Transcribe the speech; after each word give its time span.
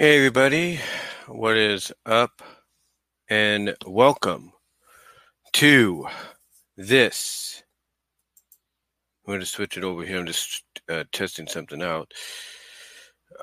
Hey, 0.00 0.16
everybody, 0.18 0.78
what 1.26 1.56
is 1.56 1.90
up? 2.06 2.40
And 3.28 3.74
welcome 3.84 4.52
to 5.54 6.06
this. 6.76 7.64
I'm 9.26 9.32
going 9.32 9.40
to 9.40 9.46
switch 9.46 9.76
it 9.76 9.82
over 9.82 10.04
here. 10.04 10.20
I'm 10.20 10.26
just 10.26 10.62
uh, 10.88 11.02
testing 11.10 11.48
something 11.48 11.82
out. 11.82 12.14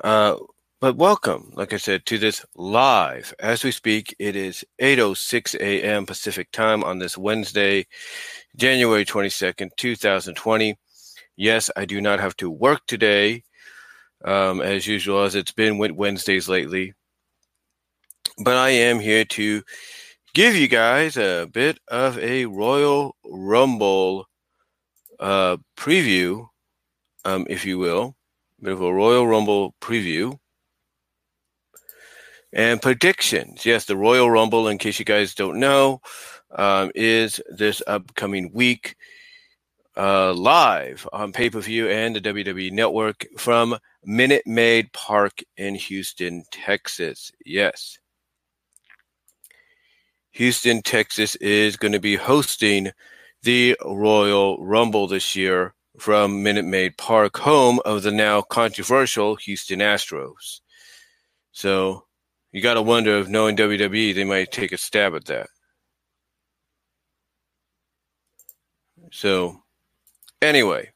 Uh, 0.02 0.36
but 0.80 0.96
welcome, 0.96 1.52
like 1.52 1.74
I 1.74 1.76
said, 1.76 2.06
to 2.06 2.16
this 2.16 2.42
live. 2.54 3.34
As 3.38 3.62
we 3.62 3.70
speak, 3.70 4.16
it 4.18 4.34
is 4.34 4.64
8.06 4.80 5.60
a.m. 5.60 6.06
Pacific 6.06 6.50
time 6.52 6.82
on 6.84 6.98
this 6.98 7.18
Wednesday, 7.18 7.86
January 8.56 9.04
22nd, 9.04 9.68
2020. 9.76 10.74
Yes, 11.36 11.70
I 11.76 11.84
do 11.84 12.00
not 12.00 12.18
have 12.18 12.34
to 12.38 12.48
work 12.48 12.80
today 12.86 13.42
um, 14.26 14.60
as 14.60 14.86
usual, 14.86 15.22
as 15.22 15.34
it's 15.34 15.52
been 15.52 15.78
Wednesdays 15.78 16.48
lately. 16.48 16.92
But 18.44 18.56
I 18.56 18.70
am 18.70 18.98
here 18.98 19.24
to 19.24 19.62
give 20.34 20.54
you 20.54 20.68
guys 20.68 21.16
a 21.16 21.48
bit 21.50 21.78
of 21.88 22.18
a 22.18 22.44
Royal 22.44 23.16
Rumble 23.24 24.26
uh, 25.18 25.56
preview, 25.78 26.46
um, 27.24 27.46
if 27.48 27.64
you 27.64 27.78
will, 27.78 28.16
a 28.60 28.64
bit 28.64 28.72
of 28.74 28.82
a 28.82 28.92
Royal 28.92 29.26
Rumble 29.26 29.74
preview. 29.80 30.38
And 32.52 32.80
predictions. 32.80 33.66
Yes, 33.66 33.84
the 33.84 33.96
Royal 33.96 34.30
Rumble, 34.30 34.68
in 34.68 34.78
case 34.78 34.98
you 34.98 35.04
guys 35.04 35.34
don't 35.34 35.60
know, 35.60 36.00
um, 36.54 36.90
is 36.94 37.40
this 37.50 37.82
upcoming 37.86 38.50
week 38.52 38.96
uh, 39.96 40.32
live 40.34 41.08
on 41.12 41.32
pay 41.32 41.50
per 41.50 41.60
view 41.60 41.88
and 41.88 42.14
the 42.14 42.20
WWE 42.20 42.72
Network 42.72 43.26
from 43.38 43.78
Minute 44.04 44.46
Maid 44.46 44.92
Park 44.92 45.42
in 45.56 45.74
Houston, 45.74 46.44
Texas. 46.50 47.32
Yes. 47.44 47.98
Houston, 50.32 50.82
Texas 50.82 51.34
is 51.36 51.76
going 51.76 51.92
to 51.92 52.00
be 52.00 52.16
hosting 52.16 52.92
the 53.42 53.76
Royal 53.84 54.62
Rumble 54.62 55.06
this 55.06 55.34
year 55.34 55.74
from 55.98 56.42
Minute 56.42 56.66
Maid 56.66 56.98
Park, 56.98 57.38
home 57.38 57.80
of 57.86 58.02
the 58.02 58.10
now 58.10 58.42
controversial 58.42 59.36
Houston 59.36 59.78
Astros. 59.78 60.60
So 61.52 62.04
you 62.52 62.60
got 62.60 62.74
to 62.74 62.82
wonder 62.82 63.18
if 63.18 63.28
knowing 63.28 63.56
WWE, 63.56 64.14
they 64.14 64.24
might 64.24 64.52
take 64.52 64.72
a 64.72 64.76
stab 64.76 65.14
at 65.14 65.24
that. 65.26 65.48
So 69.10 69.62
Anyway, 70.42 70.90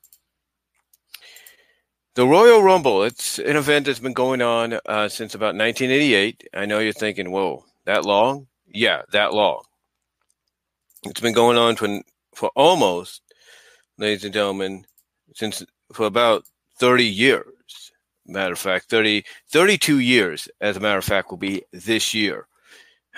the 2.15 2.27
Royal 2.27 2.63
Rumble, 2.63 3.05
it's 3.05 3.39
an 3.39 3.57
event 3.57 3.87
that's 3.87 3.99
been 3.99 4.13
going 4.13 4.43
on 4.43 4.79
uh, 4.85 5.09
since 5.09 5.35
about 5.35 5.55
1988. 5.57 6.49
I 6.53 6.67
know 6.67 6.79
you're 6.79 6.93
thinking, 6.93 7.31
whoa, 7.31 7.65
that 7.87 8.05
long? 8.05 8.49
Yeah, 8.67 9.03
that 9.13 9.33
long. 9.33 9.63
It's 11.05 11.21
been 11.21 11.33
going 11.33 11.57
on 11.57 11.77
for, 11.77 12.01
for 12.35 12.51
almost, 12.55 13.23
ladies 13.97 14.25
and 14.25 14.35
gentlemen, 14.35 14.85
since 15.35 15.65
for 15.95 16.05
about 16.05 16.45
30 16.79 17.05
years. 17.05 17.93
Matter 18.27 18.53
of 18.53 18.59
fact, 18.59 18.91
30, 18.91 19.25
32 19.49 20.01
years, 20.01 20.49
as 20.61 20.77
a 20.77 20.81
matter 20.81 20.99
of 20.99 21.05
fact, 21.05 21.31
will 21.31 21.39
be 21.39 21.63
this 21.73 22.13
year. 22.13 22.47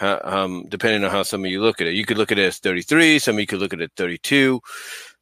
Um, 0.00 0.64
depending 0.68 1.04
on 1.04 1.10
how 1.10 1.22
some 1.22 1.44
of 1.44 1.50
you 1.50 1.60
look 1.60 1.80
at 1.80 1.86
it. 1.86 1.94
You 1.94 2.04
could 2.04 2.16
look 2.16 2.32
at 2.32 2.38
it 2.38 2.46
as 2.46 2.58
33, 2.58 3.18
some 3.18 3.36
of 3.36 3.40
you 3.40 3.46
could 3.46 3.60
look 3.60 3.74
at 3.74 3.80
it 3.80 3.92
32 3.96 4.60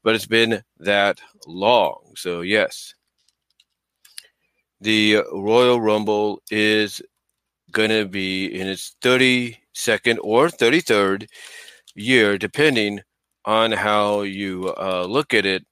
but 0.03 0.15
it's 0.15 0.27
been 0.27 0.63
that 0.79 1.21
long. 1.47 2.13
So, 2.17 2.41
yes, 2.41 2.95
the 4.81 5.19
Royal 5.33 5.81
Rumble 5.81 6.43
is 6.51 7.03
going 7.71 7.91
to 7.91 8.07
be 8.07 8.47
in 8.47 8.67
its 8.67 8.97
32nd 9.03 10.19
or 10.23 10.49
33rd 10.49 11.29
year, 11.95 12.39
depending 12.39 13.01
on 13.45 13.73
how 13.73 14.23
you 14.23 14.75
uh, 14.77 15.05
look 15.09 15.35
at 15.35 15.47
it 15.47 15.65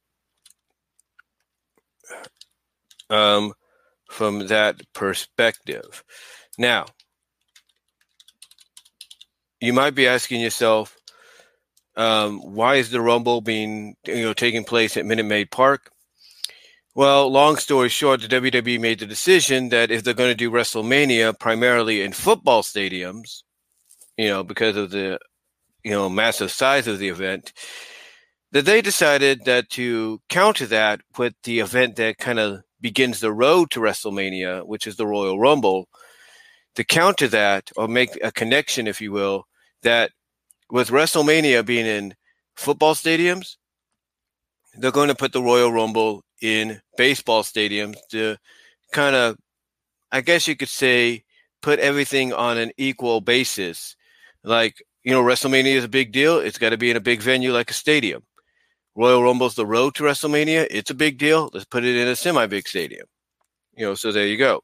um, 3.10 3.52
from 4.10 4.46
that 4.48 4.80
perspective. 4.92 6.04
Now, 6.58 6.86
you 9.60 9.72
might 9.72 9.94
be 9.94 10.06
asking 10.06 10.40
yourself, 10.40 10.97
um, 11.98 12.38
why 12.38 12.76
is 12.76 12.90
the 12.90 13.00
Rumble 13.00 13.40
being 13.40 13.96
you 14.06 14.22
know 14.22 14.32
taking 14.32 14.64
place 14.64 14.96
at 14.96 15.04
Minute 15.04 15.26
Maid 15.26 15.50
Park? 15.50 15.90
Well, 16.94 17.30
long 17.30 17.56
story 17.56 17.88
short, 17.88 18.22
the 18.22 18.28
WWE 18.28 18.80
made 18.80 19.00
the 19.00 19.06
decision 19.06 19.68
that 19.68 19.90
if 19.90 20.02
they're 20.02 20.14
going 20.14 20.30
to 20.30 20.34
do 20.34 20.50
WrestleMania 20.50 21.38
primarily 21.38 22.02
in 22.02 22.12
football 22.12 22.62
stadiums, 22.62 23.42
you 24.16 24.28
know, 24.28 24.42
because 24.42 24.76
of 24.76 24.90
the 24.90 25.18
you 25.84 25.90
know 25.90 26.08
massive 26.08 26.52
size 26.52 26.86
of 26.86 27.00
the 27.00 27.08
event, 27.08 27.52
that 28.52 28.64
they 28.64 28.80
decided 28.80 29.44
that 29.44 29.68
to 29.70 30.20
counter 30.28 30.66
that 30.66 31.00
with 31.18 31.34
the 31.42 31.58
event 31.58 31.96
that 31.96 32.18
kind 32.18 32.38
of 32.38 32.62
begins 32.80 33.18
the 33.18 33.32
road 33.32 33.70
to 33.72 33.80
WrestleMania, 33.80 34.64
which 34.66 34.86
is 34.86 34.96
the 34.96 35.06
Royal 35.06 35.38
Rumble, 35.40 35.88
to 36.76 36.84
counter 36.84 37.26
that 37.26 37.72
or 37.76 37.88
make 37.88 38.10
a 38.22 38.30
connection, 38.30 38.86
if 38.86 39.00
you 39.00 39.10
will, 39.10 39.46
that 39.82 40.12
with 40.70 40.90
WrestleMania 40.90 41.64
being 41.64 41.86
in 41.86 42.14
football 42.56 42.94
stadiums, 42.94 43.56
they're 44.74 44.90
going 44.90 45.08
to 45.08 45.14
put 45.14 45.32
the 45.32 45.42
Royal 45.42 45.72
Rumble 45.72 46.22
in 46.40 46.80
baseball 46.96 47.42
stadiums 47.42 47.96
to 48.10 48.36
kind 48.92 49.16
of, 49.16 49.36
I 50.12 50.20
guess 50.20 50.46
you 50.46 50.56
could 50.56 50.68
say, 50.68 51.24
put 51.62 51.78
everything 51.78 52.32
on 52.32 52.58
an 52.58 52.70
equal 52.76 53.20
basis. 53.20 53.96
Like, 54.44 54.82
you 55.02 55.12
know, 55.12 55.22
WrestleMania 55.22 55.74
is 55.74 55.84
a 55.84 55.88
big 55.88 56.12
deal. 56.12 56.38
It's 56.38 56.58
got 56.58 56.70
to 56.70 56.76
be 56.76 56.90
in 56.90 56.96
a 56.96 57.00
big 57.00 57.22
venue 57.22 57.52
like 57.52 57.70
a 57.70 57.74
stadium. 57.74 58.22
Royal 58.94 59.22
Rumble's 59.22 59.54
the 59.54 59.66
road 59.66 59.94
to 59.94 60.02
WrestleMania. 60.02 60.66
It's 60.70 60.90
a 60.90 60.94
big 60.94 61.18
deal. 61.18 61.50
Let's 61.52 61.66
put 61.66 61.84
it 61.84 61.96
in 61.96 62.08
a 62.08 62.16
semi 62.16 62.46
big 62.46 62.66
stadium. 62.66 63.06
You 63.76 63.86
know, 63.86 63.94
so 63.94 64.10
there 64.10 64.26
you 64.26 64.36
go. 64.36 64.62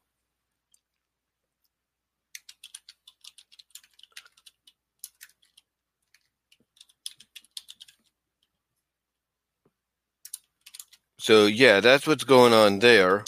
So 11.25 11.47
yeah, 11.47 11.79
that's 11.79 12.05
what's 12.05 12.23
going 12.23 12.53
on 12.53 12.77
there. 12.77 13.25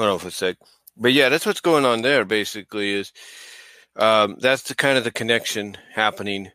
Hold 0.00 0.12
on 0.12 0.18
for 0.18 0.28
a 0.28 0.30
sec. 0.30 0.56
But 0.96 1.12
yeah, 1.12 1.28
that's 1.28 1.44
what's 1.44 1.60
going 1.60 1.84
on 1.84 2.00
there. 2.00 2.24
Basically, 2.24 2.94
is 2.94 3.12
um, 3.96 4.38
that's 4.40 4.62
the 4.62 4.74
kind 4.74 4.96
of 4.96 5.04
the 5.04 5.10
connection 5.10 5.76
happening 5.92 6.50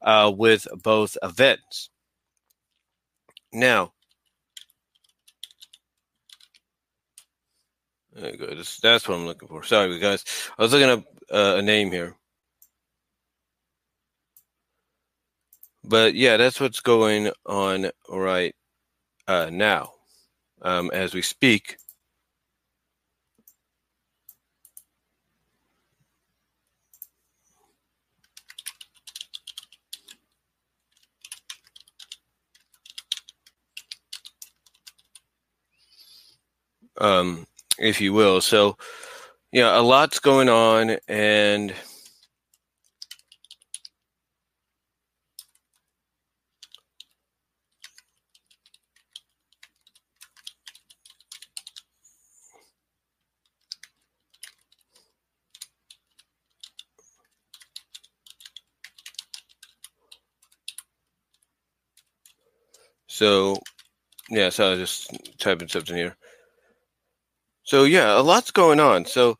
uh, 0.00 0.32
with 0.34 0.66
both 0.82 1.18
events. 1.22 1.90
Now, 3.52 3.92
there 8.14 8.30
you 8.30 8.38
go. 8.38 8.46
That's, 8.54 8.80
that's 8.80 9.06
what 9.06 9.16
I'm 9.16 9.26
looking 9.26 9.46
for. 9.46 9.62
Sorry, 9.62 9.98
guys. 9.98 10.24
I 10.58 10.62
was 10.62 10.72
looking 10.72 10.88
up 10.88 11.04
uh, 11.30 11.56
a 11.58 11.62
name 11.62 11.92
here. 11.92 12.16
But 15.84 16.14
yeah, 16.14 16.38
that's 16.38 16.60
what's 16.62 16.80
going 16.80 17.30
on 17.44 17.90
right 18.08 18.54
uh, 19.28 19.50
now 19.52 19.92
um, 20.62 20.90
as 20.94 21.12
we 21.12 21.20
speak. 21.20 21.76
um, 36.98 37.46
if 37.78 38.00
you 38.00 38.12
will. 38.12 38.40
So, 38.40 38.76
yeah, 39.52 39.78
a 39.78 39.82
lot's 39.82 40.20
going 40.20 40.48
on, 40.48 40.98
and 41.08 41.74
So, 63.08 63.58
yeah, 64.30 64.50
so 64.50 64.68
I 64.68 64.70
was 64.72 64.80
just 64.80 65.38
typing 65.38 65.68
something 65.68 65.96
here. 65.96 66.16
So, 67.66 67.82
yeah, 67.82 68.16
a 68.16 68.22
lot's 68.22 68.52
going 68.52 68.78
on. 68.78 69.06
So, 69.06 69.38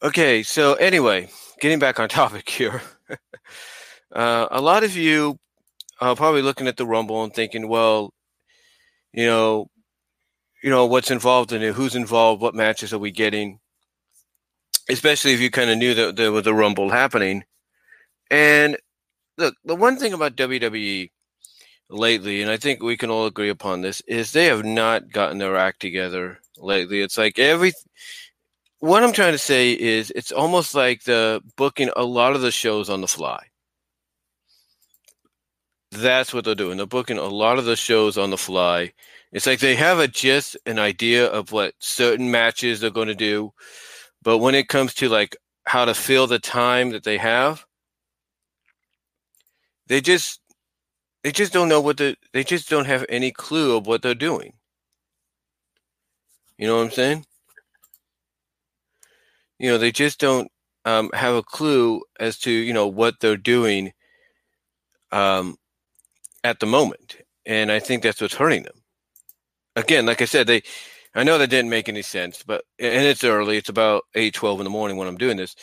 okay, 0.00 0.44
so 0.44 0.74
anyway, 0.74 1.28
getting 1.60 1.80
back 1.80 1.98
on 1.98 2.08
topic 2.08 2.48
here. 2.48 2.80
uh, 4.14 4.46
a 4.50 4.60
lot 4.60 4.84
of 4.84 4.96
you 4.96 5.36
are 6.00 6.14
probably 6.14 6.40
looking 6.40 6.68
at 6.68 6.76
the 6.76 6.86
Rumble 6.86 7.24
and 7.24 7.34
thinking, 7.34 7.68
well, 7.68 8.14
you 9.12 9.26
know, 9.26 9.66
you 10.62 10.70
know 10.70 10.86
what's 10.86 11.10
involved 11.10 11.52
in 11.52 11.62
it, 11.62 11.74
who's 11.74 11.96
involved, 11.96 12.40
what 12.40 12.54
matches 12.54 12.92
are 12.92 12.98
we 12.98 13.10
getting, 13.10 13.58
especially 14.88 15.32
if 15.32 15.40
you 15.40 15.50
kind 15.50 15.70
of 15.70 15.78
knew 15.78 15.94
that 15.94 16.14
there 16.14 16.30
was 16.30 16.46
a 16.46 16.54
Rumble 16.54 16.90
happening. 16.90 17.42
And 18.30 18.76
look, 19.36 19.56
the 19.64 19.74
one 19.74 19.96
thing 19.96 20.12
about 20.12 20.36
WWE 20.36 21.10
lately, 21.90 22.42
and 22.42 22.50
I 22.50 22.56
think 22.56 22.82
we 22.82 22.96
can 22.96 23.10
all 23.10 23.26
agree 23.26 23.48
upon 23.48 23.80
this, 23.80 24.00
is 24.02 24.32
they 24.32 24.46
have 24.46 24.64
not 24.64 25.10
gotten 25.10 25.38
their 25.38 25.56
act 25.56 25.80
together 25.80 26.38
lately. 26.58 27.00
It's 27.00 27.18
like 27.18 27.38
every 27.38 27.72
what 28.80 29.02
I'm 29.02 29.12
trying 29.12 29.32
to 29.32 29.38
say 29.38 29.72
is 29.72 30.12
it's 30.14 30.30
almost 30.30 30.74
like 30.74 31.02
the 31.02 31.42
booking 31.56 31.90
a 31.96 32.04
lot 32.04 32.34
of 32.34 32.42
the 32.42 32.52
shows 32.52 32.88
on 32.88 33.00
the 33.00 33.08
fly. 33.08 33.46
That's 35.90 36.32
what 36.32 36.44
they're 36.44 36.54
doing. 36.54 36.76
They're 36.76 36.86
booking 36.86 37.18
a 37.18 37.24
lot 37.24 37.58
of 37.58 37.64
the 37.64 37.76
shows 37.76 38.18
on 38.18 38.30
the 38.30 38.36
fly. 38.36 38.92
It's 39.32 39.46
like 39.46 39.60
they 39.60 39.74
have 39.76 39.98
a 39.98 40.08
just 40.08 40.56
an 40.66 40.78
idea 40.78 41.26
of 41.26 41.50
what 41.52 41.74
certain 41.80 42.30
matches 42.30 42.80
they're 42.80 42.90
going 42.90 43.08
to 43.08 43.14
do, 43.14 43.52
but 44.22 44.38
when 44.38 44.54
it 44.54 44.68
comes 44.68 44.94
to 44.94 45.08
like 45.08 45.36
how 45.66 45.84
to 45.84 45.94
fill 45.94 46.26
the 46.26 46.38
time 46.38 46.90
that 46.90 47.04
they 47.04 47.18
have, 47.18 47.64
they 49.86 50.00
just 50.00 50.40
they 51.28 51.32
just 51.32 51.52
don't 51.52 51.68
know 51.68 51.82
what 51.82 51.98
the 51.98 52.16
they 52.32 52.42
just 52.42 52.70
don't 52.70 52.86
have 52.86 53.04
any 53.10 53.30
clue 53.30 53.76
of 53.76 53.86
what 53.86 54.00
they're 54.00 54.14
doing. 54.14 54.54
You 56.56 56.66
know 56.66 56.78
what 56.78 56.84
I'm 56.86 56.90
saying? 56.90 57.26
You 59.58 59.68
know, 59.70 59.76
they 59.76 59.92
just 59.92 60.18
don't 60.18 60.50
um, 60.86 61.10
have 61.12 61.34
a 61.34 61.42
clue 61.42 62.00
as 62.18 62.38
to 62.38 62.50
you 62.50 62.72
know 62.72 62.86
what 62.86 63.16
they're 63.20 63.36
doing 63.36 63.92
um, 65.12 65.56
at 66.44 66.60
the 66.60 66.66
moment, 66.66 67.18
and 67.44 67.70
I 67.70 67.78
think 67.78 68.02
that's 68.02 68.22
what's 68.22 68.36
hurting 68.36 68.62
them. 68.62 68.82
Again, 69.76 70.06
like 70.06 70.22
I 70.22 70.24
said, 70.24 70.46
they 70.46 70.62
I 71.14 71.24
know 71.24 71.36
that 71.36 71.50
didn't 71.50 71.68
make 71.70 71.90
any 71.90 72.00
sense, 72.00 72.42
but 72.42 72.64
and 72.78 73.04
it's 73.04 73.22
early. 73.22 73.58
It's 73.58 73.68
about 73.68 74.04
eight 74.14 74.32
twelve 74.32 74.60
in 74.60 74.64
the 74.64 74.70
morning 74.70 74.96
when 74.96 75.08
I'm 75.08 75.18
doing 75.18 75.36
this. 75.36 75.56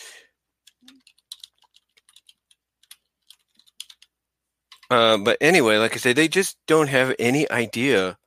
Uh, 4.90 5.18
but 5.18 5.38
anyway, 5.42 5.78
like 5.78 5.94
I 5.94 5.98
said, 5.98 6.16
they 6.16 6.28
just 6.28 6.58
don't 6.68 6.88
have 6.88 7.16
any 7.18 7.50
idea, 7.50 8.18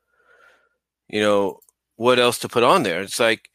you 1.08 1.20
know, 1.20 1.60
what 1.96 2.18
else 2.18 2.38
to 2.40 2.48
put 2.48 2.64
on 2.64 2.82
there. 2.82 3.00
It's 3.00 3.20
like, 3.20 3.48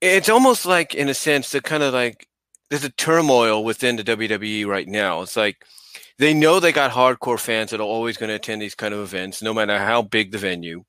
it's 0.00 0.28
almost 0.28 0.66
like, 0.66 0.94
in 0.94 1.08
a 1.08 1.14
sense, 1.14 1.50
the 1.50 1.60
kind 1.60 1.82
of 1.82 1.94
like, 1.94 2.28
there's 2.68 2.84
a 2.84 2.90
turmoil 2.90 3.64
within 3.64 3.96
the 3.96 4.04
WWE 4.04 4.66
right 4.66 4.88
now. 4.88 5.22
It's 5.22 5.36
like, 5.36 5.64
they 6.18 6.34
know 6.34 6.58
they 6.58 6.72
got 6.72 6.90
hardcore 6.90 7.38
fans 7.38 7.70
that 7.70 7.80
are 7.80 7.84
always 7.84 8.16
going 8.16 8.28
to 8.28 8.36
attend 8.36 8.62
these 8.62 8.74
kind 8.74 8.94
of 8.94 9.00
events, 9.00 9.42
no 9.42 9.54
matter 9.54 9.78
how 9.78 10.02
big 10.02 10.32
the 10.32 10.38
venue. 10.38 10.84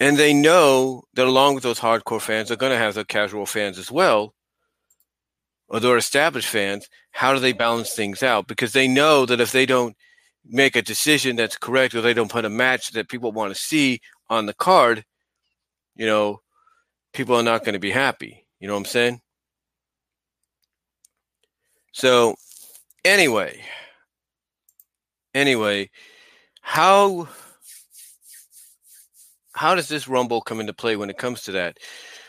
And 0.00 0.16
they 0.16 0.32
know 0.32 1.02
that 1.14 1.26
along 1.26 1.54
with 1.54 1.64
those 1.64 1.80
hardcore 1.80 2.20
fans, 2.20 2.48
they're 2.48 2.56
going 2.56 2.72
to 2.72 2.78
have 2.78 2.94
the 2.94 3.04
casual 3.04 3.46
fans 3.46 3.78
as 3.78 3.90
well 3.90 4.34
or 5.68 5.80
they're 5.80 5.96
established 5.96 6.48
fans, 6.48 6.88
how 7.10 7.34
do 7.34 7.40
they 7.40 7.52
balance 7.52 7.92
things 7.92 8.22
out? 8.22 8.46
Because 8.46 8.72
they 8.72 8.88
know 8.88 9.26
that 9.26 9.40
if 9.40 9.52
they 9.52 9.66
don't 9.66 9.96
make 10.44 10.76
a 10.76 10.82
decision 10.82 11.36
that's 11.36 11.56
correct 11.56 11.94
or 11.94 12.00
they 12.00 12.14
don't 12.14 12.30
put 12.30 12.44
a 12.44 12.50
match 12.50 12.92
that 12.92 13.08
people 13.08 13.32
want 13.32 13.54
to 13.54 13.60
see 13.60 14.00
on 14.30 14.46
the 14.46 14.54
card, 14.54 15.04
you 15.94 16.06
know, 16.06 16.40
people 17.12 17.36
are 17.36 17.42
not 17.42 17.64
going 17.64 17.74
to 17.74 17.78
be 17.78 17.90
happy. 17.90 18.46
You 18.60 18.68
know 18.68 18.74
what 18.74 18.80
I'm 18.80 18.84
saying? 18.86 19.20
So, 21.92 22.36
anyway, 23.04 23.60
anyway, 25.34 25.90
how 26.60 27.28
how 29.52 29.74
does 29.74 29.88
this 29.88 30.06
rumble 30.06 30.40
come 30.40 30.60
into 30.60 30.72
play 30.72 30.94
when 30.96 31.10
it 31.10 31.18
comes 31.18 31.42
to 31.42 31.52
that? 31.52 31.78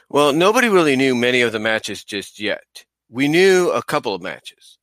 Well, 0.09 0.33
nobody 0.33 0.69
really 0.69 0.95
knew 0.95 1.13
many 1.13 1.41
of 1.41 1.51
the 1.51 1.59
matches 1.59 2.03
just 2.03 2.39
yet 2.39 2.85
we 3.09 3.27
knew 3.27 3.71
a 3.71 3.83
couple 3.83 4.13
of 4.13 4.21
matches. 4.21 4.77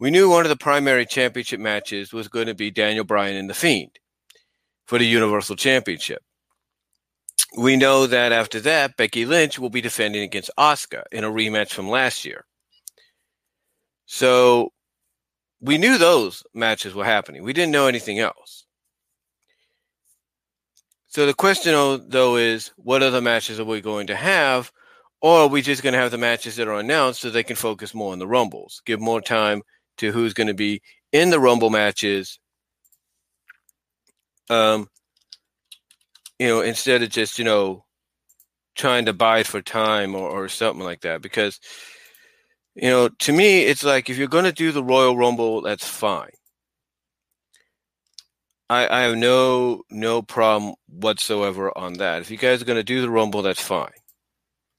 We 0.00 0.10
knew 0.10 0.30
one 0.30 0.44
of 0.44 0.48
the 0.48 0.56
primary 0.56 1.04
championship 1.04 1.60
matches 1.60 2.12
was 2.12 2.28
going 2.28 2.46
to 2.46 2.54
be 2.54 2.70
Daniel 2.70 3.04
Bryan 3.04 3.36
and 3.36 3.50
The 3.50 3.54
Fiend 3.54 3.98
for 4.86 4.98
the 4.98 5.06
Universal 5.06 5.56
Championship. 5.56 6.22
We 7.56 7.76
know 7.76 8.06
that 8.06 8.32
after 8.32 8.60
that, 8.60 8.96
Becky 8.96 9.24
Lynch 9.26 9.58
will 9.58 9.70
be 9.70 9.80
defending 9.80 10.22
against 10.22 10.50
Asuka 10.58 11.02
in 11.12 11.24
a 11.24 11.30
rematch 11.30 11.70
from 11.70 11.88
last 11.88 12.24
year. 12.24 12.44
So 14.06 14.72
we 15.60 15.78
knew 15.78 15.98
those 15.98 16.44
matches 16.54 16.94
were 16.94 17.04
happening. 17.04 17.42
We 17.42 17.52
didn't 17.52 17.72
know 17.72 17.86
anything 17.86 18.18
else. 18.18 18.64
So 21.08 21.26
the 21.26 21.34
question, 21.34 21.72
though, 22.08 22.36
is 22.36 22.70
what 22.76 23.02
other 23.02 23.20
matches 23.20 23.58
are 23.58 23.64
we 23.64 23.80
going 23.80 24.06
to 24.08 24.16
have 24.16 24.70
or 25.20 25.40
are 25.40 25.48
we 25.48 25.62
just 25.62 25.82
going 25.82 25.94
to 25.94 25.98
have 25.98 26.10
the 26.10 26.18
matches 26.18 26.56
that 26.56 26.68
are 26.68 26.78
announced 26.78 27.20
so 27.20 27.30
they 27.30 27.42
can 27.42 27.56
focus 27.56 27.94
more 27.94 28.12
on 28.12 28.18
the 28.18 28.26
Rumbles, 28.26 28.82
give 28.86 29.00
more 29.00 29.20
time 29.20 29.62
to 29.98 30.12
who's 30.12 30.34
going 30.34 30.46
to 30.46 30.54
be 30.54 30.80
in 31.12 31.30
the 31.30 31.40
Rumble 31.40 31.70
matches? 31.70 32.38
Um, 34.48 34.88
you 36.38 36.46
know, 36.46 36.60
instead 36.60 37.02
of 37.02 37.10
just, 37.10 37.38
you 37.38 37.44
know, 37.44 37.84
trying 38.76 39.06
to 39.06 39.12
buy 39.12 39.42
for 39.42 39.60
time 39.60 40.14
or, 40.14 40.28
or 40.28 40.48
something 40.48 40.84
like 40.84 41.00
that. 41.00 41.20
Because, 41.20 41.58
you 42.76 42.88
know, 42.88 43.08
to 43.08 43.32
me, 43.32 43.62
it's 43.62 43.82
like 43.82 44.08
if 44.08 44.16
you're 44.16 44.28
going 44.28 44.44
to 44.44 44.52
do 44.52 44.70
the 44.70 44.84
Royal 44.84 45.16
Rumble, 45.16 45.62
that's 45.62 45.86
fine. 45.86 46.30
I, 48.70 48.86
I 48.86 49.02
have 49.02 49.16
no 49.16 49.82
no 49.90 50.22
problem 50.22 50.74
whatsoever 50.88 51.76
on 51.76 51.94
that. 51.94 52.20
If 52.20 52.30
you 52.30 52.36
guys 52.36 52.62
are 52.62 52.66
going 52.66 52.76
to 52.76 52.84
do 52.84 53.00
the 53.00 53.10
Rumble, 53.10 53.42
that's 53.42 53.62
fine 53.62 53.90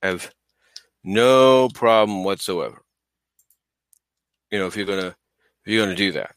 have 0.02 0.32
no 1.04 1.70
problem 1.70 2.24
whatsoever. 2.24 2.82
You 4.52 4.60
know, 4.60 4.68
if 4.68 4.76
you're 4.76 4.86
gonna 4.86 5.16
if 5.66 5.74
you're 5.74 5.86
gonna 5.86 5.96
do 5.96 6.12
that. 6.14 6.36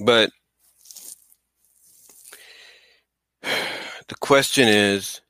But 0.00 0.30
the 3.42 4.14
question 4.20 4.68
is 4.68 5.20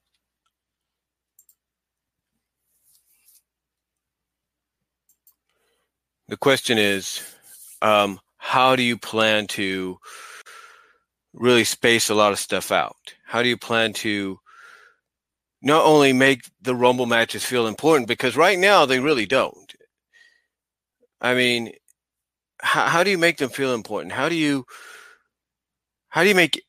the 6.28 6.36
question 6.36 6.78
is 6.78 7.22
um, 7.82 8.20
how 8.38 8.76
do 8.76 8.82
you 8.82 8.96
plan 8.96 9.46
to 9.48 9.98
really 11.32 11.64
space 11.64 12.08
a 12.08 12.14
lot 12.14 12.32
of 12.32 12.38
stuff 12.38 12.72
out? 12.72 12.96
How 13.26 13.42
do 13.42 13.48
you 13.48 13.56
plan 13.56 13.92
to 13.94 14.38
not 15.62 15.84
only 15.84 16.12
make 16.12 16.42
the 16.60 16.74
Rumble 16.74 17.06
matches 17.06 17.44
feel 17.44 17.66
important, 17.66 18.08
because 18.08 18.36
right 18.36 18.58
now 18.58 18.86
they 18.86 18.98
really 18.98 19.26
don't. 19.26 19.74
I 21.20 21.34
mean, 21.34 21.72
how, 22.62 22.86
how 22.86 23.04
do 23.04 23.10
you 23.10 23.18
make 23.18 23.36
them 23.36 23.50
feel 23.50 23.74
important? 23.74 24.12
How 24.12 24.28
do 24.28 24.34
you 24.34 24.64
how 26.08 26.22
do 26.22 26.28
you 26.28 26.34
make 26.34 26.62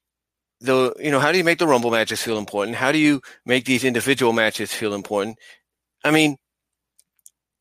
the 0.60 0.94
you 1.00 1.10
know 1.12 1.20
how 1.20 1.32
do 1.32 1.38
you 1.38 1.44
make 1.44 1.60
the 1.60 1.68
Rumble 1.68 1.92
matches 1.92 2.22
feel 2.22 2.38
important? 2.38 2.78
How 2.78 2.92
do 2.92 2.98
you 2.98 3.22
make 3.46 3.66
these 3.66 3.84
individual 3.84 4.34
matches 4.34 4.74
feel 4.74 4.94
important? 4.94 5.38
I 6.04 6.12
mean, 6.12 6.38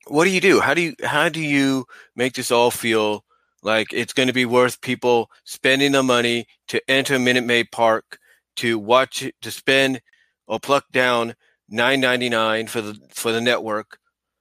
what 0.08 0.24
do 0.24 0.30
you 0.30 0.40
do? 0.40 0.60
How 0.60 0.74
do 0.74 0.82
you 0.82 0.94
how 1.04 1.28
do 1.28 1.40
you 1.40 1.86
make 2.16 2.34
this 2.34 2.50
all 2.50 2.70
feel 2.70 3.24
like 3.62 3.92
it's 3.92 4.12
going 4.12 4.28
to 4.28 4.32
be 4.32 4.46
worth 4.46 4.80
people 4.80 5.30
spending 5.44 5.92
the 5.92 6.02
money 6.02 6.46
to 6.68 6.80
enter 6.88 7.18
Minute 7.18 7.44
Maid 7.44 7.70
Park 7.70 8.18
to 8.56 8.78
watch 8.78 9.30
to 9.40 9.50
spend 9.50 10.00
or 10.46 10.58
pluck 10.58 10.84
down 10.92 11.34
nine 11.68 12.00
ninety 12.00 12.28
nine 12.28 12.66
for 12.66 12.80
the 12.80 12.98
for 13.10 13.32
the 13.32 13.40
network 13.40 13.98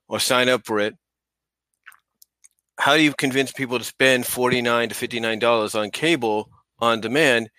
or 0.07 0.19
sign 0.19 0.49
up 0.49 0.65
for 0.65 0.79
it. 0.79 0.95
How 2.79 2.95
do 2.95 3.03
you 3.03 3.13
convince 3.13 3.51
people 3.51 3.77
to 3.77 3.85
spend 3.85 4.25
forty 4.25 4.61
nine 4.61 4.89
to 4.89 4.95
fifty 4.95 5.19
nine 5.19 5.39
dollars 5.39 5.75
on 5.75 5.91
cable 5.91 6.49
on 6.79 7.01
demand 7.01 7.49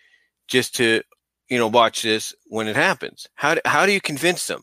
just 0.49 0.75
to 0.77 1.03
you 1.49 1.59
know 1.59 1.69
watch 1.69 2.03
this 2.03 2.35
when 2.47 2.69
it 2.69 2.77
happens? 2.77 3.27
How 3.35 3.55
do, 3.55 3.61
how 3.65 3.87
do 3.87 3.93
you 3.93 4.01
convince 4.01 4.47
them? 4.47 4.63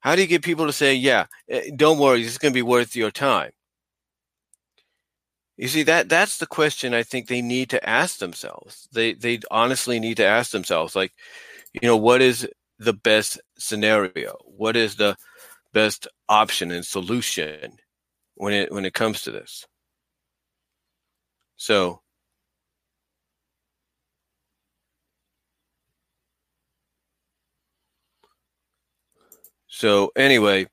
How 0.00 0.14
do 0.14 0.22
you 0.22 0.28
get 0.28 0.42
people 0.42 0.66
to 0.66 0.72
say, 0.72 0.94
"Yeah, 0.94 1.26
eh, 1.48 1.70
don't 1.74 1.98
worry, 1.98 2.22
this 2.22 2.32
is 2.32 2.38
going 2.38 2.52
to 2.52 2.58
be 2.58 2.62
worth 2.62 2.96
your 2.96 3.10
time"? 3.10 3.52
You 5.58 5.68
see 5.68 5.82
that 5.84 6.08
that's 6.08 6.38
the 6.38 6.46
question 6.46 6.94
I 6.94 7.02
think 7.02 7.28
they 7.28 7.40
need 7.42 7.70
to 7.70 7.88
ask 7.88 8.18
themselves. 8.18 8.88
They 8.92 9.14
they 9.14 9.40
honestly 9.50 9.98
need 10.00 10.16
to 10.18 10.26
ask 10.26 10.50
themselves 10.50 10.94
like, 10.96 11.12
you 11.72 11.80
know, 11.88 11.96
what 11.96 12.22
is 12.22 12.48
the 12.78 12.92
best 12.94 13.40
scenario? 13.58 14.36
What 14.44 14.76
is 14.76 14.96
the 14.96 15.16
best 15.74 16.08
option 16.28 16.70
and 16.72 16.86
solution? 16.86 17.78
when 18.36 18.54
it 18.54 18.72
when 18.72 18.84
it 18.86 18.94
comes 18.94 19.22
to 19.24 19.32
this. 19.32 19.66
So 21.56 22.02
So 29.68 30.10
anyway, 30.16 30.66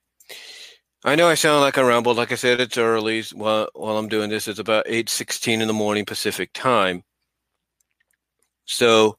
I 1.05 1.15
know 1.15 1.27
I 1.27 1.35
sound 1.35 1.61
like 1.61 1.77
I 1.77 1.81
rambled. 1.81 2.15
Like 2.15 2.31
I 2.31 2.35
said, 2.35 2.61
it's 2.61 2.77
early 2.77 3.23
while 3.33 3.67
while 3.73 3.97
I'm 3.97 4.07
doing 4.07 4.29
this. 4.29 4.47
It's 4.47 4.59
about 4.59 4.85
eight 4.87 5.09
sixteen 5.09 5.61
in 5.61 5.67
the 5.67 5.73
morning 5.73 6.05
Pacific 6.05 6.51
time. 6.53 7.03
So 8.65 9.17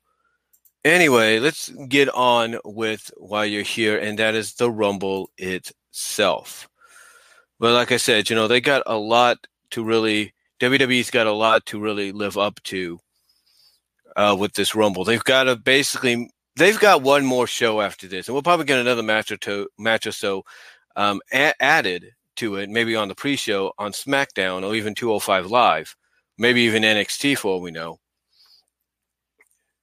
anyway, 0.85 1.39
let's 1.39 1.69
get 1.89 2.09
on 2.09 2.59
with 2.65 3.11
why 3.19 3.45
you're 3.45 3.63
here, 3.63 3.99
and 3.99 4.19
that 4.19 4.35
is 4.35 4.55
the 4.55 4.71
Rumble 4.71 5.31
itself. 5.37 6.69
But 7.61 7.75
like 7.75 7.93
I 7.93 7.99
said, 7.99 8.31
you 8.31 8.37
know 8.37 8.49
they 8.49 8.61
got 8.61 8.83
a 8.87 8.97
lot 8.97 9.47
to 9.73 9.85
really. 9.85 10.33
WWE's 10.61 11.11
got 11.11 11.27
a 11.27 11.33
lot 11.33 11.67
to 11.67 11.81
really 11.81 12.13
live 12.13 12.39
up 12.39 12.63
to 12.63 12.99
uh, 14.17 14.37
with 14.39 14.55
this 14.55 14.75
Rumble. 14.75 15.05
They've 15.05 15.23
got 15.23 15.45
to 15.45 15.57
basically 15.57 16.31
they've 16.57 16.79
got 16.79 17.03
one 17.03 17.27
more 17.27 17.47
show 17.47 17.83
after 17.83 18.07
this, 18.07 18.29
and 18.29 18.35
we'll 18.35 18.43
probably 18.43 18.65
get 18.65 18.79
another 18.79 19.03
match 19.03 19.31
or 19.31 19.37
two, 19.37 19.69
match 19.79 20.07
or 20.07 20.13
so 20.13 20.45
um, 20.97 21.21
a- 21.33 21.61
added 21.63 22.13
to 22.37 22.57
it, 22.57 22.69
maybe 22.71 22.97
on 22.97 23.09
the 23.09 23.15
pre-show 23.15 23.73
on 23.79 23.93
SmackDown 23.93 24.67
or 24.67 24.75
even 24.75 24.95
205 24.95 25.47
Live, 25.47 25.97
maybe 26.39 26.63
even 26.63 26.83
NXT 26.83 27.39
for 27.39 27.53
all 27.53 27.61
we 27.61 27.71
know. 27.71 27.99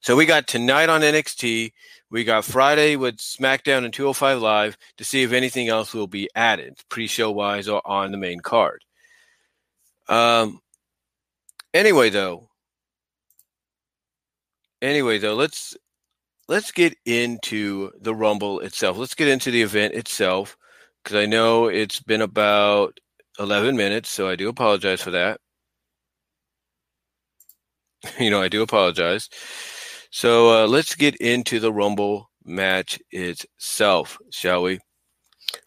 So 0.01 0.15
we 0.15 0.25
got 0.25 0.47
tonight 0.47 0.89
on 0.89 1.01
NXT. 1.01 1.71
We 2.09 2.23
got 2.23 2.43
Friday 2.43 2.95
with 2.95 3.17
SmackDown 3.17 3.85
and 3.85 3.93
205 3.93 4.41
Live 4.41 4.77
to 4.97 5.03
see 5.03 5.21
if 5.23 5.31
anything 5.31 5.69
else 5.69 5.93
will 5.93 6.07
be 6.07 6.29
added, 6.35 6.79
pre-show 6.89 7.31
wise 7.31 7.67
or 7.67 7.85
on 7.85 8.11
the 8.11 8.17
main 8.17 8.39
card. 8.39 8.83
Um. 10.09 10.59
Anyway, 11.73 12.09
though. 12.09 12.49
Anyway, 14.81 15.19
though, 15.19 15.35
let's 15.35 15.77
let's 16.49 16.71
get 16.71 16.97
into 17.05 17.91
the 18.01 18.13
Rumble 18.13 18.59
itself. 18.59 18.97
Let's 18.97 19.13
get 19.15 19.29
into 19.29 19.51
the 19.51 19.61
event 19.61 19.93
itself 19.93 20.57
because 21.03 21.17
I 21.17 21.25
know 21.25 21.67
it's 21.67 21.99
been 21.99 22.21
about 22.21 22.99
11 23.39 23.75
minutes, 23.75 24.09
so 24.09 24.27
I 24.27 24.35
do 24.35 24.49
apologize 24.49 25.01
for 25.01 25.11
that. 25.11 25.39
you 28.19 28.29
know, 28.29 28.41
I 28.41 28.47
do 28.47 28.61
apologize. 28.61 29.29
So 30.11 30.63
uh, 30.63 30.67
let's 30.67 30.95
get 30.95 31.15
into 31.17 31.59
the 31.59 31.71
Rumble 31.71 32.29
match 32.43 32.99
itself, 33.11 34.17
shall 34.31 34.63
we? 34.63 34.79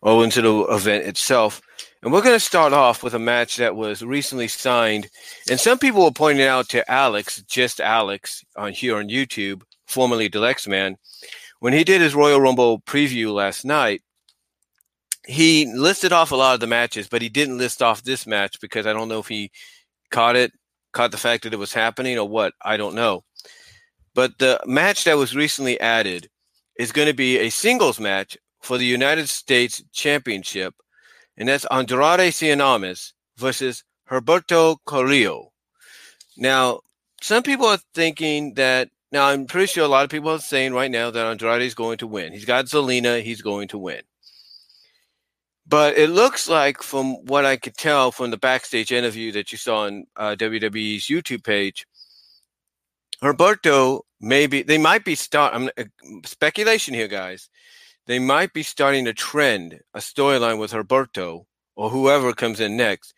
Or 0.02 0.24
into 0.24 0.42
the 0.42 0.60
event 0.74 1.04
itself. 1.04 1.60
And 2.02 2.12
we're 2.12 2.22
going 2.22 2.36
to 2.36 2.40
start 2.40 2.74
off 2.74 3.02
with 3.02 3.14
a 3.14 3.18
match 3.18 3.56
that 3.56 3.76
was 3.76 4.02
recently 4.02 4.48
signed. 4.48 5.08
And 5.48 5.58
some 5.58 5.78
people 5.78 6.04
were 6.04 6.10
pointing 6.10 6.46
out 6.46 6.68
to 6.70 6.90
Alex, 6.90 7.42
just 7.48 7.80
Alex, 7.80 8.44
on 8.56 8.72
here 8.72 8.96
on 8.96 9.08
YouTube, 9.08 9.62
formerly 9.86 10.28
Deluxe 10.28 10.68
Man, 10.68 10.96
when 11.60 11.72
he 11.72 11.82
did 11.82 12.02
his 12.02 12.14
Royal 12.14 12.40
Rumble 12.40 12.80
preview 12.80 13.32
last 13.32 13.64
night, 13.64 14.02
he 15.26 15.66
listed 15.72 16.12
off 16.12 16.32
a 16.32 16.36
lot 16.36 16.54
of 16.54 16.60
the 16.60 16.66
matches, 16.66 17.08
but 17.08 17.22
he 17.22 17.28
didn't 17.28 17.58
list 17.58 17.82
off 17.82 18.02
this 18.02 18.26
match 18.26 18.60
because 18.60 18.86
I 18.86 18.92
don't 18.92 19.08
know 19.08 19.20
if 19.20 19.28
he 19.28 19.50
caught 20.10 20.36
it, 20.36 20.52
caught 20.92 21.10
the 21.10 21.16
fact 21.16 21.44
that 21.44 21.54
it 21.54 21.58
was 21.58 21.72
happening 21.72 22.18
or 22.18 22.28
what. 22.28 22.52
I 22.62 22.76
don't 22.76 22.94
know. 22.94 23.24
But 24.14 24.38
the 24.38 24.60
match 24.66 25.04
that 25.04 25.16
was 25.16 25.34
recently 25.34 25.80
added 25.80 26.28
is 26.78 26.92
going 26.92 27.08
to 27.08 27.14
be 27.14 27.38
a 27.38 27.50
singles 27.50 27.98
match 27.98 28.36
for 28.60 28.78
the 28.78 28.86
United 28.86 29.28
States 29.28 29.82
Championship, 29.92 30.74
and 31.36 31.48
that's 31.48 31.66
Andrade 31.70 32.32
Cien 32.32 33.12
versus 33.36 33.84
Humberto 34.10 34.76
Carrillo. 34.86 35.52
Now, 36.36 36.80
some 37.20 37.42
people 37.42 37.66
are 37.66 37.78
thinking 37.94 38.54
that 38.54 38.90
now, 39.14 39.28
I'm 39.28 39.46
pretty 39.46 39.68
sure 39.68 39.84
a 39.84 39.88
lot 39.88 40.02
of 40.02 40.10
people 40.10 40.30
are 40.30 40.40
saying 40.40 40.74
right 40.74 40.90
now 40.90 41.08
that 41.08 41.24
Andrade 41.24 41.62
is 41.62 41.76
going 41.76 41.98
to 41.98 42.06
win. 42.08 42.32
He's 42.32 42.44
got 42.44 42.64
Zelina, 42.64 43.22
he's 43.22 43.42
going 43.42 43.68
to 43.68 43.78
win. 43.78 44.02
But 45.66 45.96
it 45.96 46.10
looks 46.10 46.48
like, 46.48 46.82
from 46.82 47.14
what 47.26 47.46
I 47.46 47.56
could 47.56 47.76
tell 47.76 48.12
from 48.12 48.30
the 48.30 48.36
backstage 48.36 48.92
interview 48.92 49.32
that 49.32 49.50
you 49.50 49.58
saw 49.58 49.86
on 49.86 50.04
uh, 50.16 50.36
WWE's 50.38 51.06
YouTube 51.06 51.42
page, 51.42 51.86
Humberto 53.22 54.02
maybe 54.20 54.62
they 54.62 54.78
might 54.78 55.04
be 55.04 55.14
start. 55.14 55.54
I'm 55.54 55.70
uh, 55.78 55.84
speculation 56.24 56.92
here, 56.92 57.08
guys. 57.08 57.48
They 58.06 58.18
might 58.18 58.52
be 58.52 58.62
starting 58.62 59.06
a 59.06 59.14
trend, 59.14 59.80
a 59.94 60.00
storyline 60.00 60.58
with 60.58 60.72
Humberto 60.72 61.46
or 61.76 61.90
whoever 61.90 62.32
comes 62.34 62.60
in 62.60 62.76
next, 62.76 63.14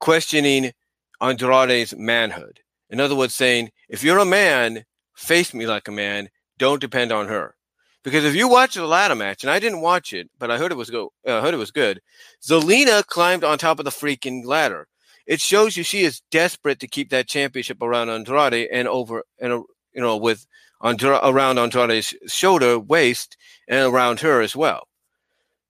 questioning 0.00 0.72
Andrade's 1.20 1.94
manhood. 1.96 2.60
In 2.90 3.00
other 3.00 3.14
words, 3.14 3.34
saying, 3.34 3.70
if 3.88 4.02
you're 4.02 4.18
a 4.18 4.24
man, 4.24 4.84
face 5.14 5.54
me 5.54 5.66
like 5.66 5.88
a 5.88 5.92
man. 5.92 6.30
Don't 6.58 6.80
depend 6.80 7.12
on 7.12 7.28
her. 7.28 7.54
Because 8.02 8.24
if 8.24 8.34
you 8.34 8.48
watch 8.48 8.74
the 8.74 8.86
ladder 8.86 9.14
match, 9.14 9.44
and 9.44 9.50
I 9.50 9.58
didn't 9.58 9.80
watch 9.80 10.12
it, 10.12 10.28
but 10.38 10.50
I 10.50 10.58
heard 10.58 10.72
it 10.72 10.76
was 10.76 10.90
go, 10.90 11.12
uh, 11.26 11.40
heard 11.40 11.54
it 11.54 11.58
was 11.58 11.70
good. 11.70 12.00
Zelina 12.42 13.06
climbed 13.06 13.44
on 13.44 13.58
top 13.58 13.78
of 13.78 13.84
the 13.84 13.90
freaking 13.90 14.44
ladder. 14.44 14.88
It 15.26 15.40
shows 15.40 15.76
you 15.76 15.84
she 15.84 16.02
is 16.02 16.20
desperate 16.30 16.80
to 16.80 16.88
keep 16.88 17.10
that 17.10 17.28
championship 17.28 17.80
around 17.80 18.10
Andrade 18.10 18.68
and 18.72 18.88
over 18.88 19.22
and 19.38 19.52
uh, 19.52 19.62
you 19.94 20.02
know 20.02 20.16
with 20.16 20.46
Andra- 20.80 21.20
around 21.22 21.58
Andrade's 21.58 22.14
shoulder, 22.26 22.76
waist, 22.78 23.36
and 23.68 23.92
around 23.92 24.18
her 24.20 24.40
as 24.40 24.56
well. 24.56 24.88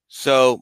So 0.09 0.61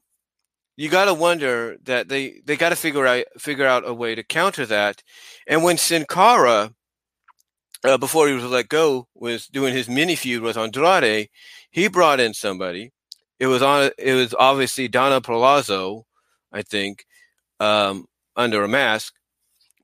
you 0.77 0.89
got 0.89 1.05
to 1.05 1.15
wonder 1.15 1.77
that 1.85 2.09
they 2.09 2.41
they 2.45 2.57
got 2.57 2.71
to 2.71 2.77
figure 2.77 3.07
out 3.07 3.27
figure 3.39 3.67
out 3.67 3.89
a 3.89 3.95
way 3.95 4.17
to 4.17 4.25
counter 4.25 4.67
that. 4.67 5.05
And 5.47 5.63
when 5.63 5.77
Sin 5.77 6.05
Cara 6.09 6.75
uh, 7.85 7.99
before 7.99 8.29
he 8.29 8.35
was 8.35 8.45
let 8.45 8.69
go, 8.69 9.07
was 9.15 9.47
doing 9.47 9.75
his 9.75 9.89
mini 9.89 10.17
feud 10.17 10.43
with 10.43 10.57
Andrade. 10.57 11.29
He 11.71 11.89
brought 11.89 12.21
in 12.21 12.35
somebody. 12.35 12.93
It 13.39 13.47
was 13.47 13.63
on. 13.63 13.91
It 13.99 14.15
was 14.15 14.35
obviously 14.39 14.89
Donna 14.89 15.21
Palazzo, 15.21 16.07
I 16.53 16.63
think, 16.63 17.07
um, 17.59 18.07
under 18.37 18.63
a 18.63 18.69
mask. 18.69 19.15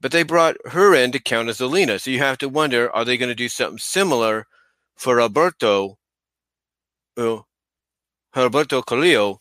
But 0.00 0.12
they 0.12 0.24
brought 0.24 0.56
her 0.66 0.94
in 0.94 1.12
to 1.12 1.18
count 1.18 1.48
as 1.48 1.58
Zelina. 1.58 2.00
So 2.00 2.10
you 2.10 2.18
have 2.18 2.38
to 2.38 2.48
wonder: 2.48 2.94
Are 2.94 3.04
they 3.04 3.16
going 3.16 3.30
to 3.30 3.34
do 3.34 3.48
something 3.48 3.78
similar 3.78 4.46
for 4.96 5.20
Alberto, 5.20 5.98
uh, 7.16 7.38
Alberto 8.34 8.82
Carrillo, 8.82 9.40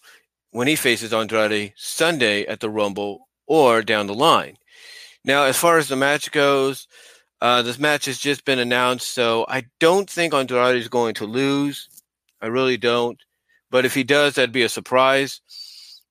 when 0.52 0.68
he 0.68 0.76
faces 0.76 1.14
Andrade 1.14 1.74
Sunday 1.76 2.46
at 2.46 2.62
the 2.62 2.70
Rumble 2.70 3.28
or 3.48 3.82
down 3.82 4.08
the 4.08 4.14
line? 4.14 4.58
Now, 5.26 5.44
as 5.44 5.58
far 5.58 5.80
as 5.80 5.90
the 5.90 5.96
match 5.96 6.32
goes, 6.32 6.88
uh, 7.42 7.64
this 7.64 7.80
match 7.80 8.06
has 8.06 8.20
just 8.20 8.46
been 8.46 8.60
announced, 8.60 9.10
so 9.10 9.46
I 9.50 9.66
don't 9.80 10.10
think 10.10 10.34
Andrade 10.34 10.78
is 10.78 10.88
going 10.88 11.16
to 11.16 11.26
lose. 11.26 11.90
I 12.46 12.48
really 12.48 12.78
don't. 12.78 13.20
But 13.72 13.86
if 13.86 13.96
he 13.96 14.04
does, 14.04 14.36
that'd 14.36 14.52
be 14.52 14.62
a 14.62 14.70
surprise. 14.70 15.42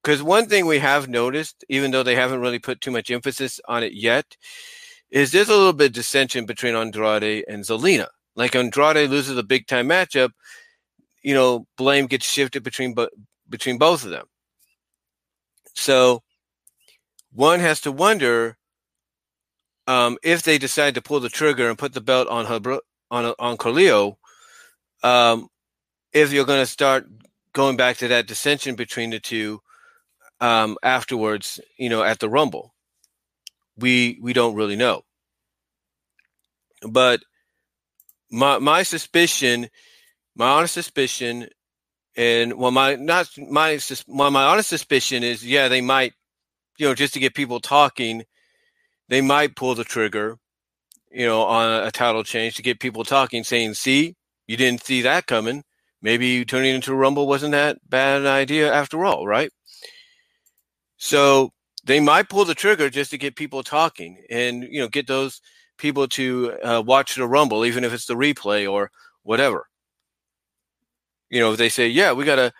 Because 0.02 0.20
one 0.20 0.48
thing 0.48 0.66
we 0.66 0.80
have 0.80 1.08
noticed, 1.08 1.64
even 1.68 1.92
though 1.92 2.02
they 2.02 2.16
haven't 2.16 2.40
really 2.40 2.58
put 2.58 2.80
too 2.80 2.90
much 2.90 3.08
emphasis 3.08 3.60
on 3.68 3.84
it 3.84 3.92
yet, 3.92 4.36
is 5.12 5.30
there's 5.30 5.48
a 5.48 5.56
little 5.56 5.72
bit 5.72 5.86
of 5.86 5.92
dissension 5.92 6.44
between 6.44 6.74
Andrade 6.74 7.44
and 7.46 7.62
Zelina. 7.62 8.08
Like 8.34 8.56
Andrade 8.56 9.08
loses 9.08 9.38
a 9.38 9.44
big 9.44 9.68
time 9.68 9.88
matchup, 9.88 10.30
you 11.22 11.34
know, 11.34 11.68
blame 11.78 12.06
gets 12.06 12.28
shifted 12.28 12.64
between 12.64 12.96
between 13.48 13.78
both 13.78 14.04
of 14.04 14.10
them. 14.10 14.26
So 15.76 16.24
one 17.32 17.60
has 17.60 17.80
to 17.82 17.92
wonder 17.92 18.56
um, 19.86 20.18
if 20.24 20.42
they 20.42 20.58
decide 20.58 20.96
to 20.96 21.02
pull 21.02 21.20
the 21.20 21.28
trigger 21.28 21.68
and 21.68 21.78
put 21.78 21.92
the 21.92 22.00
belt 22.00 22.26
on 22.26 22.46
her, 22.46 22.80
on 23.12 23.34
on 23.38 24.16
um, 25.04 25.48
if 26.14 26.32
you're 26.32 26.46
going 26.46 26.62
to 26.62 26.66
start 26.66 27.06
going 27.52 27.76
back 27.76 27.98
to 27.98 28.08
that 28.08 28.26
dissension 28.26 28.76
between 28.76 29.10
the 29.10 29.20
two 29.20 29.60
um, 30.40 30.78
afterwards, 30.82 31.60
you 31.78 31.90
know, 31.90 32.02
at 32.02 32.20
the 32.20 32.30
Rumble, 32.30 32.74
we 33.76 34.18
we 34.22 34.32
don't 34.32 34.54
really 34.54 34.76
know. 34.76 35.02
But 36.88 37.22
my 38.30 38.58
my 38.58 38.84
suspicion, 38.84 39.68
my 40.36 40.48
honest 40.48 40.74
suspicion, 40.74 41.48
and 42.16 42.54
well, 42.54 42.70
my 42.70 42.96
not 42.96 43.28
my 43.38 43.80
my 44.08 44.30
my 44.30 44.44
honest 44.44 44.70
suspicion 44.70 45.22
is, 45.24 45.44
yeah, 45.44 45.68
they 45.68 45.82
might, 45.82 46.14
you 46.78 46.88
know, 46.88 46.94
just 46.94 47.14
to 47.14 47.20
get 47.20 47.34
people 47.34 47.60
talking 47.60 48.24
they 49.08 49.20
might 49.20 49.56
pull 49.56 49.74
the 49.74 49.84
trigger, 49.84 50.38
you 51.10 51.26
know, 51.26 51.42
on 51.42 51.86
a 51.86 51.90
title 51.90 52.24
change 52.24 52.56
to 52.56 52.62
get 52.62 52.80
people 52.80 53.04
talking, 53.04 53.44
saying, 53.44 53.74
"See, 53.74 54.16
you 54.46 54.56
didn't 54.56 54.84
see 54.84 55.02
that 55.02 55.26
coming. 55.26 55.64
Maybe 56.04 56.44
turning 56.44 56.76
into 56.76 56.92
a 56.92 56.96
Rumble 56.96 57.26
wasn't 57.26 57.52
that 57.52 57.78
bad 57.90 58.20
an 58.22 58.28
idea 58.28 58.72
after 58.72 59.04
all, 59.06 59.26
right?" 59.26 59.50
So 60.98 61.52
they 61.84 62.00
might 62.00 62.28
pull 62.28 62.44
the 62.44 62.54
trigger 62.54 62.90
just 62.90 63.10
to 63.12 63.18
get 63.18 63.36
people 63.36 63.62
talking 63.62 64.24
and 64.30 64.64
you 64.64 64.80
know 64.80 64.88
get 64.88 65.06
those 65.06 65.40
people 65.78 66.08
to 66.08 66.52
uh, 66.62 66.82
watch 66.86 67.14
the 67.14 67.26
Rumble, 67.26 67.64
even 67.64 67.84
if 67.84 67.92
it's 67.92 68.06
the 68.06 68.14
replay 68.14 68.70
or 68.70 68.90
whatever. 69.22 69.68
You 71.30 71.40
know, 71.40 71.52
if 71.52 71.58
they 71.58 71.68
say, 71.68 71.88
"Yeah, 71.88 72.12
we 72.12 72.24
gotta," 72.24 72.52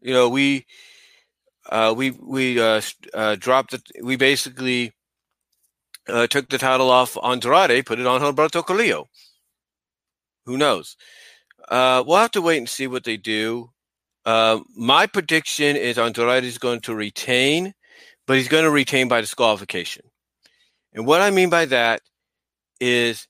you 0.00 0.12
know, 0.12 0.28
we 0.28 0.66
uh, 1.70 1.94
we 1.96 2.10
we 2.12 2.60
uh, 2.60 2.80
uh, 3.14 3.36
dropped 3.36 3.74
it. 3.74 3.82
We 4.02 4.16
basically 4.16 4.92
uh, 6.08 6.26
took 6.26 6.48
the 6.48 6.58
title 6.58 6.90
off 6.90 7.16
Andrade, 7.22 7.84
put 7.86 7.98
it 7.98 8.06
on 8.06 8.22
Alberto 8.22 8.62
Carrillo. 8.62 9.08
Who 10.48 10.56
knows? 10.56 10.96
Uh, 11.68 12.02
we'll 12.06 12.16
have 12.16 12.30
to 12.30 12.40
wait 12.40 12.56
and 12.56 12.68
see 12.68 12.86
what 12.86 13.04
they 13.04 13.18
do. 13.18 13.70
Uh, 14.24 14.60
my 14.74 15.06
prediction 15.06 15.76
is 15.76 15.98
Andrade 15.98 16.42
is 16.42 16.56
going 16.56 16.80
to 16.80 16.94
retain, 16.94 17.74
but 18.26 18.38
he's 18.38 18.48
going 18.48 18.64
to 18.64 18.70
retain 18.70 19.08
by 19.08 19.20
disqualification. 19.20 20.06
And 20.94 21.06
what 21.06 21.20
I 21.20 21.30
mean 21.30 21.50
by 21.50 21.66
that 21.66 22.00
is 22.80 23.28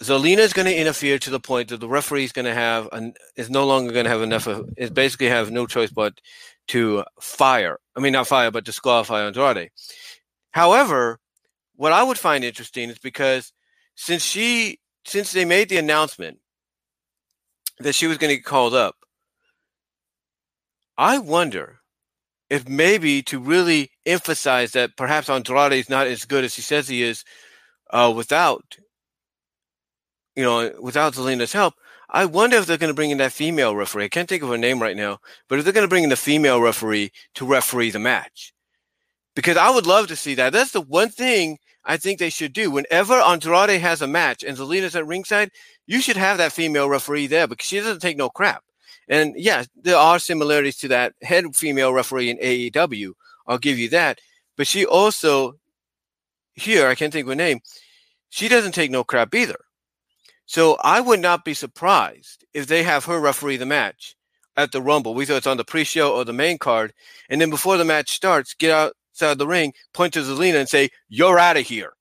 Zelina 0.00 0.38
is 0.38 0.52
going 0.52 0.66
to 0.66 0.76
interfere 0.76 1.18
to 1.18 1.30
the 1.30 1.40
point 1.40 1.70
that 1.70 1.80
the 1.80 1.88
referee 1.88 2.24
is 2.24 2.32
going 2.32 2.44
to 2.44 2.54
have 2.54 2.88
an, 2.92 3.14
is 3.36 3.50
no 3.50 3.66
longer 3.66 3.92
going 3.92 4.04
to 4.04 4.10
have 4.10 4.22
enough 4.22 4.46
of 4.46 4.68
is 4.76 4.90
basically 4.90 5.30
have 5.30 5.50
no 5.50 5.66
choice 5.66 5.90
but 5.90 6.20
to 6.68 7.02
fire. 7.20 7.78
I 7.96 8.00
mean, 8.00 8.12
not 8.12 8.28
fire, 8.28 8.52
but 8.52 8.64
disqualify 8.64 9.26
Andrade. 9.26 9.70
However, 10.52 11.18
what 11.74 11.92
I 11.92 12.04
would 12.04 12.18
find 12.18 12.44
interesting 12.44 12.88
is 12.88 13.00
because 13.00 13.52
since 13.96 14.22
she 14.22 14.78
since 15.04 15.32
they 15.32 15.44
made 15.44 15.68
the 15.68 15.78
announcement 15.78 16.38
that 17.78 17.94
she 17.94 18.06
was 18.06 18.18
going 18.18 18.30
to 18.30 18.36
get 18.36 18.44
called 18.44 18.74
up, 18.74 18.96
I 20.96 21.18
wonder 21.18 21.80
if 22.50 22.68
maybe 22.68 23.22
to 23.22 23.38
really 23.38 23.90
emphasize 24.04 24.72
that 24.72 24.96
perhaps 24.96 25.30
Andrade 25.30 25.72
is 25.72 25.88
not 25.88 26.06
as 26.06 26.24
good 26.24 26.44
as 26.44 26.54
he 26.54 26.62
says 26.62 26.86
he 26.86 27.02
is 27.02 27.24
uh, 27.90 28.12
without, 28.14 28.76
you 30.36 30.42
know, 30.42 30.70
without 30.80 31.14
Zelina's 31.14 31.52
help. 31.52 31.74
I 32.10 32.26
wonder 32.26 32.58
if 32.58 32.66
they're 32.66 32.76
going 32.76 32.90
to 32.90 32.94
bring 32.94 33.10
in 33.10 33.18
that 33.18 33.32
female 33.32 33.74
referee. 33.74 34.04
I 34.04 34.08
can't 34.08 34.28
think 34.28 34.42
of 34.42 34.50
her 34.50 34.58
name 34.58 34.82
right 34.82 34.96
now, 34.96 35.18
but 35.48 35.58
if 35.58 35.64
they're 35.64 35.72
going 35.72 35.84
to 35.84 35.88
bring 35.88 36.04
in 36.04 36.10
the 36.10 36.16
female 36.16 36.60
referee 36.60 37.10
to 37.36 37.46
referee 37.46 37.90
the 37.90 37.98
match, 37.98 38.52
because 39.34 39.56
I 39.56 39.70
would 39.70 39.86
love 39.86 40.08
to 40.08 40.16
see 40.16 40.34
that. 40.34 40.52
That's 40.52 40.72
the 40.72 40.82
one 40.82 41.08
thing 41.08 41.58
I 41.84 41.96
think 41.96 42.18
they 42.18 42.30
should 42.30 42.52
do. 42.52 42.70
Whenever 42.70 43.14
Andrade 43.14 43.80
has 43.80 44.02
a 44.02 44.06
match 44.06 44.44
and 44.44 44.56
Zelina's 44.56 44.94
at 44.94 45.06
ringside, 45.06 45.50
you 45.86 46.00
should 46.00 46.16
have 46.16 46.38
that 46.38 46.52
female 46.52 46.88
referee 46.88 47.26
there 47.26 47.46
because 47.46 47.66
she 47.66 47.78
doesn't 47.78 48.00
take 48.00 48.16
no 48.16 48.30
crap. 48.30 48.64
And 49.08 49.34
yeah, 49.36 49.64
there 49.76 49.96
are 49.96 50.18
similarities 50.18 50.76
to 50.78 50.88
that 50.88 51.14
head 51.22 51.56
female 51.56 51.92
referee 51.92 52.30
in 52.30 52.38
AEW. 52.38 53.12
I'll 53.46 53.58
give 53.58 53.78
you 53.78 53.88
that. 53.90 54.20
But 54.56 54.66
she 54.66 54.86
also, 54.86 55.58
here, 56.54 56.86
I 56.86 56.94
can't 56.94 57.12
think 57.12 57.24
of 57.24 57.30
her 57.30 57.34
name, 57.34 57.60
she 58.28 58.48
doesn't 58.48 58.72
take 58.72 58.90
no 58.90 59.02
crap 59.02 59.34
either. 59.34 59.58
So 60.46 60.76
I 60.82 61.00
would 61.00 61.20
not 61.20 61.44
be 61.44 61.54
surprised 61.54 62.44
if 62.54 62.66
they 62.66 62.82
have 62.82 63.06
her 63.06 63.18
referee 63.18 63.56
the 63.56 63.66
match 63.66 64.14
at 64.56 64.70
the 64.70 64.82
Rumble, 64.82 65.14
whether 65.14 65.34
it's 65.34 65.46
on 65.46 65.56
the 65.56 65.64
pre 65.64 65.84
show 65.84 66.14
or 66.14 66.24
the 66.24 66.32
main 66.32 66.58
card. 66.58 66.92
And 67.28 67.40
then 67.40 67.50
before 67.50 67.76
the 67.76 67.84
match 67.84 68.12
starts, 68.12 68.54
get 68.54 68.70
out 68.70 68.94
outside 69.22 69.38
the 69.38 69.46
ring, 69.46 69.72
point 69.94 70.14
to 70.14 70.20
Zelina 70.20 70.56
and 70.60 70.68
say, 70.68 70.90
You're 71.08 71.38
out 71.38 71.56
of 71.56 71.64
here. 71.66 71.92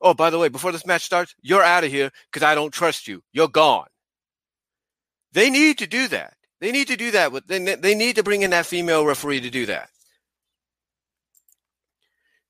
Oh, 0.00 0.14
by 0.14 0.30
the 0.30 0.38
way, 0.38 0.48
before 0.48 0.72
this 0.72 0.86
match 0.86 1.02
starts, 1.02 1.34
you're 1.42 1.62
out 1.62 1.84
of 1.84 1.90
here 1.90 2.10
because 2.32 2.42
I 2.42 2.54
don't 2.54 2.72
trust 2.72 3.06
you. 3.06 3.22
You're 3.32 3.48
gone. 3.48 3.86
They 5.32 5.50
need 5.50 5.78
to 5.78 5.86
do 5.86 6.08
that. 6.08 6.34
They 6.60 6.72
need 6.72 6.88
to 6.88 6.96
do 6.96 7.10
that. 7.10 7.32
With, 7.32 7.46
they, 7.46 7.58
they 7.74 7.94
need 7.94 8.16
to 8.16 8.22
bring 8.22 8.42
in 8.42 8.50
that 8.50 8.66
female 8.66 9.04
referee 9.04 9.40
to 9.42 9.50
do 9.50 9.66
that. 9.66 9.90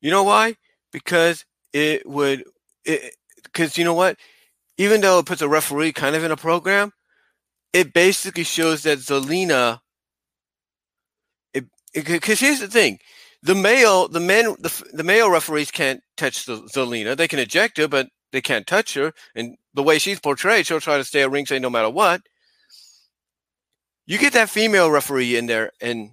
You 0.01 0.11
know 0.11 0.23
why? 0.23 0.57
Because 0.93 1.45
it 1.73 2.09
would, 2.09 2.45
because 3.43 3.77
you 3.77 3.85
know 3.85 3.95
what? 3.95 4.17
Even 4.79 5.01
though 5.01 5.19
it 5.19 5.27
puts 5.27 5.43
a 5.43 5.49
referee 5.49 5.93
kind 5.93 6.17
of 6.17 6.25
in 6.25 6.31
a 6.31 6.37
program, 6.37 6.93
it 7.73 7.93
basically 7.93 8.45
shows 8.45 8.85
that 8.85 8.99
Zelina, 8.99 9.81
It 11.53 11.67
because 11.93 12.41
here's 12.41 12.61
the 12.61 12.69
thing 12.69 12.99
the 13.43 13.55
male, 13.55 14.09
the 14.09 14.21
men, 14.21 14.55
the, 14.59 14.85
the 14.93 15.05
male 15.05 15.31
referees 15.31 15.71
can't 15.71 16.01
touch 16.17 16.45
the 16.45 16.57
Zelina. 16.75 17.17
They 17.17 17.29
can 17.29 17.39
eject 17.39 17.79
her, 17.79 17.89
but 17.89 18.09
they 18.33 18.41
can't 18.41 18.67
touch 18.67 18.95
her. 18.95 19.13
And 19.35 19.57
the 19.75 19.83
way 19.83 19.99
she's 19.99 20.21
portrayed, 20.21 20.67
she'll 20.67 20.81
try 20.81 20.99
to 20.99 21.05
stay 21.05 21.23
at 21.23 21.31
ringside 21.31 21.63
no 21.63 21.71
matter 21.71 21.91
what. 21.91 22.23
You 24.07 24.19
get 24.19 24.33
that 24.33 24.51
female 24.51 24.91
referee 24.91 25.37
in 25.37 25.47
there, 25.47 25.71
and 25.81 26.11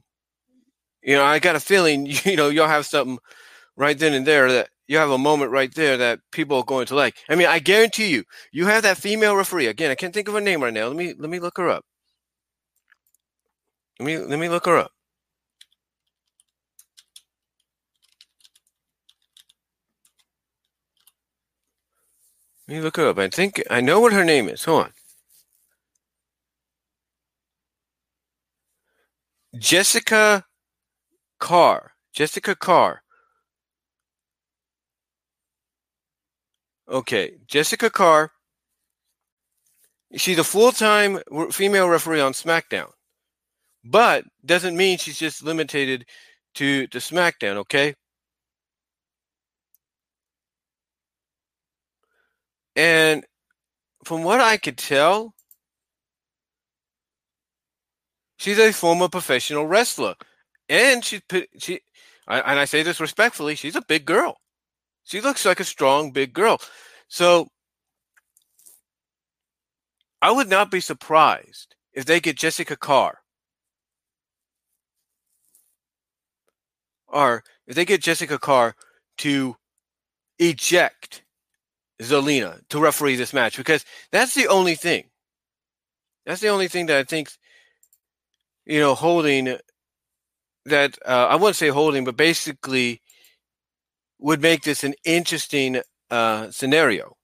you 1.02 1.16
know 1.16 1.24
I 1.24 1.40
got 1.40 1.56
a 1.56 1.60
feeling 1.60 2.06
you 2.26 2.36
know 2.36 2.50
you'll 2.50 2.68
have 2.68 2.86
something 2.86 3.18
right 3.76 3.98
then 3.98 4.14
and 4.14 4.26
there 4.26 4.52
that 4.52 4.70
you 4.88 4.98
have 4.98 5.10
a 5.10 5.18
moment 5.18 5.52
right 5.52 5.74
there 5.74 5.98
that 5.98 6.20
people 6.32 6.58
are 6.58 6.64
going 6.64 6.86
to 6.88 6.96
like. 6.96 7.16
I 7.30 7.36
mean, 7.36 7.48
I 7.48 7.60
guarantee 7.60 8.10
you, 8.10 8.24
you 8.52 8.66
have 8.68 8.84
that 8.84 8.98
female 8.98 9.36
referee. 9.36 9.68
Again, 9.68 9.92
I 9.92 9.96
can't 9.96 10.14
think 10.14 10.28
of 10.28 10.34
her 10.36 10.42
name 10.42 10.64
right 10.64 10.74
now. 10.74 10.88
Let 10.88 10.96
me 10.96 11.14
let 11.18 11.30
me 11.30 11.40
look 11.40 11.58
her 11.58 11.70
up. 11.70 11.86
Let 14.00 14.06
me 14.06 14.18
let 14.18 14.40
me 14.40 14.50
look 14.50 14.66
her 14.68 14.78
up. 14.78 14.92
Let 22.68 22.76
me 22.78 22.82
look 22.82 22.98
her 22.98 23.08
up. 23.08 23.18
I 23.18 23.30
think 23.30 23.64
I 23.70 23.82
know 23.82 24.00
what 24.02 24.14
her 24.14 24.26
name 24.26 24.50
is. 24.50 24.66
Hold 24.66 24.86
on. 24.86 24.94
Jessica 29.58 30.46
Carr. 31.40 31.94
Jessica 32.14 32.56
Carr. 32.56 33.02
Okay, 36.90 37.38
Jessica 37.48 37.90
Carr. 37.90 38.32
She's 40.16 40.40
a 40.40 40.44
full-time 40.44 41.20
female 41.52 41.90
referee 41.90 42.22
on 42.22 42.32
SmackDown, 42.32 42.90
but 43.84 44.24
doesn't 44.46 44.78
mean 44.78 44.98
she's 44.98 45.20
just 45.20 45.44
limited 45.44 46.06
to 46.56 46.88
to 46.88 46.98
SmackDown. 47.00 47.58
Okay, 47.58 47.94
And 52.78 53.26
from 54.06 54.24
what 54.24 54.40
I 54.40 54.58
could 54.58 54.78
tell, 54.78 55.34
she's 58.38 58.60
a 58.60 58.72
former 58.72 59.10
professional 59.10 59.66
wrestler. 59.66 60.14
And 60.70 61.04
she, 61.04 61.22
she, 61.58 61.82
and 62.28 62.60
I 62.60 62.66
say 62.66 62.84
this 62.84 63.00
respectfully, 63.00 63.56
she's 63.56 63.76
a 63.76 63.82
big 63.82 64.06
girl. 64.06 64.38
She 65.06 65.22
looks 65.22 65.44
like 65.44 65.60
a 65.60 65.64
strong, 65.64 66.12
big 66.12 66.34
girl. 66.34 66.60
So 67.08 67.48
I 70.22 70.30
would 70.32 70.50
not 70.50 70.70
be 70.70 70.80
surprised 70.80 71.76
if 71.94 72.06
they 72.06 72.20
get 72.20 72.38
Jessica 72.38 72.78
Carr. 72.78 73.18
Or 77.08 77.44
if 77.66 77.76
they 77.76 77.86
get 77.86 78.04
Jessica 78.04 78.38
Carr 78.38 78.76
to 79.20 79.56
eject 80.38 81.24
Zelina 82.02 82.62
to 82.70 82.80
referee 82.80 83.16
this 83.16 83.34
match 83.34 83.58
because 83.58 83.84
that's 84.12 84.36
the 84.36 84.48
only 84.48 84.76
thing. 84.76 85.06
That's 86.26 86.42
the 86.42 86.50
only 86.50 86.68
thing 86.68 86.88
that 86.88 86.98
I 86.98 87.04
think, 87.04 87.30
you 88.66 88.80
know, 88.80 88.96
holding 88.96 89.58
that 90.66 90.98
uh, 91.06 91.28
I 91.30 91.36
wouldn't 91.36 91.56
say 91.56 91.70
holding, 91.70 92.04
but 92.04 92.18
basically 92.18 93.02
would 94.20 94.42
make 94.42 94.64
this 94.64 94.84
an 94.84 94.94
interesting 95.06 95.82
uh, 96.12 96.52
scenario. 96.52 97.16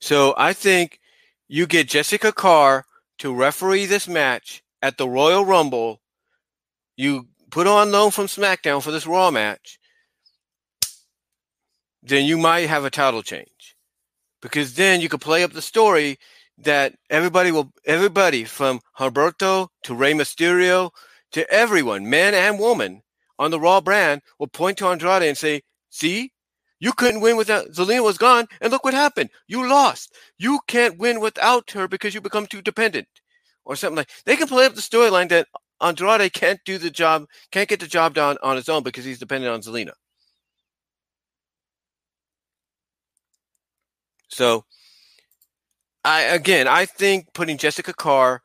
So 0.00 0.34
I 0.36 0.52
think 0.52 1.00
you 1.48 1.66
get 1.66 1.88
Jessica 1.88 2.32
Carr 2.32 2.84
to 3.18 3.34
referee 3.34 3.86
this 3.86 4.08
match 4.08 4.62
at 4.82 4.98
the 4.98 5.08
Royal 5.08 5.44
Rumble. 5.44 6.00
You 6.96 7.28
put 7.50 7.66
on 7.66 7.90
loan 7.90 8.10
from 8.10 8.26
SmackDown 8.26 8.82
for 8.82 8.90
this 8.92 9.06
Raw 9.06 9.30
match 9.30 9.79
then 12.10 12.26
you 12.26 12.38
might 12.38 12.68
have 12.68 12.84
a 12.86 12.90
title 12.90 13.22
change 13.22 13.76
because 14.42 14.74
then 14.74 15.02
you 15.02 15.10
could 15.10 15.22
play 15.22 15.44
up 15.44 15.52
the 15.54 15.62
story 15.62 16.18
that 16.58 16.94
everybody 17.10 17.52
will 17.52 17.72
everybody 17.86 18.44
from 18.44 18.80
Humberto 18.98 19.68
to 19.84 19.94
Rey 19.94 20.14
Mysterio 20.14 20.92
to 21.32 21.50
everyone, 21.52 22.10
man 22.10 22.34
and 22.34 22.58
woman, 22.60 23.02
on 23.38 23.52
the 23.52 23.60
Raw 23.60 23.82
brand 23.82 24.22
will 24.40 24.48
point 24.48 24.78
to 24.78 24.88
Andrade 24.88 25.24
and 25.24 25.38
say, 25.38 25.62
"See, 25.90 26.32
you 26.80 26.94
couldn't 26.94 27.22
win 27.22 27.36
without 27.38 27.68
Zelina 27.72 28.04
was 28.04 28.18
gone, 28.18 28.48
and 28.62 28.72
look 28.72 28.84
what 28.84 28.94
happened. 28.94 29.30
You 29.48 29.68
lost. 29.68 30.16
You 30.38 30.60
can't 30.68 30.98
win 30.98 31.20
without 31.20 31.72
her 31.72 31.88
because 31.88 32.14
you 32.14 32.22
become 32.22 32.48
too 32.48 32.62
dependent, 32.62 33.08
or 33.66 33.76
something 33.76 33.98
like." 33.98 34.10
They 34.26 34.36
can 34.36 34.48
play 34.48 34.66
up 34.66 34.74
the 34.76 34.82
storyline 34.82 35.30
that 35.30 35.48
Andrade 35.82 36.32
can't 36.34 36.60
do 36.66 36.78
the 36.78 36.90
job, 36.90 37.26
can't 37.52 37.70
get 37.70 37.80
the 37.80 37.88
job 37.88 38.14
done 38.14 38.38
on 38.42 38.56
his 38.56 38.68
own 38.70 38.82
because 38.84 39.06
he's 39.06 39.20
dependent 39.20 39.54
on 39.54 39.62
Zelina. 39.62 39.92
So, 44.30 44.64
I 46.04 46.22
again, 46.22 46.66
I 46.68 46.86
think 46.86 47.32
putting 47.34 47.58
Jessica 47.58 47.92
Carr 47.92 48.42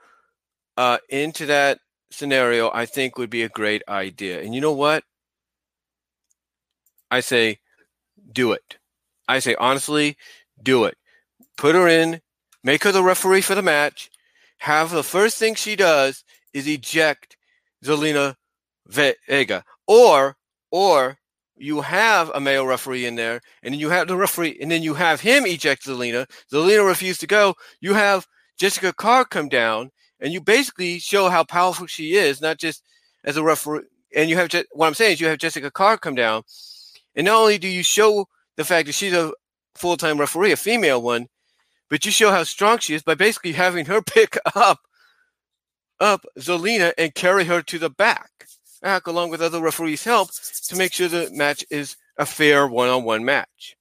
uh, 0.78 0.98
into 1.10 1.46
that 1.46 1.80
scenario, 2.12 2.72
I 2.74 2.86
think 2.86 3.18
would 3.18 3.30
be 3.30 3.44
a 3.44 3.50
great 3.50 3.84
idea. 3.88 4.42
And 4.42 4.54
you 4.54 4.62
know 4.62 4.74
what? 4.74 5.04
I 7.12 7.20
say, 7.20 7.60
do 8.32 8.52
it. 8.52 8.78
I 9.28 9.40
say 9.40 9.56
honestly, 9.60 10.18
do 10.62 10.86
it. 10.86 10.98
Put 11.58 11.76
her 11.76 11.88
in, 11.88 12.22
make 12.64 12.84
her 12.84 12.92
the 12.92 13.04
referee 13.04 13.42
for 13.42 13.56
the 13.56 13.62
match. 13.62 14.10
Have 14.60 14.90
the 14.92 15.04
first 15.04 15.38
thing 15.38 15.56
she 15.56 15.76
does 15.76 16.24
is 16.54 16.68
eject 16.68 17.38
Zelina 17.84 18.36
Vega, 18.88 19.64
or 19.88 20.38
or 20.72 21.20
you 21.58 21.82
have 21.82 22.32
a 22.34 22.40
male 22.40 22.66
referee 22.66 23.06
in 23.06 23.16
there, 23.16 23.42
and 23.64 23.74
then 23.74 23.80
you 23.80 23.90
have 23.90 24.08
the 24.08 24.18
referee, 24.18 24.58
and 24.62 24.70
then 24.70 24.84
you 24.84 24.94
have 24.94 25.22
him 25.22 25.46
eject 25.46 25.86
Zelina. 25.86 26.30
Zelina 26.52 26.86
refused 26.86 27.22
to 27.22 27.28
go. 27.28 27.56
You 27.80 27.94
have 27.94 28.28
Jessica 28.58 28.94
Carr 28.94 29.26
come 29.26 29.50
down, 29.50 29.92
and 30.20 30.34
you 30.34 30.42
basically 30.42 31.00
show 31.00 31.30
how 31.30 31.44
powerful 31.44 31.88
she 31.88 32.16
is, 32.16 32.42
not 32.42 32.58
just 32.58 32.84
as 33.24 33.38
a 33.38 33.44
referee. 33.44 33.84
And 34.16 34.30
you 34.30 34.38
have 34.38 34.52
what 34.72 34.88
I'm 34.88 34.94
saying 34.94 35.14
is 35.14 35.22
you 35.22 35.28
have 35.28 35.40
Jessica 35.40 35.72
Carr 35.72 35.98
come 35.98 36.16
down, 36.16 36.44
and 37.16 37.26
not 37.26 37.40
only 37.40 37.58
do 37.58 37.68
you 37.68 37.84
show 37.84 38.28
the 38.56 38.64
fact 38.64 38.88
that 38.88 38.94
she's 38.94 39.14
a 39.14 39.34
full 39.76 39.98
time 39.98 40.20
referee, 40.20 40.52
a 40.52 40.58
female 40.58 41.02
one, 41.02 41.28
but 41.90 42.06
you 42.06 42.12
show 42.12 42.32
how 42.32 42.44
strong 42.44 42.80
she 42.80 42.96
is 42.96 43.04
by 43.04 43.16
basically 43.16 43.54
having 43.54 43.86
her 43.86 44.02
pick 44.06 44.38
up 44.56 44.80
up 46.00 46.26
Zelina 46.38 46.92
and 46.98 47.16
carry 47.16 47.46
her 47.46 47.62
to 47.64 47.80
the 47.80 47.90
back, 47.90 48.45
back 48.86 49.08
along 49.08 49.32
with 49.32 49.42
other 49.42 49.60
referees' 49.60 50.04
help 50.04 50.30
to 50.68 50.76
make 50.76 50.94
sure 50.94 51.08
the 51.08 51.28
match 51.34 51.66
is 51.72 51.98
a 52.20 52.26
fair 52.26 52.68
one 52.68 52.88
on 52.88 53.04
one 53.04 53.26
match. 53.26 53.76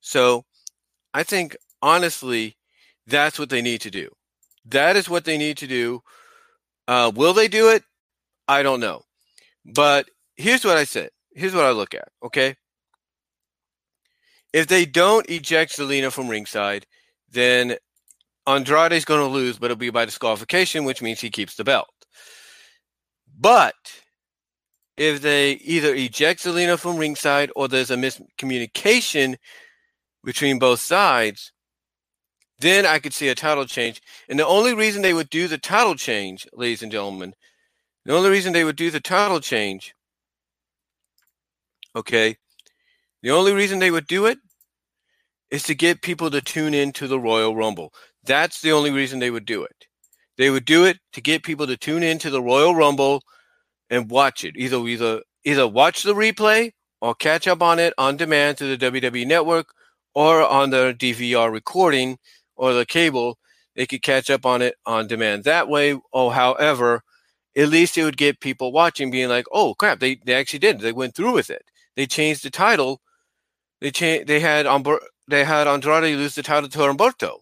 So 0.00 0.44
I 1.12 1.24
think 1.24 1.56
honestly, 1.82 2.56
that's 3.04 3.36
what 3.36 3.50
they 3.50 3.62
need 3.62 3.80
to 3.80 3.90
do. 3.90 4.10
That 4.66 4.94
is 4.94 5.10
what 5.10 5.24
they 5.24 5.38
need 5.38 5.56
to 5.56 5.66
do. 5.66 6.04
Uh, 6.86 7.10
will 7.12 7.34
they 7.34 7.48
do 7.48 7.68
it? 7.70 7.82
I 8.46 8.62
don't 8.62 8.78
know. 8.78 9.02
But 9.64 10.08
here's 10.36 10.64
what 10.64 10.76
I 10.76 10.84
said. 10.84 11.10
Here's 11.34 11.54
what 11.54 11.64
I 11.64 11.72
look 11.72 11.94
at. 11.94 12.06
Okay. 12.22 12.54
If 14.52 14.68
they 14.68 14.86
don't 14.86 15.28
eject 15.28 15.76
Zelina 15.76 16.12
from 16.12 16.28
ringside, 16.28 16.86
then 17.28 17.76
Andrade's 18.46 19.04
going 19.04 19.20
to 19.20 19.26
lose, 19.26 19.58
but 19.58 19.66
it'll 19.66 19.76
be 19.76 19.90
by 19.90 20.04
disqualification, 20.04 20.84
which 20.84 21.02
means 21.02 21.20
he 21.20 21.30
keeps 21.30 21.56
the 21.56 21.64
belt. 21.64 21.95
But 23.38 23.74
if 24.96 25.20
they 25.20 25.52
either 25.52 25.94
eject 25.94 26.42
Zelina 26.42 26.78
from 26.78 26.96
ringside 26.96 27.50
or 27.54 27.68
there's 27.68 27.90
a 27.90 27.96
miscommunication 27.96 29.36
between 30.24 30.58
both 30.58 30.80
sides, 30.80 31.52
then 32.58 32.86
I 32.86 32.98
could 32.98 33.12
see 33.12 33.28
a 33.28 33.34
title 33.34 33.66
change. 33.66 34.00
And 34.28 34.38
the 34.38 34.46
only 34.46 34.74
reason 34.74 35.02
they 35.02 35.12
would 35.12 35.28
do 35.28 35.48
the 35.48 35.58
title 35.58 35.94
change, 35.94 36.46
ladies 36.54 36.82
and 36.82 36.90
gentlemen, 36.90 37.34
the 38.06 38.14
only 38.14 38.30
reason 38.30 38.52
they 38.52 38.64
would 38.64 38.76
do 38.76 38.90
the 38.90 39.00
title 39.00 39.40
change, 39.40 39.94
okay, 41.94 42.36
the 43.22 43.30
only 43.30 43.52
reason 43.52 43.78
they 43.78 43.90
would 43.90 44.06
do 44.06 44.26
it 44.26 44.38
is 45.50 45.64
to 45.64 45.74
get 45.74 46.02
people 46.02 46.30
to 46.30 46.40
tune 46.40 46.72
in 46.74 46.92
to 46.92 47.06
the 47.06 47.20
Royal 47.20 47.54
Rumble. 47.54 47.92
That's 48.24 48.60
the 48.60 48.72
only 48.72 48.90
reason 48.90 49.18
they 49.18 49.30
would 49.30 49.44
do 49.44 49.62
it. 49.62 49.85
They 50.38 50.50
would 50.50 50.64
do 50.64 50.84
it 50.84 50.98
to 51.12 51.20
get 51.20 51.42
people 51.42 51.66
to 51.66 51.76
tune 51.76 52.02
in 52.02 52.18
to 52.18 52.30
the 52.30 52.42
Royal 52.42 52.74
Rumble 52.74 53.22
and 53.90 54.10
watch 54.10 54.44
it. 54.44 54.54
Either 54.56 54.78
either 54.86 55.22
either 55.44 55.68
watch 55.68 56.02
the 56.02 56.14
replay 56.14 56.72
or 57.00 57.14
catch 57.14 57.46
up 57.46 57.62
on 57.62 57.78
it 57.78 57.94
on 57.98 58.16
demand 58.16 58.58
to 58.58 58.76
the 58.76 58.90
WWE 58.90 59.26
network 59.26 59.68
or 60.14 60.42
on 60.42 60.70
the 60.70 60.94
DVR 60.98 61.52
recording 61.52 62.18
or 62.56 62.72
the 62.72 62.86
cable, 62.86 63.38
they 63.74 63.86
could 63.86 64.02
catch 64.02 64.30
up 64.30 64.46
on 64.46 64.62
it 64.62 64.74
on 64.86 65.06
demand 65.06 65.44
that 65.44 65.68
way. 65.68 65.98
Or 66.12 66.32
however, 66.32 67.02
at 67.56 67.68
least 67.68 67.96
it 67.96 68.04
would 68.04 68.16
get 68.16 68.40
people 68.40 68.72
watching 68.72 69.10
being 69.10 69.28
like, 69.28 69.46
oh 69.52 69.74
crap, 69.74 70.00
they, 70.00 70.16
they 70.24 70.34
actually 70.34 70.58
did. 70.58 70.80
They 70.80 70.92
went 70.92 71.14
through 71.14 71.32
with 71.32 71.50
it. 71.50 71.64
They 71.96 72.06
changed 72.06 72.44
the 72.44 72.50
title. 72.50 73.00
They 73.80 73.90
changed 73.90 74.26
they 74.26 74.40
had 74.40 74.66
they 75.28 75.44
had 75.44 75.66
Andrade 75.66 76.16
lose 76.16 76.34
the 76.34 76.42
title 76.42 76.68
to 76.68 76.78
Humberto. 76.78 77.40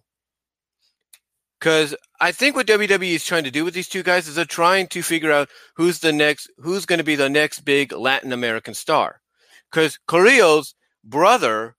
Because 1.65 1.97
I 2.21 2.31
think 2.31 2.57
what 2.57 2.67
WWE 2.67 3.15
is 3.15 3.25
trying 3.25 3.45
to 3.45 3.51
do 3.51 3.65
with 3.65 3.73
these 3.73 3.89
two 3.89 4.03
guys 4.03 4.29
is 4.29 4.35
they're 4.35 4.45
trying 4.45 4.87
to 4.89 5.01
figure 5.01 5.33
out 5.33 5.49
who's 5.77 6.01
the 6.01 6.13
next, 6.13 6.51
who's 6.59 6.85
going 6.85 6.99
to 6.99 7.05
be 7.05 7.17
the 7.17 7.31
next 7.31 7.61
big 7.61 7.91
Latin 7.91 8.35
American 8.35 8.75
star. 8.75 9.23
Because 9.71 9.99
Carrillo's 10.07 10.75
brother 11.03 11.75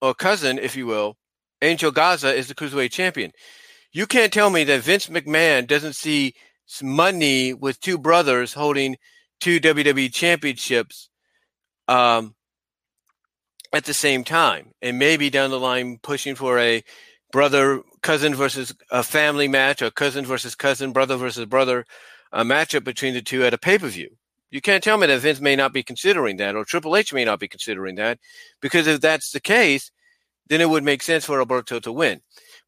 or 0.00 0.14
cousin, 0.14 0.60
if 0.60 0.76
you 0.76 0.86
will, 0.86 1.16
Angel 1.60 1.90
Garza 1.90 2.32
is 2.32 2.46
the 2.46 2.54
cruiserweight 2.54 2.92
champion. 2.92 3.32
You 3.90 4.06
can't 4.06 4.32
tell 4.32 4.48
me 4.48 4.62
that 4.62 4.82
Vince 4.82 5.08
McMahon 5.08 5.66
doesn't 5.66 5.96
see 5.96 6.32
money 6.80 7.54
with 7.54 7.80
two 7.80 7.98
brothers 7.98 8.54
holding 8.54 8.96
two 9.40 9.58
WWE 9.58 10.14
championships 10.14 11.10
um, 11.88 12.36
at 13.72 13.86
the 13.86 13.94
same 13.94 14.22
time, 14.22 14.70
and 14.80 15.00
maybe 15.00 15.30
down 15.30 15.50
the 15.50 15.58
line 15.58 15.98
pushing 16.00 16.36
for 16.36 16.60
a 16.60 16.84
brother 17.32 17.82
cousin 18.02 18.34
versus 18.34 18.74
a 18.90 19.02
family 19.02 19.48
match, 19.48 19.82
or 19.82 19.90
cousin 19.90 20.24
versus 20.24 20.54
cousin, 20.54 20.92
brother 20.92 21.16
versus 21.16 21.46
brother, 21.46 21.84
a 22.30 22.44
matchup 22.44 22.84
between 22.84 23.14
the 23.14 23.22
two 23.22 23.44
at 23.44 23.54
a 23.54 23.58
pay 23.58 23.78
per 23.78 23.88
view. 23.88 24.10
You 24.50 24.60
can't 24.60 24.84
tell 24.84 24.98
me 24.98 25.06
that 25.06 25.20
Vince 25.20 25.40
may 25.40 25.56
not 25.56 25.72
be 25.72 25.82
considering 25.82 26.36
that, 26.36 26.54
or 26.54 26.64
Triple 26.64 26.94
H 26.94 27.12
may 27.12 27.24
not 27.24 27.40
be 27.40 27.48
considering 27.48 27.96
that, 27.96 28.18
because 28.60 28.86
if 28.86 29.00
that's 29.00 29.32
the 29.32 29.40
case, 29.40 29.90
then 30.48 30.60
it 30.60 30.68
would 30.68 30.84
make 30.84 31.02
sense 31.02 31.24
for 31.24 31.38
Alberto 31.38 31.80
to 31.80 31.90
win. 31.90 32.20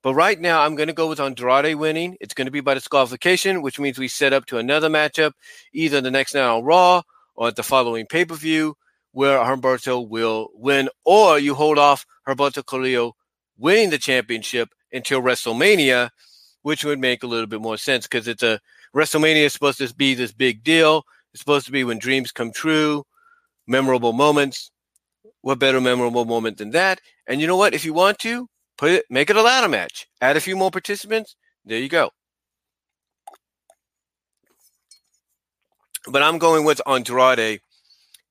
But 0.02 0.14
right 0.14 0.40
now, 0.40 0.62
I'm 0.62 0.76
going 0.76 0.86
to 0.88 0.94
go 0.94 1.08
with 1.08 1.20
Andrade 1.20 1.74
winning. 1.76 2.16
It's 2.20 2.34
going 2.34 2.46
to 2.46 2.50
be 2.50 2.60
by 2.60 2.74
disqualification, 2.74 3.62
which 3.62 3.78
means 3.78 3.98
we 3.98 4.08
set 4.08 4.32
up 4.32 4.46
to 4.46 4.58
another 4.58 4.88
matchup, 4.88 5.32
either 5.72 6.00
the 6.00 6.10
next 6.10 6.34
night 6.34 6.42
on 6.42 6.64
Raw 6.64 7.02
or 7.34 7.48
at 7.48 7.56
the 7.56 7.62
following 7.62 8.06
pay 8.06 8.24
per 8.24 8.34
view, 8.34 8.76
where 9.12 9.38
Humberto 9.38 10.06
will 10.06 10.48
win, 10.54 10.88
or 11.04 11.38
you 11.38 11.54
hold 11.54 11.78
off 11.78 12.06
Humberto 12.26 12.64
Carrillo 12.64 13.14
winning 13.58 13.90
the 13.90 13.98
championship 13.98 14.70
until 14.92 15.22
WrestleMania, 15.22 16.10
which 16.62 16.84
would 16.84 16.98
make 16.98 17.22
a 17.22 17.26
little 17.26 17.46
bit 17.46 17.60
more 17.60 17.76
sense 17.76 18.06
because 18.06 18.28
it's 18.28 18.42
a 18.42 18.60
WrestleMania 18.94 19.44
is 19.44 19.52
supposed 19.52 19.78
to 19.78 19.92
be 19.94 20.14
this 20.14 20.32
big 20.32 20.62
deal. 20.62 21.02
It's 21.32 21.40
supposed 21.40 21.66
to 21.66 21.72
be 21.72 21.84
when 21.84 21.98
dreams 21.98 22.30
come 22.30 22.52
true, 22.52 23.04
memorable 23.66 24.12
moments. 24.12 24.70
What 25.40 25.58
better 25.58 25.80
memorable 25.80 26.24
moment 26.24 26.58
than 26.58 26.70
that? 26.70 27.00
And 27.26 27.40
you 27.40 27.46
know 27.46 27.56
what? 27.56 27.74
If 27.74 27.84
you 27.84 27.92
want 27.92 28.18
to, 28.20 28.48
put 28.78 28.92
it, 28.92 29.04
make 29.10 29.30
it 29.30 29.36
a 29.36 29.42
ladder 29.42 29.68
match. 29.68 30.06
Add 30.20 30.36
a 30.36 30.40
few 30.40 30.56
more 30.56 30.70
participants. 30.70 31.34
There 31.64 31.78
you 31.78 31.88
go. 31.88 32.10
But 36.06 36.22
I'm 36.22 36.38
going 36.38 36.64
with 36.64 36.80
Andrade 36.86 37.60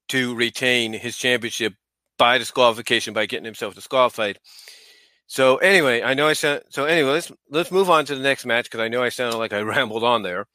to 0.09 0.35
retain 0.35 0.93
his 0.93 1.17
championship 1.17 1.73
by 2.17 2.37
disqualification 2.37 3.13
by 3.13 3.25
getting 3.25 3.45
himself 3.45 3.75
disqualified. 3.75 4.39
So 5.27 5.57
anyway, 5.57 6.03
I 6.03 6.13
know 6.13 6.27
I 6.27 6.33
said 6.33 6.63
so. 6.69 6.85
Anyway, 6.85 7.11
let's 7.11 7.31
let's 7.49 7.71
move 7.71 7.89
on 7.89 8.05
to 8.05 8.15
the 8.15 8.21
next 8.21 8.45
match 8.45 8.65
because 8.65 8.79
I 8.79 8.87
know 8.87 9.03
I 9.03 9.09
sounded 9.09 9.37
like 9.37 9.53
I 9.53 9.61
rambled 9.73 10.03
on 10.03 10.23
there. 10.23 10.47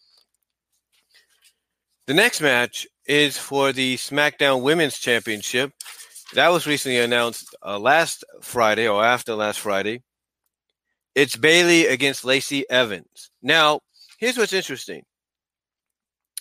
The 2.07 2.15
next 2.15 2.41
match 2.41 2.87
is 3.07 3.37
for 3.37 3.73
the 3.73 3.97
SmackDown 3.97 4.63
Women's 4.63 4.99
Championship. 4.99 5.73
That 6.35 6.49
was 6.49 6.67
recently 6.67 6.99
announced 6.99 7.55
uh, 7.65 7.79
last 7.79 8.25
Friday 8.41 8.87
or 8.87 9.05
after 9.05 9.35
last 9.35 9.61
Friday. 9.61 10.03
It's 11.15 11.37
Bayley 11.37 11.87
against 11.87 12.25
Lacey 12.25 12.69
Evans. 12.71 13.31
Now, 13.43 13.81
here's 14.19 14.37
what's 14.37 14.53
interesting. 14.53 15.05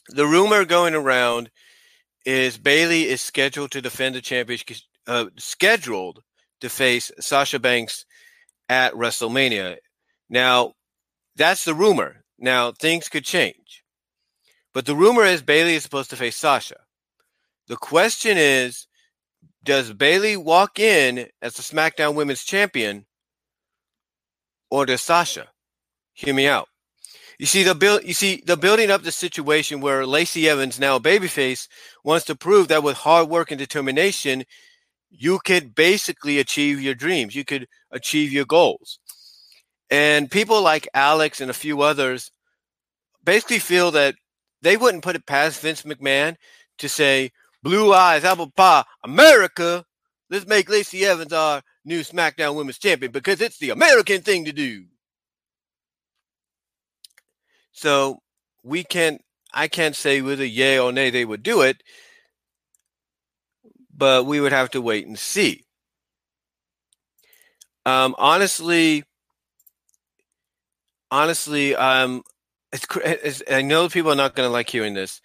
The 0.10 0.28
rumor 0.28 0.66
going 0.66 0.94
around 0.94 1.50
is 2.26 2.58
Bayley 2.58 3.08
is 3.08 3.22
scheduled 3.22 3.72
to 3.72 3.82
defend 3.82 4.16
the 4.16 4.22
championship, 4.22 4.78
uh, 5.08 5.26
scheduled 5.38 6.22
to 6.62 6.70
face 6.70 7.12
Sasha 7.20 7.60
Banks 7.60 8.06
at 8.70 8.94
WrestleMania. 8.94 9.78
Now, 10.30 10.74
that's 11.36 11.66
the 11.66 11.74
rumor. 11.74 12.24
Now, 12.40 12.72
things 12.72 13.10
could 13.10 13.24
change. 13.24 13.84
But 14.74 14.86
the 14.86 14.96
rumor 14.96 15.24
is 15.24 15.42
Bayley 15.42 15.76
is 15.76 15.84
supposed 15.84 16.10
to 16.12 16.16
face 16.16 16.36
Sasha. 16.36 16.78
The 17.68 17.78
question 17.78 18.38
is 18.38 18.88
does 19.64 19.92
Bayley 19.92 20.38
walk 20.38 20.80
in 20.80 21.28
as 21.42 21.56
the 21.56 21.62
SmackDown 21.62 22.16
Women's 22.16 22.44
Champion 22.46 23.06
or 24.70 24.86
does 24.86 25.02
Sasha? 25.02 25.50
Hear 26.14 26.34
me 26.34 26.48
out. 26.48 26.70
You 27.38 27.46
see 27.46 27.64
the 27.64 27.76
build. 27.76 28.04
You 28.04 28.14
see 28.14 28.42
the 28.46 28.58
building 28.58 28.90
up 28.90 29.04
the 29.04 29.12
situation 29.12 29.82
where 29.82 30.08
Lacey 30.08 30.50
Evans, 30.50 30.80
now 30.80 30.96
a 30.96 31.00
babyface, 31.00 31.68
wants 32.04 32.26
to 32.26 32.36
prove 32.36 32.70
that 32.70 32.82
with 32.82 32.98
hard 32.98 33.30
work 33.30 33.52
and 33.52 33.60
determination, 33.60 34.46
you 35.10 35.40
could 35.40 35.76
basically 35.76 36.40
achieve 36.40 36.82
your 36.82 36.96
dreams. 36.96 37.36
You 37.36 37.46
could 37.46 37.68
achieve 37.92 38.32
your 38.32 38.46
goals. 38.46 39.00
And 39.90 40.30
people 40.30 40.62
like 40.62 40.88
Alex 40.94 41.40
and 41.40 41.50
a 41.50 41.56
few 41.56 41.82
others 41.82 42.32
basically 43.24 43.60
feel 43.60 43.92
that 43.92 44.16
they 44.62 44.76
wouldn't 44.78 45.04
put 45.04 45.16
it 45.16 45.26
past 45.26 45.62
Vince 45.62 45.84
McMahon 45.84 46.36
to 46.80 46.90
say, 46.90 47.32
Blue 47.64 47.94
Eyes, 47.94 48.24
Apple 48.24 48.52
Pie, 48.52 48.84
America, 49.04 49.84
let's 50.30 50.48
make 50.48 50.70
Lacey 50.70 51.06
Evans 51.06 51.34
our 51.34 51.62
new 51.86 52.02
SmackDown 52.02 52.56
Women's 52.56 52.78
Champion 52.78 53.12
because 53.12 53.42
it's 53.42 53.58
the 53.58 53.72
American 53.72 54.22
thing 54.22 54.46
to 54.46 54.52
do. 54.52 54.86
So 57.72 58.20
we 58.64 58.84
can't, 58.84 59.22
I 59.54 59.68
can't 59.68 59.96
say 59.96 60.20
a 60.20 60.36
yay 60.36 60.80
or 60.80 60.92
nay 60.92 61.10
they 61.10 61.26
would 61.26 61.44
do 61.44 61.62
it 61.62 61.82
but 63.98 64.26
we 64.26 64.40
would 64.40 64.52
have 64.52 64.70
to 64.72 64.82
wait 64.82 65.08
and 65.08 65.18
see. 65.18 65.66
Um, 67.86 68.16
honestly, 68.18 69.04
honestly, 71.10 71.76
um, 71.76 72.22
it's, 72.72 72.86
it's 73.04 73.44
I 73.50 73.62
know 73.62 73.90
people 73.90 74.12
are 74.12 74.16
not 74.16 74.36
going 74.36 74.48
to 74.48 74.54
like 74.54 74.70
hearing 74.70 74.94
this, 74.94 75.22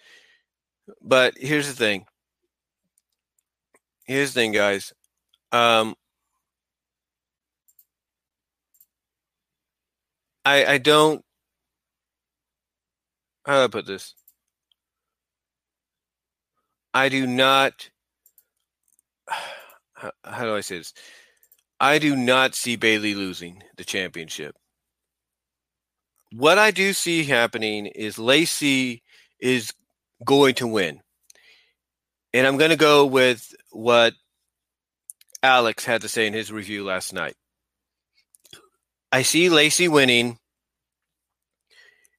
but 1.01 1.37
here's 1.37 1.67
the 1.67 1.73
thing. 1.73 2.05
Here's 4.05 4.33
the 4.33 4.39
thing, 4.41 4.51
guys. 4.51 4.93
Um, 5.51 5.95
I 10.45 10.65
I 10.65 10.77
don't. 10.77 11.23
How 13.45 13.59
do 13.59 13.63
I 13.63 13.67
put 13.67 13.85
this? 13.85 14.15
I 16.93 17.09
do 17.09 17.27
not. 17.27 17.89
How, 19.93 20.11
how 20.23 20.43
do 20.43 20.55
I 20.55 20.61
say 20.61 20.79
this? 20.79 20.93
I 21.79 21.99
do 21.99 22.15
not 22.15 22.55
see 22.55 22.75
Bayley 22.75 23.15
losing 23.15 23.63
the 23.77 23.83
championship. 23.83 24.55
What 26.31 26.57
I 26.57 26.71
do 26.71 26.93
see 26.93 27.23
happening 27.23 27.85
is 27.85 28.17
Lacey 28.17 29.03
is 29.39 29.73
going 30.25 30.55
to 30.55 30.67
win. 30.67 31.01
And 32.33 32.47
I'm 32.47 32.57
going 32.57 32.71
to 32.71 32.75
go 32.75 33.05
with 33.05 33.53
what 33.71 34.13
Alex 35.43 35.85
had 35.85 36.01
to 36.01 36.07
say 36.07 36.25
in 36.25 36.33
his 36.33 36.51
review 36.51 36.83
last 36.83 37.13
night. 37.13 37.35
I 39.11 39.21
see 39.21 39.49
Lacey 39.49 39.87
winning, 39.87 40.39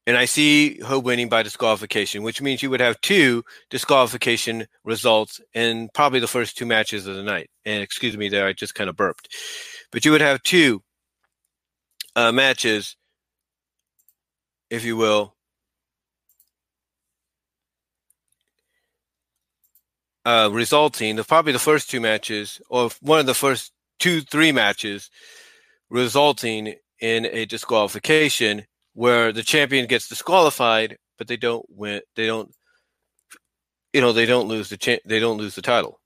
and 0.06 0.16
I 0.16 0.26
see 0.26 0.80
her 0.80 0.98
winning 0.98 1.28
by 1.28 1.42
disqualification, 1.42 2.22
which 2.22 2.42
means 2.42 2.62
you 2.62 2.70
would 2.70 2.80
have 2.80 3.00
two 3.00 3.42
disqualification 3.70 4.66
results 4.84 5.40
in 5.54 5.88
probably 5.94 6.20
the 6.20 6.26
first 6.26 6.56
two 6.56 6.66
matches 6.66 7.06
of 7.06 7.16
the 7.16 7.22
night. 7.22 7.48
And 7.64 7.82
excuse 7.82 8.16
me, 8.16 8.28
there 8.28 8.46
I 8.46 8.52
just 8.52 8.74
kind 8.74 8.90
of 8.90 8.96
burped, 8.96 9.28
but 9.90 10.04
you 10.04 10.12
would 10.12 10.20
have 10.20 10.42
two 10.42 10.82
uh, 12.16 12.32
matches, 12.32 12.96
if 14.70 14.84
you 14.84 14.96
will, 14.96 15.34
uh, 20.26 20.50
resulting 20.52 21.16
the 21.16 21.24
probably 21.24 21.52
the 21.52 21.58
first 21.58 21.90
two 21.90 22.00
matches 22.00 22.60
or 22.68 22.90
one 23.00 23.20
of 23.20 23.26
the 23.26 23.34
first 23.34 23.72
two 23.98 24.20
three 24.20 24.52
matches 24.52 25.10
resulting 25.90 26.74
in 27.00 27.26
a 27.26 27.44
disqualification 27.44 28.64
where 28.94 29.32
the 29.32 29.42
champion 29.42 29.86
gets 29.86 30.08
disqualified 30.08 30.98
but 31.18 31.28
they 31.28 31.36
don't 31.36 31.66
win 31.70 32.00
they 32.16 32.26
don't 32.26 32.50
you 33.92 34.00
know 34.00 34.12
they 34.12 34.26
don't 34.26 34.48
lose 34.48 34.68
the 34.68 34.76
cha- 34.76 34.98
they 35.06 35.20
don't 35.20 35.38
lose 35.38 35.54
the 35.54 35.62
title. 35.62 36.00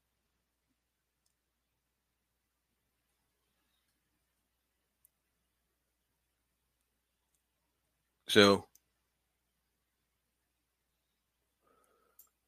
So 8.29 8.69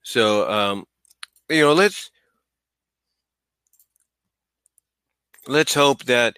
so 0.03 0.48
um 0.50 0.85
you 1.50 1.61
know, 1.62 1.74
let's 1.74 2.11
let's 5.46 5.74
hope 5.74 6.05
that 6.05 6.37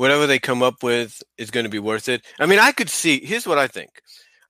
whatever 0.00 0.26
they 0.26 0.38
come 0.38 0.62
up 0.62 0.82
with 0.82 1.22
is 1.36 1.50
going 1.50 1.64
to 1.64 1.68
be 1.68 1.78
worth 1.78 2.08
it. 2.08 2.24
I 2.38 2.46
mean, 2.46 2.58
I 2.58 2.72
could 2.72 2.88
see. 2.88 3.22
Here's 3.22 3.46
what 3.46 3.58
I 3.58 3.66
think. 3.66 3.90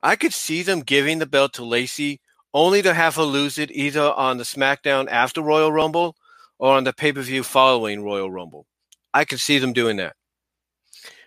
I 0.01 0.15
could 0.15 0.33
see 0.33 0.63
them 0.63 0.79
giving 0.79 1.19
the 1.19 1.27
belt 1.27 1.55
to 1.55 1.65
Lacey 1.65 2.21
only 2.55 2.83
to 2.83 2.95
have 2.95 3.17
her 3.17 3.25
lose 3.25 3.59
it 3.59 3.73
either 3.73 4.13
on 4.13 4.39
the 4.39 4.45
SmackDown 4.45 5.09
after 5.11 5.43
Royal 5.43 5.73
Rumble 5.73 6.15
or 6.61 6.77
on 6.77 6.85
the 6.85 6.93
pay 6.93 7.13
per 7.13 7.23
view 7.23 7.43
following 7.43 8.05
Royal 8.05 8.31
Rumble. 8.31 8.65
I 9.13 9.25
could 9.25 9.41
see 9.41 9.59
them 9.59 9.73
doing 9.73 9.97
that. 9.97 10.15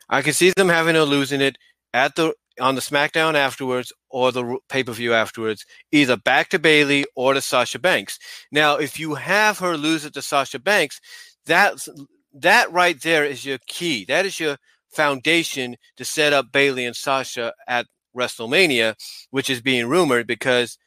I 0.08 0.22
could 0.22 0.36
see 0.36 0.54
them 0.56 0.70
having 0.70 0.96
her 0.96 1.04
losing 1.04 1.42
it 1.42 1.58
at 1.94 2.16
the 2.16 2.34
on 2.62 2.76
the 2.76 2.82
SmackDown 2.82 3.34
afterwards 3.34 3.92
or 4.10 4.32
the 4.32 4.58
pay 4.70 4.86
per 4.86 4.94
view 4.94 5.14
afterwards, 5.14 5.66
either 5.92 6.16
back 6.16 6.48
to 6.52 6.60
Bayley 6.60 7.06
or 7.18 7.34
to 7.34 7.42
Sasha 7.42 7.78
Banks. 7.78 8.20
Now, 8.54 8.78
if 8.78 8.98
you 8.98 9.16
have 9.16 9.60
her 9.60 9.76
lose 9.76 10.06
it 10.06 10.14
to 10.14 10.22
Sasha 10.22 10.60
Banks, 10.60 11.02
that's 11.46 11.90
that 12.34 12.72
right 12.72 13.00
there 13.02 13.26
is 13.26 13.46
your 13.46 13.60
key. 13.68 14.06
That 14.06 14.26
is 14.26 14.40
your 14.40 14.58
foundation 14.92 15.76
to 15.98 16.06
set 16.06 16.34
up 16.34 16.52
Bayley 16.52 16.86
and 16.86 16.96
Sasha 16.96 17.54
at 17.68 17.88
WrestleMania, 18.16 18.96
which 19.32 19.50
is 19.50 19.62
being 19.62 19.88
rumored 19.88 20.28
because 20.28 20.78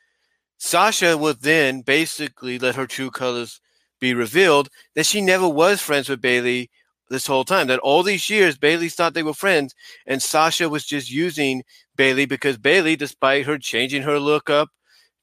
Sasha 0.59 1.19
will 1.19 1.35
then 1.39 1.83
basically 1.83 2.59
let 2.59 2.77
her 2.77 2.87
true 2.87 3.11
colors 3.11 3.61
be 4.01 4.15
revealed 4.15 4.69
that 4.95 5.07
she 5.07 5.21
never 5.21 5.49
was 5.49 5.81
friends 5.81 6.09
with 6.09 6.21
Bayley 6.21 6.71
this 7.09 7.27
whole 7.27 7.45
time. 7.45 7.67
That 7.67 7.79
all 7.81 8.03
these 8.03 8.29
years, 8.31 8.59
Bayley 8.59 8.89
thought 8.89 9.15
they 9.15 9.23
were 9.23 9.35
friends, 9.35 9.75
and 10.07 10.23
Sasha 10.23 10.69
was 10.69 10.85
just 10.87 11.11
using 11.11 11.63
Bayley 11.97 12.27
because 12.27 12.59
Bayley, 12.59 12.97
despite 12.97 13.47
her 13.47 13.59
changing 13.59 14.03
her 14.03 14.19
look 14.19 14.51
up, 14.51 14.71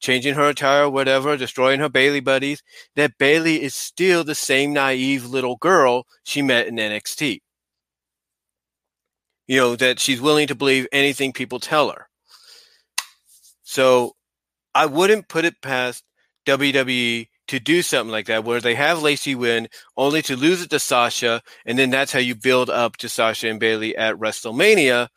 changing 0.03 0.33
her 0.35 0.49
attire, 0.49 0.89
whatever, 0.89 1.37
destroying 1.37 1.79
her 1.79 1.87
Bayley 1.87 2.19
buddies, 2.19 2.61
that 2.95 3.17
Bayley 3.17 3.63
is 3.63 3.73
still 3.73 4.25
the 4.25 4.35
same 4.35 4.73
naive 4.73 5.25
little 5.25 5.55
girl 5.55 6.05
she 6.23 6.41
met 6.41 6.67
in 6.67 6.75
NXT. 6.75 7.39
You 9.47 9.57
know, 9.57 9.75
that 9.77 9.99
she's 9.99 10.19
willing 10.19 10.47
to 10.47 10.55
believe 10.55 10.87
anything 10.91 11.31
people 11.31 11.59
tell 11.59 11.89
her. 11.89 12.09
So 13.63 14.15
I 14.75 14.87
wouldn't 14.87 15.29
put 15.29 15.45
it 15.45 15.61
past 15.61 16.03
WWE 16.47 17.29
to 17.47 17.59
do 17.59 17.81
something 17.81 18.11
like 18.11 18.25
that, 18.25 18.43
where 18.43 18.59
they 18.59 18.75
have 18.75 19.01
Lacey 19.01 19.35
win 19.35 19.69
only 19.95 20.21
to 20.23 20.35
lose 20.35 20.61
it 20.61 20.69
to 20.71 20.79
Sasha, 20.79 21.41
and 21.65 21.79
then 21.79 21.89
that's 21.89 22.11
how 22.11 22.19
you 22.19 22.35
build 22.35 22.69
up 22.69 22.97
to 22.97 23.07
Sasha 23.07 23.49
and 23.49 23.59
Bayley 23.59 23.95
at 23.95 24.15
WrestleMania, 24.15 25.07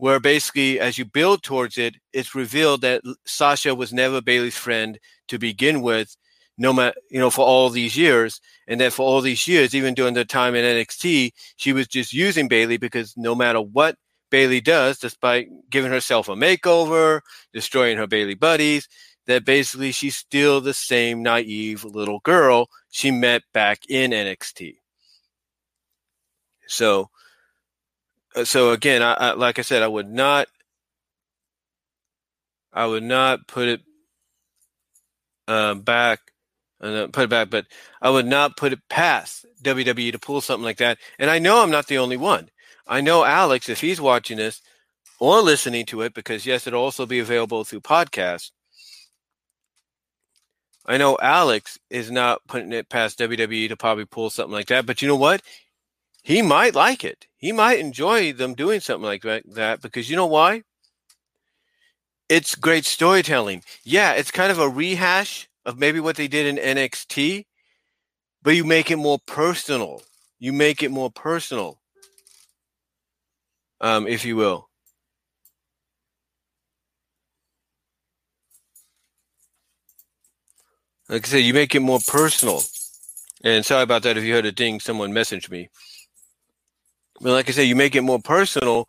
where 0.00 0.18
basically 0.18 0.80
as 0.80 0.96
you 0.96 1.04
build 1.04 1.42
towards 1.42 1.76
it, 1.76 1.94
it's 2.14 2.34
revealed 2.34 2.80
that 2.80 3.02
Sasha 3.26 3.74
was 3.74 3.92
never 3.92 4.22
Bayley's 4.22 4.56
friend 4.56 4.98
to 5.28 5.38
begin 5.38 5.82
with, 5.82 6.16
no 6.56 6.72
matter 6.72 6.96
you 7.10 7.20
know 7.20 7.28
for 7.28 7.44
all 7.44 7.68
these 7.68 7.96
years, 7.98 8.40
and 8.66 8.80
that 8.80 8.94
for 8.94 9.02
all 9.02 9.20
these 9.20 9.46
years, 9.46 9.74
even 9.74 9.92
during 9.92 10.14
the 10.14 10.24
time 10.24 10.54
in 10.54 10.64
NXT, 10.64 11.32
she 11.56 11.72
was 11.74 11.86
just 11.86 12.14
using 12.14 12.48
Bayley 12.48 12.78
because 12.78 13.14
no 13.18 13.34
matter 13.34 13.60
what 13.60 13.96
Bayley 14.30 14.62
does, 14.62 14.98
despite 14.98 15.48
giving 15.68 15.90
herself 15.90 16.30
a 16.30 16.34
makeover, 16.34 17.20
destroying 17.52 17.98
her 17.98 18.06
Bayley 18.06 18.34
buddies, 18.34 18.88
that 19.26 19.44
basically 19.44 19.92
she's 19.92 20.16
still 20.16 20.62
the 20.62 20.72
same 20.74 21.22
naive 21.22 21.84
little 21.84 22.20
girl 22.20 22.70
she 22.88 23.10
met 23.10 23.42
back 23.52 23.80
in 23.90 24.12
NXT. 24.12 24.76
So, 26.66 27.10
so 28.44 28.72
again, 28.72 29.02
I, 29.02 29.12
I, 29.14 29.32
like 29.32 29.58
I 29.58 29.62
said, 29.62 29.82
I 29.82 29.88
would 29.88 30.08
not, 30.10 30.48
I 32.72 32.86
would 32.86 33.02
not 33.02 33.46
put 33.48 33.68
it 33.68 33.80
uh, 35.48 35.74
back, 35.74 36.20
uh, 36.80 37.08
put 37.12 37.24
it 37.24 37.30
back, 37.30 37.50
but 37.50 37.66
I 38.00 38.10
would 38.10 38.26
not 38.26 38.56
put 38.56 38.72
it 38.72 38.80
past 38.88 39.44
WWE 39.62 40.12
to 40.12 40.18
pull 40.18 40.40
something 40.40 40.64
like 40.64 40.78
that. 40.78 40.98
And 41.18 41.30
I 41.30 41.38
know 41.38 41.62
I'm 41.62 41.70
not 41.70 41.86
the 41.88 41.98
only 41.98 42.16
one. 42.16 42.48
I 42.86 43.00
know 43.00 43.24
Alex, 43.24 43.68
if 43.68 43.80
he's 43.80 44.00
watching 44.00 44.36
this 44.38 44.62
or 45.18 45.40
listening 45.42 45.86
to 45.86 46.02
it, 46.02 46.14
because 46.14 46.46
yes, 46.46 46.66
it'll 46.66 46.82
also 46.82 47.06
be 47.06 47.18
available 47.18 47.64
through 47.64 47.80
podcast 47.80 48.50
I 50.86 50.96
know 50.96 51.16
Alex 51.20 51.78
is 51.90 52.10
not 52.10 52.46
putting 52.48 52.72
it 52.72 52.88
past 52.88 53.18
WWE 53.18 53.68
to 53.68 53.76
probably 53.76 54.06
pull 54.06 54.28
something 54.30 54.52
like 54.52 54.66
that, 54.68 54.86
but 54.86 55.00
you 55.00 55.08
know 55.08 55.16
what? 55.16 55.42
He 56.22 56.42
might 56.42 56.74
like 56.74 57.04
it. 57.04 57.26
He 57.36 57.52
might 57.52 57.78
enjoy 57.78 58.32
them 58.32 58.54
doing 58.54 58.80
something 58.80 59.06
like 59.06 59.22
that 59.22 59.80
because 59.82 60.10
you 60.10 60.16
know 60.16 60.26
why? 60.26 60.62
It's 62.28 62.54
great 62.54 62.86
storytelling. 62.86 63.62
Yeah, 63.84 64.12
it's 64.12 64.30
kind 64.30 64.52
of 64.52 64.58
a 64.58 64.68
rehash 64.68 65.48
of 65.66 65.78
maybe 65.78 66.00
what 66.00 66.16
they 66.16 66.28
did 66.28 66.46
in 66.46 66.56
NXT, 66.76 67.46
but 68.42 68.52
you 68.56 68.64
make 68.64 68.90
it 68.90 68.96
more 68.96 69.18
personal. 69.26 70.02
You 70.38 70.52
make 70.52 70.82
it 70.82 70.90
more 70.90 71.10
personal, 71.10 71.80
um, 73.80 74.06
if 74.06 74.24
you 74.24 74.36
will. 74.36 74.68
Like 81.08 81.26
I 81.26 81.28
said, 81.28 81.38
you 81.38 81.54
make 81.54 81.74
it 81.74 81.80
more 81.80 82.00
personal. 82.06 82.62
And 83.44 83.64
sorry 83.66 83.82
about 83.84 84.02
that 84.04 84.16
if 84.18 84.24
you 84.24 84.34
heard 84.34 84.46
a 84.46 84.52
ding, 84.52 84.80
someone 84.80 85.12
messaged 85.12 85.50
me. 85.50 85.70
But 87.20 87.32
like 87.32 87.48
I 87.48 87.52
said, 87.52 87.62
you 87.62 87.76
make 87.76 87.94
it 87.94 88.02
more 88.02 88.18
personal 88.20 88.88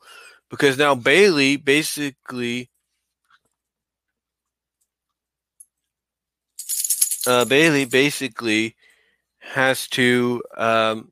because 0.50 0.78
now 0.78 0.96
Bayley 0.96 1.58
basically 1.58 2.70
uh, 7.28 7.46
Bayley 7.46 7.86
basically 7.86 8.76
has 9.40 9.88
to 9.90 10.42
um, 10.56 11.12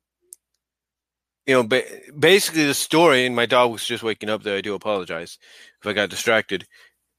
you 1.49 1.55
know 1.55 1.63
ba- 1.63 1.83
basically 2.17 2.65
the 2.65 2.75
story 2.75 3.25
and 3.25 3.35
my 3.35 3.47
dog 3.47 3.71
was 3.71 3.83
just 3.83 4.03
waking 4.03 4.29
up 4.29 4.43
there 4.43 4.57
i 4.57 4.61
do 4.61 4.75
apologize 4.75 5.39
if 5.81 5.87
i 5.87 5.93
got 5.93 6.09
distracted 6.09 6.67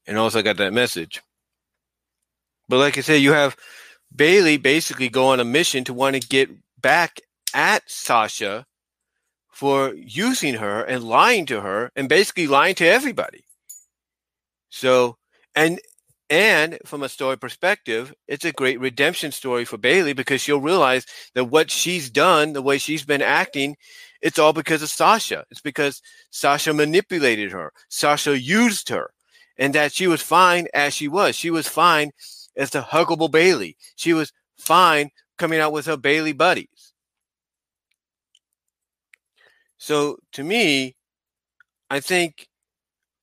and 0.07 0.17
also 0.17 0.41
got 0.41 0.57
that 0.57 0.73
message. 0.73 1.21
But 2.69 2.77
like 2.77 2.97
i 2.97 3.01
said 3.01 3.21
you 3.21 3.33
have 3.33 3.57
bayley 4.15 4.55
basically 4.55 5.09
go 5.09 5.27
on 5.27 5.41
a 5.41 5.45
mission 5.45 5.83
to 5.83 5.93
want 5.93 6.15
to 6.15 6.27
get 6.27 6.49
back 6.79 7.19
at 7.53 7.83
Sasha 7.91 8.65
for 9.51 9.93
using 9.93 10.55
her 10.55 10.83
and 10.83 11.03
lying 11.03 11.45
to 11.47 11.61
her 11.61 11.91
and 11.95 12.09
basically 12.09 12.47
lying 12.47 12.75
to 12.75 12.87
everybody. 12.87 13.45
So, 14.69 15.17
and 15.55 15.79
and 16.29 16.79
from 16.85 17.03
a 17.03 17.09
story 17.09 17.37
perspective, 17.37 18.13
it's 18.25 18.45
a 18.45 18.53
great 18.53 18.79
redemption 18.79 19.33
story 19.33 19.65
for 19.65 19.77
Bayley 19.77 20.13
because 20.13 20.39
she'll 20.39 20.61
realize 20.61 21.05
that 21.35 21.45
what 21.45 21.69
she's 21.69 22.09
done, 22.09 22.53
the 22.53 22.61
way 22.61 22.77
she's 22.77 23.03
been 23.03 23.21
acting, 23.21 23.75
it's 24.21 24.39
all 24.39 24.53
because 24.53 24.81
of 24.81 24.89
Sasha. 24.89 25.43
It's 25.51 25.59
because 25.59 26.01
Sasha 26.29 26.73
manipulated 26.73 27.51
her. 27.51 27.73
Sasha 27.89 28.39
used 28.39 28.87
her 28.87 29.11
and 29.57 29.75
that 29.75 29.91
she 29.91 30.07
was 30.07 30.21
fine 30.21 30.67
as 30.73 30.93
she 30.93 31.09
was. 31.09 31.35
She 31.35 31.49
was 31.49 31.67
fine 31.67 32.11
as 32.55 32.69
the 32.69 32.81
huggable 32.81 33.29
Bayley. 33.29 33.75
She 33.97 34.13
was 34.13 34.31
fine 34.57 35.09
coming 35.37 35.59
out 35.59 35.73
with 35.73 35.85
her 35.87 35.97
Bayley 35.97 36.33
buddies. 36.33 36.80
So 39.81 40.17
to 40.33 40.43
me, 40.43 40.95
I 41.89 42.01
think 42.01 42.47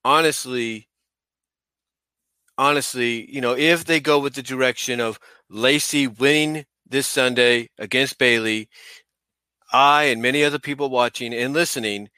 honestly, 0.04 0.88
honestly, 2.58 3.32
you 3.32 3.40
know, 3.40 3.54
if 3.56 3.84
they 3.84 4.00
go 4.00 4.18
with 4.18 4.34
the 4.34 4.42
direction 4.42 4.98
of 4.98 5.20
Lacey 5.48 6.08
winning 6.08 6.64
this 6.84 7.06
Sunday 7.06 7.68
against 7.78 8.18
Bayley, 8.18 8.68
I 9.72 10.06
and 10.06 10.20
many 10.20 10.42
other 10.42 10.58
people 10.58 10.90
watching 10.90 11.32
and 11.32 11.54
listening 11.54 12.08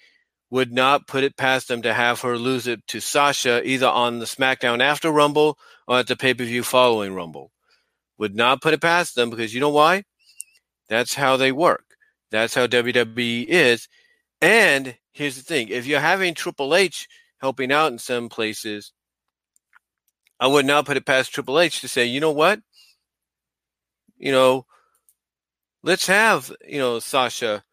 would 0.48 0.72
not 0.72 1.06
put 1.06 1.22
it 1.22 1.36
past 1.36 1.68
them 1.68 1.82
to 1.82 1.92
have 1.92 2.22
her 2.22 2.38
lose 2.38 2.66
it 2.66 2.86
to 2.86 2.98
Sasha 2.98 3.60
either 3.68 3.88
on 3.88 4.20
the 4.20 4.24
SmackDown 4.24 4.80
after 4.80 5.10
Rumble 5.10 5.58
or 5.86 5.98
at 5.98 6.06
the 6.06 6.16
pay 6.16 6.32
per 6.32 6.44
view 6.44 6.62
following 6.62 7.12
Rumble. 7.14 7.52
Would 8.16 8.34
not 8.34 8.62
put 8.62 8.72
it 8.72 8.80
past 8.80 9.16
them 9.16 9.28
because 9.28 9.52
you 9.52 9.60
know 9.60 9.68
why? 9.68 10.04
That's 10.88 11.12
how 11.12 11.36
they 11.36 11.52
work. 11.52 11.84
That's 12.30 12.54
how 12.54 12.66
WWE 12.66 13.44
is. 13.46 13.86
And 14.40 14.96
here's 15.12 15.36
the 15.36 15.42
thing 15.42 15.68
if 15.68 15.86
you're 15.86 16.00
having 16.00 16.34
Triple 16.34 16.74
H 16.74 17.08
helping 17.38 17.72
out 17.72 17.92
in 17.92 17.98
some 17.98 18.28
places, 18.28 18.92
I 20.38 20.46
would 20.46 20.66
not 20.66 20.86
put 20.86 20.96
it 20.96 21.06
past 21.06 21.32
Triple 21.32 21.60
H 21.60 21.80
to 21.80 21.88
say, 21.88 22.06
you 22.06 22.20
know 22.20 22.32
what? 22.32 22.60
You 24.16 24.32
know, 24.32 24.66
let's 25.82 26.06
have, 26.06 26.52
you 26.66 26.78
know, 26.78 26.98
Sasha, 26.98 27.64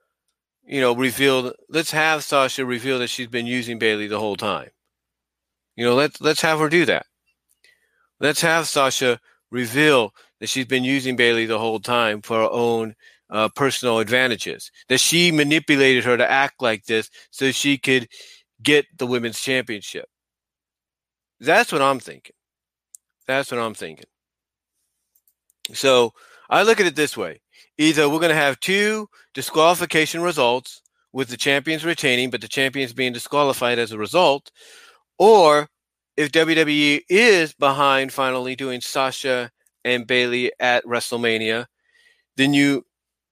you 0.66 0.82
know, 0.82 0.94
reveal 0.94 1.54
let's 1.70 1.92
have 1.92 2.24
Sasha 2.24 2.66
reveal 2.66 3.00
that 3.00 3.10
she's 3.10 3.28
been 3.28 3.46
using 3.46 3.80
Bayley 3.80 4.08
the 4.08 4.20
whole 4.20 4.36
time. 4.36 4.70
You 5.76 5.86
know, 5.86 5.96
let's 5.96 6.20
let's 6.20 6.42
have 6.42 6.60
her 6.60 6.70
do 6.70 6.86
that. 6.86 7.06
Let's 8.20 8.42
have 8.42 8.68
Sasha 8.68 9.20
reveal 9.52 10.14
that 10.40 10.50
she's 10.50 10.66
been 10.66 10.84
using 10.84 11.16
Bayley 11.16 11.46
the 11.46 11.60
whole 11.60 11.80
time 11.80 12.22
for 12.22 12.38
her 12.38 12.50
own 12.52 12.96
uh, 13.30 13.50
personal 13.50 14.00
advantages. 14.00 14.72
That 14.90 15.00
she 15.00 15.32
manipulated 15.32 16.04
her 16.04 16.18
to 16.18 16.30
act 16.30 16.62
like 16.62 16.86
this 16.86 17.10
so 17.32 17.52
she 17.52 17.78
could 17.78 18.08
get 18.62 18.86
the 18.98 19.08
women's 19.08 19.40
championship. 19.40 20.06
That's 21.40 21.72
what 21.72 21.82
I'm 21.82 22.00
thinking. 22.00 22.36
That's 23.28 23.52
what 23.52 23.60
I'm 23.60 23.74
thinking. 23.74 24.06
So 25.74 26.14
I 26.50 26.64
look 26.64 26.80
at 26.80 26.88
it 26.88 26.96
this 26.96 27.18
way 27.18 27.42
either 27.78 28.10
we're 28.10 28.20
going 28.20 28.30
to 28.30 28.36
have 28.36 28.60
two 28.60 29.08
disqualification 29.34 30.22
results 30.22 30.82
with 31.14 31.30
the 31.30 31.38
champions 31.38 31.86
retaining, 31.86 32.30
but 32.30 32.42
the 32.42 32.48
champions 32.48 32.94
being 32.94 33.14
disqualified 33.14 33.80
as 33.80 33.92
a 33.92 33.98
result, 33.98 34.52
or 35.20 35.68
if 36.16 36.32
WWE 36.32 37.02
is 37.10 37.54
behind 37.54 38.12
finally 38.12 38.56
doing 38.56 38.82
Sasha 38.82 39.52
and 39.86 40.08
Bayley 40.08 40.52
at 40.60 40.84
WrestleMania, 40.86 41.68
then 42.36 42.54
you 42.54 42.86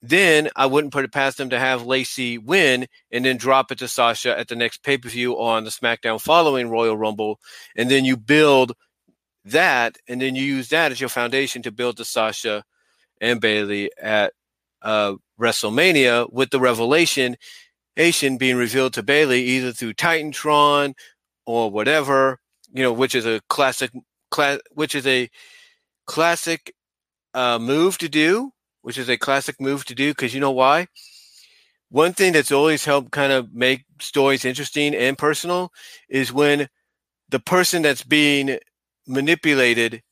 then 0.10 0.50
I 0.56 0.66
wouldn't 0.66 0.94
put 0.94 1.06
it 1.06 1.12
past 1.12 1.38
them 1.38 1.50
to 1.50 1.60
have 1.60 1.86
Lacey 1.86 2.38
win 2.38 2.88
and 3.12 3.26
then 3.26 3.38
drop 3.38 3.72
it 3.72 3.80
to 3.80 3.88
Sasha 3.88 4.38
at 4.38 4.48
the 4.48 4.56
next 4.56 4.84
pay 4.84 4.98
per 4.98 5.10
view 5.10 5.40
on 5.40 5.64
the 5.64 5.70
SmackDown 5.70 6.22
following 6.22 6.70
Royal 6.70 6.98
Rumble. 6.98 7.40
And 7.76 7.90
then 7.90 8.06
you 8.06 8.18
build 8.18 8.74
that, 9.46 9.98
and 10.08 10.22
then 10.22 10.36
you 10.36 10.44
use 10.44 10.70
that 10.70 10.92
as 10.92 11.00
your 11.00 11.10
foundation 11.10 11.62
to 11.64 11.72
build 11.72 11.98
the 11.98 12.06
Sasha 12.06 12.64
and 13.22 13.40
Bayley 13.40 13.92
at 14.02 14.34
uh, 14.82 15.16
WrestleMania 15.40 16.32
with 16.32 16.50
the 16.50 16.60
revelation 16.60 17.36
Asian 17.98 18.38
being 18.38 18.58
revealed 18.58 18.94
to 18.94 19.04
Bayley 19.04 19.42
either 19.42 19.72
through 19.72 19.94
Titantron 19.94 20.94
or 21.46 21.72
whatever, 21.72 22.40
you 22.74 22.84
know, 22.84 22.92
which 22.92 23.16
is 23.16 23.26
a 23.26 23.42
classic, 23.50 23.92
class, 24.32 24.60
which 24.72 24.96
is 24.96 25.08
a 25.08 25.30
classic 26.06 26.74
uh, 27.34 27.60
move 27.60 27.98
to 28.00 28.10
do, 28.10 28.52
which 28.86 29.00
is 29.00 29.10
a 29.10 29.18
classic 29.18 29.60
move 29.60 29.84
to 29.84 29.96
do 29.96 30.12
because 30.12 30.36
you 30.36 30.40
know 30.40 30.52
why? 30.52 30.86
One 31.90 32.14
thing 32.14 32.34
that's 32.34 32.52
always 32.52 32.86
helped 32.86 33.10
kind 33.10 33.32
of 33.32 33.52
make 33.52 33.84
stories 34.00 34.46
interesting 34.46 34.94
and 34.94 35.18
personal 35.18 35.72
is 36.08 36.32
when 36.32 36.70
the 37.30 37.40
person 37.40 37.82
that's 37.82 38.04
being 38.04 38.60
manipulated 39.08 40.04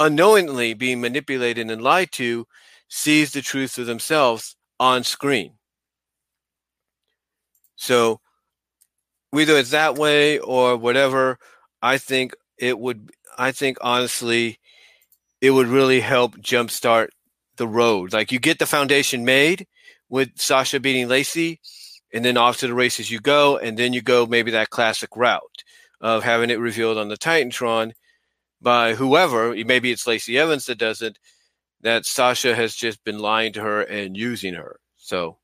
unknowingly 0.00 0.74
being 0.74 1.00
manipulated 1.00 1.70
and 1.70 1.80
lied 1.80 2.10
to 2.10 2.44
sees 2.88 3.30
the 3.30 3.40
truth 3.40 3.78
of 3.78 3.86
themselves 3.86 4.56
on 4.80 5.04
screen. 5.04 5.52
So, 7.76 8.20
whether 9.30 9.56
it's 9.56 9.70
that 9.70 9.94
way 9.94 10.40
or 10.40 10.76
whatever, 10.76 11.38
I 11.80 11.98
think 11.98 12.34
it 12.58 12.80
would, 12.80 13.12
I 13.38 13.52
think 13.52 13.78
honestly, 13.80 14.58
it 15.40 15.52
would 15.52 15.68
really 15.68 16.00
help 16.00 16.36
jumpstart 16.38 17.10
the 17.62 17.68
road. 17.68 18.12
Like 18.12 18.32
you 18.32 18.40
get 18.40 18.58
the 18.58 18.66
foundation 18.66 19.24
made 19.24 19.68
with 20.08 20.30
Sasha 20.34 20.80
beating 20.80 21.06
Lacey, 21.08 21.60
and 22.12 22.24
then 22.24 22.36
off 22.36 22.58
to 22.58 22.66
the 22.66 22.74
races 22.74 23.08
you 23.08 23.20
go, 23.20 23.56
and 23.56 23.78
then 23.78 23.92
you 23.92 24.02
go 24.02 24.26
maybe 24.26 24.50
that 24.50 24.70
classic 24.70 25.16
route 25.16 25.62
of 26.00 26.24
having 26.24 26.50
it 26.50 26.58
revealed 26.58 26.98
on 26.98 27.08
the 27.08 27.16
Titantron 27.16 27.92
by 28.60 28.94
whoever, 28.94 29.54
maybe 29.64 29.92
it's 29.92 30.06
Lacey 30.06 30.36
Evans 30.38 30.66
that 30.66 30.78
does 30.78 31.02
it, 31.02 31.18
that 31.82 32.04
Sasha 32.04 32.54
has 32.54 32.74
just 32.74 33.02
been 33.04 33.18
lying 33.18 33.52
to 33.52 33.62
her 33.62 33.82
and 33.82 34.16
using 34.16 34.54
her. 34.54 34.80
So, 34.96 35.38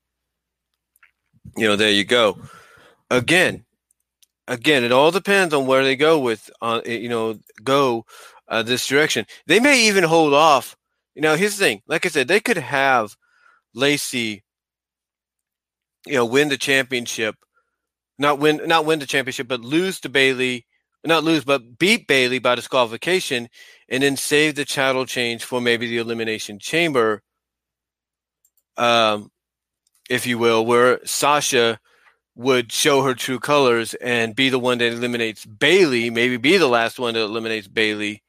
you 1.56 1.66
know, 1.66 1.76
there 1.76 1.90
you 1.92 2.04
go. 2.04 2.38
Again, 3.10 3.64
again, 4.46 4.84
it 4.84 4.92
all 4.92 5.10
depends 5.10 5.54
on 5.54 5.66
where 5.66 5.84
they 5.84 5.96
go 5.96 6.18
with, 6.18 6.50
uh, 6.60 6.80
you 6.84 7.08
know, 7.08 7.38
go 7.62 8.04
uh, 8.48 8.62
this 8.62 8.86
direction. 8.86 9.26
They 9.46 9.60
may 9.60 9.86
even 9.88 10.04
hold 10.04 10.34
off. 10.34 10.76
You 11.18 11.22
know, 11.22 11.34
here's 11.34 11.56
the 11.56 11.64
thing. 11.64 11.82
Like 11.88 12.06
I 12.06 12.10
said, 12.10 12.28
they 12.28 12.38
could 12.38 12.58
have 12.58 13.16
Lacey, 13.74 14.44
you 16.06 16.14
know, 16.14 16.24
win 16.24 16.48
the 16.48 16.56
championship, 16.56 17.34
not 18.20 18.38
win, 18.38 18.60
not 18.66 18.86
win 18.86 19.00
the 19.00 19.06
championship, 19.06 19.48
but 19.48 19.60
lose 19.60 19.98
to 20.02 20.08
Bayley, 20.08 20.64
not 21.04 21.24
lose, 21.24 21.44
but 21.44 21.76
beat 21.76 22.06
Bayley 22.06 22.38
by 22.38 22.54
disqualification 22.54 23.48
and 23.88 24.04
then 24.04 24.16
save 24.16 24.54
the 24.54 24.64
title 24.64 25.06
change 25.06 25.42
for 25.42 25.60
maybe 25.60 25.88
the 25.88 25.98
Elimination 25.98 26.60
Chamber, 26.60 27.24
um, 28.76 29.32
if 30.08 30.24
you 30.24 30.38
will, 30.38 30.64
where 30.64 31.04
Sasha 31.04 31.80
would 32.36 32.70
show 32.70 33.02
her 33.02 33.14
true 33.14 33.40
colors 33.40 33.94
and 33.94 34.36
be 34.36 34.50
the 34.50 34.60
one 34.60 34.78
that 34.78 34.92
eliminates 34.92 35.44
Bayley, 35.44 36.10
maybe 36.10 36.36
be 36.36 36.58
the 36.58 36.68
last 36.68 37.00
one 37.00 37.14
that 37.14 37.22
eliminates 37.22 37.66
Bayley. 37.66 38.22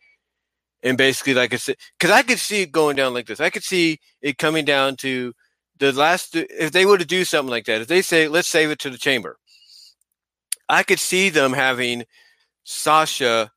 And 0.82 0.98
basically, 0.98 1.34
like 1.34 1.54
I 1.54 1.58
said, 1.58 1.76
because 1.98 2.14
I 2.14 2.22
could 2.22 2.40
see 2.40 2.62
it 2.62 2.72
going 2.72 2.96
down 2.96 3.14
like 3.14 3.28
this. 3.28 3.40
I 3.42 3.50
could 3.50 3.64
see 3.64 4.00
it 4.22 4.38
coming 4.38 4.64
down 4.66 4.96
to 4.98 5.34
the 5.78 5.92
last, 5.92 6.36
if 6.36 6.72
they 6.72 6.86
were 6.86 6.98
to 6.98 7.06
do 7.06 7.26
something 7.26 7.50
like 7.50 7.66
that, 7.66 7.82
if 7.82 7.88
they 7.88 8.02
say, 8.02 8.28
let's 8.28 8.48
save 8.48 8.70
it 8.70 8.80
to 8.80 8.90
the 8.90 8.98
chamber, 8.98 9.38
I 10.70 10.84
could 10.84 11.00
see 11.00 11.30
them 11.30 11.54
having 11.54 12.06
Sasha 12.64 13.52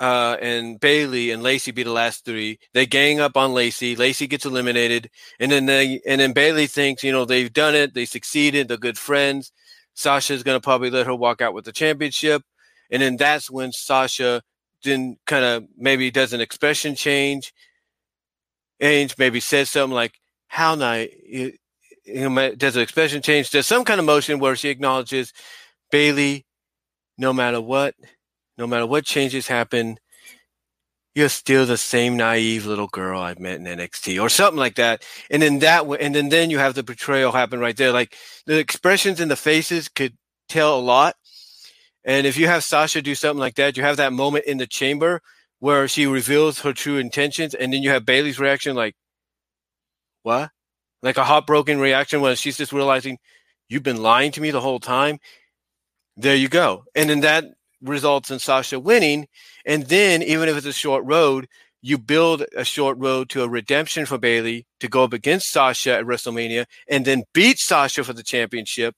uh, 0.00 0.36
and 0.40 0.80
Bayley 0.80 1.30
and 1.30 1.42
Lacey 1.42 1.72
be 1.72 1.82
the 1.82 1.92
last 1.92 2.24
three. 2.24 2.58
They 2.72 2.86
gang 2.86 3.20
up 3.20 3.36
on 3.36 3.52
Lacey. 3.52 3.94
Lacey 3.94 4.26
gets 4.26 4.46
eliminated, 4.46 5.10
and 5.38 5.52
then 5.52 5.66
they 5.66 6.00
and 6.06 6.20
then 6.20 6.32
Bayley 6.32 6.66
thinks 6.66 7.04
you 7.04 7.12
know 7.12 7.26
they've 7.26 7.52
done 7.52 7.74
it. 7.74 7.92
They 7.92 8.06
succeeded. 8.06 8.68
They're 8.68 8.78
good 8.78 8.96
friends. 8.96 9.52
Sasha's 9.94 10.42
gonna 10.42 10.60
probably 10.60 10.90
let 10.90 11.06
her 11.06 11.14
walk 11.14 11.42
out 11.42 11.52
with 11.52 11.66
the 11.66 11.72
championship, 11.72 12.42
and 12.90 13.02
then 13.02 13.18
that's 13.18 13.50
when 13.50 13.72
Sasha 13.72 14.42
then 14.84 15.16
kind 15.26 15.44
of 15.44 15.64
maybe 15.76 16.10
does 16.10 16.32
an 16.32 16.40
expression 16.40 16.94
change, 16.94 17.52
and 18.80 19.14
maybe 19.18 19.40
says 19.40 19.70
something 19.70 19.94
like 19.94 20.14
"How 20.48 20.74
nice." 20.74 21.10
Does 22.06 22.76
an 22.76 22.82
expression 22.82 23.22
change? 23.22 23.50
Does 23.50 23.66
some 23.66 23.84
kind 23.84 24.00
of 24.00 24.06
motion 24.06 24.40
where 24.40 24.56
she 24.56 24.68
acknowledges 24.68 25.32
Bayley, 25.92 26.46
no 27.18 27.32
matter 27.32 27.60
what, 27.60 27.94
no 28.58 28.66
matter 28.66 28.86
what 28.86 29.04
changes 29.04 29.46
happen, 29.46 29.98
you're 31.14 31.28
still 31.28 31.66
the 31.66 31.76
same 31.76 32.16
naive 32.16 32.66
little 32.66 32.88
girl 32.88 33.20
I 33.20 33.34
met 33.38 33.56
in 33.56 33.64
NXT 33.64 34.20
or 34.20 34.28
something 34.28 34.58
like 34.58 34.76
that. 34.76 35.04
And 35.30 35.42
then 35.42 35.58
that, 35.60 35.84
and 36.00 36.14
then, 36.14 36.28
then 36.28 36.50
you 36.50 36.58
have 36.58 36.74
the 36.74 36.82
betrayal 36.82 37.32
happen 37.32 37.60
right 37.60 37.76
there. 37.76 37.92
Like 37.92 38.16
the 38.46 38.58
expressions 38.58 39.20
in 39.20 39.28
the 39.28 39.36
faces 39.36 39.88
could 39.88 40.16
tell 40.48 40.78
a 40.78 40.80
lot. 40.80 41.16
And 42.04 42.26
if 42.26 42.36
you 42.36 42.46
have 42.46 42.64
Sasha 42.64 43.02
do 43.02 43.14
something 43.14 43.38
like 43.38 43.56
that, 43.56 43.76
you 43.76 43.82
have 43.82 43.98
that 43.98 44.12
moment 44.12 44.46
in 44.46 44.58
the 44.58 44.66
chamber 44.66 45.20
where 45.58 45.86
she 45.86 46.06
reveals 46.06 46.60
her 46.60 46.72
true 46.72 46.96
intentions. 46.96 47.54
And 47.54 47.72
then 47.72 47.82
you 47.82 47.90
have 47.90 48.06
Bayley's 48.06 48.38
reaction, 48.38 48.74
like, 48.74 48.94
what? 50.22 50.50
Like 51.02 51.18
a 51.18 51.24
heartbroken 51.24 51.78
reaction 51.78 52.20
when 52.20 52.36
she's 52.36 52.56
just 52.56 52.72
realizing 52.72 53.18
you've 53.68 53.82
been 53.82 54.02
lying 54.02 54.32
to 54.32 54.40
me 54.40 54.50
the 54.50 54.60
whole 54.60 54.80
time. 54.80 55.18
There 56.16 56.36
you 56.36 56.48
go. 56.48 56.84
And 56.94 57.08
then 57.08 57.20
that 57.20 57.44
results 57.82 58.30
in 58.30 58.38
Sasha 58.38 58.78
winning. 58.78 59.28
And 59.64 59.86
then, 59.86 60.22
even 60.22 60.48
if 60.48 60.56
it's 60.56 60.66
a 60.66 60.72
short 60.72 61.04
road, 61.04 61.48
you 61.82 61.96
build 61.96 62.44
a 62.54 62.64
short 62.64 62.98
road 62.98 63.30
to 63.30 63.42
a 63.42 63.48
redemption 63.48 64.04
for 64.04 64.18
Bayley 64.18 64.66
to 64.80 64.88
go 64.88 65.04
up 65.04 65.12
against 65.12 65.50
Sasha 65.50 65.94
at 65.96 66.04
WrestleMania 66.04 66.66
and 66.88 67.04
then 67.04 67.24
beat 67.32 67.58
Sasha 67.58 68.04
for 68.04 68.12
the 68.12 68.22
championship. 68.22 68.94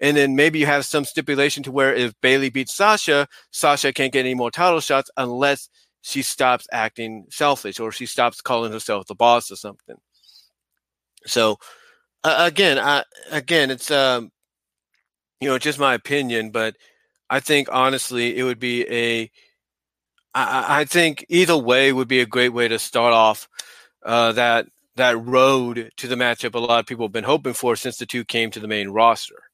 And 0.00 0.16
then 0.16 0.34
maybe 0.34 0.58
you 0.58 0.66
have 0.66 0.84
some 0.86 1.04
stipulation 1.04 1.62
to 1.64 1.72
where 1.72 1.94
if 1.94 2.18
Bayley 2.20 2.50
beats 2.50 2.74
Sasha, 2.74 3.28
Sasha 3.50 3.92
can't 3.92 4.12
get 4.12 4.20
any 4.20 4.34
more 4.34 4.50
title 4.50 4.80
shots 4.80 5.10
unless 5.16 5.68
she 6.02 6.22
stops 6.22 6.66
acting 6.72 7.26
selfish 7.30 7.78
or 7.78 7.92
she 7.92 8.06
stops 8.06 8.40
calling 8.40 8.72
herself 8.72 9.06
the 9.06 9.14
boss 9.14 9.50
or 9.50 9.56
something. 9.56 9.96
So 11.26 11.58
uh, 12.24 12.36
again, 12.38 12.78
I, 12.78 13.04
again, 13.30 13.70
it's 13.70 13.90
um, 13.90 14.30
you 15.40 15.48
know 15.48 15.58
just 15.58 15.78
my 15.78 15.94
opinion, 15.94 16.50
but 16.50 16.76
I 17.28 17.40
think 17.40 17.68
honestly 17.70 18.36
it 18.36 18.42
would 18.44 18.58
be 18.58 18.86
a 18.90 19.30
I, 20.34 20.80
I 20.80 20.84
think 20.84 21.26
either 21.28 21.56
way 21.56 21.92
would 21.92 22.08
be 22.08 22.20
a 22.20 22.26
great 22.26 22.50
way 22.50 22.68
to 22.68 22.78
start 22.78 23.12
off 23.12 23.48
uh, 24.04 24.32
that 24.32 24.66
that 24.96 25.20
road 25.24 25.90
to 25.96 26.08
the 26.08 26.14
matchup 26.14 26.54
a 26.54 26.58
lot 26.58 26.80
of 26.80 26.86
people 26.86 27.06
have 27.06 27.12
been 27.12 27.24
hoping 27.24 27.54
for 27.54 27.76
since 27.76 27.96
the 27.98 28.06
two 28.06 28.24
came 28.24 28.50
to 28.50 28.60
the 28.60 28.68
main 28.68 28.88
roster. 28.88 29.49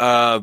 Uh, 0.00 0.40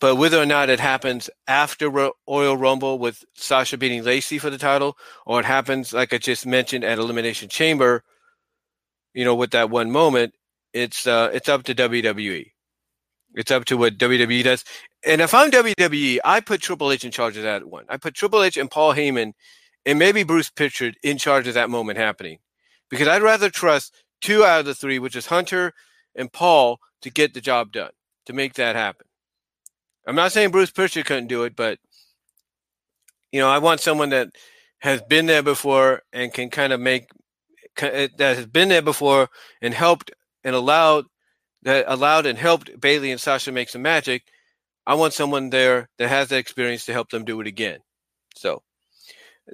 but 0.00 0.16
whether 0.16 0.40
or 0.40 0.46
not 0.46 0.70
it 0.70 0.80
happens 0.80 1.28
after 1.46 1.90
Royal 1.90 2.56
Rumble 2.56 2.98
with 2.98 3.22
Sasha 3.34 3.76
beating 3.76 4.02
Lacey 4.02 4.38
for 4.38 4.48
the 4.48 4.56
title, 4.56 4.96
or 5.26 5.40
it 5.40 5.44
happens 5.44 5.92
like 5.92 6.14
I 6.14 6.18
just 6.18 6.46
mentioned 6.46 6.84
at 6.84 6.98
Elimination 6.98 7.50
Chamber, 7.50 8.02
you 9.12 9.24
know, 9.26 9.34
with 9.34 9.50
that 9.50 9.68
one 9.68 9.90
moment, 9.90 10.34
it's 10.72 11.06
uh, 11.06 11.30
it's 11.34 11.48
up 11.50 11.64
to 11.64 11.74
WWE. 11.74 12.52
It's 13.34 13.50
up 13.50 13.64
to 13.66 13.76
what 13.76 13.98
WWE 13.98 14.42
does. 14.42 14.64
And 15.04 15.20
if 15.20 15.34
I'm 15.34 15.50
WWE, 15.50 16.18
I 16.24 16.40
put 16.40 16.62
Triple 16.62 16.92
H 16.92 17.04
in 17.04 17.10
charge 17.10 17.36
of 17.36 17.42
that 17.42 17.66
one. 17.66 17.84
I 17.88 17.96
put 17.96 18.14
Triple 18.14 18.42
H 18.42 18.56
and 18.56 18.70
Paul 18.70 18.94
Heyman 18.94 19.32
and 19.84 19.98
maybe 19.98 20.22
Bruce 20.22 20.50
Pritchard 20.50 20.96
in 21.02 21.18
charge 21.18 21.46
of 21.46 21.54
that 21.54 21.70
moment 21.70 21.98
happening. 21.98 22.38
Because 22.88 23.08
I'd 23.08 23.22
rather 23.22 23.50
trust 23.50 23.94
two 24.20 24.44
out 24.44 24.60
of 24.60 24.66
the 24.66 24.74
three, 24.74 24.98
which 24.98 25.16
is 25.16 25.26
Hunter 25.26 25.72
and 26.14 26.32
Paul, 26.32 26.80
to 27.02 27.10
get 27.10 27.34
the 27.34 27.40
job 27.40 27.72
done, 27.72 27.92
to 28.26 28.32
make 28.32 28.54
that 28.54 28.76
happen. 28.76 29.06
I'm 30.06 30.16
not 30.16 30.32
saying 30.32 30.50
Bruce 30.50 30.70
Pritchard 30.70 31.06
couldn't 31.06 31.28
do 31.28 31.44
it, 31.44 31.54
but 31.56 31.78
you 33.32 33.40
know, 33.40 33.48
I 33.48 33.58
want 33.58 33.80
someone 33.80 34.10
that 34.10 34.30
has 34.80 35.02
been 35.02 35.26
there 35.26 35.42
before 35.42 36.02
and 36.12 36.32
can 36.32 36.50
kind 36.50 36.72
of 36.72 36.80
make 36.80 37.06
eh, 37.78 38.08
that 38.16 38.36
has 38.36 38.46
been 38.46 38.68
there 38.68 38.82
before 38.82 39.28
and 39.62 39.72
helped 39.72 40.10
and 40.42 40.54
allowed 40.54 41.04
that 41.62 41.84
allowed 41.88 42.26
and 42.26 42.38
helped 42.38 42.80
Bayley 42.80 43.10
and 43.10 43.20
Sasha 43.20 43.52
make 43.52 43.68
some 43.68 43.82
magic. 43.82 44.22
I 44.86 44.94
want 44.94 45.12
someone 45.12 45.50
there 45.50 45.88
that 45.98 46.08
has 46.08 46.28
that 46.28 46.38
experience 46.38 46.86
to 46.86 46.92
help 46.92 47.10
them 47.10 47.24
do 47.24 47.40
it 47.40 47.46
again. 47.46 47.80
So, 48.34 48.62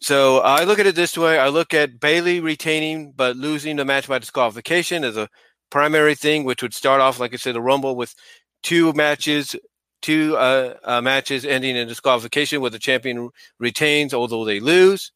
so 0.00 0.38
I 0.38 0.64
look 0.64 0.78
at 0.78 0.86
it 0.86 0.94
this 0.94 1.18
way: 1.18 1.38
I 1.38 1.48
look 1.48 1.74
at 1.74 2.00
Bayley 2.00 2.40
retaining 2.40 3.12
but 3.14 3.36
losing 3.36 3.76
the 3.76 3.84
match 3.84 4.08
by 4.08 4.18
disqualification 4.18 5.04
as 5.04 5.16
a 5.16 5.28
primary 5.70 6.14
thing, 6.14 6.44
which 6.44 6.62
would 6.62 6.74
start 6.74 7.00
off, 7.00 7.20
like 7.20 7.32
I 7.32 7.36
said, 7.36 7.54
the 7.54 7.60
Rumble 7.60 7.96
with 7.96 8.14
two 8.62 8.92
matches, 8.92 9.56
two 10.02 10.36
uh, 10.36 10.74
uh, 10.84 11.00
matches 11.00 11.44
ending 11.44 11.76
in 11.76 11.88
disqualification, 11.88 12.60
where 12.60 12.70
the 12.70 12.78
champion 12.78 13.30
retains, 13.58 14.14
although 14.14 14.44
they 14.44 14.60
lose. 14.60 15.12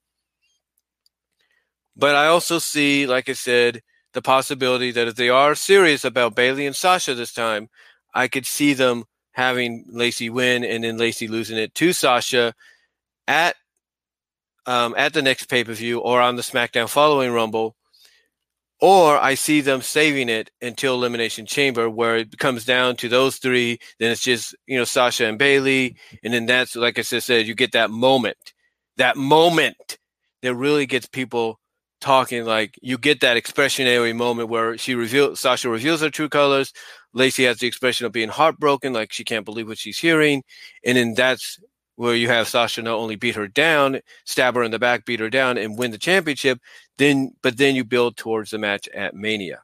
But 1.96 2.14
I 2.14 2.26
also 2.26 2.58
see, 2.58 3.06
like 3.06 3.28
I 3.28 3.34
said, 3.34 3.82
the 4.12 4.22
possibility 4.22 4.90
that 4.90 5.08
if 5.08 5.16
they 5.16 5.28
are 5.28 5.54
serious 5.54 6.04
about 6.04 6.34
Bayley 6.34 6.66
and 6.66 6.74
Sasha 6.74 7.14
this 7.14 7.32
time, 7.32 7.68
I 8.14 8.28
could 8.28 8.46
see 8.46 8.74
them 8.74 9.04
having 9.32 9.84
Lacey 9.88 10.30
win 10.30 10.64
and 10.64 10.82
then 10.82 10.96
Lacey 10.96 11.28
losing 11.28 11.58
it 11.58 11.74
to 11.76 11.92
Sasha 11.92 12.54
at 13.28 13.56
um, 14.66 14.94
at 14.96 15.12
the 15.12 15.22
next 15.22 15.46
pay 15.46 15.64
per 15.64 15.72
view 15.72 16.00
or 16.00 16.20
on 16.20 16.36
the 16.36 16.42
SmackDown 16.42 16.88
following 16.88 17.32
Rumble, 17.32 17.76
or 18.80 19.18
I 19.18 19.34
see 19.34 19.60
them 19.60 19.82
saving 19.82 20.28
it 20.28 20.50
until 20.62 20.94
Elimination 20.94 21.46
Chamber, 21.46 21.90
where 21.90 22.16
it 22.16 22.38
comes 22.38 22.64
down 22.64 22.96
to 22.96 23.08
those 23.08 23.36
three. 23.36 23.78
Then 23.98 24.10
it's 24.10 24.22
just 24.22 24.54
you 24.66 24.78
know 24.78 24.84
Sasha 24.84 25.26
and 25.26 25.38
Bayley, 25.38 25.96
and 26.24 26.32
then 26.32 26.46
that's 26.46 26.76
like 26.76 26.98
I 26.98 27.02
just 27.02 27.26
said, 27.26 27.46
you 27.46 27.54
get 27.54 27.72
that 27.72 27.90
moment, 27.90 28.54
that 28.96 29.16
moment 29.16 29.98
that 30.42 30.54
really 30.54 30.86
gets 30.86 31.06
people 31.06 31.58
talking 32.00 32.46
like 32.46 32.78
you 32.80 32.96
get 32.96 33.20
that 33.20 33.36
expressionary 33.36 34.16
moment 34.16 34.48
where 34.48 34.78
she 34.78 34.94
reveals 34.94 35.40
Sasha 35.40 35.68
reveals 35.68 36.00
her 36.00 36.10
true 36.10 36.28
colors. 36.28 36.72
Lacey 37.12 37.44
has 37.44 37.58
the 37.58 37.66
expression 37.66 38.06
of 38.06 38.12
being 38.12 38.28
heartbroken, 38.28 38.92
like 38.92 39.12
she 39.12 39.24
can't 39.24 39.44
believe 39.44 39.68
what 39.68 39.78
she's 39.78 39.98
hearing, 39.98 40.42
and 40.84 40.96
then 40.96 41.14
that's 41.14 41.58
where 41.96 42.14
you 42.14 42.28
have 42.28 42.48
Sasha 42.48 42.80
not 42.80 42.96
only 42.96 43.14
beat 43.14 43.34
her 43.34 43.46
down, 43.46 44.00
stab 44.24 44.54
her 44.54 44.62
in 44.62 44.70
the 44.70 44.78
back, 44.78 45.04
beat 45.04 45.20
her 45.20 45.28
down, 45.28 45.58
and 45.58 45.76
win 45.76 45.90
the 45.90 45.98
championship. 45.98 46.58
Then, 47.00 47.32
but 47.40 47.56
then 47.56 47.74
you 47.74 47.82
build 47.82 48.18
towards 48.18 48.50
the 48.50 48.58
match 48.58 48.86
at 48.88 49.14
Mania. 49.14 49.62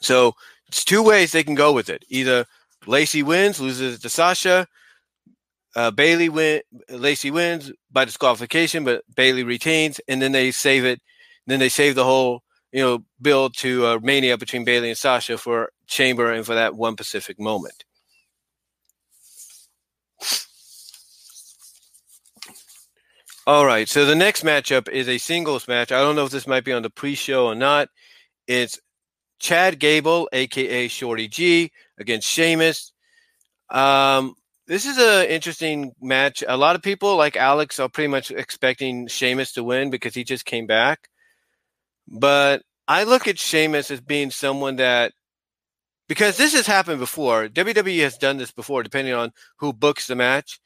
So 0.00 0.32
it's 0.66 0.82
two 0.82 1.02
ways 1.02 1.32
they 1.32 1.44
can 1.44 1.54
go 1.54 1.70
with 1.70 1.90
it. 1.90 2.02
Either 2.08 2.46
Lacey 2.86 3.22
wins, 3.22 3.60
loses 3.60 3.98
to 4.00 4.08
Sasha, 4.08 4.66
uh, 5.76 5.90
Bayley 5.90 6.30
win, 6.30 6.62
Lacey 6.88 7.30
wins 7.30 7.70
by 7.92 8.06
disqualification, 8.06 8.84
but 8.84 9.04
Bayley 9.16 9.42
retains, 9.42 10.00
and 10.08 10.22
then 10.22 10.32
they 10.32 10.50
save 10.50 10.86
it. 10.86 11.02
Then 11.46 11.60
they 11.60 11.68
save 11.68 11.94
the 11.94 12.04
whole, 12.04 12.42
you 12.72 12.80
know, 12.80 13.04
build 13.20 13.54
to 13.58 13.84
a 13.84 14.00
mania 14.00 14.38
between 14.38 14.64
Bayley 14.64 14.88
and 14.88 14.96
Sasha 14.96 15.36
for 15.36 15.72
Chamber 15.88 16.32
and 16.32 16.46
for 16.46 16.54
that 16.54 16.74
one 16.74 16.96
Pacific 16.96 17.38
moment. 17.38 17.84
All 23.48 23.64
right, 23.64 23.88
so 23.88 24.04
the 24.04 24.14
next 24.14 24.44
matchup 24.44 24.90
is 24.90 25.08
a 25.08 25.16
singles 25.16 25.66
match. 25.66 25.90
I 25.90 26.02
don't 26.02 26.16
know 26.16 26.26
if 26.26 26.30
this 26.30 26.46
might 26.46 26.64
be 26.64 26.72
on 26.74 26.82
the 26.82 26.90
pre-show 26.90 27.46
or 27.46 27.54
not. 27.54 27.88
It's 28.46 28.78
Chad 29.38 29.78
Gable, 29.78 30.28
aka 30.34 30.86
Shorty 30.86 31.28
G, 31.28 31.72
against 31.98 32.28
Sheamus. 32.28 32.92
Um, 33.70 34.34
this 34.66 34.84
is 34.84 34.98
an 34.98 35.30
interesting 35.30 35.92
match. 35.98 36.44
A 36.46 36.58
lot 36.58 36.76
of 36.76 36.82
people, 36.82 37.16
like 37.16 37.38
Alex, 37.38 37.80
are 37.80 37.88
pretty 37.88 38.08
much 38.08 38.30
expecting 38.30 39.06
Sheamus 39.06 39.52
to 39.52 39.64
win 39.64 39.88
because 39.88 40.14
he 40.14 40.24
just 40.24 40.44
came 40.44 40.66
back. 40.66 41.08
But 42.06 42.60
I 42.86 43.04
look 43.04 43.26
at 43.26 43.38
Sheamus 43.38 43.90
as 43.90 44.02
being 44.02 44.30
someone 44.30 44.76
that, 44.76 45.14
because 46.06 46.36
this 46.36 46.52
has 46.52 46.66
happened 46.66 46.98
before, 46.98 47.48
WWE 47.48 48.00
has 48.00 48.18
done 48.18 48.36
this 48.36 48.52
before, 48.52 48.82
depending 48.82 49.14
on 49.14 49.32
who 49.56 49.72
books 49.72 50.06
the 50.06 50.16
match. 50.16 50.60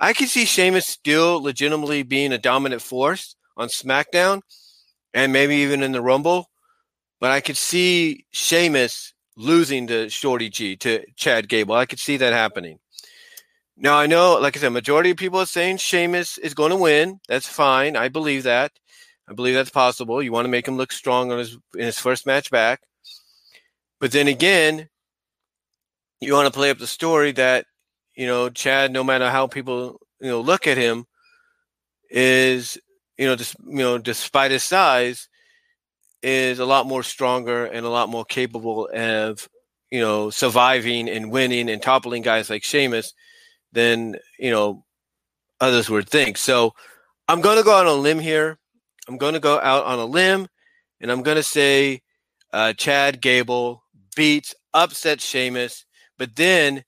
I 0.00 0.14
can 0.14 0.26
see 0.26 0.46
Sheamus 0.46 0.86
still 0.86 1.42
legitimately 1.42 2.02
being 2.02 2.32
a 2.32 2.38
dominant 2.38 2.80
force 2.80 3.36
on 3.56 3.68
SmackDown 3.68 4.40
and 5.12 5.32
maybe 5.32 5.56
even 5.56 5.82
in 5.82 5.92
the 5.92 6.00
Rumble. 6.00 6.50
But 7.20 7.32
I 7.32 7.40
could 7.40 7.58
see 7.58 8.24
Sheamus 8.30 9.12
losing 9.36 9.86
to 9.88 10.08
Shorty 10.08 10.48
G, 10.48 10.76
to 10.76 11.04
Chad 11.16 11.48
Gable. 11.48 11.74
I 11.74 11.84
could 11.84 11.98
see 11.98 12.16
that 12.16 12.32
happening. 12.32 12.78
Now 13.76 13.98
I 13.98 14.06
know, 14.06 14.38
like 14.40 14.56
I 14.56 14.60
said, 14.60 14.70
majority 14.70 15.10
of 15.10 15.16
people 15.16 15.40
are 15.40 15.46
saying 15.46 15.78
Sheamus 15.78 16.38
is 16.38 16.54
going 16.54 16.70
to 16.70 16.76
win. 16.76 17.20
That's 17.28 17.48
fine. 17.48 17.96
I 17.96 18.08
believe 18.08 18.44
that. 18.44 18.72
I 19.28 19.32
believe 19.32 19.54
that's 19.54 19.70
possible. 19.70 20.22
You 20.22 20.32
want 20.32 20.46
to 20.46 20.50
make 20.50 20.66
him 20.66 20.76
look 20.76 20.92
strong 20.92 21.30
on 21.30 21.38
his 21.38 21.56
in 21.74 21.84
his 21.84 21.98
first 21.98 22.26
match 22.26 22.50
back. 22.50 22.80
But 24.00 24.12
then 24.12 24.28
again, 24.28 24.88
you 26.20 26.34
want 26.34 26.46
to 26.46 26.58
play 26.58 26.70
up 26.70 26.78
the 26.78 26.86
story 26.86 27.32
that, 27.32 27.66
you 28.20 28.26
know, 28.26 28.50
Chad, 28.50 28.92
no 28.92 29.02
matter 29.02 29.30
how 29.30 29.46
people, 29.46 29.98
you 30.20 30.28
know, 30.28 30.42
look 30.42 30.66
at 30.66 30.76
him, 30.76 31.06
is, 32.10 32.76
you 33.16 33.24
know, 33.24 33.34
just 33.34 33.56
you 33.66 33.78
know, 33.78 33.96
despite 33.96 34.50
his 34.50 34.62
size, 34.62 35.26
is 36.22 36.58
a 36.58 36.66
lot 36.66 36.84
more 36.84 37.02
stronger 37.02 37.64
and 37.64 37.86
a 37.86 37.88
lot 37.88 38.10
more 38.10 38.26
capable 38.26 38.90
of, 38.92 39.48
you 39.90 40.00
know, 40.00 40.28
surviving 40.28 41.08
and 41.08 41.32
winning 41.32 41.70
and 41.70 41.80
toppling 41.80 42.20
guys 42.20 42.50
like 42.50 42.62
Sheamus 42.62 43.14
than 43.72 44.16
you 44.38 44.50
know 44.50 44.84
others 45.58 45.88
would 45.88 46.06
think. 46.06 46.36
So 46.36 46.74
I'm 47.26 47.40
going 47.40 47.56
to 47.56 47.64
go 47.64 47.74
on 47.74 47.86
a 47.86 47.94
limb 47.94 48.18
here. 48.18 48.58
I'm 49.08 49.16
going 49.16 49.32
to 49.32 49.40
go 49.40 49.58
out 49.60 49.86
on 49.86 49.98
a 49.98 50.04
limb, 50.04 50.46
and 51.00 51.10
I'm 51.10 51.22
going 51.22 51.38
to 51.38 51.42
say 51.42 52.02
uh, 52.52 52.74
Chad 52.74 53.22
Gable 53.22 53.82
beats 54.14 54.54
upsets 54.74 55.24
Sheamus, 55.24 55.86
but 56.18 56.36
then, 56.36 56.84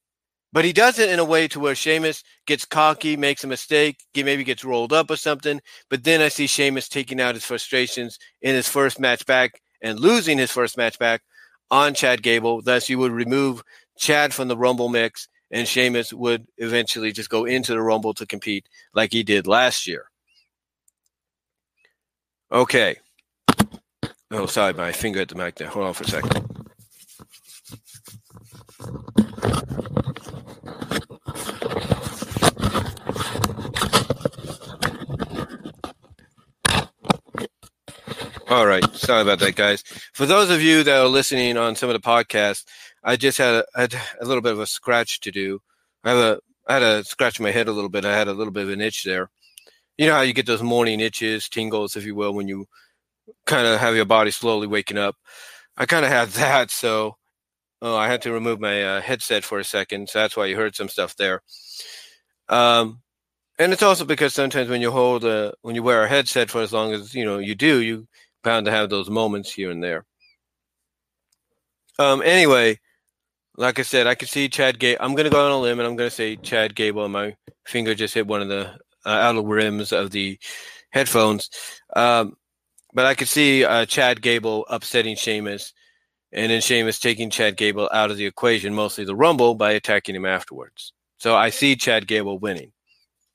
but 0.53 0.65
he 0.65 0.73
does 0.73 0.99
it 0.99 1.09
in 1.09 1.19
a 1.19 1.25
way 1.25 1.49
to 1.49 1.61
where 1.61 1.75
Sheamus 1.75 2.23
gets 2.47 2.65
cocky, 2.65 3.17
makes 3.17 3.43
a 3.45 3.47
mistake, 3.47 4.05
maybe 4.15 4.45
gets 4.45 4.65
rolled 4.65 4.93
up 4.93 5.11
or 5.11 5.17
something. 5.17 5.61
But 5.89 6.05
then 6.05 6.21
I 6.21 6.29
see 6.29 6.47
Sheamus 6.47 6.89
taking 6.89 7.21
out 7.21 7.35
his 7.35 7.45
frustrations 7.45 8.19
in 8.43 8.55
his 8.55 8.69
first 8.69 9.01
match 9.01 9.25
back 9.25 9.63
and 9.81 9.99
losing 9.99 10.39
his 10.39 10.51
first 10.51 10.77
match 10.77 10.99
back 10.99 11.23
on 11.71 11.95
Chad 11.95 12.23
Gable. 12.23 12.61
Thus, 12.61 12.89
you 12.89 12.99
would 12.99 13.13
remove 13.13 13.63
Chad 13.97 14.35
from 14.35 14.49
the 14.49 14.57
Rumble 14.57 14.91
mix 14.91 15.29
and 15.51 15.69
Sheamus 15.69 16.13
would 16.13 16.47
eventually 16.59 17.13
just 17.13 17.31
go 17.31 17.45
into 17.45 17.73
the 17.73 17.83
Rumble 17.83 18.15
to 18.15 18.27
compete 18.27 18.69
like 18.95 19.13
he 19.13 19.23
did 19.23 19.47
last 19.47 19.87
year. 19.87 20.11
Okay. 22.51 22.97
Oh, 24.31 24.47
sorry, 24.47 24.73
my 24.75 24.93
finger 24.93 25.21
at 25.21 25.29
the 25.29 25.35
mic 25.35 25.57
there. 25.57 25.69
Hold 25.69 25.87
on 25.87 25.95
for 25.95 26.05
a 26.05 26.09
second. 26.09 26.42
All 38.53 38.67
right. 38.67 38.85
Sorry 38.95 39.23
about 39.23 39.39
that, 39.39 39.57
guys. 39.57 39.81
For 40.13 40.27
those 40.27 40.51
of 40.51 40.61
you 40.61 40.83
that 40.83 41.01
are 41.01 41.09
listening 41.09 41.57
on 41.57 41.75
some 41.75 41.89
of 41.89 41.95
the 41.95 42.07
podcasts, 42.07 42.67
I 43.03 43.17
just 43.17 43.39
had 43.39 43.55
a, 43.55 43.65
had 43.75 43.95
a 44.21 44.27
little 44.27 44.43
bit 44.43 44.53
of 44.53 44.61
a 44.61 44.67
scratch 44.67 45.21
to 45.21 45.31
do. 45.31 45.63
I 46.05 46.11
have 46.11 46.19
a 46.19 46.41
I 46.69 46.75
had 46.75 46.81
to 46.81 47.03
scratch 47.03 47.41
my 47.41 47.51
head 47.51 47.69
a 47.69 47.73
little 47.73 47.89
bit. 47.89 48.05
I 48.05 48.15
had 48.15 48.29
a 48.29 48.35
little 48.35 48.53
bit 48.53 48.65
of 48.65 48.69
an 48.69 48.83
itch 48.83 49.05
there. 49.05 49.31
You 49.97 50.07
know 50.07 50.13
how 50.13 50.21
you 50.21 50.35
get 50.35 50.45
those 50.45 50.63
morning 50.63 51.01
itches, 51.01 51.49
tingles, 51.49 51.97
if 51.97 52.05
you 52.05 52.15
will, 52.15 52.35
when 52.35 52.47
you 52.47 52.67
kind 53.47 53.67
of 53.67 53.81
have 53.81 53.97
your 53.97 54.05
body 54.05 54.31
slowly 54.31 54.67
waking 54.67 54.99
up. 54.99 55.17
I 55.79 55.87
kind 55.87 56.05
of 56.05 56.11
had 56.11 56.29
that, 56.33 56.71
so 56.71 57.17
oh, 57.81 57.97
I 57.97 58.09
had 58.09 58.21
to 58.21 58.33
remove 58.33 58.61
my 58.61 58.85
uh, 58.85 59.01
headset 59.01 59.45
for 59.45 59.61
a 59.61 59.65
second. 59.65 60.11
So 60.11 60.19
that's 60.19 60.37
why 60.37 60.45
you 60.45 60.57
heard 60.57 60.77
some 60.77 60.91
stuff 60.91 61.17
there. 61.17 61.41
Um, 62.51 63.01
and 63.59 63.73
it's 63.73 63.83
also 63.83 64.05
because 64.05 64.35
sometimes 64.35 64.69
when 64.69 64.83
you 64.83 64.91
hold 64.91 65.25
a 65.25 65.55
when 65.63 65.75
you 65.75 65.83
wear 65.83 66.05
a 66.05 66.09
headset 66.09 66.51
for 66.51 66.61
as 66.61 66.73
long 66.75 66.93
as 66.93 67.15
you 67.15 67.25
know 67.25 67.39
you 67.39 67.55
do, 67.55 67.79
you 67.81 68.07
bound 68.43 68.67
to 68.67 68.73
have 68.73 68.91
those 68.91 69.11
moments 69.11 69.53
here 69.53 69.71
and 69.71 69.83
there. 69.83 70.05
Um, 71.99 72.23
anyway, 72.23 72.79
like 73.57 73.79
I 73.79 73.83
said, 73.83 74.07
I 74.07 74.15
could 74.15 74.29
see 74.29 74.49
Chad 74.49 74.79
Gable. 74.79 75.05
I'm 75.05 75.15
going 75.15 75.25
to 75.25 75.31
go 75.31 75.45
on 75.45 75.53
a 75.53 75.61
limb 75.61 75.79
and 75.79 75.87
I'm 75.87 75.97
going 75.97 76.11
to 76.11 76.15
say 76.15 76.37
Chad 76.37 76.75
Gable. 76.75 77.09
My 77.09 77.37
finger 77.67 77.95
just 77.95 78.15
hit 78.15 78.27
one 78.27 78.43
of 78.43 78.49
the 78.49 78.79
uh, 79.05 79.09
outer 79.09 79.43
rims 79.43 79.93
of 79.93 80.11
the 80.11 80.39
headphones. 80.91 81.51
Um, 81.95 82.37
but 82.95 83.07
I 83.07 83.15
could 83.15 83.29
see 83.29 83.65
uh, 83.65 83.87
Chad 83.87 84.23
Gable 84.23 84.67
upsetting 84.69 85.17
Sheamus, 85.17 85.73
and 86.33 86.51
then 86.51 86.61
Sheamus 86.61 86.99
taking 86.99 87.31
Chad 87.31 87.57
Gable 87.57 87.89
out 87.93 88.11
of 88.11 88.17
the 88.17 88.27
equation, 88.27 88.75
mostly 88.75 89.05
the 89.05 89.17
Rumble, 89.17 89.55
by 89.55 89.73
attacking 89.73 90.15
him 90.15 90.27
afterwards. 90.27 90.93
So 91.19 91.35
I 91.35 91.51
see 91.51 91.77
Chad 91.77 92.07
Gable 92.07 92.39
winning. 92.39 92.73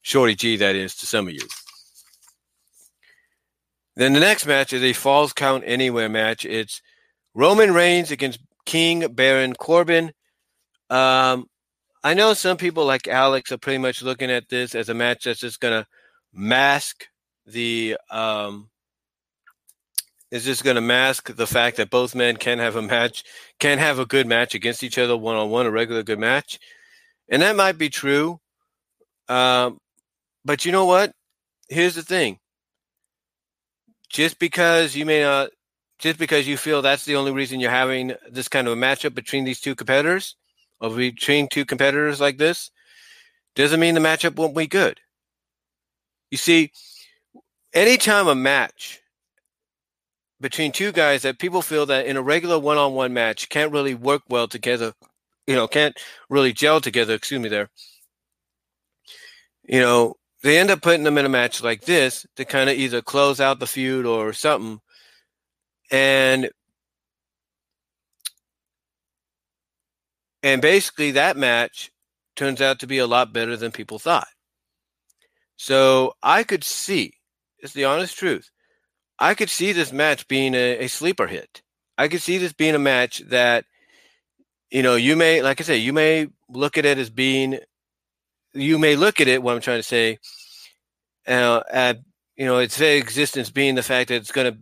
Shorty 0.01 0.35
G, 0.35 0.57
that 0.57 0.75
is, 0.75 0.95
to 0.97 1.05
some 1.05 1.27
of 1.27 1.33
you. 1.33 1.47
Then 3.97 4.13
the 4.13 4.19
next 4.19 4.45
match 4.45 4.73
is 4.73 4.83
a 4.83 4.93
Falls 4.93 5.33
Count 5.33 5.63
Anywhere 5.65 6.07
match. 6.07 6.45
It's 6.45 6.83
Roman 7.33 7.73
Reigns 7.73 8.11
against 8.11 8.39
King 8.63 9.07
Baron 9.11 9.55
Corbin. 9.55 10.11
Um, 10.91 11.47
I 12.03 12.13
know 12.13 12.35
some 12.35 12.57
people 12.57 12.85
like 12.85 13.07
Alex 13.07 13.51
are 13.51 13.57
pretty 13.57 13.79
much 13.79 14.03
looking 14.03 14.29
at 14.29 14.49
this 14.49 14.75
as 14.75 14.89
a 14.89 14.93
match 14.93 15.23
that's 15.23 15.39
just 15.39 15.59
going 15.59 15.81
to 15.81 15.87
mask 16.31 17.07
the 17.47 17.97
um, 18.11 18.69
is 20.29 20.45
just 20.45 20.63
going 20.63 20.75
to 20.75 20.81
mask 20.81 21.35
the 21.35 21.47
fact 21.47 21.77
that 21.77 21.89
both 21.89 22.13
men 22.13 22.37
can 22.37 22.59
have 22.59 22.75
a 22.75 22.83
match, 22.83 23.23
can 23.59 23.79
have 23.79 23.97
a 23.97 24.05
good 24.05 24.27
match 24.27 24.53
against 24.53 24.83
each 24.83 24.99
other 24.99 25.17
one 25.17 25.37
on 25.37 25.49
one, 25.49 25.65
a 25.65 25.71
regular 25.71 26.03
good 26.03 26.19
match, 26.19 26.59
and 27.29 27.41
that 27.41 27.55
might 27.55 27.79
be 27.79 27.89
true. 27.89 28.39
Um, 29.27 29.79
but 30.45 30.65
you 30.65 30.71
know 30.71 30.85
what? 30.85 31.13
Here's 31.67 31.95
the 31.95 32.03
thing. 32.03 32.37
Just 34.09 34.39
because 34.39 34.95
you 34.95 35.05
may 35.05 35.21
not 35.21 35.49
just 35.99 36.19
because 36.19 36.47
you 36.47 36.57
feel 36.57 36.81
that's 36.81 37.05
the 37.05 37.15
only 37.15 37.31
reason 37.31 37.59
you're 37.59 37.71
having 37.71 38.13
this 38.29 38.47
kind 38.47 38.67
of 38.67 38.73
a 38.73 38.75
matchup 38.75 39.15
between 39.15 39.45
these 39.45 39.59
two 39.59 39.75
competitors, 39.75 40.35
or 40.79 40.91
between 40.91 41.47
two 41.47 41.65
competitors 41.65 42.21
like 42.21 42.37
this, 42.37 42.69
doesn't 43.55 43.79
mean 43.79 43.95
the 43.95 43.99
matchup 43.99 44.35
won't 44.35 44.55
be 44.55 44.67
good. 44.67 44.99
You 46.29 46.37
see, 46.37 46.71
anytime 47.73 48.27
a 48.27 48.35
match 48.35 49.01
between 50.39 50.71
two 50.71 50.91
guys 50.91 51.23
that 51.23 51.39
people 51.39 51.63
feel 51.63 51.87
that 51.87 52.05
in 52.05 52.15
a 52.15 52.21
regular 52.21 52.59
one-on-one 52.59 53.13
match 53.13 53.49
can't 53.49 53.71
really 53.71 53.95
work 53.95 54.21
well 54.29 54.47
together, 54.47 54.93
you 55.47 55.55
know, 55.55 55.67
can't 55.67 55.97
really 56.29 56.53
gel 56.53 56.79
together, 56.79 57.15
excuse 57.15 57.41
me 57.41 57.49
there. 57.49 57.69
You 59.63 59.79
know, 59.79 60.15
they 60.47 60.57
end 60.57 60.71
up 60.71 60.81
putting 60.81 61.03
them 61.03 61.17
in 61.17 61.25
a 61.25 61.29
match 61.29 61.61
like 61.61 61.81
this 61.81 62.25
to 62.37 62.45
kind 62.45 62.69
of 62.69 62.77
either 62.77 63.01
close 63.01 63.39
out 63.41 63.59
the 63.59 63.67
feud 63.67 64.05
or 64.05 64.31
something 64.33 64.79
and 65.91 66.49
and 70.43 70.61
basically 70.61 71.11
that 71.11 71.37
match 71.37 71.91
turns 72.37 72.61
out 72.61 72.79
to 72.79 72.87
be 72.87 72.99
a 72.99 73.07
lot 73.07 73.33
better 73.33 73.57
than 73.57 73.71
people 73.71 73.99
thought. 73.99 74.27
So 75.57 76.13
I 76.21 76.43
could 76.43 76.63
see, 76.63 77.15
it's 77.59 77.73
the 77.73 77.85
honest 77.85 78.17
truth. 78.17 78.49
I 79.19 79.33
could 79.33 79.49
see 79.49 79.71
this 79.71 79.91
match 79.91 80.27
being 80.27 80.53
a, 80.53 80.85
a 80.85 80.87
sleeper 80.87 81.27
hit. 81.27 81.63
I 81.97 82.07
could 82.07 82.21
see 82.21 82.37
this 82.37 82.53
being 82.53 82.75
a 82.75 82.79
match 82.79 83.19
that, 83.29 83.65
you 84.69 84.83
know, 84.83 84.95
you 84.95 85.15
may, 85.15 85.41
like 85.41 85.59
I 85.59 85.63
say, 85.63 85.77
you 85.77 85.91
may 85.91 86.27
look 86.47 86.77
at 86.77 86.85
it 86.85 86.99
as 86.99 87.09
being, 87.09 87.59
you 88.53 88.77
may 88.77 88.95
look 88.95 89.19
at 89.19 89.27
it, 89.27 89.41
what 89.41 89.55
I'm 89.55 89.61
trying 89.61 89.79
to 89.79 89.83
say, 89.83 90.19
uh, 91.27 91.61
at, 91.71 91.99
you 92.35 92.45
know, 92.45 92.59
its 92.59 92.77
very 92.77 92.97
existence 92.97 93.49
being 93.49 93.75
the 93.75 93.83
fact 93.83 94.09
that 94.09 94.15
it's 94.15 94.31
going 94.31 94.53
to 94.53 94.59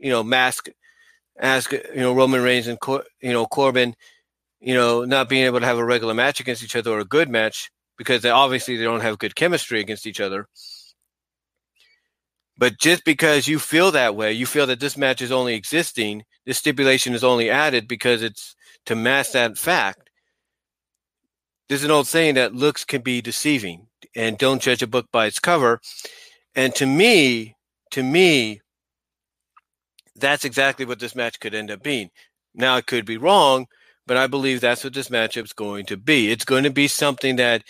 you 0.00 0.10
know, 0.10 0.24
mask, 0.24 0.68
ask, 1.38 1.72
you 1.72 1.80
know, 1.96 2.14
Roman 2.14 2.42
Reigns 2.42 2.66
and, 2.66 2.80
Cor- 2.80 3.04
you 3.20 3.32
know, 3.32 3.46
Corbin, 3.46 3.94
you 4.60 4.74
know, 4.74 5.04
not 5.04 5.28
being 5.28 5.44
able 5.44 5.60
to 5.60 5.66
have 5.66 5.78
a 5.78 5.84
regular 5.84 6.14
match 6.14 6.40
against 6.40 6.64
each 6.64 6.74
other 6.74 6.90
or 6.90 7.00
a 7.00 7.04
good 7.04 7.28
match 7.28 7.70
because 7.96 8.22
they 8.22 8.30
obviously 8.30 8.76
they 8.76 8.84
don't 8.84 9.02
have 9.02 9.18
good 9.18 9.34
chemistry 9.36 9.80
against 9.80 10.06
each 10.06 10.20
other. 10.20 10.46
But 12.56 12.78
just 12.78 13.04
because 13.04 13.46
you 13.48 13.58
feel 13.58 13.90
that 13.92 14.16
way, 14.16 14.32
you 14.32 14.46
feel 14.46 14.66
that 14.66 14.80
this 14.80 14.96
match 14.96 15.22
is 15.22 15.32
only 15.32 15.54
existing, 15.54 16.24
this 16.44 16.58
stipulation 16.58 17.14
is 17.14 17.24
only 17.24 17.48
added 17.48 17.88
because 17.88 18.22
it's 18.22 18.54
to 18.86 18.94
mask 18.94 19.32
that 19.32 19.56
fact. 19.56 20.10
There's 21.68 21.84
an 21.84 21.90
old 21.90 22.06
saying 22.06 22.34
that 22.34 22.54
looks 22.54 22.84
can 22.84 23.02
be 23.02 23.20
deceiving 23.20 23.86
and 24.16 24.38
don't 24.38 24.62
judge 24.62 24.82
a 24.82 24.86
book 24.86 25.06
by 25.12 25.26
its 25.26 25.38
cover. 25.38 25.80
And 26.54 26.74
to 26.76 26.86
me, 26.86 27.56
to 27.92 28.02
me, 28.02 28.60
that's 30.16 30.44
exactly 30.44 30.84
what 30.84 30.98
this 30.98 31.14
match 31.14 31.40
could 31.40 31.54
end 31.54 31.70
up 31.70 31.82
being. 31.82 32.10
Now, 32.54 32.76
it 32.76 32.86
could 32.86 33.06
be 33.06 33.16
wrong, 33.16 33.66
but 34.06 34.16
I 34.16 34.26
believe 34.26 34.60
that's 34.60 34.84
what 34.84 34.92
this 34.92 35.08
matchup's 35.08 35.52
going 35.52 35.86
to 35.86 35.96
be. 35.96 36.30
It's 36.30 36.44
going 36.44 36.64
to 36.64 36.70
be 36.70 36.88
something 36.88 37.36
that, 37.36 37.62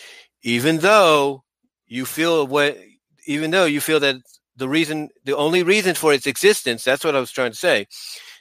even 0.42 0.78
though 0.78 1.44
you 1.86 2.06
feel 2.06 2.46
what, 2.46 2.78
even 3.26 3.50
though 3.50 3.66
you 3.66 3.80
feel 3.80 4.00
that 4.00 4.16
the 4.56 4.68
reason, 4.68 5.10
the 5.24 5.36
only 5.36 5.62
reason 5.62 5.94
for 5.94 6.12
its 6.12 6.26
existence, 6.26 6.82
that's 6.82 7.04
what 7.04 7.14
I 7.14 7.20
was 7.20 7.30
trying 7.30 7.52
to 7.52 7.56
say. 7.56 7.86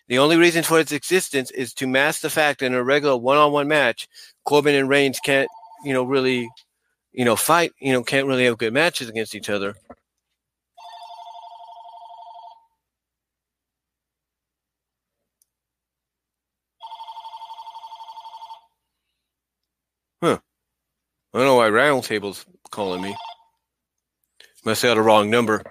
The 0.07 0.17
only 0.17 0.37
reason 0.37 0.63
for 0.63 0.79
its 0.79 0.91
existence 0.91 1.51
is 1.51 1.73
to 1.75 1.85
mask 1.85 2.21
the 2.21 2.29
fact 2.29 2.61
that 2.61 2.67
in 2.67 2.73
a 2.73 2.83
regular 2.83 3.15
one-on-one 3.17 3.67
match, 3.67 4.07
Corbin 4.43 4.75
and 4.75 4.89
Reigns 4.89 5.19
can't, 5.19 5.49
you 5.83 5.93
know, 5.93 6.03
really, 6.03 6.49
you 7.19 7.25
know, 7.25 7.35
fight, 7.35 7.73
you 7.81 7.91
know, 7.91 8.01
can't 8.01 8.27
really 8.27 8.45
have 8.45 8.57
good 8.57 8.71
matches 8.71 9.09
against 9.09 9.35
each 9.35 9.49
other. 9.49 9.75
Huh. 20.23 20.39
I 21.33 21.37
don't 21.37 21.45
know 21.45 21.55
why 21.55 21.69
Roundtable's 21.69 22.45
calling 22.71 23.01
me. 23.01 23.17
Must 24.63 24.81
have 24.83 24.91
had 24.91 24.97
a 24.97 25.01
wrong 25.01 25.29
number. 25.29 25.61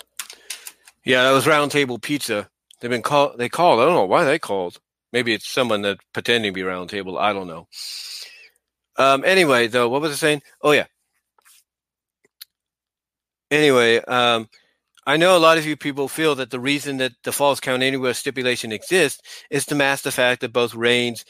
Yeah, 1.06 1.22
that 1.22 1.32
was 1.32 1.46
Roundtable 1.46 2.02
Pizza. 2.02 2.50
They've 2.82 2.90
been 2.90 3.00
called. 3.00 3.38
They 3.38 3.48
called. 3.48 3.80
I 3.80 3.86
don't 3.86 3.94
know 3.94 4.04
why 4.04 4.24
they 4.24 4.38
called. 4.38 4.78
Maybe 5.14 5.32
it's 5.32 5.48
someone 5.48 5.80
that 5.80 5.96
pretending 6.12 6.52
to 6.52 6.54
be 6.54 6.60
Roundtable. 6.60 7.18
I 7.18 7.32
don't 7.32 7.46
know. 7.46 7.68
Um. 8.98 9.24
Anyway, 9.24 9.68
though, 9.68 9.88
what 9.88 10.02
was 10.02 10.12
I 10.12 10.16
saying? 10.16 10.42
Oh 10.60 10.72
yeah. 10.72 10.84
Anyway, 13.50 13.98
um, 14.04 14.48
I 15.06 15.16
know 15.16 15.36
a 15.36 15.38
lot 15.38 15.56
of 15.58 15.66
you 15.66 15.76
people 15.76 16.08
feel 16.08 16.34
that 16.34 16.50
the 16.50 16.60
reason 16.60 16.98
that 16.98 17.12
the 17.24 17.32
false 17.32 17.60
count 17.60 17.82
anywhere 17.82 18.12
stipulation 18.14 18.72
exists 18.72 19.22
is 19.50 19.64
to 19.66 19.74
mask 19.74 20.04
the 20.04 20.12
fact 20.12 20.42
that 20.42 20.52
both 20.52 20.74
Reigns 20.74 21.24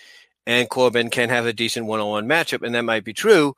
and 0.46 0.68
Corbin 0.68 1.10
can 1.10 1.28
have 1.28 1.46
a 1.46 1.52
decent 1.52 1.86
one-on-one 1.86 2.26
matchup, 2.26 2.62
and 2.62 2.74
that 2.74 2.82
might 2.84 3.04
be 3.04 3.12
true. 3.12 3.54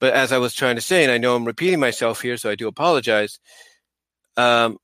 But 0.00 0.12
as 0.14 0.32
I 0.32 0.38
was 0.38 0.54
trying 0.54 0.76
to 0.76 0.82
say, 0.82 1.04
and 1.04 1.12
I 1.12 1.18
know 1.18 1.36
I'm 1.36 1.46
repeating 1.46 1.80
myself 1.80 2.20
here, 2.20 2.36
so 2.36 2.50
I 2.50 2.54
do 2.54 2.68
apologize. 2.68 3.38
Um, 4.36 4.78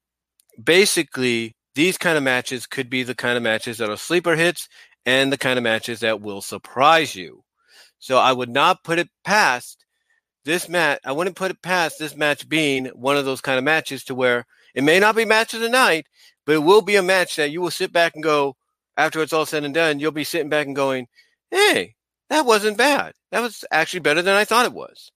basically, 0.62 1.56
these 1.74 1.98
kind 1.98 2.16
of 2.16 2.22
matches 2.24 2.66
could 2.66 2.88
be 2.88 3.02
the 3.02 3.14
kind 3.14 3.36
of 3.36 3.42
matches 3.42 3.78
that 3.78 3.90
are 3.90 3.96
sleeper 3.96 4.36
hits 4.36 4.68
and 5.04 5.32
the 5.32 5.38
kind 5.38 5.58
of 5.58 5.62
matches 5.62 6.00
that 6.00 6.20
will 6.20 6.40
surprise 6.40 7.14
you. 7.14 7.44
So 7.98 8.18
I 8.18 8.32
would 8.32 8.50
not 8.50 8.84
put 8.84 8.98
it 8.98 9.08
past 9.24 9.77
this 10.44 10.68
match. 10.68 11.00
I 11.04 11.12
wouldn't 11.12 11.36
put 11.36 11.50
it 11.50 11.62
past 11.62 11.98
this 11.98 12.16
match 12.16 12.48
being 12.48 12.86
one 12.86 13.16
of 13.16 13.24
those 13.24 13.40
kind 13.40 13.58
of 13.58 13.64
matches 13.64 14.04
to 14.04 14.14
where 14.14 14.46
it 14.74 14.84
may 14.84 15.00
not 15.00 15.16
be 15.16 15.24
match 15.24 15.54
of 15.54 15.60
the 15.60 15.68
night, 15.68 16.06
but 16.46 16.54
it 16.54 16.62
will 16.62 16.82
be 16.82 16.96
a 16.96 17.02
match 17.02 17.36
that 17.36 17.50
you 17.50 17.60
will 17.60 17.70
sit 17.70 17.92
back 17.92 18.14
and 18.14 18.22
go 18.22 18.56
after 18.96 19.22
it's 19.22 19.32
all 19.32 19.46
said 19.46 19.64
and 19.64 19.74
done. 19.74 19.98
You'll 19.98 20.12
be 20.12 20.24
sitting 20.24 20.48
back 20.48 20.66
and 20.66 20.76
going, 20.76 21.08
"Hey, 21.50 21.96
that 22.30 22.46
wasn't 22.46 22.76
bad. 22.76 23.14
That 23.30 23.40
was 23.40 23.64
actually 23.70 24.00
better 24.00 24.22
than 24.22 24.34
I 24.34 24.44
thought 24.44 24.66
it 24.66 24.72
was. 24.72 25.10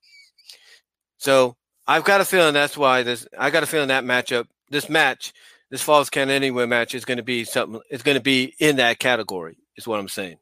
So 1.18 1.56
I've 1.86 2.04
got 2.04 2.20
a 2.20 2.24
feeling 2.24 2.54
that's 2.54 2.76
why 2.76 3.02
this. 3.02 3.26
I 3.38 3.50
got 3.50 3.62
a 3.62 3.66
feeling 3.66 3.88
that 3.88 4.04
matchup, 4.04 4.46
this 4.70 4.88
match, 4.88 5.32
this 5.70 5.82
Falls 5.82 6.10
Count 6.10 6.30
Anywhere 6.30 6.66
match 6.66 6.94
is 6.94 7.04
going 7.04 7.18
to 7.18 7.22
be 7.22 7.44
something. 7.44 7.80
It's 7.90 8.02
going 8.02 8.16
to 8.16 8.22
be 8.22 8.54
in 8.58 8.76
that 8.76 8.98
category. 8.98 9.56
Is 9.76 9.86
what 9.86 10.00
I'm 10.00 10.08
saying. 10.08 10.36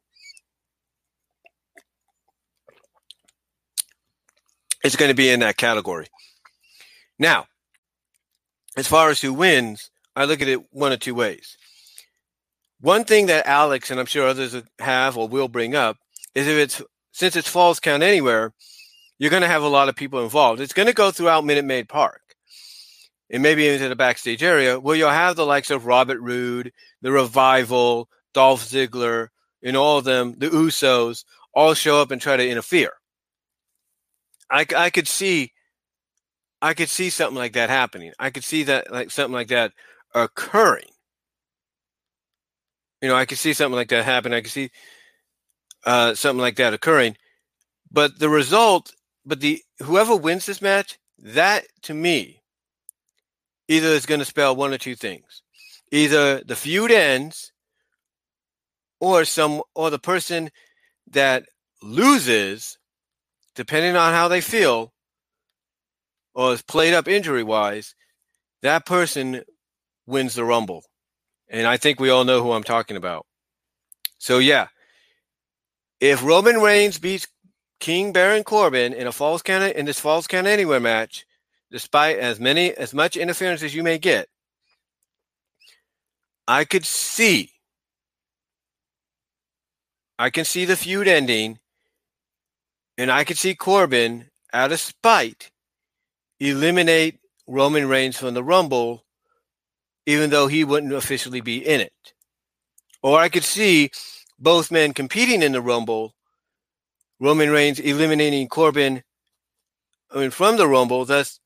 It's 4.83 4.95
going 4.95 5.09
to 5.09 5.15
be 5.15 5.29
in 5.29 5.41
that 5.41 5.57
category. 5.57 6.07
Now, 7.19 7.45
as 8.77 8.87
far 8.87 9.09
as 9.09 9.21
who 9.21 9.33
wins, 9.33 9.91
I 10.15 10.25
look 10.25 10.41
at 10.41 10.47
it 10.47 10.73
one 10.73 10.91
of 10.91 10.99
two 10.99 11.15
ways. 11.15 11.57
one 12.81 13.05
thing 13.05 13.27
that 13.27 13.45
Alex 13.47 13.91
and 13.91 13.99
I'm 13.99 14.05
sure 14.07 14.27
others 14.27 14.55
have 14.79 15.17
or 15.17 15.27
will 15.27 15.47
bring 15.47 15.75
up 15.75 15.97
is 16.35 16.47
if 16.47 16.57
it's 16.57 16.81
since 17.11 17.35
it's 17.35 17.47
falls 17.47 17.79
count 17.79 18.03
anywhere, 18.03 18.53
you're 19.19 19.29
going 19.29 19.43
to 19.43 19.47
have 19.47 19.63
a 19.63 19.67
lot 19.67 19.89
of 19.89 19.95
people 19.95 20.23
involved. 20.23 20.59
It's 20.61 20.73
going 20.73 20.87
to 20.87 20.93
go 20.93 21.11
throughout 21.11 21.45
Minute 21.45 21.65
Maid 21.65 21.87
Park 21.87 22.21
and 23.29 23.43
maybe 23.43 23.67
into 23.67 23.87
the 23.87 23.95
backstage 23.95 24.41
area 24.43 24.79
where 24.79 24.95
you'll 24.95 25.09
have 25.09 25.35
the 25.35 25.45
likes 25.45 25.69
of 25.69 25.85
Robert 25.85 26.19
Roode, 26.19 26.71
the 27.01 27.11
Revival, 27.11 28.09
Dolph 28.33 28.63
Ziggler, 28.63 29.27
and 29.63 29.77
all 29.77 29.99
of 29.99 30.05
them, 30.05 30.35
the 30.37 30.49
Usos, 30.49 31.23
all 31.53 31.73
show 31.73 32.01
up 32.01 32.11
and 32.11 32.21
try 32.21 32.35
to 32.35 32.49
interfere. 32.49 32.93
I, 34.51 34.65
I 34.75 34.89
could 34.89 35.07
see, 35.07 35.53
I 36.61 36.73
could 36.73 36.89
see 36.89 37.09
something 37.09 37.37
like 37.37 37.53
that 37.53 37.69
happening. 37.69 38.11
I 38.19 38.29
could 38.29 38.43
see 38.43 38.63
that 38.63 38.91
like 38.91 39.09
something 39.09 39.33
like 39.33 39.47
that 39.47 39.71
occurring. 40.13 40.89
You 43.01 43.09
know, 43.09 43.15
I 43.15 43.25
could 43.25 43.37
see 43.37 43.53
something 43.53 43.75
like 43.75 43.89
that 43.89 44.05
happen. 44.05 44.33
I 44.33 44.41
could 44.41 44.51
see 44.51 44.69
uh, 45.85 46.13
something 46.13 46.41
like 46.41 46.57
that 46.57 46.73
occurring. 46.73 47.17
But 47.91 48.19
the 48.19 48.29
result, 48.29 48.93
but 49.25 49.39
the 49.39 49.61
whoever 49.79 50.15
wins 50.15 50.45
this 50.45 50.61
match, 50.61 50.99
that 51.17 51.65
to 51.83 51.93
me, 51.93 52.41
either 53.67 53.87
is 53.87 54.05
going 54.05 54.19
to 54.19 54.25
spell 54.25 54.55
one 54.55 54.73
or 54.73 54.77
two 54.77 54.95
things. 54.95 55.41
Either 55.91 56.41
the 56.43 56.55
feud 56.55 56.91
ends, 56.91 57.51
or 59.01 59.25
some, 59.25 59.61
or 59.75 59.89
the 59.89 59.99
person 59.99 60.51
that 61.09 61.43
loses, 61.81 62.77
depending 63.61 63.95
on 63.95 64.11
how 64.11 64.27
they 64.27 64.41
feel, 64.41 64.91
or 66.33 66.53
is 66.53 66.63
played 66.63 66.95
up 66.95 67.07
injury 67.07 67.43
wise, 67.43 67.93
that 68.63 68.87
person 68.87 69.43
wins 70.07 70.33
the 70.33 70.43
Rumble. 70.43 70.83
And 71.47 71.67
I 71.67 71.77
think 71.77 71.99
we 71.99 72.09
all 72.09 72.23
know 72.23 72.41
who 72.41 72.53
I'm 72.53 72.63
talking 72.63 72.97
about. 72.97 73.27
So, 74.17 74.39
yeah, 74.39 74.69
if 75.99 76.23
Roman 76.23 76.55
Reigns 76.55 76.97
beats 76.97 77.27
King 77.79 78.11
Baron 78.11 78.43
Corbin 78.43 78.93
in 78.93 79.05
a 79.05 79.11
falls 79.11 79.43
count 79.43 79.75
in 79.75 79.85
this 79.85 79.99
falls 79.99 80.25
count 80.25 80.47
anywhere 80.47 80.79
match, 80.79 81.27
despite 81.69 82.17
as 82.17 82.39
many 82.39 82.73
as 82.73 82.95
much 82.95 83.15
interference 83.15 83.61
as 83.61 83.75
you 83.75 83.83
may 83.83 83.99
get, 83.99 84.27
I 86.47 86.65
could 86.65 86.85
see 86.85 87.51
I 90.17 90.31
can 90.31 90.45
see 90.45 90.65
the 90.65 90.75
feud 90.75 91.07
ending, 91.07 91.59
and 93.01 93.11
I 93.11 93.23
could 93.23 93.39
see 93.39 93.55
Corbin 93.55 94.29
out 94.53 94.71
of 94.71 94.79
spite 94.79 95.49
eliminate 96.39 97.17
Roman 97.47 97.87
Reigns 97.87 98.15
from 98.15 98.35
the 98.35 98.43
Rumble 98.43 99.03
even 100.05 100.29
though 100.29 100.45
he 100.45 100.63
wouldn't 100.63 100.93
officially 100.93 101.41
be 101.41 101.57
in 101.57 101.81
it. 101.81 102.13
Or 103.01 103.17
I 103.19 103.29
could 103.29 103.43
see 103.43 103.89
both 104.37 104.69
men 104.69 104.93
competing 104.93 105.41
in 105.41 105.51
the 105.51 105.63
Rumble, 105.63 106.13
Roman 107.19 107.49
Reigns 107.49 107.79
eliminating 107.79 108.47
Corbin 108.47 109.01
I 110.11 110.19
mean, 110.19 110.29
from 110.29 110.57
the 110.57 110.67
Rumble, 110.67 111.03
thus 111.03 111.39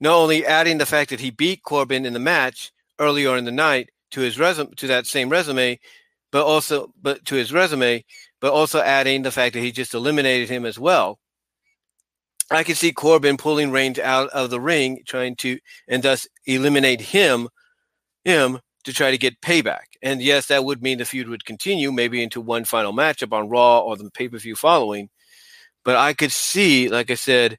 not 0.00 0.14
only 0.14 0.46
adding 0.46 0.78
the 0.78 0.86
fact 0.86 1.10
that 1.10 1.20
he 1.20 1.30
beat 1.30 1.62
Corbin 1.62 2.06
in 2.06 2.14
the 2.14 2.20
match 2.20 2.72
earlier 2.98 3.36
in 3.36 3.44
the 3.44 3.52
night 3.52 3.90
to 4.12 4.22
his 4.22 4.38
resume 4.38 4.70
to 4.76 4.86
that 4.86 5.06
same 5.06 5.28
resume, 5.28 5.78
but 6.30 6.46
also 6.46 6.94
but 7.02 7.22
to 7.26 7.34
his 7.34 7.52
resume, 7.52 8.02
but 8.42 8.52
also 8.52 8.80
adding 8.80 9.22
the 9.22 9.30
fact 9.30 9.54
that 9.54 9.60
he 9.60 9.70
just 9.72 9.94
eliminated 9.94 10.50
him 10.50 10.66
as 10.66 10.78
well. 10.78 11.18
I 12.50 12.64
could 12.64 12.76
see 12.76 12.92
Corbin 12.92 13.38
pulling 13.38 13.70
Reigns 13.70 14.00
out 14.00 14.28
of 14.30 14.50
the 14.50 14.60
ring, 14.60 15.00
trying 15.06 15.36
to 15.36 15.58
and 15.88 16.02
thus 16.02 16.26
eliminate 16.44 17.00
him 17.00 17.48
him 18.24 18.58
to 18.84 18.92
try 18.92 19.12
to 19.12 19.16
get 19.16 19.40
payback. 19.40 19.84
And 20.02 20.20
yes, 20.20 20.46
that 20.46 20.64
would 20.64 20.82
mean 20.82 20.98
the 20.98 21.04
feud 21.04 21.28
would 21.28 21.44
continue, 21.44 21.92
maybe 21.92 22.22
into 22.22 22.40
one 22.40 22.64
final 22.64 22.92
matchup 22.92 23.32
on 23.32 23.48
Raw 23.48 23.80
or 23.80 23.96
the 23.96 24.10
pay 24.10 24.28
per 24.28 24.38
view 24.38 24.56
following. 24.56 25.08
But 25.84 25.96
I 25.96 26.12
could 26.12 26.32
see, 26.32 26.88
like 26.88 27.10
I 27.10 27.14
said, 27.14 27.58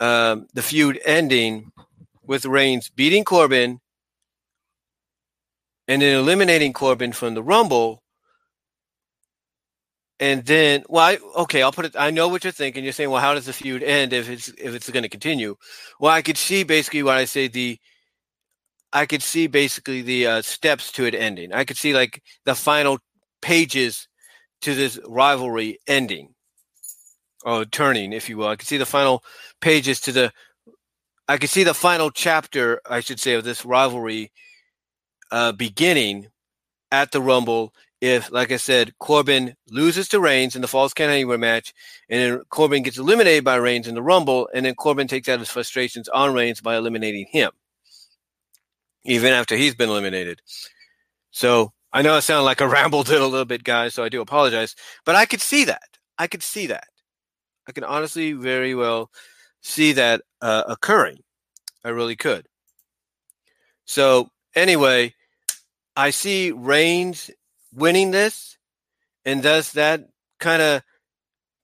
um, 0.00 0.46
the 0.54 0.62
feud 0.62 0.98
ending 1.04 1.70
with 2.22 2.46
Reigns 2.46 2.88
beating 2.88 3.24
Corbin 3.24 3.80
and 5.86 6.00
then 6.00 6.18
eliminating 6.18 6.72
Corbin 6.72 7.12
from 7.12 7.34
the 7.34 7.42
Rumble. 7.42 8.02
And 10.24 10.42
then, 10.46 10.84
well, 10.88 11.04
I, 11.04 11.18
okay, 11.42 11.60
I'll 11.60 11.70
put 11.70 11.84
it. 11.84 11.96
I 11.98 12.10
know 12.10 12.28
what 12.28 12.44
you're 12.44 12.50
thinking. 12.50 12.82
You're 12.82 12.94
saying, 12.94 13.10
well, 13.10 13.20
how 13.20 13.34
does 13.34 13.44
the 13.44 13.52
feud 13.52 13.82
end 13.82 14.14
if 14.14 14.30
it's 14.30 14.48
if 14.56 14.74
it's 14.74 14.88
going 14.88 15.02
to 15.02 15.08
continue? 15.10 15.54
Well, 16.00 16.12
I 16.12 16.22
could 16.22 16.38
see 16.38 16.64
basically 16.64 17.02
what 17.02 17.18
I 17.18 17.26
say 17.26 17.46
the 17.46 17.78
I 18.90 19.04
could 19.04 19.22
see 19.22 19.46
basically 19.46 20.00
the 20.00 20.26
uh, 20.26 20.40
steps 20.40 20.90
to 20.92 21.04
it 21.04 21.14
ending. 21.14 21.52
I 21.52 21.64
could 21.64 21.76
see 21.76 21.92
like 21.92 22.22
the 22.46 22.54
final 22.54 23.00
pages 23.42 24.08
to 24.62 24.74
this 24.74 24.98
rivalry 25.06 25.78
ending 25.86 26.32
or 27.44 27.66
turning, 27.66 28.14
if 28.14 28.30
you 28.30 28.38
will. 28.38 28.48
I 28.48 28.56
could 28.56 28.66
see 28.68 28.78
the 28.78 28.86
final 28.86 29.22
pages 29.60 30.00
to 30.00 30.12
the. 30.12 30.32
I 31.28 31.36
could 31.36 31.50
see 31.50 31.64
the 31.64 31.74
final 31.74 32.10
chapter, 32.10 32.80
I 32.88 33.00
should 33.00 33.20
say, 33.20 33.34
of 33.34 33.44
this 33.44 33.66
rivalry 33.66 34.32
uh, 35.30 35.52
beginning 35.52 36.28
at 36.90 37.12
the 37.12 37.20
Rumble. 37.20 37.74
If, 38.04 38.30
like 38.30 38.52
I 38.52 38.58
said, 38.58 38.92
Corbin 38.98 39.54
loses 39.70 40.08
to 40.08 40.20
Reigns 40.20 40.54
in 40.54 40.60
the 40.60 40.68
Falls 40.68 40.92
Count 40.92 41.10
Anywhere 41.10 41.38
match, 41.38 41.72
and 42.10 42.20
then 42.20 42.42
Corbin 42.50 42.82
gets 42.82 42.98
eliminated 42.98 43.44
by 43.44 43.56
Reigns 43.56 43.88
in 43.88 43.94
the 43.94 44.02
Rumble, 44.02 44.46
and 44.52 44.66
then 44.66 44.74
Corbin 44.74 45.08
takes 45.08 45.26
out 45.26 45.38
his 45.38 45.48
frustrations 45.48 46.08
on 46.10 46.34
Reigns 46.34 46.60
by 46.60 46.76
eliminating 46.76 47.26
him 47.30 47.50
even 49.04 49.32
after 49.32 49.56
he's 49.56 49.74
been 49.74 49.88
eliminated. 49.88 50.40
So 51.30 51.72
I 51.92 52.02
know 52.02 52.14
I 52.14 52.20
sound 52.20 52.44
like 52.44 52.60
I 52.60 52.64
rambled 52.66 53.10
it 53.10 53.20
a 53.20 53.26
little 53.26 53.44
bit, 53.44 53.64
guys, 53.64 53.94
so 53.94 54.04
I 54.04 54.08
do 54.08 54.20
apologize. 54.20 54.74
But 55.04 55.16
I 55.16 55.26
could 55.26 55.40
see 55.40 55.64
that. 55.64 55.82
I 56.18 56.26
could 56.26 56.42
see 56.42 56.66
that. 56.66 56.88
I 57.68 57.72
can 57.72 57.84
honestly 57.84 58.32
very 58.32 58.74
well 58.74 59.10
see 59.62 59.92
that 59.92 60.22
uh, 60.42 60.64
occurring. 60.68 61.18
I 61.84 61.90
really 61.90 62.16
could. 62.16 62.46
So 63.86 64.28
anyway, 64.54 65.14
I 65.96 66.10
see 66.10 66.50
Reigns 66.50 67.30
winning 67.74 68.10
this, 68.10 68.56
and 69.24 69.42
thus 69.42 69.72
that 69.72 70.08
kind 70.38 70.62
of 70.62 70.82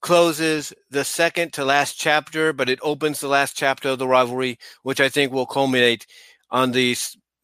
closes 0.01 0.73
the 0.91 1.05
second 1.05 1.53
to 1.53 1.65
last 1.65 1.99
chapter, 1.99 2.53
but 2.53 2.69
it 2.69 2.79
opens 2.83 3.21
the 3.21 3.29
last 3.29 3.57
chapter 3.57 3.91
of 3.91 3.99
the 3.99 4.09
rivalry, 4.09 4.59
which 4.83 5.01
I 5.01 5.09
think 5.09 5.33
will 5.33 5.47
culminate 5.47 6.07
on 6.51 6.73
the 6.73 6.97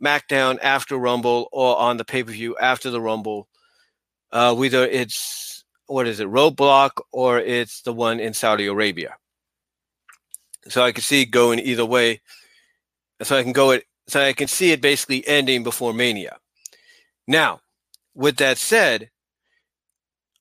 SmackDown 0.02 0.58
after 0.62 0.96
Rumble 0.96 1.48
or 1.52 1.76
on 1.76 1.96
the 1.96 2.04
pay 2.04 2.22
per 2.22 2.32
view 2.32 2.56
after 2.58 2.90
the 2.90 3.00
Rumble. 3.00 3.48
Uh, 4.32 4.54
whether 4.54 4.84
it's 4.86 5.64
what 5.86 6.06
is 6.06 6.18
it, 6.20 6.28
Roadblock, 6.28 6.90
or 7.12 7.38
it's 7.38 7.82
the 7.82 7.92
one 7.92 8.18
in 8.18 8.34
Saudi 8.34 8.66
Arabia. 8.66 9.16
So 10.68 10.82
I 10.82 10.92
can 10.92 11.02
see 11.02 11.22
it 11.22 11.26
going 11.26 11.60
either 11.60 11.86
way. 11.86 12.20
So 13.22 13.36
I 13.36 13.42
can 13.42 13.52
go 13.52 13.70
it. 13.70 13.84
So 14.08 14.20
I 14.20 14.32
can 14.32 14.48
see 14.48 14.72
it 14.72 14.80
basically 14.80 15.26
ending 15.26 15.62
before 15.62 15.92
Mania. 15.94 16.38
Now, 17.26 17.60
with 18.16 18.36
that 18.38 18.58
said, 18.58 19.10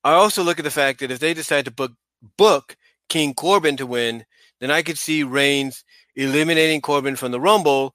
I 0.03 0.13
also 0.13 0.43
look 0.43 0.59
at 0.59 0.63
the 0.63 0.71
fact 0.71 0.99
that 0.99 1.11
if 1.11 1.19
they 1.19 1.34
decide 1.34 1.65
to 1.65 1.71
book 1.71 1.91
book 2.38 2.76
King 3.09 3.34
Corbin 3.34 3.78
to 3.78 3.86
win, 3.86 4.26
then 4.59 4.71
I 4.71 4.82
could 4.82 4.97
see 4.97 5.23
Reigns 5.23 5.84
eliminating 6.15 6.82
Corbin 6.82 7.15
from 7.15 7.32
the 7.32 7.39
Rumble 7.39 7.93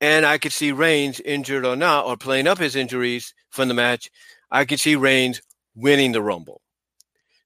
and 0.00 0.26
I 0.26 0.38
could 0.38 0.52
see 0.52 0.72
Reigns, 0.72 1.20
injured 1.20 1.64
or 1.64 1.76
not, 1.76 2.06
or 2.06 2.16
playing 2.16 2.48
up 2.48 2.58
his 2.58 2.74
injuries 2.74 3.34
from 3.50 3.68
the 3.68 3.74
match. 3.74 4.10
I 4.50 4.64
could 4.64 4.80
see 4.80 4.96
Reigns 4.96 5.40
winning 5.74 6.12
the 6.12 6.22
Rumble. 6.22 6.60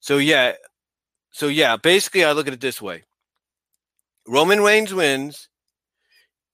So 0.01 0.17
yeah, 0.19 0.55
so 1.31 1.49
yeah, 1.49 1.77
basically 1.77 2.25
I 2.25 2.33
look 2.33 2.49
at 2.49 2.55
it 2.55 2.61
this 2.61 2.81
way. 2.81 3.05
Roman 4.27 4.63
Reigns 4.63 4.93
wins, 4.93 5.49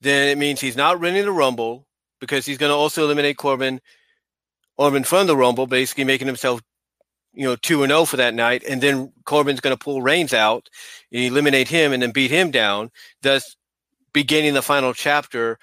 then 0.01 0.28
it 0.28 0.39
means 0.39 0.61
he's 0.61 0.76
not 0.76 1.01
winning 1.01 1.24
the 1.24 1.33
Rumble 1.33 1.87
because 2.20 2.45
he's 2.45 2.59
going 2.59 2.70
to 2.70 2.76
also 2.76 3.05
eliminate 3.05 3.37
Corbin, 3.37 3.80
Corbin 4.79 5.05
from 5.05 5.27
the 5.27 5.37
Rumble, 5.37 5.66
basically 5.66 6.05
making 6.05 6.27
himself, 6.27 6.61
you 7.33 7.45
know, 7.45 7.57
two 7.57 7.83
and 7.83 7.91
zero 7.91 8.01
oh 8.01 8.05
for 8.05 8.16
that 8.16 8.35
night, 8.35 8.62
and 8.68 8.81
then 8.81 9.12
Corbin's 9.25 9.61
going 9.61 9.77
to 9.77 9.83
pull 9.83 10.03
Reigns 10.03 10.35
out, 10.35 10.68
eliminate 11.11 11.68
him, 11.68 11.93
and 11.93 12.03
then 12.03 12.11
beat 12.11 12.31
him 12.31 12.51
down, 12.51 12.91
thus 13.23 13.57
beginning 14.12 14.55
the 14.55 14.62
final 14.62 14.93
chapter 14.93 15.59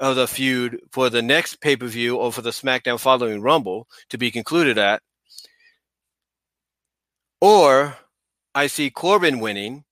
of 0.00 0.16
the 0.16 0.26
feud 0.26 0.80
for 0.90 1.08
the 1.10 1.22
next 1.22 1.60
pay 1.60 1.76
per 1.76 1.86
view 1.86 2.16
or 2.16 2.32
for 2.32 2.42
the 2.42 2.50
SmackDown 2.50 2.98
following 2.98 3.40
Rumble 3.40 3.86
to 4.08 4.18
be 4.18 4.30
concluded 4.30 4.78
at. 4.78 5.02
Or 7.40 7.96
I 8.54 8.66
see 8.66 8.90
Corbin 8.90 9.40
winning. 9.40 9.84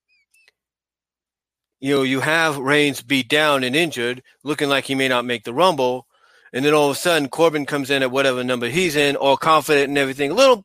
You 1.81 1.97
know, 1.97 2.03
you 2.03 2.21
have 2.21 2.59
Reigns 2.59 3.03
beat 3.03 3.29
down 3.29 3.65
and 3.65 3.75
injured, 3.75 4.23
looking 4.45 4.69
like 4.69 4.85
he 4.85 4.95
may 4.95 5.09
not 5.09 5.25
make 5.25 5.45
the 5.45 5.55
Rumble. 5.55 6.07
And 6.53 6.65
then 6.65 6.75
all 6.75 6.91
of 6.91 6.97
a 6.97 6.99
sudden, 6.99 7.29
Corbin 7.29 7.67
comes 7.67 7.91
in 7.91 8.03
at 8.03 8.11
whatever 8.11 8.43
number 8.43 8.69
he's 8.69 8.97
in, 8.97 9.17
all 9.17 9.37
confident 9.37 9.89
and 9.89 9.99
everything, 9.99 10.31
a 10.31 10.35
little 10.35 10.65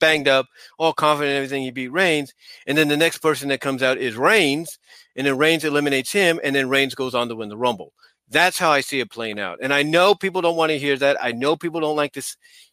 banged 0.00 0.26
up, 0.26 0.46
all 0.78 0.92
confident 0.92 1.30
and 1.30 1.36
everything. 1.36 1.62
He 1.62 1.70
beat 1.70 1.92
Reigns. 1.92 2.34
And 2.66 2.76
then 2.76 2.88
the 2.88 2.96
next 2.96 3.18
person 3.18 3.48
that 3.50 3.60
comes 3.60 3.82
out 3.82 3.98
is 3.98 4.16
Reigns. 4.16 4.78
And 5.14 5.26
then 5.26 5.38
Reigns 5.38 5.64
eliminates 5.64 6.10
him. 6.12 6.40
And 6.42 6.56
then 6.56 6.68
Reigns 6.68 6.94
goes 6.94 7.14
on 7.14 7.28
to 7.28 7.36
win 7.36 7.48
the 7.48 7.56
Rumble 7.56 7.92
That's 8.28 8.58
how 8.58 8.70
I 8.70 8.80
see 8.80 9.00
it 9.00 9.10
playing 9.10 9.38
out. 9.38 9.58
And 9.62 9.72
I 9.72 9.82
know 9.82 10.14
people 10.14 10.40
don't 10.40 10.56
want 10.56 10.70
to 10.70 10.78
hear 10.78 10.96
that. 10.96 11.16
I 11.22 11.32
know 11.32 11.56
people 11.56 11.80
don't 11.80 11.96
like 11.96 12.12
to 12.14 12.22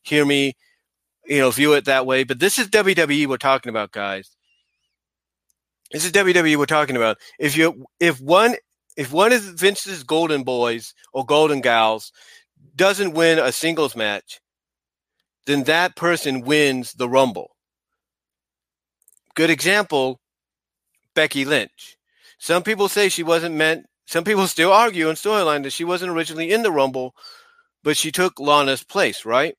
hear 0.01 0.25
me, 0.25 0.55
you 1.25 1.39
know, 1.39 1.51
view 1.51 1.73
it 1.73 1.85
that 1.85 2.05
way. 2.05 2.23
But 2.23 2.39
this 2.39 2.57
is 2.57 2.69
WWE 2.69 3.27
we're 3.27 3.37
talking 3.37 3.69
about, 3.69 3.91
guys. 3.91 4.31
This 5.91 6.05
is 6.05 6.11
WWE 6.11 6.57
we're 6.57 6.65
talking 6.65 6.97
about. 6.97 7.17
If 7.39 7.55
you 7.55 7.85
if 7.99 8.19
one 8.19 8.55
if 8.97 9.13
one 9.13 9.31
of 9.31 9.41
Vince's 9.41 10.03
golden 10.03 10.43
boys 10.43 10.93
or 11.13 11.25
golden 11.25 11.61
gals 11.61 12.11
doesn't 12.77 13.13
win 13.13 13.39
a 13.39 13.51
singles 13.51 13.95
match, 13.95 14.39
then 15.45 15.63
that 15.63 15.95
person 15.95 16.41
wins 16.41 16.93
the 16.93 17.09
Rumble. 17.09 17.55
Good 19.35 19.49
example 19.49 20.19
Becky 21.13 21.45
Lynch. 21.45 21.97
Some 22.39 22.63
people 22.63 22.87
say 22.87 23.09
she 23.09 23.23
wasn't 23.23 23.55
meant, 23.55 23.87
some 24.05 24.23
people 24.23 24.47
still 24.47 24.71
argue 24.71 25.09
in 25.09 25.15
storyline 25.15 25.63
that 25.63 25.73
she 25.73 25.83
wasn't 25.83 26.11
originally 26.11 26.51
in 26.51 26.63
the 26.63 26.71
Rumble, 26.71 27.15
but 27.83 27.97
she 27.97 28.11
took 28.11 28.39
Lana's 28.39 28.83
place, 28.83 29.25
right? 29.25 29.55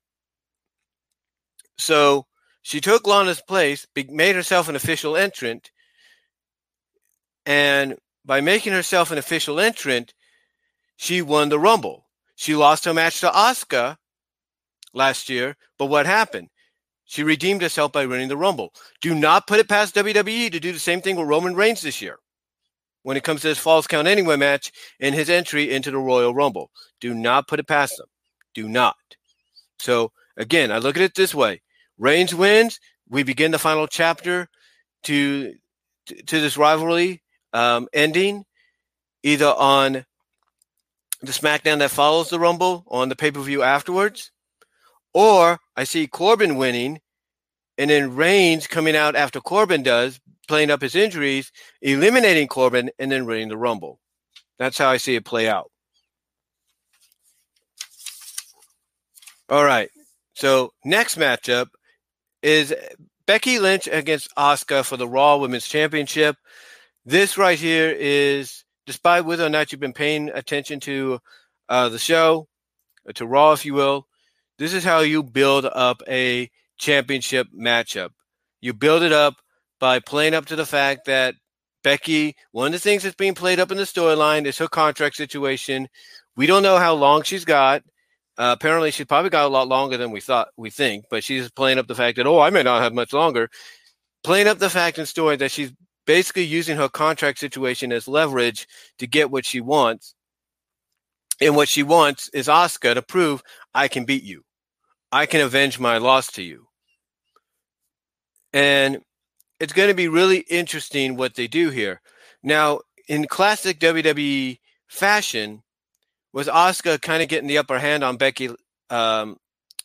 So 1.76 2.26
she 2.62 2.80
took 2.80 3.06
Lana's 3.06 3.40
place, 3.40 3.86
made 4.08 4.34
herself 4.36 4.68
an 4.68 4.76
official 4.76 5.16
entrant, 5.16 5.70
and 7.46 7.96
by 8.24 8.40
making 8.40 8.74
herself 8.74 9.10
an 9.10 9.18
official 9.18 9.58
entrant, 9.58 10.12
she 10.96 11.22
won 11.22 11.48
the 11.48 11.58
Rumble. 11.58 12.07
She 12.38 12.54
lost 12.54 12.84
her 12.84 12.94
match 12.94 13.18
to 13.20 13.30
Asuka 13.30 13.96
last 14.94 15.28
year, 15.28 15.56
but 15.76 15.86
what 15.86 16.06
happened? 16.06 16.50
She 17.04 17.24
redeemed 17.24 17.62
herself 17.62 17.90
by 17.90 18.06
winning 18.06 18.28
the 18.28 18.36
Rumble. 18.36 18.72
Do 19.00 19.12
not 19.12 19.48
put 19.48 19.58
it 19.58 19.68
past 19.68 19.96
WWE 19.96 20.52
to 20.52 20.60
do 20.60 20.70
the 20.70 20.78
same 20.78 21.00
thing 21.00 21.16
with 21.16 21.26
Roman 21.26 21.56
Reigns 21.56 21.82
this 21.82 22.00
year 22.00 22.20
when 23.02 23.16
it 23.16 23.24
comes 23.24 23.40
to 23.40 23.48
his 23.48 23.58
Falls 23.58 23.88
Count 23.88 24.06
Anywhere 24.06 24.36
match 24.36 24.70
and 25.00 25.16
his 25.16 25.28
entry 25.28 25.72
into 25.72 25.90
the 25.90 25.98
Royal 25.98 26.32
Rumble. 26.32 26.70
Do 27.00 27.12
not 27.12 27.48
put 27.48 27.58
it 27.58 27.66
past 27.66 27.96
them. 27.96 28.06
Do 28.54 28.68
not. 28.68 28.94
So, 29.80 30.12
again, 30.36 30.70
I 30.70 30.78
look 30.78 30.96
at 30.96 31.02
it 31.02 31.16
this 31.16 31.34
way 31.34 31.60
Reigns 31.98 32.36
wins. 32.36 32.78
We 33.08 33.24
begin 33.24 33.50
the 33.50 33.58
final 33.58 33.88
chapter 33.88 34.48
to 35.02 35.54
to 36.06 36.40
this 36.40 36.56
rivalry 36.56 37.20
um, 37.52 37.88
ending 37.92 38.44
either 39.24 39.52
on 39.58 40.04
the 41.20 41.32
SmackDown 41.32 41.78
that 41.78 41.90
follows 41.90 42.30
the 42.30 42.38
Rumble 42.38 42.84
on 42.88 43.08
the 43.08 43.16
pay 43.16 43.30
per 43.30 43.40
view 43.40 43.62
afterwards, 43.62 44.30
or 45.12 45.58
I 45.76 45.84
see 45.84 46.06
Corbin 46.06 46.56
winning 46.56 47.00
and 47.76 47.90
then 47.90 48.16
Reigns 48.16 48.66
coming 48.66 48.96
out 48.96 49.14
after 49.14 49.40
Corbin 49.40 49.82
does, 49.82 50.20
playing 50.48 50.70
up 50.70 50.82
his 50.82 50.96
injuries, 50.96 51.52
eliminating 51.80 52.48
Corbin, 52.48 52.90
and 52.98 53.10
then 53.10 53.26
winning 53.26 53.48
the 53.48 53.56
Rumble. 53.56 54.00
That's 54.58 54.78
how 54.78 54.88
I 54.88 54.96
see 54.96 55.14
it 55.14 55.24
play 55.24 55.48
out. 55.48 55.70
All 59.48 59.64
right. 59.64 59.90
So 60.34 60.72
next 60.84 61.16
matchup 61.16 61.68
is 62.42 62.74
Becky 63.26 63.58
Lynch 63.58 63.88
against 63.88 64.34
Asuka 64.36 64.84
for 64.84 64.96
the 64.96 65.08
Raw 65.08 65.36
Women's 65.36 65.66
Championship. 65.66 66.36
This 67.04 67.38
right 67.38 67.58
here 67.58 67.90
is, 67.90 68.64
despite 68.88 69.26
whether 69.26 69.44
or 69.44 69.50
not 69.50 69.70
you've 69.70 69.82
been 69.82 69.92
paying 69.92 70.30
attention 70.30 70.80
to 70.80 71.18
uh, 71.68 71.90
the 71.90 71.98
show, 71.98 72.48
uh, 73.06 73.12
to 73.12 73.26
Raw, 73.26 73.52
if 73.52 73.66
you 73.66 73.74
will, 73.74 74.06
this 74.56 74.72
is 74.72 74.82
how 74.82 75.00
you 75.00 75.22
build 75.22 75.66
up 75.66 76.02
a 76.08 76.50
championship 76.78 77.48
matchup. 77.54 78.08
You 78.62 78.72
build 78.72 79.02
it 79.02 79.12
up 79.12 79.34
by 79.78 80.00
playing 80.00 80.32
up 80.32 80.46
to 80.46 80.56
the 80.56 80.64
fact 80.64 81.04
that 81.04 81.34
Becky, 81.84 82.34
one 82.52 82.68
of 82.68 82.72
the 82.72 82.78
things 82.78 83.02
that's 83.02 83.14
being 83.14 83.34
played 83.34 83.60
up 83.60 83.70
in 83.70 83.76
the 83.76 83.84
storyline 83.84 84.46
is 84.46 84.56
her 84.56 84.68
contract 84.68 85.16
situation. 85.16 85.86
We 86.34 86.46
don't 86.46 86.62
know 86.62 86.78
how 86.78 86.94
long 86.94 87.24
she's 87.24 87.44
got. 87.44 87.82
Uh, 88.38 88.56
apparently, 88.58 88.90
she's 88.90 89.04
probably 89.04 89.28
got 89.28 89.44
a 89.44 89.48
lot 89.48 89.68
longer 89.68 89.98
than 89.98 90.12
we 90.12 90.22
thought 90.22 90.48
we 90.56 90.70
think, 90.70 91.04
but 91.10 91.22
she's 91.22 91.50
playing 91.50 91.78
up 91.78 91.88
the 91.88 91.94
fact 91.94 92.16
that 92.16 92.26
oh, 92.26 92.40
I 92.40 92.48
may 92.48 92.62
not 92.62 92.82
have 92.82 92.94
much 92.94 93.12
longer. 93.12 93.50
Playing 94.24 94.48
up 94.48 94.58
the 94.58 94.70
fact 94.70 94.96
and 94.96 95.06
story 95.06 95.36
that 95.36 95.50
she's 95.50 95.72
basically 96.08 96.42
using 96.42 96.78
her 96.78 96.88
contract 96.88 97.38
situation 97.38 97.92
as 97.92 98.08
leverage 98.08 98.66
to 98.98 99.06
get 99.06 99.30
what 99.30 99.44
she 99.44 99.60
wants. 99.60 100.14
And 101.38 101.54
what 101.54 101.68
she 101.68 101.82
wants 101.82 102.30
is 102.30 102.48
Asuka 102.48 102.94
to 102.94 103.02
prove 103.02 103.42
I 103.74 103.88
can 103.88 104.06
beat 104.06 104.24
you. 104.24 104.42
I 105.12 105.26
can 105.26 105.42
avenge 105.42 105.78
my 105.78 105.98
loss 105.98 106.32
to 106.32 106.42
you. 106.42 106.66
And 108.54 109.02
it's 109.60 109.74
going 109.74 109.90
to 109.90 109.94
be 109.94 110.08
really 110.08 110.38
interesting 110.48 111.14
what 111.14 111.34
they 111.34 111.46
do 111.46 111.68
here. 111.68 112.00
Now, 112.42 112.80
in 113.06 113.26
classic 113.26 113.78
WWE 113.78 114.60
fashion, 114.86 115.62
was 116.32 116.48
Asuka 116.48 117.02
kind 117.02 117.22
of 117.22 117.28
getting 117.28 117.48
the 117.48 117.58
upper 117.58 117.78
hand 117.78 118.02
on 118.02 118.16
Becky 118.16 118.48
um, 118.88 119.36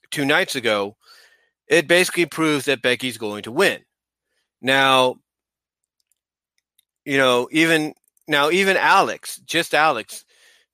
two 0.10 0.24
nights 0.24 0.56
ago? 0.56 0.96
It 1.68 1.90
basically 1.90 2.28
proves 2.28 2.64
that 2.66 2.82
Becky's 2.82 3.18
going 3.18 3.44
to 3.44 3.52
win. 3.52 3.82
Now, 4.62 5.18
you 7.06 7.18
know, 7.18 7.48
even 7.52 7.94
now, 8.28 8.50
even 8.50 8.78
Alex, 8.78 9.38
just 9.46 9.74
Alex, 9.74 10.26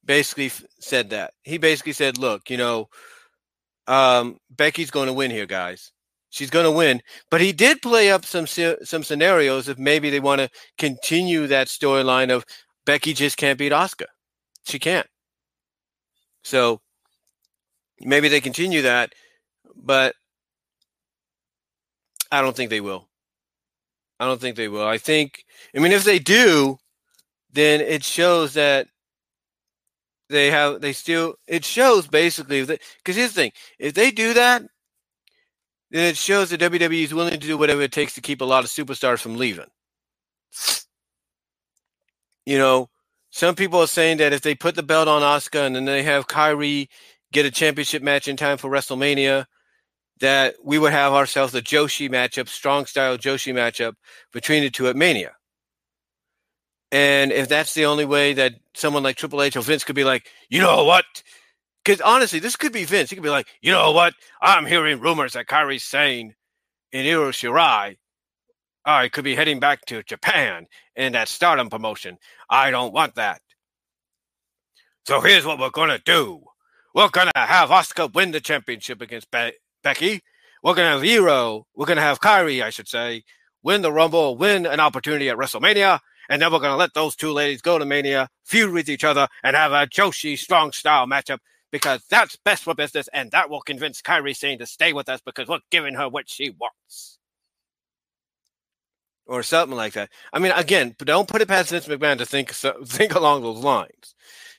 basically 0.06 0.52
said 0.80 1.10
that. 1.12 1.34
He 1.44 1.58
basically 1.58 1.94
said, 1.94 2.18
"Look, 2.18 2.50
you 2.50 2.58
know, 2.58 2.90
um, 3.88 4.38
Becky's 4.50 4.92
going 4.92 5.08
to 5.08 5.14
win 5.14 5.32
here, 5.32 5.46
guys. 5.46 5.92
She's 6.30 6.50
going 6.50 6.66
to 6.66 6.72
win." 6.72 7.02
But 7.32 7.42
he 7.42 7.52
did 7.52 7.82
play 7.82 8.12
up 8.12 8.26
some 8.26 8.48
some 8.48 9.04
scenarios 9.04 9.68
if 9.68 9.78
maybe 9.78 10.10
they 10.10 10.20
want 10.20 10.42
to 10.42 10.50
continue 10.78 11.48
that 11.48 11.68
storyline 11.68 12.32
of 12.32 12.46
Becky 12.86 13.14
just 13.14 13.38
can't 13.38 13.60
beat 13.60 13.72
Asuka. 13.72 14.06
She 14.66 14.80
can't. 14.80 15.08
So 16.44 16.82
maybe 18.02 18.30
they 18.30 18.42
continue 18.42 18.82
that, 18.84 19.14
but 19.76 20.16
I 22.32 22.42
don't 22.42 22.56
think 22.56 22.70
they 22.70 22.82
will. 22.82 23.09
I 24.20 24.26
don't 24.26 24.42
think 24.42 24.56
they 24.56 24.68
will. 24.68 24.86
I 24.86 24.98
think, 24.98 25.46
I 25.76 25.80
mean, 25.80 25.92
if 25.92 26.04
they 26.04 26.20
do, 26.20 26.78
then 27.52 27.82
it 27.82 28.04
shows 28.04 28.54
that 28.54 28.88
they 30.30 30.52
have, 30.52 30.82
they 30.82 30.94
still, 30.94 31.36
it 31.48 31.64
shows 31.64 32.08
basically, 32.08 32.64
that, 32.64 32.82
because 32.98 33.16
here's 33.16 33.34
the 33.34 33.42
thing 33.42 33.52
if 33.80 33.94
they 33.94 34.12
do 34.12 34.34
that, 34.34 34.64
then 35.92 36.06
it 36.06 36.18
shows 36.18 36.50
that 36.50 36.60
WWE 36.60 37.04
is 37.04 37.14
willing 37.14 37.32
to 37.32 37.48
do 37.48 37.58
whatever 37.58 37.82
it 37.82 37.92
takes 37.92 38.14
to 38.16 38.22
keep 38.22 38.42
a 38.42 38.46
lot 38.46 38.64
of 38.64 38.70
superstars 38.70 39.20
from 39.20 39.38
leaving. 39.38 39.66
You 42.46 42.58
know, 42.58 42.90
some 43.32 43.56
people 43.56 43.80
are 43.80 43.88
saying 43.88 44.18
that 44.18 44.34
if 44.34 44.42
they 44.42 44.56
put 44.56 44.76
the 44.76 44.84
belt 44.84 45.08
on 45.08 45.22
Asuka 45.22 45.66
and 45.66 45.76
then 45.76 45.86
they 45.86 46.04
have 46.04 46.28
Kairi 46.28 46.90
get 47.32 47.46
a 47.46 47.52
championship 47.52 48.02
match 48.02 48.28
in 48.28 48.36
time 48.36 48.58
for 48.58 48.70
WrestleMania, 48.70 49.46
that 50.22 50.56
we 50.64 50.78
would 50.78 50.92
have 50.92 51.14
ourselves 51.14 51.56
a 51.56 51.62
Joshi 51.62 52.10
matchup, 52.10 52.50
strong 52.50 52.86
style 52.86 53.18
Joshi 53.18 53.54
matchup 53.54 53.96
between 54.34 54.64
the 54.64 54.70
two 54.70 54.88
at 54.88 54.96
Mania. 54.96 55.34
And 56.92 57.32
if 57.32 57.48
that's 57.48 57.74
the 57.74 57.86
only 57.86 58.06
way 58.06 58.34
that 58.34 58.56
someone 58.74 59.04
like 59.04 59.16
Triple 59.16 59.42
H 59.42 59.56
or 59.56 59.62
Vince 59.62 59.84
could 59.84 59.96
be 59.96 60.04
like, 60.04 60.28
you 60.50 60.60
know 60.60 60.84
what? 60.84 61.06
Because 61.86 62.02
honestly, 62.02 62.40
this 62.40 62.56
could 62.56 62.74
be 62.74 62.84
Vince. 62.84 63.10
He 63.10 63.16
could 63.16 63.24
be 63.24 63.30
like, 63.30 63.48
you 63.62 63.72
know 63.72 63.92
what? 63.92 64.14
I'm 64.42 64.66
hearing 64.66 65.00
rumors 65.00 65.34
that 65.34 65.46
Kairi 65.46 65.80
Sane 65.80 66.36
in 66.92 67.06
Io 67.06 67.30
Shirai 67.32 67.98
I 68.86 69.10
could 69.10 69.24
be 69.24 69.36
heading 69.36 69.60
back 69.60 69.86
to 69.86 70.04
Japan 70.04 70.66
in 70.96 71.14
that 71.14 71.28
stardom 71.28 71.70
promotion. 71.70 72.18
I 72.50 72.72
don't 72.72 72.94
want 72.94 73.16
that. 73.16 73.42
So 75.06 75.22
here's 75.22 75.46
what 75.46 75.60
we're 75.60 75.70
going 75.70 75.90
to 75.90 76.00
do. 76.00 76.42
We're 76.96 77.10
going 77.10 77.30
to 77.36 77.40
have 77.40 77.70
Asuka 77.70 78.14
win 78.14 78.32
the 78.32 78.40
championship 78.40 79.02
against 79.02 79.30
Becky. 79.84 80.22
We're 80.64 80.76
going 80.76 80.88
to 80.88 80.92
have 80.92 81.02
Hero. 81.02 81.66
We're 81.76 81.86
going 81.86 81.98
to 81.98 82.04
have 82.04 82.20
Kairi, 82.20 82.64
I 82.64 82.70
should 82.70 82.88
say, 82.88 83.24
win 83.64 83.82
the 83.82 83.92
Rumble, 83.92 84.36
win 84.36 84.66
an 84.66 84.80
opportunity 84.80 85.30
at 85.30 85.38
WrestleMania. 85.38 86.00
And 86.30 86.42
then 86.42 86.52
we're 86.52 86.60
going 86.60 86.72
to 86.72 86.78
let 86.78 86.94
those 86.94 87.16
two 87.16 87.32
ladies 87.32 87.62
go 87.62 87.80
to 87.80 87.86
Mania, 87.86 88.30
feud 88.46 88.72
with 88.72 88.90
each 88.90 89.04
other, 89.04 89.28
and 89.44 89.56
have 89.56 89.72
a 89.72 89.88
Joshi 89.88 90.38
strong 90.38 90.72
style 90.72 91.08
matchup 91.08 91.40
because 91.72 92.04
that's 92.10 92.36
best 92.36 92.64
for 92.64 92.76
business. 92.76 93.10
And 93.14 93.32
that 93.32 93.50
will 93.50 93.62
convince 93.62 94.02
Kairi 94.02 94.36
Sane 94.36 94.60
to 94.60 94.66
stay 94.66 94.94
with 94.94 95.10
us 95.10 95.22
because 95.26 95.48
we're 95.48 95.60
giving 95.72 95.96
her 95.96 96.08
what 96.08 96.30
she 96.30 96.52
wants. 96.52 97.18
Or 99.26 99.44
something 99.44 99.78
like 99.78 99.94
that. 99.94 100.10
I 100.34 100.40
mean, 100.40 100.52
again, 100.54 100.96
don't 101.00 101.28
put 101.28 101.42
it 101.42 101.48
past 101.48 101.70
Vince 101.70 101.88
McMahon 101.88 102.18
to 102.18 102.26
think 102.26 102.52
think 102.86 103.16
along 103.16 103.44
those 103.44 103.64
lines. 103.64 104.16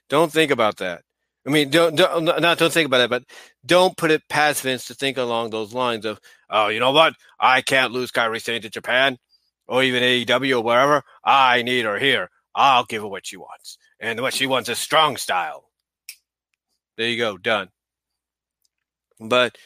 Don't 0.08 0.32
think 0.32 0.50
about 0.50 0.78
that. 0.78 1.02
I 1.46 1.50
mean, 1.50 1.70
don't, 1.70 1.96
don't 1.96 2.24
not 2.24 2.58
don't 2.58 2.72
think 2.72 2.86
about 2.86 3.00
it, 3.00 3.10
but 3.10 3.24
don't 3.64 3.96
put 3.96 4.10
it 4.10 4.28
past 4.28 4.62
Vince 4.62 4.86
to 4.86 4.94
think 4.94 5.16
along 5.16 5.50
those 5.50 5.72
lines 5.72 6.04
of, 6.04 6.20
oh, 6.50 6.68
you 6.68 6.80
know 6.80 6.92
what? 6.92 7.14
I 7.38 7.62
can't 7.62 7.92
lose 7.92 8.10
Kairi 8.10 8.42
Sane 8.42 8.60
to 8.62 8.68
Japan 8.68 9.18
or 9.66 9.82
even 9.82 10.02
AEW 10.02 10.58
or 10.58 10.62
wherever. 10.62 11.02
I 11.24 11.62
need 11.62 11.86
her 11.86 11.98
here. 11.98 12.30
I'll 12.54 12.84
give 12.84 13.02
her 13.02 13.08
what 13.08 13.26
she 13.26 13.36
wants, 13.36 13.78
and 14.00 14.20
what 14.20 14.34
she 14.34 14.46
wants 14.46 14.68
is 14.68 14.78
strong 14.78 15.16
style. 15.16 15.70
There 16.96 17.08
you 17.08 17.16
go, 17.16 17.38
done. 17.38 17.68
But 19.18 19.56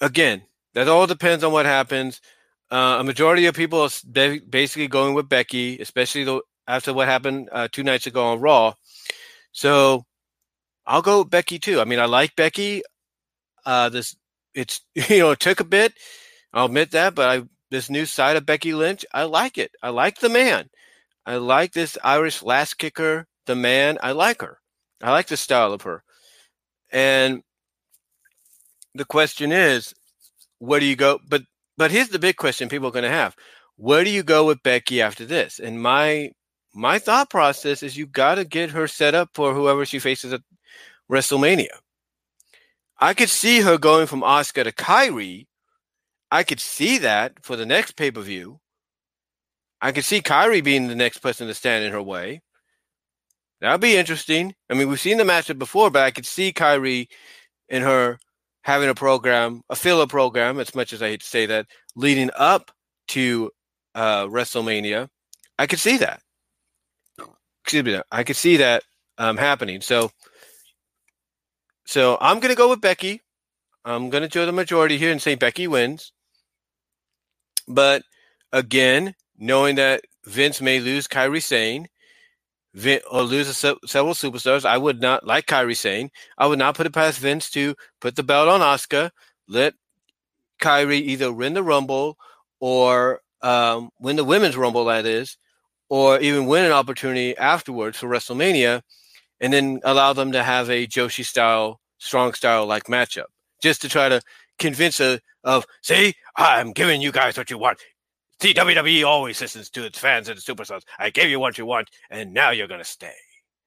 again, 0.00 0.42
that 0.74 0.88
all 0.88 1.06
depends 1.06 1.44
on 1.44 1.52
what 1.52 1.66
happens. 1.66 2.20
Uh, 2.70 2.96
a 3.00 3.04
majority 3.04 3.46
of 3.46 3.54
people 3.54 3.80
are 3.82 4.38
basically 4.48 4.88
going 4.88 5.14
with 5.14 5.28
Becky, 5.28 5.78
especially 5.78 6.40
after 6.66 6.92
what 6.92 7.08
happened 7.08 7.48
uh, 7.52 7.68
two 7.70 7.82
nights 7.82 8.06
ago 8.06 8.24
on 8.26 8.40
Raw. 8.40 8.74
So 9.52 10.04
I'll 10.88 11.02
go 11.02 11.22
Becky 11.22 11.58
too. 11.58 11.80
I 11.80 11.84
mean, 11.84 12.00
I 12.00 12.06
like 12.06 12.34
Becky. 12.34 12.82
Uh, 13.66 13.90
this 13.90 14.16
it's 14.54 14.80
you 14.94 15.20
know 15.20 15.30
it 15.32 15.40
took 15.40 15.60
a 15.60 15.64
bit. 15.64 15.92
I'll 16.52 16.66
admit 16.66 16.92
that, 16.92 17.14
but 17.14 17.28
I 17.28 17.42
this 17.70 17.90
new 17.90 18.06
side 18.06 18.36
of 18.36 18.46
Becky 18.46 18.72
Lynch, 18.72 19.04
I 19.12 19.24
like 19.24 19.58
it. 19.58 19.72
I 19.82 19.90
like 19.90 20.18
the 20.18 20.30
man. 20.30 20.70
I 21.26 21.36
like 21.36 21.72
this 21.72 21.98
Irish 22.02 22.42
Lass 22.42 22.72
Kicker. 22.72 23.26
The 23.44 23.54
man, 23.54 23.98
I 24.02 24.12
like 24.12 24.40
her. 24.40 24.58
I 25.02 25.12
like 25.12 25.26
the 25.26 25.36
style 25.36 25.72
of 25.74 25.82
her. 25.82 26.02
And 26.90 27.42
the 28.94 29.04
question 29.04 29.52
is, 29.52 29.94
where 30.58 30.80
do 30.80 30.86
you 30.86 30.96
go? 30.96 31.20
But 31.28 31.42
but 31.76 31.90
here's 31.90 32.08
the 32.08 32.18
big 32.18 32.36
question 32.36 32.70
people 32.70 32.88
are 32.88 32.92
going 32.92 33.02
to 33.04 33.10
have: 33.10 33.36
Where 33.76 34.04
do 34.04 34.10
you 34.10 34.22
go 34.22 34.46
with 34.46 34.62
Becky 34.62 35.02
after 35.02 35.26
this? 35.26 35.58
And 35.58 35.82
my 35.82 36.30
my 36.74 36.98
thought 36.98 37.28
process 37.28 37.82
is 37.82 37.96
you 37.96 38.06
got 38.06 38.36
to 38.36 38.44
get 38.44 38.70
her 38.70 38.88
set 38.88 39.14
up 39.14 39.30
for 39.34 39.52
whoever 39.52 39.84
she 39.84 39.98
faces 39.98 40.32
at 40.32 40.40
WrestleMania. 41.10 41.78
I 42.98 43.14
could 43.14 43.30
see 43.30 43.60
her 43.60 43.78
going 43.78 44.06
from 44.06 44.22
Asuka 44.22 44.64
to 44.64 44.72
Kairi. 44.72 45.46
I 46.30 46.42
could 46.42 46.60
see 46.60 46.98
that 46.98 47.44
for 47.44 47.56
the 47.56 47.66
next 47.66 47.96
pay 47.96 48.10
per 48.10 48.20
view. 48.20 48.60
I 49.80 49.92
could 49.92 50.04
see 50.04 50.20
Kairi 50.20 50.62
being 50.62 50.88
the 50.88 50.96
next 50.96 51.18
person 51.18 51.46
to 51.46 51.54
stand 51.54 51.84
in 51.84 51.92
her 51.92 52.02
way. 52.02 52.42
That'd 53.60 53.80
be 53.80 53.96
interesting. 53.96 54.54
I 54.70 54.74
mean, 54.74 54.88
we've 54.88 55.00
seen 55.00 55.18
the 55.18 55.24
matchup 55.24 55.58
before, 55.58 55.90
but 55.90 56.02
I 56.02 56.10
could 56.10 56.26
see 56.26 56.52
Kairi 56.52 57.08
in 57.68 57.82
her 57.82 58.18
having 58.62 58.88
a 58.88 58.94
program, 58.94 59.62
a 59.70 59.76
filler 59.76 60.06
program, 60.06 60.60
as 60.60 60.74
much 60.74 60.92
as 60.92 61.02
I 61.02 61.08
hate 61.08 61.20
to 61.20 61.26
say 61.26 61.46
that, 61.46 61.66
leading 61.96 62.30
up 62.36 62.70
to 63.08 63.50
uh, 63.94 64.26
WrestleMania. 64.26 65.08
I 65.58 65.66
could 65.66 65.80
see 65.80 65.96
that. 65.98 66.20
Excuse 67.64 67.84
me. 67.84 68.00
I 68.10 68.24
could 68.24 68.36
see 68.36 68.58
that 68.58 68.82
um, 69.18 69.36
happening. 69.36 69.80
So, 69.80 70.10
so 71.88 72.18
I'm 72.20 72.38
going 72.38 72.50
to 72.50 72.54
go 72.54 72.68
with 72.68 72.82
Becky. 72.82 73.22
I'm 73.82 74.10
going 74.10 74.22
to 74.22 74.28
do 74.28 74.44
the 74.44 74.52
majority 74.52 74.98
here 74.98 75.10
and 75.10 75.22
say 75.22 75.36
Becky 75.36 75.66
wins. 75.66 76.12
But 77.66 78.02
again, 78.52 79.14
knowing 79.38 79.76
that 79.76 80.02
Vince 80.26 80.60
may 80.60 80.80
lose 80.80 81.08
Kairi 81.08 81.42
Sane 81.42 81.88
or 83.10 83.22
lose 83.22 83.56
several 83.56 84.12
superstars. 84.12 84.66
I 84.66 84.76
would 84.76 85.00
not, 85.00 85.26
like 85.26 85.46
Kairi 85.46 85.74
saying, 85.74 86.10
I 86.36 86.46
would 86.46 86.58
not 86.58 86.76
put 86.76 86.86
it 86.86 86.92
past 86.92 87.20
Vince 87.20 87.48
to 87.52 87.74
put 88.00 88.16
the 88.16 88.22
belt 88.22 88.50
on 88.50 88.60
Asuka, 88.60 89.10
let 89.48 89.72
Kairi 90.60 91.00
either 91.00 91.32
win 91.32 91.54
the 91.54 91.62
Rumble 91.62 92.18
or 92.60 93.22
um, 93.40 93.88
win 93.98 94.16
the 94.16 94.24
Women's 94.24 94.58
Rumble, 94.58 94.84
that 94.84 95.06
is, 95.06 95.38
or 95.88 96.20
even 96.20 96.44
win 96.46 96.66
an 96.66 96.72
opportunity 96.72 97.34
afterwards 97.38 97.96
for 97.96 98.08
WrestleMania, 98.08 98.82
and 99.40 99.52
then 99.52 99.80
allow 99.84 100.12
them 100.12 100.32
to 100.32 100.42
have 100.42 100.70
a 100.70 100.86
Joshi 100.86 101.24
style, 101.24 101.80
strong 101.98 102.34
style 102.34 102.66
like 102.66 102.84
matchup, 102.84 103.26
just 103.62 103.82
to 103.82 103.88
try 103.88 104.08
to 104.08 104.20
convince 104.58 105.00
a 105.00 105.20
of 105.44 105.66
see, 105.82 106.14
I'm 106.36 106.72
giving 106.72 107.00
you 107.00 107.12
guys 107.12 107.36
what 107.36 107.50
you 107.50 107.58
want. 107.58 107.78
See, 108.40 108.54
WWE 108.54 109.04
always 109.04 109.40
listens 109.40 109.70
to 109.70 109.84
its 109.84 109.98
fans 109.98 110.28
and 110.28 110.36
its 110.36 110.46
superstars. 110.46 110.82
I 110.98 111.10
gave 111.10 111.30
you 111.30 111.40
what 111.40 111.58
you 111.58 111.66
want, 111.66 111.90
and 112.10 112.32
now 112.32 112.50
you're 112.50 112.68
going 112.68 112.80
to 112.80 112.84
stay 112.84 113.14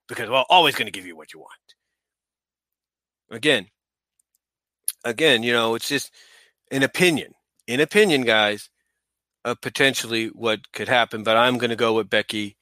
because 0.08 0.30
we're 0.30 0.44
always 0.50 0.76
going 0.76 0.86
to 0.86 0.92
give 0.92 1.06
you 1.06 1.16
what 1.16 1.34
you 1.34 1.40
want. 1.40 1.52
Again, 3.30 3.68
again, 5.04 5.44
you 5.44 5.54
know, 5.54 5.76
it's 5.76 5.88
just 5.88 6.14
an 6.72 6.84
opinion. 6.84 7.34
In 7.68 7.80
opinion, 7.80 8.24
guys, 8.24 8.70
of 9.44 9.62
potentially 9.62 10.28
what 10.28 10.72
could 10.72 10.88
happen. 10.88 11.24
But 11.24 11.38
I'm 11.38 11.58
going 11.58 11.70
to 11.70 11.76
go 11.76 11.94
with 11.94 12.10
Becky 12.10 12.58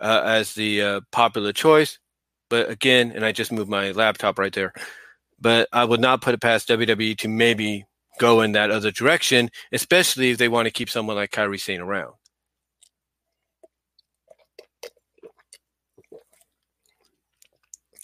uh, 0.00 0.22
as 0.24 0.54
the 0.54 0.82
uh, 0.82 1.00
popular 1.12 1.52
choice. 1.52 1.98
But 2.48 2.70
again, 2.70 3.12
and 3.14 3.24
I 3.24 3.32
just 3.32 3.52
moved 3.52 3.70
my 3.70 3.90
laptop 3.90 4.38
right 4.38 4.52
there. 4.52 4.72
But 5.40 5.68
I 5.72 5.84
would 5.84 6.00
not 6.00 6.22
put 6.22 6.34
it 6.34 6.40
past 6.40 6.68
WWE 6.68 7.16
to 7.18 7.28
maybe 7.28 7.84
go 8.18 8.40
in 8.40 8.52
that 8.52 8.70
other 8.70 8.90
direction, 8.90 9.50
especially 9.72 10.30
if 10.30 10.38
they 10.38 10.48
want 10.48 10.66
to 10.66 10.72
keep 10.72 10.88
someone 10.88 11.16
like 11.16 11.30
Kairi 11.30 11.60
Sane 11.60 11.80
around. 11.80 12.14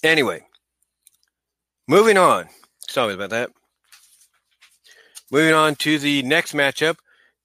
Anyway, 0.02 0.44
moving 1.86 2.18
on. 2.18 2.48
Sorry 2.88 3.14
about 3.14 3.30
that. 3.30 3.50
Moving 5.30 5.54
on 5.54 5.76
to 5.76 5.98
the 5.98 6.22
next 6.24 6.52
matchup 6.52 6.96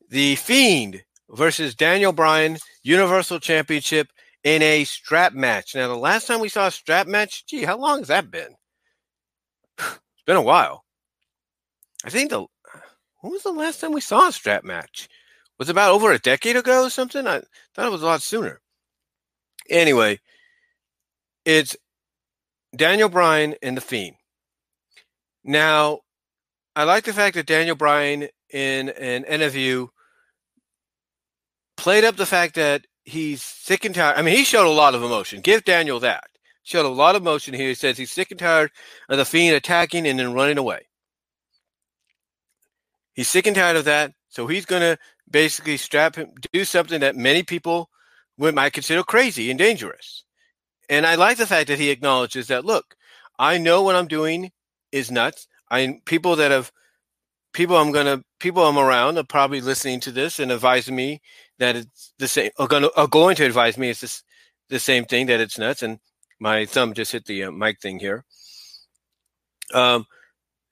The 0.10 0.36
Fiend 0.36 1.04
versus 1.30 1.76
Daniel 1.76 2.12
Bryan, 2.12 2.58
Universal 2.84 3.40
Championship 3.40 4.10
in 4.44 4.62
a 4.62 4.84
strap 4.84 5.34
match. 5.34 5.76
Now, 5.76 5.88
the 5.88 5.96
last 5.96 6.28
time 6.28 6.40
we 6.40 6.50
saw 6.50 6.68
a 6.68 6.72
strap 6.72 7.08
match, 7.08 7.46
gee, 7.46 7.64
how 7.64 7.78
long 7.78 8.00
has 8.00 8.08
that 8.08 8.32
been? 8.32 8.56
it's 9.78 10.00
been 10.26 10.38
a 10.38 10.42
while. 10.42 10.84
I 12.06 12.10
think 12.10 12.30
the 12.30 12.46
when 13.22 13.34
was 13.34 13.44
the 13.44 13.52
last 13.52 13.82
time 13.82 13.94
we 13.94 14.02
saw 14.02 14.30
a 14.30 14.32
strap 14.32 14.64
match? 14.64 15.10
Was 15.60 15.70
about 15.70 15.92
over 15.92 16.12
a 16.12 16.20
decade 16.20 16.56
ago 16.56 16.86
or 16.86 16.90
something? 16.90 17.26
I 17.26 17.42
thought 17.74 17.88
it 17.88 17.92
was 17.92 18.04
a 18.04 18.06
lot 18.06 18.22
sooner. 18.22 18.62
Anyway, 19.70 20.20
it's 21.44 21.76
Daniel 22.76 23.10
Bryan 23.10 23.56
and 23.64 23.76
The 23.76 23.82
Fiend. 23.82 24.16
Now, 25.44 26.02
I 26.76 26.84
like 26.84 27.06
the 27.06 27.14
fact 27.14 27.36
that 27.36 27.48
Daniel 27.48 27.76
Bryan 27.76 28.28
in 28.52 28.90
an 28.90 29.24
interview 29.24 29.88
played 31.76 32.04
up 32.04 32.18
the 32.18 32.26
fact 32.26 32.56
that 32.56 32.86
he's 33.08 33.42
sick 33.42 33.86
and 33.86 33.96
tired. 33.96 34.18
I 34.18 34.22
mean, 34.22 34.36
he 34.36 34.44
showed 34.44 34.68
a 34.68 34.70
lot 34.70 34.94
of 34.94 35.02
emotion. 35.02 35.42
Give 35.42 35.64
Daniel 35.64 36.00
that. 36.02 36.26
Showed 36.64 36.86
a 36.86 36.90
lot 36.90 37.16
of 37.16 37.22
emotion 37.22 37.54
here. 37.54 37.70
He 37.70 37.74
says 37.74 37.98
he's 37.98 38.12
sick 38.12 38.32
and 38.32 38.40
tired 38.40 38.70
of 39.08 39.18
the 39.18 39.26
Fiend 39.26 39.56
attacking 39.56 40.06
and 40.06 40.20
then 40.20 40.34
running 40.34 40.58
away. 40.58 40.88
He's 43.14 43.30
sick 43.30 43.48
and 43.48 43.56
tired 43.56 43.78
of 43.78 43.86
that. 43.86 44.12
So 44.28 44.46
he's 44.46 44.66
going 44.66 44.82
to 44.82 44.98
basically 45.32 45.78
strap 45.78 46.18
him, 46.18 46.32
do 46.52 46.66
something 46.66 47.00
that 47.00 47.16
many 47.16 47.44
people 47.44 47.90
would 48.38 48.54
might 48.54 48.74
consider 48.74 49.04
crazy 49.04 49.50
and 49.50 49.58
dangerous. 49.58 50.26
And 50.90 51.06
I 51.06 51.16
like 51.16 51.38
the 51.38 51.48
fact 51.48 51.70
that 51.70 51.80
he 51.80 51.90
acknowledges 51.90 52.48
that, 52.48 52.66
look, 52.66 52.96
I 53.40 53.58
know 53.58 53.82
what 53.82 53.96
I'm 53.96 54.08
doing 54.08 54.52
is 54.92 55.10
nuts. 55.10 55.48
I 55.72 56.00
people 56.06 56.36
that 56.36 56.52
have 56.52 56.72
people 57.54 57.78
I'm 57.78 57.92
gonna 57.92 58.24
people 58.40 58.66
I'm 58.66 58.78
around 58.78 59.18
are 59.18 59.24
probably 59.24 59.62
listening 59.62 60.00
to 60.02 60.12
this 60.12 60.40
and 60.40 60.52
advising 60.52 60.96
me 60.96 61.22
that 61.60 61.76
it's 61.76 62.14
the 62.20 62.28
same 62.28 62.52
are 62.58 62.68
going 62.68 62.84
to 62.84 62.92
are 62.96 63.08
going 63.08 63.36
to 63.36 63.46
advise 63.46 63.78
me 63.78 63.90
it's 63.90 64.02
this, 64.02 64.24
the 64.70 64.80
same 64.80 65.06
thing 65.06 65.28
that 65.28 65.40
it's 65.40 65.58
nuts. 65.58 65.82
And 65.84 66.00
my 66.40 66.66
thumb 66.66 66.94
just 66.94 67.12
hit 67.12 67.26
the 67.26 67.46
uh, 67.46 67.52
mic 67.52 67.80
thing 67.80 68.00
here. 68.00 68.26
Um, 69.74 70.06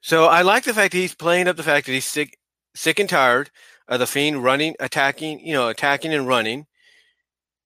so 0.00 0.26
I 0.26 0.42
like 0.42 0.64
the 0.64 0.74
fact 0.74 0.92
that 0.92 0.98
he's 0.98 1.14
playing 1.14 1.48
up 1.48 1.56
the 1.56 1.62
fact 1.62 1.86
that 1.86 1.92
he's 1.92 2.06
sick, 2.06 2.38
sick 2.74 2.98
and 2.98 3.08
tired 3.08 3.50
of 3.88 3.98
the 3.98 4.06
fiend 4.06 4.42
running, 4.42 4.76
attacking, 4.80 5.40
you 5.40 5.52
know, 5.52 5.68
attacking 5.68 6.14
and 6.14 6.26
running, 6.26 6.66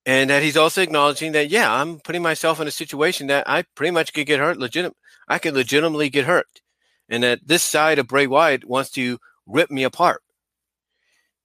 and 0.06 0.30
that 0.30 0.42
he's 0.42 0.56
also 0.56 0.82
acknowledging 0.82 1.32
that 1.32 1.50
yeah, 1.50 1.72
I'm 1.72 2.00
putting 2.00 2.22
myself 2.22 2.60
in 2.60 2.66
a 2.66 2.72
situation 2.72 3.26
that 3.28 3.48
I 3.48 3.64
pretty 3.74 3.90
much 3.90 4.12
could 4.12 4.26
get 4.26 4.40
hurt. 4.40 4.58
Legitimate, 4.58 4.96
I 5.28 5.38
could 5.38 5.54
legitimately 5.54 6.10
get 6.10 6.24
hurt, 6.24 6.62
and 7.08 7.22
that 7.22 7.40
this 7.46 7.62
side 7.62 7.98
of 7.98 8.08
Bray 8.08 8.26
Wyatt 8.26 8.64
wants 8.64 8.90
to 8.92 9.18
rip 9.46 9.70
me 9.70 9.84
apart. 9.84 10.22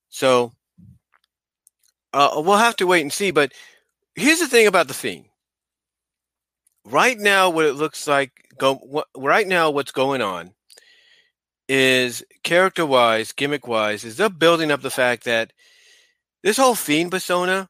So 0.09 0.53
uh, 2.15 2.41
we'll 2.41 2.57
have 2.57 2.77
to 2.77 2.87
wait 2.87 3.01
and 3.01 3.11
see. 3.11 3.31
But 3.31 3.51
here's 4.15 4.39
the 4.39 4.47
thing 4.47 4.67
about 4.67 4.87
the 4.87 4.93
fiend. 4.93 5.25
Right 6.85 7.19
now, 7.19 7.49
what 7.49 7.65
it 7.65 7.73
looks 7.73 8.07
like 8.07 8.31
go 8.57 9.03
right 9.17 9.47
now, 9.47 9.69
what's 9.69 9.91
going 9.91 10.21
on 10.21 10.53
is 11.67 12.23
character 12.43 12.85
wise, 12.85 13.33
gimmick 13.33 13.67
wise, 13.67 14.05
is 14.05 14.15
they're 14.17 14.29
building 14.29 14.71
up 14.71 14.81
the 14.81 14.91
fact 14.91 15.25
that 15.25 15.51
this 16.41 16.57
whole 16.57 16.75
fiend 16.75 17.11
persona 17.11 17.67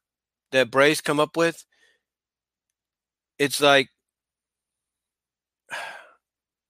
that 0.51 0.69
Bray's 0.69 1.01
come 1.01 1.19
up 1.19 1.35
with, 1.35 1.65
it's 3.39 3.59
like 3.61 3.89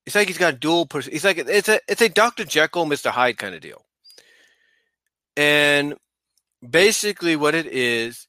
it's 0.06 0.16
like 0.16 0.28
he's 0.28 0.38
got 0.38 0.62
dual 0.62 0.86
person. 0.86 1.12
He's 1.12 1.26
like 1.26 1.40
it's 1.40 1.68
a 1.68 1.82
it's 1.90 2.02
a 2.02 2.10
Dr. 2.10 2.46
Jekyll, 2.46 2.86
Mr. 2.86 3.12
Hyde 3.12 3.38
kind 3.38 3.54
of 3.54 3.60
deal. 3.60 3.84
And 5.36 5.96
basically 6.72 7.36
what 7.36 7.56
it 7.56 7.68
is 7.68 8.28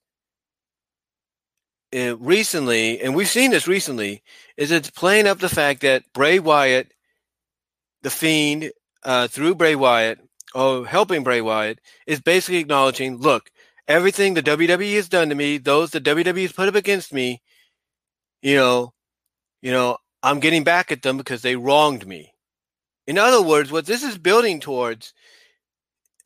uh, 1.95 2.17
recently, 2.19 3.01
and 3.01 3.15
we've 3.15 3.29
seen 3.29 3.51
this 3.51 3.69
recently, 3.69 4.23
is 4.57 4.71
it's 4.71 4.91
playing 4.91 5.27
up 5.27 5.39
the 5.39 5.49
fact 5.49 5.83
that 5.83 6.05
Bray 6.13 6.39
Wyatt, 6.39 6.93
the 8.03 8.11
Fiend, 8.11 8.71
uh, 9.05 9.29
through 9.29 9.55
Bray 9.55 9.75
Wyatt 9.75 10.19
or 10.55 10.87
helping 10.87 11.23
Bray 11.23 11.41
Wyatt 11.41 11.81
is 12.07 12.21
basically 12.21 12.59
acknowledging, 12.59 13.19
look, 13.19 13.51
everything 13.87 14.35
the 14.35 14.43
WWE 14.43 14.97
has 14.97 15.09
done 15.09 15.29
to 15.29 15.35
me, 15.35 15.59
those 15.59 15.91
the 15.91 16.01
WWE 16.01 16.43
has 16.43 16.53
put 16.53 16.69
up 16.69 16.75
against 16.75 17.13
me, 17.13 17.43
you 18.43 18.57
know, 18.57 18.93
you 19.63 19.71
know, 19.71 19.99
I'm 20.23 20.41
getting 20.41 20.65
back 20.65 20.91
at 20.91 21.03
them 21.03 21.17
because 21.17 21.43
they 21.43 21.57
wronged 21.57 22.07
me. 22.07 22.33
In 23.07 23.19
other 23.19 23.43
words, 23.43 23.71
what 23.71 23.87
this 23.87 24.03
is 24.03 24.19
building 24.19 24.61
towards, 24.61 25.15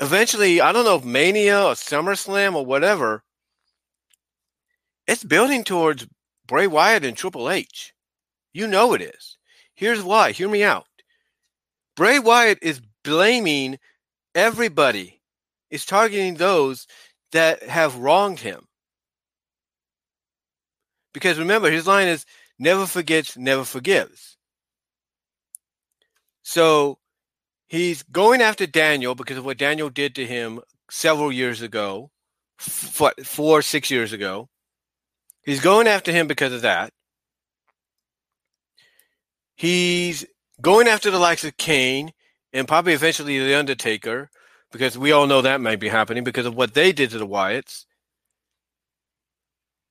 eventually, 0.00 0.60
I 0.60 0.72
don't 0.72 0.84
know 0.84 0.96
if 0.96 1.04
Mania 1.04 1.58
or 1.58 1.72
SummerSlam 1.72 2.54
or 2.54 2.64
whatever, 2.64 3.22
it's 5.06 5.24
building 5.24 5.64
towards 5.64 6.06
Bray 6.46 6.66
Wyatt 6.66 7.04
and 7.04 7.16
Triple 7.16 7.50
H. 7.50 7.92
You 8.52 8.66
know 8.66 8.94
it 8.94 9.02
is. 9.02 9.36
Here's 9.74 10.02
why. 10.02 10.32
Hear 10.32 10.48
me 10.48 10.62
out. 10.62 10.86
Bray 11.96 12.18
Wyatt 12.18 12.58
is 12.62 12.80
blaming 13.04 13.78
everybody, 14.34 15.20
is 15.70 15.84
targeting 15.84 16.34
those 16.34 16.86
that 17.32 17.62
have 17.62 17.96
wronged 17.96 18.40
him. 18.40 18.66
Because 21.12 21.38
remember, 21.38 21.70
his 21.70 21.86
line 21.86 22.08
is 22.08 22.24
never 22.58 22.86
forgets, 22.86 23.36
never 23.36 23.64
forgives. 23.64 24.36
So 26.42 26.99
he's 27.70 28.02
going 28.02 28.42
after 28.42 28.66
Daniel 28.66 29.14
because 29.14 29.38
of 29.38 29.44
what 29.44 29.56
Daniel 29.56 29.88
did 29.88 30.14
to 30.16 30.26
him 30.26 30.60
several 30.90 31.32
years 31.32 31.62
ago, 31.62 32.10
what, 32.98 33.24
four, 33.24 33.62
six 33.62 33.90
years 33.90 34.12
ago. 34.12 34.48
He's 35.42 35.60
going 35.60 35.86
after 35.86 36.12
him 36.12 36.26
because 36.26 36.52
of 36.52 36.62
that. 36.62 36.92
He's 39.54 40.26
going 40.60 40.88
after 40.88 41.10
the 41.10 41.18
likes 41.18 41.44
of 41.44 41.56
Kane 41.56 42.12
and 42.52 42.68
probably 42.68 42.92
eventually 42.92 43.38
The 43.38 43.58
Undertaker 43.58 44.30
because 44.72 44.98
we 44.98 45.12
all 45.12 45.26
know 45.26 45.40
that 45.42 45.60
might 45.60 45.80
be 45.80 45.88
happening 45.88 46.24
because 46.24 46.46
of 46.46 46.56
what 46.56 46.74
they 46.74 46.92
did 46.92 47.10
to 47.10 47.18
the 47.18 47.26
Wyatts. 47.26 47.86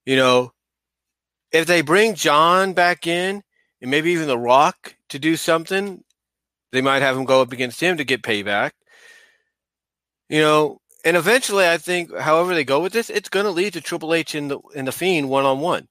You 0.06 0.18
know, 0.18 0.54
if 1.52 1.66
they 1.66 1.82
bring 1.82 2.16
John 2.16 2.74
back 2.74 3.08
in 3.08 3.42
and 3.82 3.92
maybe 3.92 4.12
even 4.12 4.28
The 4.28 4.38
Rock 4.38 4.96
to 5.10 5.20
do 5.20 5.36
something, 5.36 6.04
they 6.72 6.82
might 6.82 7.02
have 7.02 7.18
him 7.18 7.26
go 7.26 7.42
up 7.42 7.52
against 7.52 7.80
him 7.80 7.98
to 7.98 8.04
get 8.04 8.22
payback. 8.22 8.72
You 10.30 10.42
know, 10.42 10.78
and 11.04 11.18
eventually, 11.18 11.68
I 11.68 11.78
think, 11.78 12.16
however 12.16 12.54
they 12.54 12.64
go 12.64 12.82
with 12.82 12.94
this, 12.94 13.10
it's 13.10 13.30
going 13.30 13.46
to 13.46 13.52
lead 13.52 13.74
to 13.74 13.82
Triple 13.82 14.14
H 14.14 14.36
in 14.36 14.50
the 14.50 14.60
in 14.76 14.86
the 14.86 14.92
Fiend 14.92 15.30
one 15.30 15.46
on 15.46 15.60
one, 15.60 15.88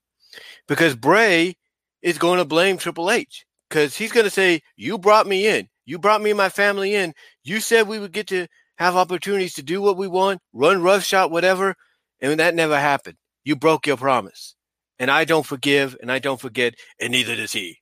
because 0.66 0.94
Bray 0.94 1.56
is 2.02 2.18
going 2.18 2.38
to 2.38 2.44
blame 2.44 2.78
Triple 2.78 3.10
H 3.10 3.44
because 3.68 3.96
he's 3.96 4.12
going 4.12 4.24
to 4.24 4.30
say, 4.30 4.62
"You 4.76 4.98
brought 4.98 5.26
me 5.26 5.46
in. 5.46 5.68
You 5.86 5.98
brought 5.98 6.22
me 6.22 6.30
and 6.30 6.36
my 6.36 6.50
family 6.50 6.94
in. 6.94 7.14
You 7.42 7.60
said 7.60 7.88
we 7.88 7.98
would 7.98 8.12
get 8.12 8.28
to 8.28 8.46
have 8.76 8.96
opportunities 8.96 9.54
to 9.54 9.62
do 9.62 9.80
what 9.80 9.96
we 9.96 10.06
want, 10.06 10.40
run 10.52 10.82
roughshod, 10.82 11.32
whatever, 11.32 11.74
and 12.20 12.38
that 12.38 12.54
never 12.54 12.78
happened. 12.78 13.16
You 13.44 13.56
broke 13.56 13.86
your 13.86 13.96
promise, 13.96 14.54
and 14.98 15.10
I 15.10 15.24
don't 15.24 15.46
forgive, 15.46 15.96
and 16.00 16.12
I 16.12 16.18
don't 16.18 16.40
forget, 16.40 16.74
and 17.00 17.10
neither 17.12 17.34
does 17.34 17.52
he." 17.52 17.78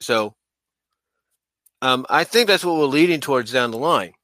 So, 0.00 0.34
um, 1.82 2.06
I 2.08 2.24
think 2.24 2.46
that's 2.46 2.64
what 2.64 2.76
we're 2.76 2.86
leading 2.86 3.20
towards 3.20 3.52
down 3.52 3.70
the 3.70 3.78
line 3.78 4.14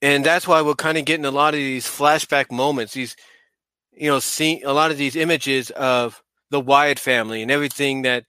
and 0.00 0.24
that's 0.24 0.48
why 0.48 0.62
we're 0.62 0.74
kind 0.74 0.96
of 0.96 1.04
getting 1.04 1.26
a 1.26 1.30
lot 1.30 1.52
of 1.54 1.58
these 1.58 1.86
flashback 1.86 2.50
moments 2.50 2.94
these 2.94 3.14
you 3.92 4.08
know 4.08 4.18
seeing 4.18 4.64
a 4.64 4.72
lot 4.72 4.90
of 4.90 4.96
these 4.96 5.16
images 5.16 5.70
of 5.70 6.22
the 6.50 6.60
Wyatt 6.60 6.98
family 6.98 7.42
and 7.42 7.50
everything 7.50 8.02
that 8.02 8.24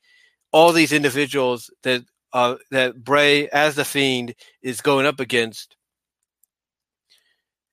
all 0.51 0.71
these 0.71 0.91
individuals 0.91 1.69
that 1.83 2.03
uh, 2.33 2.55
that 2.71 3.03
Bray 3.03 3.47
as 3.49 3.75
the 3.75 3.85
Fiend 3.85 4.35
is 4.61 4.81
going 4.81 5.05
up 5.05 5.19
against, 5.19 5.77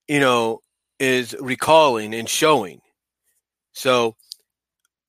you 0.06 0.20
know, 0.20 0.60
is 1.00 1.34
recalling 1.40 2.14
and 2.14 2.28
showing. 2.28 2.80
So 3.72 4.14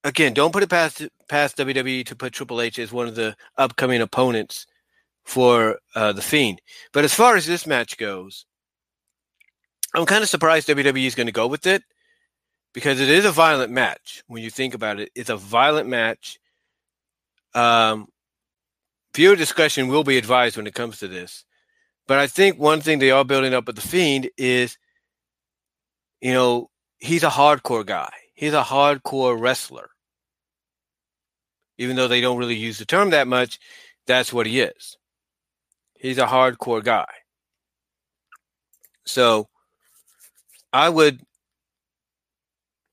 again, 0.03 0.33
don't 0.33 0.53
put 0.53 0.63
it 0.63 0.69
past 0.69 1.07
past 1.27 1.57
WWE 1.57 2.05
to 2.05 2.15
put 2.15 2.33
Triple 2.33 2.61
H 2.61 2.79
as 2.79 2.93
one 2.93 3.07
of 3.07 3.15
the 3.15 3.35
upcoming 3.57 4.01
opponents 4.01 4.65
for 5.23 5.79
uh, 5.95 6.13
the 6.13 6.21
Fiend. 6.21 6.61
But 6.91 7.03
as 7.03 7.13
far 7.13 7.35
as 7.35 7.45
this 7.45 7.65
match 7.65 7.97
goes, 7.97 8.45
I'm 9.95 10.05
kind 10.05 10.23
of 10.23 10.29
surprised 10.29 10.67
WWE 10.67 11.05
is 11.05 11.15
going 11.15 11.27
to 11.27 11.33
go 11.33 11.47
with 11.47 11.67
it 11.67 11.83
because 12.73 12.99
it 12.99 13.09
is 13.09 13.25
a 13.25 13.31
violent 13.31 13.71
match. 13.71 14.23
When 14.27 14.43
you 14.43 14.49
think 14.49 14.73
about 14.73 14.99
it, 14.99 15.11
it's 15.15 15.29
a 15.29 15.37
violent 15.37 15.87
match. 15.87 16.39
Um, 17.53 18.07
viewer 19.15 19.35
discussion 19.35 19.87
will 19.87 20.03
be 20.03 20.17
advised 20.17 20.57
when 20.57 20.67
it 20.67 20.73
comes 20.73 20.99
to 20.99 21.07
this. 21.07 21.45
But 22.07 22.19
I 22.19 22.27
think 22.27 22.59
one 22.59 22.81
thing 22.81 22.99
they 22.99 23.11
are 23.11 23.23
building 23.23 23.53
up 23.53 23.67
with 23.67 23.75
the 23.75 23.81
Fiend 23.81 24.29
is, 24.37 24.77
you 26.21 26.33
know, 26.33 26.69
he's 26.99 27.23
a 27.23 27.29
hardcore 27.29 27.85
guy. 27.85 28.11
He's 28.33 28.53
a 28.53 28.63
hardcore 28.63 29.39
wrestler. 29.39 29.89
Even 31.77 31.95
though 31.95 32.07
they 32.07 32.21
don't 32.21 32.37
really 32.37 32.55
use 32.55 32.77
the 32.77 32.85
term 32.85 33.11
that 33.11 33.27
much, 33.27 33.59
that's 34.05 34.33
what 34.33 34.47
he 34.47 34.59
is. 34.61 34.97
He's 36.03 36.17
a 36.17 36.25
hardcore 36.25 36.83
guy. 36.83 37.07
So 39.05 39.47
I 40.73 40.89
would 40.89 41.21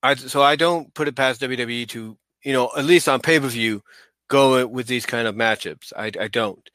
I 0.03 0.15
so 0.15 0.43
I 0.43 0.55
don't 0.55 0.95
put 0.95 1.09
it 1.09 1.17
past 1.17 1.41
WWE 1.41 1.89
to, 1.89 2.17
you 2.45 2.53
know, 2.53 2.71
at 2.77 2.85
least 2.85 3.09
on 3.09 3.21
pay-per-view 3.21 3.83
go 4.29 4.65
with 4.65 4.87
these 4.87 5.07
kind 5.07 5.27
of 5.27 5.35
matchups. 5.35 5.93
I 5.97 6.13
I 6.19 6.29
don't. 6.29 6.71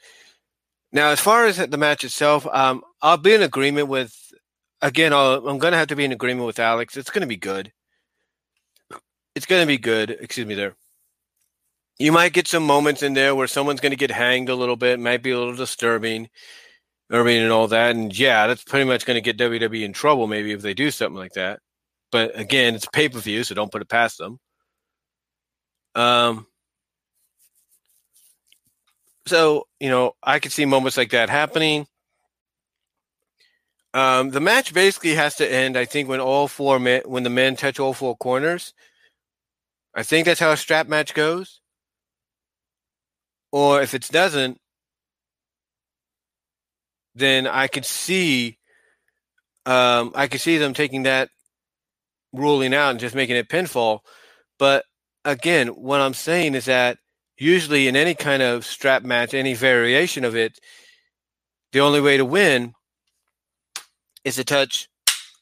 Now, 0.91 1.09
as 1.09 1.21
far 1.21 1.45
as 1.45 1.57
the 1.57 1.77
match 1.77 2.03
itself, 2.03 2.45
um, 2.51 2.83
I'll 3.01 3.17
be 3.17 3.33
in 3.33 3.41
agreement 3.41 3.87
with. 3.87 4.13
Again, 4.81 5.13
i 5.13 5.35
am 5.35 5.57
going 5.57 5.71
to 5.71 5.77
have 5.77 5.87
to 5.87 5.95
be 5.95 6.05
in 6.05 6.11
agreement 6.11 6.45
with 6.45 6.59
Alex. 6.59 6.97
It's 6.97 7.09
going 7.09 7.21
to 7.21 7.27
be 7.27 7.37
good. 7.37 7.71
It's 9.33 9.45
going 9.45 9.61
to 9.61 9.67
be 9.67 9.77
good. 9.77 10.11
Excuse 10.11 10.45
me, 10.45 10.53
there. 10.53 10.75
You 11.97 12.11
might 12.11 12.33
get 12.33 12.47
some 12.47 12.63
moments 12.63 13.03
in 13.03 13.13
there 13.13 13.35
where 13.35 13.47
someone's 13.47 13.79
going 13.79 13.91
to 13.91 13.97
get 13.97 14.11
hanged 14.11 14.49
a 14.49 14.55
little 14.55 14.75
bit. 14.75 14.99
Might 14.99 15.23
be 15.23 15.31
a 15.31 15.37
little 15.37 15.55
disturbing. 15.55 16.29
Irving 17.11 17.37
and 17.37 17.51
all 17.51 17.67
that. 17.67 17.95
And 17.95 18.17
yeah, 18.17 18.47
that's 18.47 18.63
pretty 18.63 18.85
much 18.85 19.05
going 19.05 19.15
to 19.15 19.21
get 19.21 19.37
WWE 19.37 19.83
in 19.83 19.93
trouble 19.93 20.27
maybe 20.27 20.51
if 20.51 20.61
they 20.61 20.73
do 20.73 20.91
something 20.91 21.17
like 21.17 21.33
that. 21.33 21.59
But 22.11 22.37
again, 22.37 22.75
it's 22.75 22.87
pay 22.87 23.09
per 23.09 23.19
view, 23.19 23.43
so 23.43 23.55
don't 23.55 23.71
put 23.71 23.81
it 23.81 23.89
past 23.89 24.17
them. 24.17 24.39
Um, 25.93 26.47
so 29.27 29.67
you 29.79 29.89
know, 29.89 30.13
I 30.21 30.39
could 30.39 30.51
see 30.51 30.65
moments 30.65 30.97
like 30.97 31.11
that 31.11 31.29
happening. 31.29 31.87
Um, 33.93 34.31
the 34.31 34.41
match 34.41 34.73
basically 34.73 35.15
has 35.15 35.35
to 35.35 35.49
end, 35.49 35.77
I 35.77 35.85
think, 35.85 36.09
when 36.09 36.19
all 36.19 36.49
four 36.49 36.79
men, 36.79 37.01
when 37.05 37.23
the 37.23 37.29
men 37.29 37.55
touch 37.55 37.79
all 37.79 37.93
four 37.93 38.17
corners. 38.17 38.73
I 39.95 40.03
think 40.03 40.25
that's 40.25 40.41
how 40.41 40.51
a 40.51 40.57
strap 40.57 40.87
match 40.87 41.13
goes. 41.13 41.61
Or 43.55 43.81
if 43.81 43.93
it 43.93 44.09
doesn't, 44.11 44.59
then 47.15 47.47
I 47.47 47.67
could 47.67 47.85
see 47.85 48.57
um, 49.65 50.11
I 50.13 50.27
could 50.27 50.41
see 50.41 50.57
them 50.57 50.73
taking 50.73 51.03
that 51.03 51.29
ruling 52.33 52.73
out 52.73 52.91
and 52.91 52.99
just 52.99 53.15
making 53.15 53.37
it 53.37 53.47
pinfall. 53.47 53.99
But 54.59 54.83
again, 55.23 55.69
what 55.69 56.01
I'm 56.01 56.13
saying 56.13 56.55
is 56.55 56.65
that 56.65 56.97
usually 57.37 57.87
in 57.87 57.95
any 57.95 58.13
kind 58.13 58.43
of 58.43 58.65
strap 58.65 59.03
match, 59.03 59.33
any 59.33 59.53
variation 59.53 60.25
of 60.25 60.35
it, 60.35 60.59
the 61.71 61.79
only 61.79 62.01
way 62.01 62.17
to 62.17 62.25
win 62.25 62.73
is 64.25 64.35
to 64.35 64.43
touch 64.43 64.89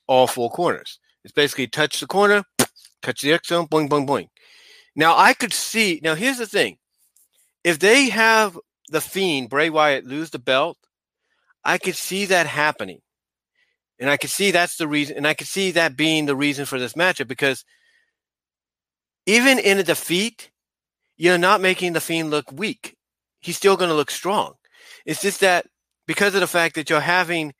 all 0.05 0.27
four 0.27 0.51
corners. 0.51 0.99
It's 1.23 1.33
basically 1.33 1.65
touch 1.65 1.99
the 1.99 2.05
corner, 2.05 2.43
touch 3.01 3.23
the 3.23 3.33
X 3.33 3.47
zone, 3.47 3.65
boing, 3.65 3.89
boing, 3.89 4.05
boing. 4.05 4.29
Now 4.95 5.17
I 5.17 5.33
could 5.33 5.51
see. 5.51 5.99
Now 6.03 6.13
here's 6.13 6.37
the 6.37 6.45
thing: 6.45 6.77
if 7.63 7.79
they 7.79 8.09
have 8.09 8.57
the 8.89 9.01
Fiend 9.01 9.49
Bray 9.49 9.69
Wyatt 9.69 10.05
lose 10.05 10.29
the 10.29 10.39
belt 10.39 10.77
I 11.63 11.77
could 11.77 11.95
see 11.95 12.25
that 12.25 12.45
happening. 12.45 13.01
And 13.99 14.09
I 14.09 14.17
could 14.17 14.29
see 14.29 14.51
that's 14.51 14.75
the 14.75 14.87
reason, 14.87 15.15
and 15.15 15.25
I 15.25 15.33
could 15.33 15.47
see 15.47 15.71
that 15.71 15.95
being 15.95 16.25
the 16.25 16.35
reason 16.35 16.65
for 16.65 16.77
this 16.77 16.93
matchup 16.93 17.27
because 17.27 17.63
even 19.25 19.59
in 19.59 19.79
a 19.79 19.83
defeat, 19.83 20.51
you're 21.15 21.37
not 21.37 21.61
making 21.61 21.93
the 21.93 22.01
Fiend 22.01 22.29
look 22.29 22.51
weak. 22.51 22.97
He's 23.39 23.55
still 23.55 23.77
going 23.77 23.89
to 23.89 23.95
look 23.95 24.11
strong. 24.11 24.55
It's 25.05 25.21
just 25.21 25.39
that 25.39 25.67
because 26.05 26.33
of 26.33 26.41
the 26.41 26.47
fact 26.47 26.75
that 26.75 26.89
you're 26.89 26.99
having 26.99 27.53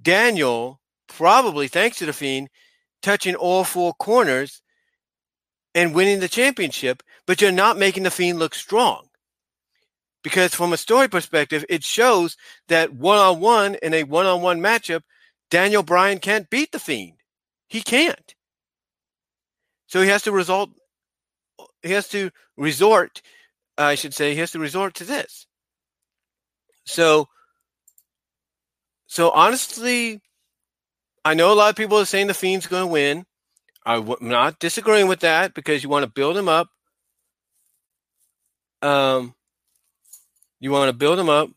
Daniel, 0.00 0.80
probably 1.08 1.66
thanks 1.66 1.98
to 1.98 2.06
the 2.06 2.12
Fiend, 2.12 2.50
touching 3.02 3.34
all 3.34 3.64
four 3.64 3.94
corners 3.94 4.62
and 5.74 5.94
winning 5.94 6.20
the 6.20 6.28
championship, 6.28 7.02
but 7.26 7.40
you're 7.40 7.50
not 7.50 7.78
making 7.78 8.04
the 8.04 8.10
Fiend 8.10 8.38
look 8.38 8.54
strong 8.54 9.08
because 10.24 10.54
from 10.54 10.72
a 10.72 10.78
story 10.78 11.06
perspective, 11.06 11.64
it 11.68 11.84
shows 11.84 12.36
that 12.68 12.94
one 12.94 13.18
on 13.18 13.40
one 13.40 13.76
in 13.76 13.94
a 13.94 14.02
one 14.02 14.26
on 14.26 14.40
one 14.42 14.58
matchup, 14.58 15.02
Daniel 15.50 15.84
Bryan 15.84 16.18
can't 16.18 16.50
beat 16.50 16.72
the 16.72 16.80
Fiend. 16.80 17.18
He 17.68 17.82
can't. 17.82 18.34
So 19.86 20.00
he 20.02 20.08
has 20.08 20.22
to 20.22 20.32
result. 20.32 20.70
He 21.82 21.92
has 21.92 22.08
to 22.08 22.30
resort. 22.56 23.20
I 23.76 23.94
should 23.94 24.14
say 24.14 24.32
he 24.32 24.40
has 24.40 24.52
to 24.52 24.58
resort 24.58 24.94
to 24.94 25.04
this. 25.04 25.46
So, 26.86 27.28
so 29.06 29.30
honestly, 29.30 30.22
I 31.24 31.34
know 31.34 31.52
a 31.52 31.54
lot 31.54 31.70
of 31.70 31.76
people 31.76 31.98
are 31.98 32.04
saying 32.06 32.28
the 32.28 32.34
Fiend's 32.34 32.66
going 32.66 32.84
to 32.84 32.92
win. 32.92 33.26
I'm 33.84 34.14
not 34.20 34.58
disagreeing 34.58 35.08
with 35.08 35.20
that 35.20 35.52
because 35.52 35.82
you 35.82 35.90
want 35.90 36.04
to 36.04 36.10
build 36.10 36.36
him 36.36 36.48
up. 36.48 36.68
Um, 38.80 39.34
you 40.64 40.70
want 40.70 40.88
to 40.88 40.96
build 40.96 41.18
them 41.18 41.28
up 41.28 41.50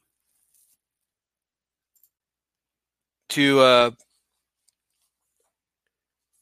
to 3.29 3.61
uh, 3.61 3.91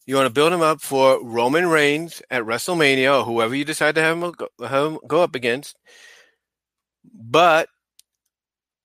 you 0.07 0.15
want 0.15 0.25
to 0.25 0.33
build 0.33 0.51
him 0.51 0.63
up 0.63 0.81
for 0.81 1.23
Roman 1.23 1.67
Reigns 1.67 2.23
at 2.31 2.41
WrestleMania 2.41 3.19
or 3.19 3.23
whoever 3.23 3.53
you 3.53 3.65
decide 3.65 3.93
to 3.93 4.01
have 4.01 4.17
have 4.61 4.93
him 4.93 4.99
go 5.07 5.21
up 5.21 5.35
against. 5.35 5.77
But 7.03 7.69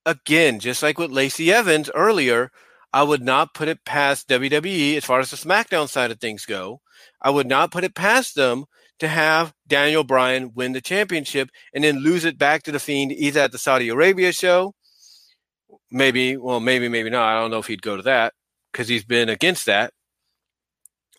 again, 0.05 0.61
just 0.61 0.83
like 0.83 0.99
with 0.99 1.11
Lacey 1.11 1.51
Evans 1.51 1.91
earlier, 1.95 2.51
I 2.93 3.03
would 3.03 3.23
not 3.23 3.55
put 3.55 3.69
it 3.69 3.87
past 3.87 4.29
WWE 4.29 4.99
as 4.99 5.07
far 5.07 5.21
as 5.21 5.31
the 5.31 5.39
SmackDown 5.39 5.89
side 5.89 6.11
of 6.11 6.21
things 6.21 6.45
go. 6.45 6.83
I 7.23 7.31
would 7.31 7.47
not 7.47 7.73
put 7.73 7.85
it 7.85 7.95
past 7.95 8.35
them 8.35 8.67
to 9.01 9.09
have 9.09 9.53
Daniel 9.67 10.05
Bryan 10.05 10.53
win 10.55 10.73
the 10.73 10.81
championship 10.81 11.51
and 11.75 11.83
then 11.83 11.99
lose 11.99 12.25
it 12.25 12.39
back 12.39 12.63
to 12.63 12.73
the 12.73 12.79
Fiend 12.79 13.13
either 13.13 13.41
at 13.41 13.53
the 13.53 13.59
Saudi 13.59 13.89
Arabia 13.89 14.33
show. 14.33 14.75
Maybe, 15.91 16.37
well, 16.37 16.61
maybe, 16.61 16.89
maybe 16.89 17.11
not. 17.11 17.29
I 17.29 17.41
don't 17.41 17.51
know 17.51 17.59
if 17.59 17.67
he'd 17.67 17.83
go 17.83 17.97
to 17.97 18.03
that 18.03 18.35
because 18.73 18.89
he's 18.89 19.05
been 19.05 19.29
against 19.29 19.67
that. 19.67 19.93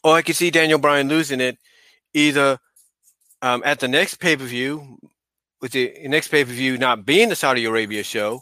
Or 0.03 0.15
I 0.15 0.21
could 0.21 0.35
see 0.35 0.49
Daniel 0.49 0.79
Bryan 0.79 1.09
losing 1.09 1.41
it 1.41 1.57
either 2.13 2.57
um, 3.41 3.61
at 3.65 3.79
the 3.79 3.87
next 3.87 4.15
pay 4.15 4.35
per 4.35 4.45
view, 4.45 4.97
with 5.61 5.71
the 5.71 5.93
next 6.05 6.29
pay 6.29 6.43
per 6.43 6.51
view 6.51 6.77
not 6.77 7.05
being 7.05 7.29
the 7.29 7.35
Saudi 7.35 7.65
Arabia 7.65 8.03
show, 8.03 8.41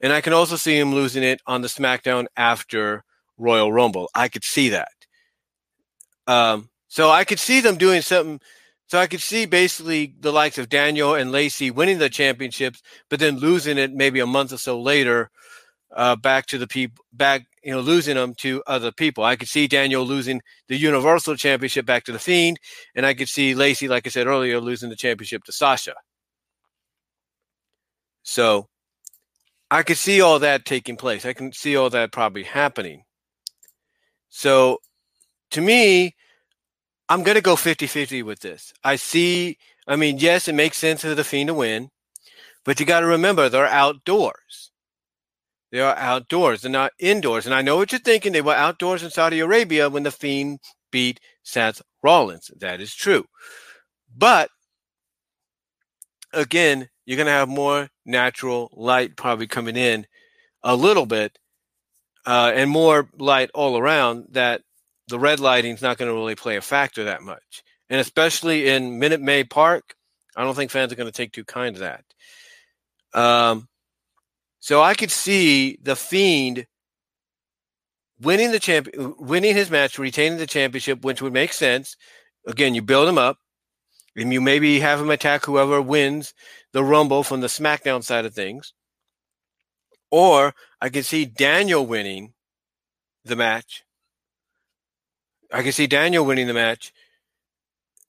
and 0.00 0.12
I 0.12 0.20
can 0.20 0.32
also 0.32 0.56
see 0.56 0.78
him 0.78 0.94
losing 0.94 1.22
it 1.22 1.40
on 1.46 1.62
the 1.62 1.68
SmackDown 1.68 2.26
after 2.36 3.04
Royal 3.38 3.72
Rumble. 3.72 4.08
I 4.14 4.28
could 4.28 4.44
see 4.44 4.68
that. 4.70 4.88
Um, 6.26 6.70
so 6.88 7.10
I 7.10 7.24
could 7.24 7.40
see 7.40 7.60
them 7.60 7.76
doing 7.76 8.02
something. 8.02 8.40
So 8.94 9.00
I 9.00 9.08
could 9.08 9.22
see 9.22 9.44
basically 9.44 10.14
the 10.20 10.30
likes 10.30 10.56
of 10.56 10.68
Daniel 10.68 11.16
and 11.16 11.32
Lacey 11.32 11.72
winning 11.72 11.98
the 11.98 12.08
championships, 12.08 12.80
but 13.10 13.18
then 13.18 13.38
losing 13.38 13.76
it 13.76 13.92
maybe 13.92 14.20
a 14.20 14.24
month 14.24 14.52
or 14.52 14.56
so 14.56 14.80
later, 14.80 15.32
uh, 15.96 16.14
back 16.14 16.46
to 16.46 16.58
the 16.58 16.68
people, 16.68 17.04
back 17.12 17.44
you 17.64 17.72
know, 17.72 17.80
losing 17.80 18.14
them 18.14 18.34
to 18.34 18.62
other 18.68 18.92
people. 18.92 19.24
I 19.24 19.34
could 19.34 19.48
see 19.48 19.66
Daniel 19.66 20.04
losing 20.04 20.40
the 20.68 20.76
Universal 20.76 21.34
Championship 21.34 21.84
back 21.84 22.04
to 22.04 22.12
the 22.12 22.20
Fiend, 22.20 22.60
and 22.94 23.04
I 23.04 23.14
could 23.14 23.28
see 23.28 23.52
Lacey, 23.56 23.88
like 23.88 24.06
I 24.06 24.10
said 24.10 24.28
earlier, 24.28 24.60
losing 24.60 24.90
the 24.90 24.94
championship 24.94 25.42
to 25.46 25.52
Sasha. 25.52 25.94
So 28.22 28.68
I 29.72 29.82
could 29.82 29.98
see 29.98 30.20
all 30.20 30.38
that 30.38 30.66
taking 30.66 30.96
place. 30.96 31.26
I 31.26 31.32
can 31.32 31.52
see 31.52 31.74
all 31.74 31.90
that 31.90 32.12
probably 32.12 32.44
happening. 32.44 33.02
So 34.28 34.78
to 35.50 35.60
me, 35.60 36.14
I'm 37.08 37.22
going 37.22 37.36
to 37.36 37.42
go 37.42 37.56
50 37.56 37.86
50 37.86 38.22
with 38.22 38.40
this. 38.40 38.72
I 38.82 38.96
see, 38.96 39.58
I 39.86 39.96
mean, 39.96 40.18
yes, 40.18 40.48
it 40.48 40.54
makes 40.54 40.78
sense 40.78 41.02
for 41.02 41.14
the 41.14 41.24
Fiend 41.24 41.48
to 41.48 41.54
win, 41.54 41.90
but 42.64 42.80
you 42.80 42.86
got 42.86 43.00
to 43.00 43.06
remember 43.06 43.48
they're 43.48 43.66
outdoors. 43.66 44.70
They 45.70 45.80
are 45.80 45.96
outdoors, 45.96 46.62
they're 46.62 46.70
not 46.70 46.92
indoors. 46.98 47.46
And 47.46 47.54
I 47.54 47.62
know 47.62 47.76
what 47.76 47.92
you're 47.92 47.98
thinking. 47.98 48.32
They 48.32 48.40
were 48.40 48.54
outdoors 48.54 49.02
in 49.02 49.10
Saudi 49.10 49.40
Arabia 49.40 49.90
when 49.90 50.04
the 50.04 50.10
Fiend 50.10 50.60
beat 50.92 51.20
Seth 51.42 51.82
Rollins. 52.02 52.50
That 52.56 52.80
is 52.80 52.94
true. 52.94 53.24
But 54.16 54.50
again, 56.32 56.88
you're 57.04 57.16
going 57.16 57.26
to 57.26 57.32
have 57.32 57.48
more 57.48 57.88
natural 58.06 58.70
light 58.72 59.16
probably 59.16 59.46
coming 59.46 59.76
in 59.76 60.06
a 60.62 60.76
little 60.76 61.06
bit 61.06 61.38
uh, 62.26 62.52
and 62.54 62.70
more 62.70 63.08
light 63.18 63.50
all 63.52 63.76
around 63.76 64.26
that 64.30 64.62
the 65.08 65.18
red 65.18 65.40
lighting 65.40 65.74
is 65.74 65.82
not 65.82 65.98
going 65.98 66.10
to 66.10 66.14
really 66.14 66.34
play 66.34 66.56
a 66.56 66.62
factor 66.62 67.04
that 67.04 67.22
much. 67.22 67.62
And 67.90 68.00
especially 68.00 68.68
in 68.68 68.98
Minute 68.98 69.20
Maid 69.20 69.50
Park, 69.50 69.94
I 70.36 70.42
don't 70.42 70.54
think 70.54 70.70
fans 70.70 70.92
are 70.92 70.96
going 70.96 71.10
to 71.10 71.12
take 71.12 71.32
too 71.32 71.44
kind 71.44 71.76
to 71.76 71.80
that. 71.82 72.04
Um, 73.12 73.68
so 74.60 74.82
I 74.82 74.94
could 74.94 75.10
see 75.10 75.78
the 75.82 75.94
Fiend 75.94 76.66
winning 78.20 78.50
the 78.50 78.58
champ, 78.58 78.88
winning 78.96 79.54
his 79.54 79.70
match, 79.70 79.98
retaining 79.98 80.38
the 80.38 80.46
championship, 80.46 81.04
which 81.04 81.20
would 81.22 81.32
make 81.32 81.52
sense. 81.52 81.96
Again, 82.46 82.74
you 82.74 82.82
build 82.82 83.08
him 83.08 83.18
up, 83.18 83.38
and 84.16 84.32
you 84.32 84.40
maybe 84.40 84.80
have 84.80 85.00
him 85.00 85.10
attack 85.10 85.44
whoever 85.44 85.80
wins 85.80 86.34
the 86.72 86.84
Rumble 86.84 87.22
from 87.22 87.40
the 87.40 87.46
SmackDown 87.46 88.02
side 88.02 88.24
of 88.24 88.34
things. 88.34 88.72
Or 90.10 90.54
I 90.80 90.88
could 90.88 91.04
see 91.04 91.24
Daniel 91.24 91.86
winning 91.86 92.34
the 93.24 93.36
match 93.36 93.83
I 95.52 95.62
can 95.62 95.72
see 95.72 95.86
Daniel 95.86 96.24
winning 96.24 96.46
the 96.46 96.54
match, 96.54 96.92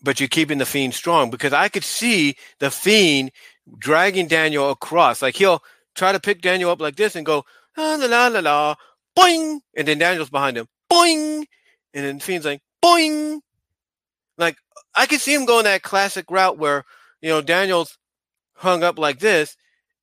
but 0.01 0.19
you're 0.19 0.29
keeping 0.29 0.57
the 0.57 0.65
Fiend 0.65 0.93
strong 0.93 1.29
because 1.29 1.53
I 1.53 1.69
could 1.69 1.83
see 1.83 2.35
the 2.59 2.71
Fiend 2.71 3.31
dragging 3.77 4.27
Daniel 4.27 4.71
across. 4.71 5.21
Like 5.21 5.35
he'll 5.35 5.63
try 5.95 6.11
to 6.11 6.19
pick 6.19 6.41
Daniel 6.41 6.69
up 6.71 6.81
like 6.81 6.95
this 6.95 7.15
and 7.15 7.25
go, 7.25 7.45
la 7.77 7.95
la 7.95 8.05
la 8.05 8.27
la 8.27 8.39
la, 8.39 8.75
boing, 9.17 9.59
and 9.75 9.87
then 9.87 9.97
Daniel's 9.97 10.29
behind 10.29 10.57
him, 10.57 10.67
boing, 10.91 11.45
and 11.93 12.05
then 12.05 12.19
Fiend's 12.19 12.45
like, 12.45 12.61
boing. 12.83 13.39
Like 14.37 14.57
I 14.95 15.05
could 15.05 15.21
see 15.21 15.33
him 15.33 15.45
going 15.45 15.65
that 15.65 15.81
classic 15.81 16.29
route 16.29 16.57
where 16.57 16.85
you 17.21 17.29
know 17.29 17.41
Daniel's 17.41 17.97
hung 18.55 18.83
up 18.83 18.97
like 18.97 19.19
this, 19.19 19.57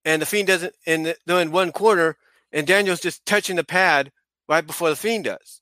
and 0.05 0.21
the 0.21 0.27
Fiend 0.27 0.49
doesn't, 0.49 0.75
and 0.87 1.15
they're 1.27 1.41
in 1.41 1.53
one 1.53 1.73
corner, 1.73 2.17
and 2.53 2.67
Daniel's 2.67 3.01
just 3.01 3.25
touching 3.25 3.57
the 3.57 3.65
pad 3.65 4.13
right 4.49 4.67
before 4.67 4.91
the 4.91 4.97
Fiend 4.97 5.25
does. 5.25 5.62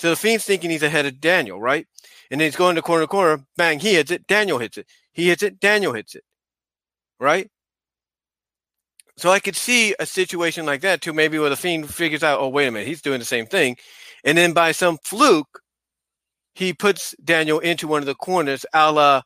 So 0.00 0.08
the 0.08 0.16
Fiend's 0.16 0.46
thinking 0.46 0.70
he's 0.70 0.82
ahead 0.82 1.04
of 1.04 1.20
Daniel, 1.20 1.60
right? 1.60 1.86
And 2.30 2.40
then 2.40 2.46
he's 2.46 2.56
going 2.56 2.74
to 2.76 2.80
corner 2.80 3.04
to 3.04 3.06
corner, 3.06 3.44
bang, 3.58 3.78
he 3.78 3.96
hits 3.96 4.10
it, 4.10 4.26
Daniel 4.26 4.56
hits 4.56 4.78
it. 4.78 4.86
He 5.12 5.28
hits 5.28 5.42
it, 5.42 5.60
Daniel 5.60 5.92
hits 5.92 6.14
it. 6.14 6.24
Right? 7.18 7.50
So 9.18 9.30
I 9.30 9.40
could 9.40 9.56
see 9.56 9.94
a 9.98 10.06
situation 10.06 10.64
like 10.64 10.80
that 10.80 11.02
too, 11.02 11.12
maybe 11.12 11.38
where 11.38 11.50
the 11.50 11.56
Fiend 11.56 11.92
figures 11.92 12.22
out, 12.22 12.40
oh, 12.40 12.48
wait 12.48 12.68
a 12.68 12.70
minute, 12.70 12.88
he's 12.88 13.02
doing 13.02 13.18
the 13.18 13.26
same 13.26 13.44
thing. 13.44 13.76
And 14.24 14.38
then 14.38 14.54
by 14.54 14.72
some 14.72 14.96
fluke, 15.04 15.60
he 16.54 16.72
puts 16.72 17.14
Daniel 17.22 17.58
into 17.58 17.86
one 17.86 18.00
of 18.00 18.06
the 18.06 18.14
corners, 18.14 18.64
a 18.72 18.90
la 18.90 19.20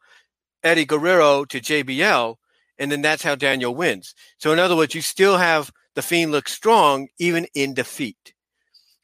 Eddie 0.64 0.86
Guerrero 0.86 1.44
to 1.44 1.60
JBL, 1.60 2.34
and 2.78 2.90
then 2.90 3.00
that's 3.00 3.22
how 3.22 3.36
Daniel 3.36 3.76
wins. 3.76 4.12
So 4.38 4.52
in 4.52 4.58
other 4.58 4.74
words, 4.74 4.92
you 4.92 5.02
still 5.02 5.36
have 5.36 5.70
the 5.94 6.02
Fiend 6.02 6.32
look 6.32 6.48
strong 6.48 7.06
even 7.20 7.46
in 7.54 7.74
defeat. 7.74 8.34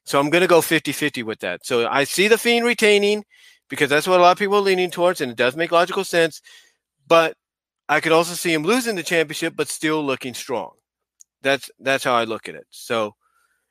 So 0.05 0.19
I'm 0.19 0.29
going 0.29 0.41
to 0.41 0.47
go 0.47 0.61
50 0.61 0.91
50 0.91 1.23
with 1.23 1.39
that. 1.39 1.65
So 1.65 1.87
I 1.87 2.03
see 2.03 2.27
the 2.27 2.37
Fiend 2.37 2.65
retaining 2.65 3.23
because 3.69 3.89
that's 3.89 4.07
what 4.07 4.19
a 4.19 4.23
lot 4.23 4.33
of 4.33 4.37
people 4.37 4.55
are 4.57 4.61
leaning 4.61 4.91
towards, 4.91 5.21
and 5.21 5.31
it 5.31 5.37
does 5.37 5.55
make 5.55 5.71
logical 5.71 6.03
sense. 6.03 6.41
But 7.07 7.35
I 7.87 7.99
could 7.99 8.11
also 8.11 8.33
see 8.33 8.53
him 8.53 8.63
losing 8.63 8.95
the 8.95 9.03
championship, 9.03 9.53
but 9.55 9.67
still 9.67 10.03
looking 10.03 10.33
strong. 10.33 10.71
That's 11.41 11.69
that's 11.79 12.03
how 12.03 12.13
I 12.13 12.25
look 12.25 12.49
at 12.49 12.55
it. 12.55 12.67
So, 12.69 13.15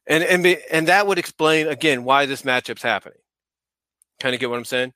and 0.07 0.25
and 0.25 0.43
be, 0.43 0.59
and 0.71 0.89
that 0.89 1.07
would 1.07 1.19
explain 1.19 1.69
again 1.69 2.05
why 2.05 2.27
this 2.27 2.43
matchup's 2.43 2.83
happening. 2.83 3.19
Kind 4.19 4.35
of 4.35 4.41
get 4.41 4.51
what 4.51 4.59
I'm 4.59 4.65
saying? 4.65 4.93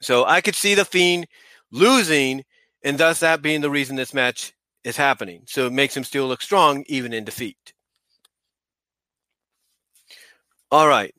So 0.00 0.24
I 0.24 0.40
could 0.40 0.56
see 0.56 0.74
the 0.74 0.84
Fiend 0.84 1.26
losing, 1.70 2.44
and 2.82 2.98
thus 2.98 3.20
that 3.20 3.42
being 3.42 3.60
the 3.60 3.70
reason 3.70 3.96
this 3.96 4.14
match 4.14 4.52
is 4.84 4.96
happening. 4.96 5.44
So 5.46 5.66
it 5.66 5.72
makes 5.72 5.96
him 5.96 6.04
still 6.04 6.26
look 6.26 6.42
strong 6.42 6.84
even 6.88 7.12
in 7.12 7.24
defeat. 7.24 7.71
All 10.72 10.88
right. 10.88 11.14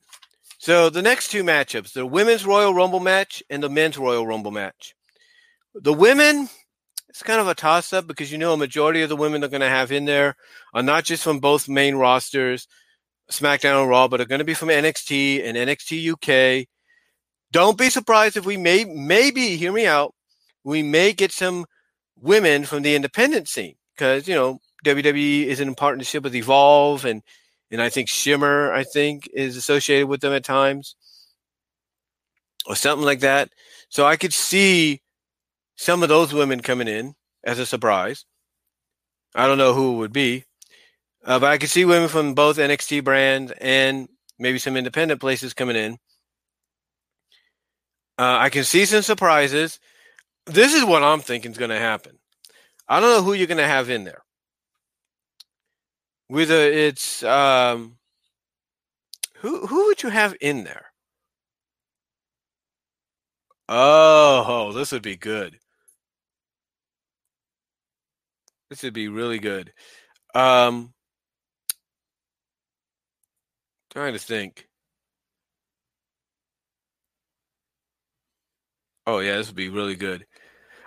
So 0.58 0.90
the 0.90 1.04
next 1.04 1.30
two 1.30 1.44
matchups, 1.44 1.94
the 1.94 2.08
women's 2.08 2.44
Royal 2.44 2.74
Rumble 2.74 3.00
match 3.00 3.44
and 3.52 3.62
the 3.62 3.70
men's 3.70 4.00
Royal 4.00 4.26
Rumble 4.26 4.50
match. 4.50 4.96
The 5.76 5.94
women, 5.94 6.50
it's 7.08 7.22
kind 7.22 7.40
of 7.40 7.48
a 7.48 7.54
toss 7.54 7.94
up 7.94 8.08
because 8.08 8.32
you 8.32 8.40
know 8.40 8.54
a 8.54 8.58
majority 8.58 9.04
of 9.04 9.10
the 9.10 9.16
women 9.16 9.42
they're 9.42 9.52
going 9.52 9.62
to 9.62 9.70
have 9.70 9.92
in 9.92 10.06
there 10.06 10.36
are 10.74 10.82
not 10.82 11.04
just 11.04 11.22
from 11.22 11.40
both 11.40 11.70
main 11.70 11.94
rosters, 11.94 12.68
SmackDown 13.32 13.82
and 13.82 13.90
Raw, 13.92 14.08
but 14.08 14.20
are 14.20 14.26
going 14.26 14.40
to 14.40 14.46
be 14.46 14.56
from 14.56 14.70
NXT 14.70 15.46
and 15.46 15.56
NXT 15.56 16.14
UK. 16.14 16.68
Don't 17.52 17.78
be 17.78 17.92
surprised 17.92 18.36
if 18.36 18.46
we 18.48 18.58
may, 18.58 18.86
maybe, 18.86 19.56
hear 19.56 19.72
me 19.72 19.86
out, 19.86 20.16
we 20.64 20.82
may 20.82 21.14
get 21.14 21.32
some 21.32 21.68
women 22.20 22.66
from 22.66 22.82
the 22.82 22.96
independent 22.96 23.48
scene 23.48 23.76
because, 23.96 24.28
you 24.28 24.34
know, 24.34 24.58
WWE 24.84 25.46
is 25.46 25.60
in 25.60 25.76
partnership 25.76 26.24
with 26.24 26.34
Evolve 26.34 27.06
and 27.06 27.22
and 27.74 27.82
I 27.82 27.90
think 27.90 28.08
Shimmer, 28.08 28.72
I 28.72 28.84
think, 28.84 29.28
is 29.34 29.58
associated 29.58 30.08
with 30.08 30.22
them 30.22 30.32
at 30.32 30.44
times, 30.44 30.96
or 32.68 32.76
something 32.76 33.04
like 33.04 33.22
that. 33.22 33.50
So 33.90 34.06
I 34.06 34.16
could 34.16 34.32
see 34.32 35.02
some 35.76 36.04
of 36.04 36.10
those 36.10 36.34
women 36.34 36.60
coming 36.62 36.88
in 36.88 37.16
as 37.44 37.58
a 37.58 37.66
surprise. 37.66 38.26
I 39.34 39.48
don't 39.48 39.58
know 39.58 39.74
who 39.74 39.96
it 39.96 39.98
would 39.98 40.14
be, 40.14 40.46
uh, 41.26 41.40
but 41.40 41.52
I 41.52 41.58
could 41.58 41.70
see 41.70 41.84
women 41.84 42.10
from 42.10 42.36
both 42.36 42.58
NXT 42.58 43.04
brands 43.04 43.52
and 43.60 44.08
maybe 44.38 44.60
some 44.60 44.78
independent 44.78 45.20
places 45.20 45.56
coming 45.56 45.76
in. 45.76 45.94
Uh, 48.20 48.38
I 48.40 48.50
can 48.50 48.66
see 48.66 48.86
some 48.86 49.02
surprises. 49.02 49.80
This 50.46 50.76
is 50.76 50.86
what 50.86 51.02
I'm 51.02 51.22
thinking 51.22 51.52
is 51.52 51.58
going 51.58 51.72
to 51.72 51.80
happen. 51.80 52.20
I 52.88 53.00
don't 53.00 53.10
know 53.10 53.24
who 53.24 53.34
you're 53.34 53.48
going 53.48 53.58
to 53.58 53.66
have 53.66 53.90
in 53.90 54.04
there 54.04 54.23
whether 56.34 56.56
it's 56.56 57.22
um, 57.22 57.98
who 59.36 59.68
who 59.68 59.86
would 59.86 60.02
you 60.02 60.10
have 60.10 60.36
in 60.42 60.64
there? 60.64 60.88
Oh, 63.70 64.72
this 64.74 64.92
would 64.92 65.04
be 65.04 65.16
good. 65.16 65.60
This 68.72 68.82
would 68.82 68.94
be 68.96 69.10
really 69.10 69.38
good. 69.38 69.74
Um, 70.34 70.94
trying 73.92 74.14
to 74.14 74.20
think. 74.20 74.68
Oh 79.06 79.20
yeah, 79.20 79.38
this 79.38 79.48
would 79.48 79.56
be 79.56 79.70
really 79.70 79.96
good. 79.96 80.26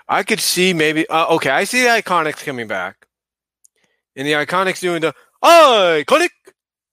I 0.09 0.25
could 0.25 0.41
see 0.41 0.73
maybe. 0.73 1.09
Uh, 1.09 1.29
okay, 1.37 1.51
I 1.51 1.63
see 1.65 1.83
the 1.83 1.89
Iconics 1.91 2.45
coming 2.45 2.67
back. 2.67 3.07
And 4.17 4.27
the 4.27 4.33
Iconics 4.33 4.81
doing 4.81 5.03
the 5.03 5.15
iconic 5.43 6.31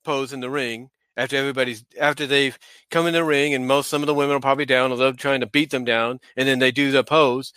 pose 0.03 0.33
in 0.33 0.39
the 0.39 0.49
ring 0.49 0.89
after 1.17 1.35
everybody's 1.35 1.85
after 1.99 2.25
they've 2.25 2.57
come 2.91 3.07
in 3.07 3.13
the 3.13 3.23
ring 3.23 3.53
and 3.53 3.67
most 3.67 3.89
some 3.89 4.01
of 4.01 4.07
the 4.07 4.13
women 4.13 4.35
are 4.35 4.39
probably 4.39 4.65
down 4.65 4.91
or 4.91 4.97
they're 4.97 5.13
trying 5.13 5.39
to 5.41 5.47
beat 5.47 5.69
them 5.71 5.85
down 5.85 6.19
and 6.35 6.47
then 6.47 6.59
they 6.59 6.71
do 6.71 6.91
the 6.91 7.03
pose. 7.03 7.53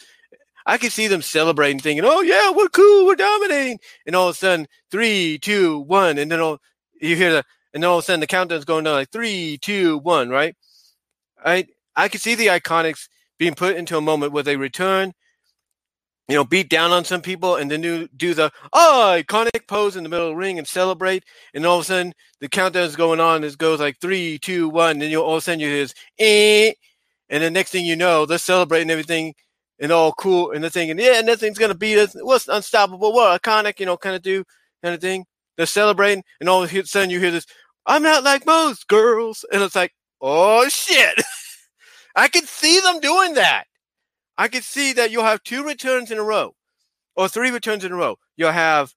I 0.66 0.78
can 0.78 0.90
see 0.90 1.06
them 1.06 1.22
celebrating, 1.22 1.78
thinking, 1.78 2.04
"Oh 2.04 2.22
yeah, 2.22 2.50
we're 2.50 2.68
cool, 2.68 3.06
we're 3.06 3.14
dominating," 3.14 3.78
and 4.04 4.16
all 4.16 4.28
of 4.28 4.34
a 4.34 4.38
sudden, 4.38 4.66
three, 4.90 5.38
two, 5.38 5.78
one, 5.80 6.18
and 6.18 6.30
then 6.30 6.40
all, 6.40 6.58
you 7.00 7.14
hear 7.14 7.30
the, 7.32 7.44
and 7.72 7.82
then 7.82 7.88
all 7.88 7.98
of 7.98 8.02
a 8.04 8.06
sudden 8.06 8.20
the 8.20 8.26
countdown's 8.26 8.64
going 8.64 8.84
down 8.84 8.94
like 8.94 9.10
three, 9.10 9.58
two, 9.62 9.98
one, 9.98 10.28
right? 10.28 10.56
I 11.44 11.66
I 11.94 12.08
can 12.08 12.20
see 12.20 12.34
the 12.34 12.48
Iconics 12.48 13.08
being 13.38 13.54
put 13.54 13.76
into 13.76 13.96
a 13.96 14.00
moment 14.00 14.32
where 14.32 14.42
they 14.42 14.56
return 14.56 15.12
you 16.28 16.34
know, 16.34 16.44
beat 16.44 16.68
down 16.68 16.90
on 16.90 17.04
some 17.04 17.20
people 17.22 17.56
and 17.56 17.70
then 17.70 17.80
do, 17.80 18.08
do 18.16 18.34
the 18.34 18.50
oh, 18.72 19.22
iconic 19.22 19.66
pose 19.68 19.96
in 19.96 20.02
the 20.02 20.08
middle 20.08 20.26
of 20.26 20.32
the 20.32 20.36
ring 20.36 20.58
and 20.58 20.66
celebrate. 20.66 21.24
And 21.54 21.64
all 21.64 21.76
of 21.78 21.82
a 21.82 21.84
sudden, 21.84 22.12
the 22.40 22.48
countdown 22.48 22.84
is 22.84 22.96
going 22.96 23.20
on. 23.20 23.44
It 23.44 23.56
goes 23.58 23.78
like 23.78 24.00
three, 24.00 24.38
two, 24.38 24.68
one. 24.68 25.00
And 25.02 25.10
you 25.10 25.22
all 25.22 25.34
of 25.34 25.38
a 25.38 25.40
sudden 25.40 25.60
you 25.60 25.68
hear 25.68 25.82
this, 25.82 25.94
eh. 26.18 26.72
And 27.28 27.42
the 27.42 27.50
next 27.50 27.70
thing 27.70 27.84
you 27.84 27.96
know, 27.96 28.26
they're 28.26 28.38
celebrating 28.38 28.90
everything 28.90 29.34
and 29.78 29.92
all 29.92 30.12
cool. 30.12 30.50
And 30.50 30.62
they're 30.62 30.70
thinking, 30.70 30.98
yeah, 30.98 31.20
nothing's 31.20 31.58
to 31.58 31.74
beat 31.74 31.98
us. 31.98 32.16
What's 32.20 32.48
unstoppable? 32.48 33.12
What 33.12 33.40
iconic, 33.40 33.78
you 33.78 33.86
know, 33.86 33.96
kind 33.96 34.16
of 34.16 34.22
do 34.22 34.44
kind 34.82 34.94
of 34.94 35.00
thing. 35.00 35.26
They're 35.56 35.66
celebrating. 35.66 36.24
And 36.40 36.48
all 36.48 36.62
of 36.62 36.72
a 36.72 36.86
sudden 36.86 37.10
you 37.10 37.20
hear 37.20 37.30
this, 37.30 37.46
I'm 37.86 38.02
not 38.02 38.24
like 38.24 38.46
most 38.46 38.88
girls. 38.88 39.44
And 39.52 39.62
it's 39.62 39.76
like, 39.76 39.92
oh, 40.20 40.68
shit. 40.68 41.14
I 42.16 42.28
can 42.28 42.44
see 42.46 42.80
them 42.80 43.00
doing 43.00 43.34
that. 43.34 43.64
I 44.38 44.48
could 44.48 44.64
see 44.64 44.92
that 44.94 45.10
you'll 45.10 45.24
have 45.24 45.42
two 45.42 45.64
returns 45.64 46.10
in 46.10 46.18
a 46.18 46.22
row 46.22 46.54
or 47.14 47.28
three 47.28 47.50
returns 47.50 47.84
in 47.84 47.92
a 47.92 47.96
row. 47.96 48.18
You'll 48.36 48.52
have 48.52 48.94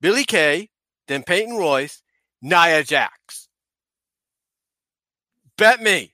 Billie 0.00 0.24
Kay, 0.24 0.70
then 1.08 1.22
Peyton 1.22 1.56
Royce, 1.56 2.02
Nia 2.42 2.84
Jax. 2.84 3.48
Bet 5.56 5.82
me. 5.82 6.12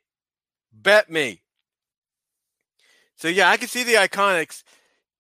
Bet 0.73 1.11
me. 1.11 1.43
So 3.17 3.29
yeah, 3.29 3.51
I 3.51 3.57
can 3.57 3.69
see 3.69 3.85
the 3.85 3.95
iconics, 3.95 4.63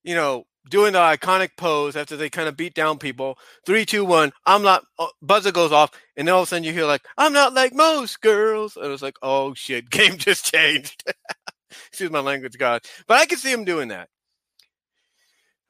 you 0.04 0.14
know, 0.14 0.46
doing 0.68 0.92
the 0.92 0.98
iconic 0.98 1.50
pose 1.56 1.96
after 1.96 2.16
they 2.16 2.30
kind 2.30 2.48
of 2.48 2.56
beat 2.56 2.74
down 2.74 2.98
people. 2.98 3.38
Three, 3.66 3.84
two, 3.84 4.04
one. 4.04 4.32
I'm 4.46 4.62
not. 4.62 4.84
Uh, 4.98 5.08
buzzer 5.20 5.52
goes 5.52 5.72
off, 5.72 5.90
and 6.16 6.26
then 6.26 6.34
all 6.34 6.42
of 6.42 6.48
a 6.48 6.48
sudden 6.48 6.64
you 6.64 6.72
hear 6.72 6.86
like, 6.86 7.02
"I'm 7.18 7.32
not 7.32 7.54
like 7.54 7.74
most 7.74 8.20
girls," 8.20 8.76
and 8.76 8.92
it's 8.92 9.02
like, 9.02 9.16
"Oh 9.22 9.54
shit, 9.54 9.90
game 9.90 10.16
just 10.16 10.50
changed." 10.52 11.04
Excuse 11.88 12.10
my 12.10 12.20
language, 12.20 12.56
God. 12.58 12.82
But 13.06 13.18
I 13.18 13.26
can 13.26 13.38
see 13.38 13.52
him 13.52 13.64
doing 13.64 13.88
that. 13.88 14.08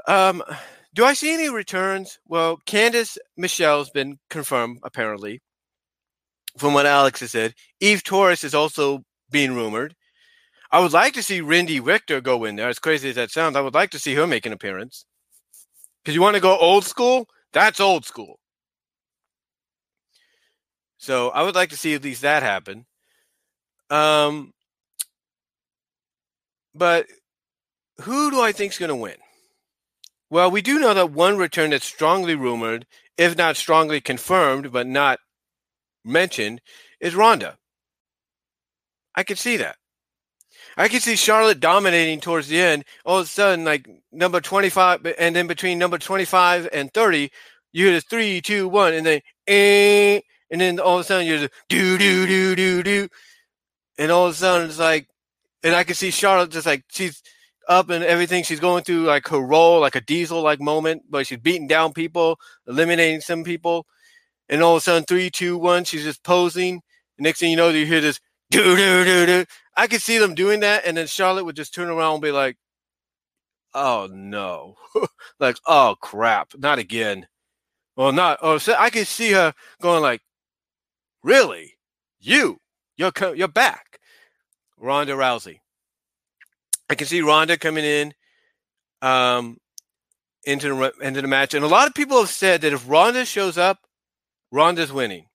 Um, 0.07 0.43
do 0.95 1.05
I 1.05 1.15
see 1.15 1.33
any 1.33 1.49
returns? 1.49 2.19
Well, 2.27 2.59
Candice 2.67 3.17
Michelle's 3.37 3.91
been 3.91 4.19
confirmed, 4.29 4.81
apparently, 4.83 5.41
from 6.59 6.75
what 6.75 6.87
Alex 6.87 7.21
has 7.21 7.31
said. 7.31 7.55
Eve 7.81 8.03
Torres 8.03 8.45
is 8.45 8.55
also 8.55 9.05
being 9.31 9.55
rumored. 9.55 9.95
I 10.73 10.81
would 10.81 10.93
like 10.93 11.15
to 11.15 11.23
see 11.23 11.41
Wendi 11.41 11.85
Richter 11.85 12.21
go 12.21 12.45
in 12.45 12.57
there. 12.57 12.69
As 12.69 12.79
crazy 12.79 13.09
as 13.11 13.17
that 13.17 13.31
sounds, 13.31 13.57
I 13.57 13.61
would 13.61 13.75
like 13.75 13.91
to 13.91 13.99
see 13.99 14.15
her 14.15 14.27
make 14.27 14.47
an 14.47 14.53
appearance. 14.53 15.05
Because 16.03 16.15
you 16.15 16.23
want 16.23 16.37
to 16.37 16.41
go 16.41 16.57
old 16.57 16.85
school? 16.85 17.27
That's 17.53 17.81
old 17.81 18.05
school. 18.05 18.39
So 20.99 21.31
I 21.31 21.43
would 21.43 21.55
like 21.55 21.71
to 21.71 21.77
see 21.77 21.95
at 21.95 22.05
least 22.05 22.23
that 22.23 22.43
happen. 22.43 22.87
Um, 23.89 24.53
but 26.75 27.07
who 28.03 28.31
do 28.31 28.41
I 28.41 28.53
think 28.53 28.73
is 28.73 28.79
going 28.79 28.91
to 28.91 28.97
win? 28.97 29.17
Well, 30.31 30.51
we 30.51 30.63
do 30.63 30.79
know 30.79 30.95
that 30.95 31.11
one 31.11 31.37
return 31.37 31.71
that's 31.71 31.85
strongly 31.85 32.35
rumored, 32.35 32.87
if 33.19 33.37
not 33.37 33.57
strongly 33.57 34.01
confirmed, 34.01 34.73
but 34.73 34.87
not 34.87 35.19
mentioned, 36.05 36.61
is 37.01 37.15
Ronda. 37.15 37.59
I 39.15 39.25
can 39.25 39.37
see 39.37 39.57
that. 39.57 39.77
I 40.77 40.89
can 40.89 41.01
see 41.01 41.17
Charlotte 41.17 41.61
dominating 41.61 42.21
towards 42.21 42.49
the 42.49 42.61
end. 42.61 42.85
All 43.05 43.19
of 43.19 43.27
a 43.27 43.29
sudden, 43.29 43.65
like 43.65 43.89
number 44.13 44.41
25, 44.41 45.15
and 45.19 45.35
then 45.35 45.47
between 45.47 45.79
number 45.79 45.99
25 45.99 46.69
and 46.73 46.93
30, 46.95 47.31
you 47.73 47.89
hear 47.89 47.97
a 47.97 48.01
three, 48.01 48.41
two, 48.41 48.69
one, 48.69 48.95
and 48.95 49.05
then, 49.05 49.21
eh, 49.47 50.21
and 50.51 50.61
then 50.61 50.81
all 50.81 50.97
of 50.97 51.01
a 51.03 51.05
sudden 51.05 51.27
you're 51.27 51.49
do, 51.69 51.99
do, 51.99 52.27
do, 52.27 52.57
do, 52.57 52.83
do. 52.83 53.09
And 53.99 54.11
all 54.11 54.27
of 54.27 54.33
a 54.33 54.37
sudden 54.37 54.69
it's 54.69 54.79
like 54.79 55.09
and 55.63 55.75
I 55.75 55.85
can 55.85 55.95
see 55.95 56.11
Charlotte 56.11 56.51
just 56.51 56.67
like 56.67 56.85
she's 56.89 57.23
up 57.69 57.91
and 57.91 58.05
everything. 58.05 58.45
She's 58.45 58.61
going 58.61 58.85
through 58.85 59.05
like 59.05 59.29
her 59.29 59.41
role, 59.41 59.81
like 59.81 59.97
a 59.97 60.01
diesel 60.01 60.43
like 60.43 60.61
moment, 60.61 61.03
but 61.09 61.27
she's 61.27 61.39
beating 61.39 61.67
down 61.67 61.93
people, 61.93 62.39
eliminating 62.67 63.21
some 63.21 63.45
people, 63.45 63.87
and 64.49 64.63
all 64.63 64.75
of 64.77 64.79
a 64.79 64.81
sudden, 64.81 65.05
three, 65.05 65.31
two, 65.31 65.57
one, 65.59 65.85
she's 65.85 66.05
just 66.05 66.23
posing. 66.25 66.83
The 67.19 67.25
next 67.25 67.41
thing 67.41 67.51
you 67.51 67.57
know, 67.57 67.69
you 67.69 67.87
hear 67.87 68.01
this 68.01 68.21
do 68.51 68.77
do 68.77 69.05
do 69.05 69.27
do. 69.27 69.45
I 69.77 69.87
could 69.87 70.03
see 70.03 70.19
them 70.19 70.35
doing 70.35 70.61
that, 70.61 70.85
and 70.85 70.97
then 70.97 71.07
Charlotte 71.07 71.45
would 71.45 71.57
just 71.57 71.75
turn 71.75 71.89
around 71.89 72.15
and 72.15 72.23
be 72.23 72.33
like, 72.33 72.57
"Oh 73.75 74.09
no!" 74.13 74.77
like, 75.41 75.57
"Oh 75.67 75.97
crap, 76.01 76.53
not 76.59 76.79
again." 76.79 77.27
Well, 77.97 78.13
not. 78.13 78.39
Oh, 78.43 78.59
so 78.59 78.75
I 78.79 78.91
could 78.91 79.07
see 79.07 79.33
her 79.33 79.55
going 79.81 80.03
like, 80.03 80.23
"Really, 81.23 81.77
you, 82.19 82.59
you're 82.97 83.13
you're 83.35 83.49
back." 83.49 84.00
Ronda 84.81 85.13
Rousey. 85.13 85.61
I 86.89 86.95
can 86.95 87.07
see 87.07 87.21
Ronda 87.21 87.57
coming 87.57 87.85
in 87.85 88.15
um, 89.03 89.59
into 90.45 90.69
the 90.69 90.93
into 91.01 91.23
the 91.23 91.29
match, 91.29 91.55
and 91.55 91.65
a 91.65 91.69
lot 91.69 91.87
of 91.87 91.95
people 91.95 92.19
have 92.19 92.31
said 92.31 92.63
that 92.63 92.73
if 92.73 92.89
Ronda 92.89 93.25
shows 93.25 93.59
up, 93.59 93.79
Ronda's 94.51 94.93
winning, 94.93 95.27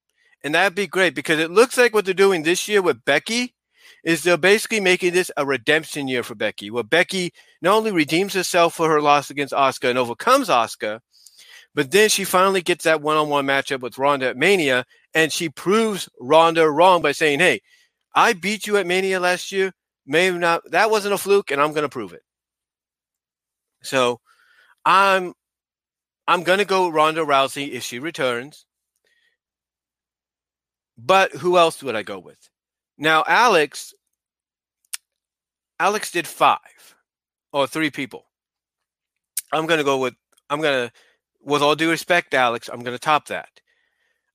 and 0.43 0.53
that'd 0.53 0.75
be 0.75 0.87
great 0.87 1.15
because 1.15 1.39
it 1.39 1.51
looks 1.51 1.77
like 1.77 1.93
what 1.93 2.05
they're 2.05 2.13
doing 2.13 2.43
this 2.43 2.67
year 2.67 2.81
with 2.81 3.05
Becky 3.05 3.55
is 4.03 4.23
they're 4.23 4.37
basically 4.37 4.79
making 4.79 5.13
this 5.13 5.31
a 5.37 5.45
redemption 5.45 6.07
year 6.07 6.23
for 6.23 6.35
Becky, 6.35 6.69
where 6.69 6.83
Becky 6.83 7.31
not 7.61 7.75
only 7.75 7.91
redeems 7.91 8.33
herself 8.33 8.75
for 8.75 8.89
her 8.89 9.01
loss 9.01 9.29
against 9.29 9.53
Oscar 9.53 9.89
and 9.89 9.97
overcomes 9.97 10.49
Oscar, 10.49 10.99
but 11.73 11.91
then 11.91 12.09
she 12.09 12.23
finally 12.23 12.61
gets 12.61 12.83
that 12.83 13.01
one-on-one 13.01 13.45
matchup 13.45 13.81
with 13.81 13.97
Ronda 13.97 14.29
at 14.29 14.37
Mania, 14.37 14.85
and 15.13 15.31
she 15.31 15.49
proves 15.49 16.09
Ronda 16.19 16.69
wrong 16.69 17.01
by 17.01 17.13
saying, 17.13 17.39
"Hey, 17.39 17.61
I 18.15 18.33
beat 18.33 18.65
you 18.65 18.77
at 18.77 18.87
Mania 18.87 19.19
last 19.19 19.51
year. 19.51 19.73
Maybe 20.05 20.37
not. 20.37 20.61
That 20.71 20.89
wasn't 20.89 21.13
a 21.13 21.17
fluke, 21.17 21.51
and 21.51 21.61
I'm 21.61 21.71
going 21.71 21.83
to 21.83 21.89
prove 21.89 22.13
it. 22.13 22.23
So, 23.83 24.19
I'm 24.85 25.33
I'm 26.27 26.43
going 26.43 26.59
to 26.59 26.65
go 26.65 26.89
Ronda 26.89 27.21
Rousey 27.21 27.71
if 27.71 27.83
she 27.83 27.99
returns. 27.99 28.65
But 30.97 31.33
who 31.33 31.57
else 31.57 31.83
would 31.83 31.95
I 31.95 32.03
go 32.03 32.19
with? 32.19 32.49
Now, 32.97 33.23
Alex. 33.27 33.93
Alex 35.79 36.09
did 36.11 36.25
five 36.25 36.95
or 37.51 37.67
three 37.67 37.91
people. 37.91 38.25
I'm 39.51 39.65
going 39.65 39.79
to 39.79 39.83
go 39.83 39.97
with. 39.97 40.13
I'm 40.49 40.61
going 40.61 40.87
to, 40.87 40.93
with 41.41 41.61
all 41.61 41.75
due 41.75 41.89
respect, 41.89 42.33
Alex. 42.33 42.69
I'm 42.71 42.81
going 42.81 42.95
to 42.95 42.99
top 42.99 43.27
that. 43.27 43.49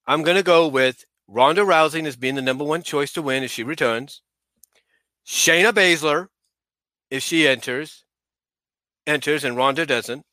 I'm 0.05 0.23
going 0.23 0.37
to 0.37 0.43
go 0.43 0.67
with 0.67 1.03
Ronda 1.33 1.61
Rousey 1.61 2.05
as 2.05 2.17
being 2.17 2.35
the 2.35 2.41
number 2.41 2.65
one 2.65 2.83
choice 2.83 3.13
to 3.13 3.21
win 3.21 3.41
if 3.41 3.51
she 3.51 3.63
returns. 3.63 4.21
Shayna 5.25 5.71
Baszler, 5.71 6.27
if 7.09 7.23
she 7.23 7.47
enters, 7.47 8.03
enters 9.07 9.45
and 9.45 9.55
Ronda 9.55 9.85
doesn't. 9.85 10.25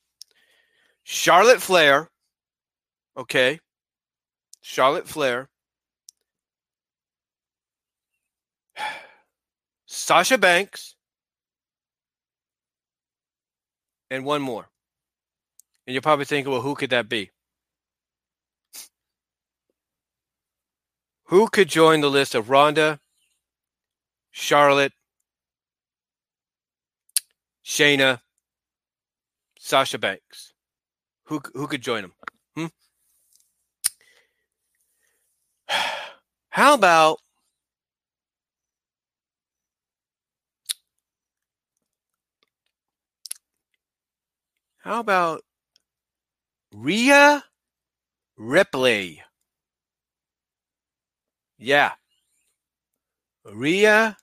Charlotte 1.05 1.63
Flair, 1.63 2.11
okay. 3.17 3.61
Charlotte 4.61 5.07
Flair. 5.07 5.49
Sasha 9.87 10.37
Banks. 10.37 10.97
And 14.11 14.25
one 14.25 14.43
more. 14.43 14.69
And 15.87 15.95
you're 15.95 16.03
probably 16.03 16.25
thinking, 16.25 16.51
well, 16.53 16.63
who 16.63 16.75
could 16.75 16.91
that 16.91 17.09
be? 17.09 17.31
Who 21.29 21.49
could 21.49 21.69
join 21.69 22.01
the 22.01 22.09
list 22.09 22.35
of 22.35 22.49
Ronda, 22.49 23.01
Charlotte, 24.31 24.95
Shayna, 27.63 28.23
Sasha 29.59 29.99
Banks? 29.99 30.55
Who 31.25 31.43
who 31.53 31.67
could 31.67 31.83
join 31.83 32.01
them? 32.01 32.13
Hmm? 32.57 32.67
How 36.49 36.73
about 36.73 37.19
How 44.79 45.01
about 45.01 45.43
Rhea 46.73 47.45
Ripley? 48.39 49.23
Yeah. 51.59 51.93
Rhea 53.53 54.17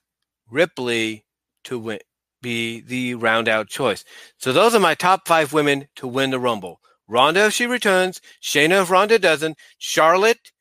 Ripley 0.50 1.24
to 1.64 1.78
win, 1.78 1.98
be 2.40 2.80
the 2.80 3.14
round 3.14 3.48
out 3.48 3.68
choice. 3.68 4.04
So 4.38 4.52
those 4.52 4.74
are 4.74 4.80
my 4.80 4.94
top 4.94 5.26
five 5.26 5.52
women 5.52 5.88
to 5.96 6.06
win 6.06 6.30
the 6.30 6.38
Rumble 6.38 6.80
Ronda 7.08 7.46
if 7.46 7.52
she 7.52 7.66
returns, 7.66 8.20
Shayna 8.42 8.82
if 8.82 8.90
Ronda 8.90 9.18
doesn't, 9.18 9.58
Charlotte, 9.78 10.52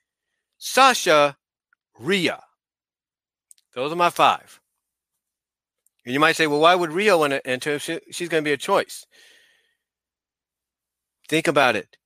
Sasha, 0.58 1.38
Rhea. 2.00 2.44
Those 3.74 3.92
are 3.92 3.96
my 3.96 4.10
five. 4.10 4.60
And 6.06 6.14
you 6.14 6.20
might 6.20 6.36
say, 6.36 6.46
well, 6.46 6.60
why 6.60 6.76
would 6.76 6.92
Rhea 6.92 7.18
want 7.18 7.32
to 7.32 7.48
enter 7.48 7.72
if 7.72 7.82
she, 7.82 8.00
she's 8.12 8.30
going 8.30 8.44
to 8.44 8.48
be 8.48 8.54
a 8.54 8.58
choice? 8.58 9.08
Think 11.28 11.48
about 11.48 11.76
it. 11.76 11.98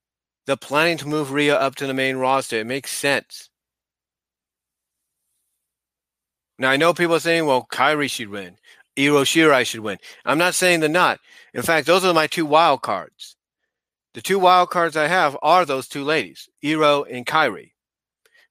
They're 0.45 0.55
planning 0.55 0.97
to 0.99 1.07
move 1.07 1.31
Rhea 1.31 1.55
up 1.55 1.75
to 1.75 1.87
the 1.87 1.93
main 1.93 2.15
roster. 2.15 2.57
It 2.57 2.65
makes 2.65 2.91
sense. 2.91 3.48
Now, 6.59 6.69
I 6.69 6.77
know 6.77 6.93
people 6.93 7.15
are 7.15 7.21
saying, 7.21 7.45
well, 7.45 7.65
Kairi 7.71 8.11
should 8.11 8.29
win. 8.29 8.57
Io 8.97 9.23
Shirai 9.23 9.65
should 9.65 9.79
win. 9.79 9.97
I'm 10.25 10.37
not 10.37 10.55
saying 10.55 10.81
they're 10.81 10.89
not. 10.89 11.19
In 11.53 11.61
fact, 11.61 11.87
those 11.87 12.03
are 12.03 12.13
my 12.13 12.27
two 12.27 12.45
wild 12.45 12.81
cards. 12.81 13.37
The 14.13 14.21
two 14.21 14.39
wild 14.39 14.69
cards 14.69 14.97
I 14.97 15.07
have 15.07 15.37
are 15.41 15.65
those 15.65 15.87
two 15.87 16.03
ladies, 16.03 16.49
Io 16.63 17.03
and 17.03 17.25
Kairi. 17.25 17.71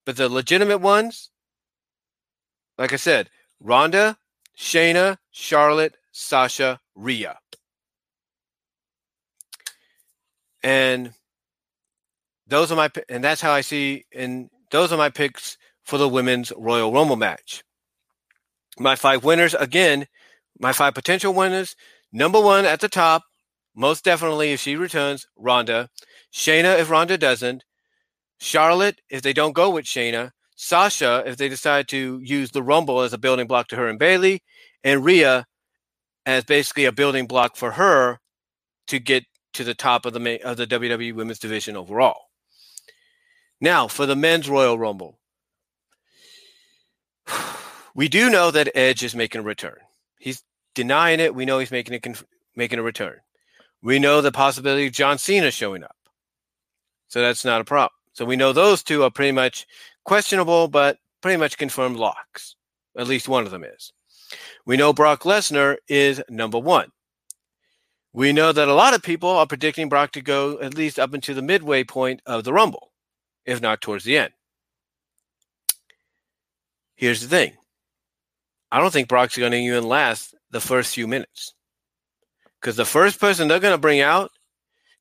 But 0.07 0.17
the 0.17 0.31
legitimate 0.31 0.79
ones, 0.79 1.31
like 2.79 2.95
I 2.95 2.97
said, 2.97 3.29
Ronda, 3.61 4.17
Shayna, 4.57 5.19
Charlotte, 5.31 5.97
Sasha, 6.13 6.81
Rhea. 6.95 7.39
And 10.63 11.13
those 12.47 12.73
are 12.73 12.77
my 12.77 12.91
and 13.09 13.23
that's 13.23 13.41
how 13.41 13.53
I 13.53 13.61
see 13.61 14.07
and 14.15 14.49
those 14.71 14.93
are 14.93 14.99
my 14.99 15.11
picks 15.11 15.59
for 15.85 15.99
the 15.99 16.09
women's 16.09 16.53
Royal 16.57 16.93
Rumble 16.93 17.17
match. 17.17 17.63
My 18.79 18.97
five 18.97 19.25
winners 19.25 19.55
again, 19.55 20.07
my 20.59 20.73
five 20.73 20.95
potential 20.95 21.35
winners. 21.35 21.77
Number 22.13 22.41
one 22.41 22.65
at 22.65 22.81
the 22.81 22.89
top, 22.89 23.25
most 23.75 24.05
definitely 24.05 24.53
if 24.53 24.61
she 24.61 24.77
returns, 24.77 25.27
Ronda. 25.37 25.91
Shayna 26.33 26.79
if 26.79 26.91
Ronda 26.91 27.19
doesn't. 27.19 27.65
Charlotte 28.41 29.01
if 29.11 29.23
they 29.23 29.33
don't 29.33 29.53
go 29.53 29.71
with 29.71 29.85
Shayna. 29.85 30.33
Sasha 30.57 31.23
if 31.27 31.37
they 31.37 31.49
decide 31.49 31.89
to 31.89 32.21
use 32.23 32.51
the 32.51 32.63
Rumble 32.63 33.01
as 33.01 33.13
a 33.13 33.19
building 33.19 33.47
block 33.47 33.69
to 33.69 33.77
her 33.77 33.89
and 33.89 33.99
Bayley. 33.99 34.43
and 34.85 35.05
Rhea 35.05 35.47
as 36.27 36.45
basically 36.45 36.85
a 36.85 36.93
building 36.93 37.27
block 37.27 37.57
for 37.57 37.73
her 37.73 38.21
to 38.89 38.99
get 38.99 39.25
to 39.55 39.65
the 39.65 39.75
top 39.75 40.07
of 40.07 40.13
the 40.13 40.41
of 40.45 40.57
the 40.57 40.67
WWE 40.67 41.15
Women's 41.15 41.39
Division 41.39 41.77
overall. 41.77 42.29
Now 43.61 43.89
for 43.89 44.07
the 44.07 44.17
men's 44.17 44.49
Royal 44.49 44.79
Rumble, 44.79 45.19
we 47.95 48.09
do 48.09 48.31
know 48.31 48.51
that 48.51 48.77
Edge 48.77 49.03
is 49.03 49.15
making 49.15 49.41
a 49.41 49.45
return. 49.45 49.79
He's 50.19 50.43
denying 50.75 51.21
it. 51.21 51.35
We 51.35 51.45
know 51.45 51.59
he's 51.59 51.71
making 51.71 51.95
a 51.95 52.15
making 52.57 52.79
a 52.79 52.83
return. 52.83 53.17
We 53.83 53.99
know 53.99 54.21
the 54.21 54.33
possibility 54.33 54.87
of 54.87 54.93
John 54.93 55.19
Cena 55.19 55.51
showing 55.51 55.85
up, 55.85 55.97
so 57.09 57.21
that's 57.21 57.45
not 57.45 57.61
a 57.61 57.65
problem. 57.65 57.91
So 58.13 58.25
we 58.25 58.37
know 58.37 58.53
those 58.53 58.83
two 58.83 59.05
are 59.05 59.11
pretty 59.11 59.33
much 59.33 59.67
questionable, 60.05 60.69
but 60.69 60.99
pretty 61.21 61.37
much 61.37 61.59
confirmed 61.59 61.97
locks. 61.97 62.57
At 62.97 63.07
least 63.07 63.29
one 63.29 63.45
of 63.45 63.53
them 63.53 63.65
is. 63.65 63.93
We 64.67 64.77
know 64.77 64.93
Brock 64.93 65.23
Lesnar 65.23 65.77
is 65.89 66.23
number 66.29 66.59
one. 66.59 66.91
We 68.13 68.33
know 68.33 68.53
that 68.53 68.69
a 68.69 68.75
lot 68.75 68.95
of 68.95 69.03
people 69.03 69.31
are 69.31 69.47
predicting 69.47 69.89
Brock 69.89 70.13
to 70.13 70.21
go 70.21 70.61
at 70.61 70.75
least 70.75 70.99
up 70.99 71.15
into 71.15 71.35
the 71.35 71.43
midway 71.43 71.85
point 71.85 72.23
of 72.27 72.43
the 72.43 72.53
Rumble, 72.53 72.91
if 73.45 73.61
not 73.61 73.81
towards 73.81 74.05
the 74.05 74.19
end. 74.19 74.33
Here's 76.97 77.21
the 77.21 77.29
thing 77.29 77.58
I 78.71 78.81
don't 78.81 78.93
think 78.93 79.09
Brock's 79.09 79.37
going 79.39 79.53
to 79.53 79.59
even 79.59 79.89
last 79.89 80.35
the 80.51 80.61
first 80.61 80.95
few 80.95 81.07
minutes. 81.07 81.55
Because 82.61 82.77
the 82.77 82.85
first 82.85 83.21
person 83.21 83.49
they're 83.49 83.61
going 83.61 83.75
to 83.75 83.79
bring 83.79 84.01
out, 84.01 84.31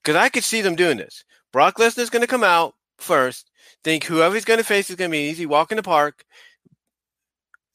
because 0.04 0.16
I 0.16 0.30
could 0.30 0.44
see 0.44 0.62
them 0.62 0.76
doing 0.76 0.98
this. 0.98 1.24
Brock 1.52 1.78
Lesnar's 1.78 2.10
going 2.10 2.22
to 2.22 2.28
come 2.28 2.44
out 2.44 2.76
first, 2.98 3.52
think 3.84 4.04
whoever 4.06 4.36
he's 4.36 4.46
going 4.46 4.60
to 4.60 4.64
face 4.64 4.90
is 4.90 4.96
going 4.96 5.10
to 5.10 5.16
be 5.16 5.26
an 5.26 5.30
easy 5.32 5.46
walk 5.46 5.72
in 5.72 5.78
the 5.78 5.84
park. 5.84 6.24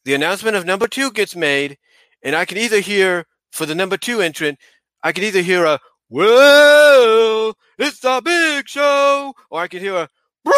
The 0.05 0.14
announcement 0.14 0.56
of 0.56 0.64
number 0.64 0.89
two 0.89 1.10
gets 1.10 1.36
made, 1.36 1.78
and 2.23 2.35
I 2.36 2.44
can 2.44 2.59
either 2.59 2.81
hear 2.81 3.27
for 3.51 3.66
the 3.66 3.74
number 3.74 3.97
two 3.97 4.20
entrant, 4.20 4.59
I 5.02 5.12
could 5.12 5.24
either 5.24 5.43
hear 5.43 5.64
a 5.64 5.81
"Well, 6.09 7.56
it's 7.78 8.05
a 8.05 8.20
big 8.23 8.69
show," 8.69 9.35
or 9.51 9.60
I 9.60 9.69
could 9.69 9.82
hear 9.82 9.94
a 9.94 10.09
"Braun." 10.44 10.56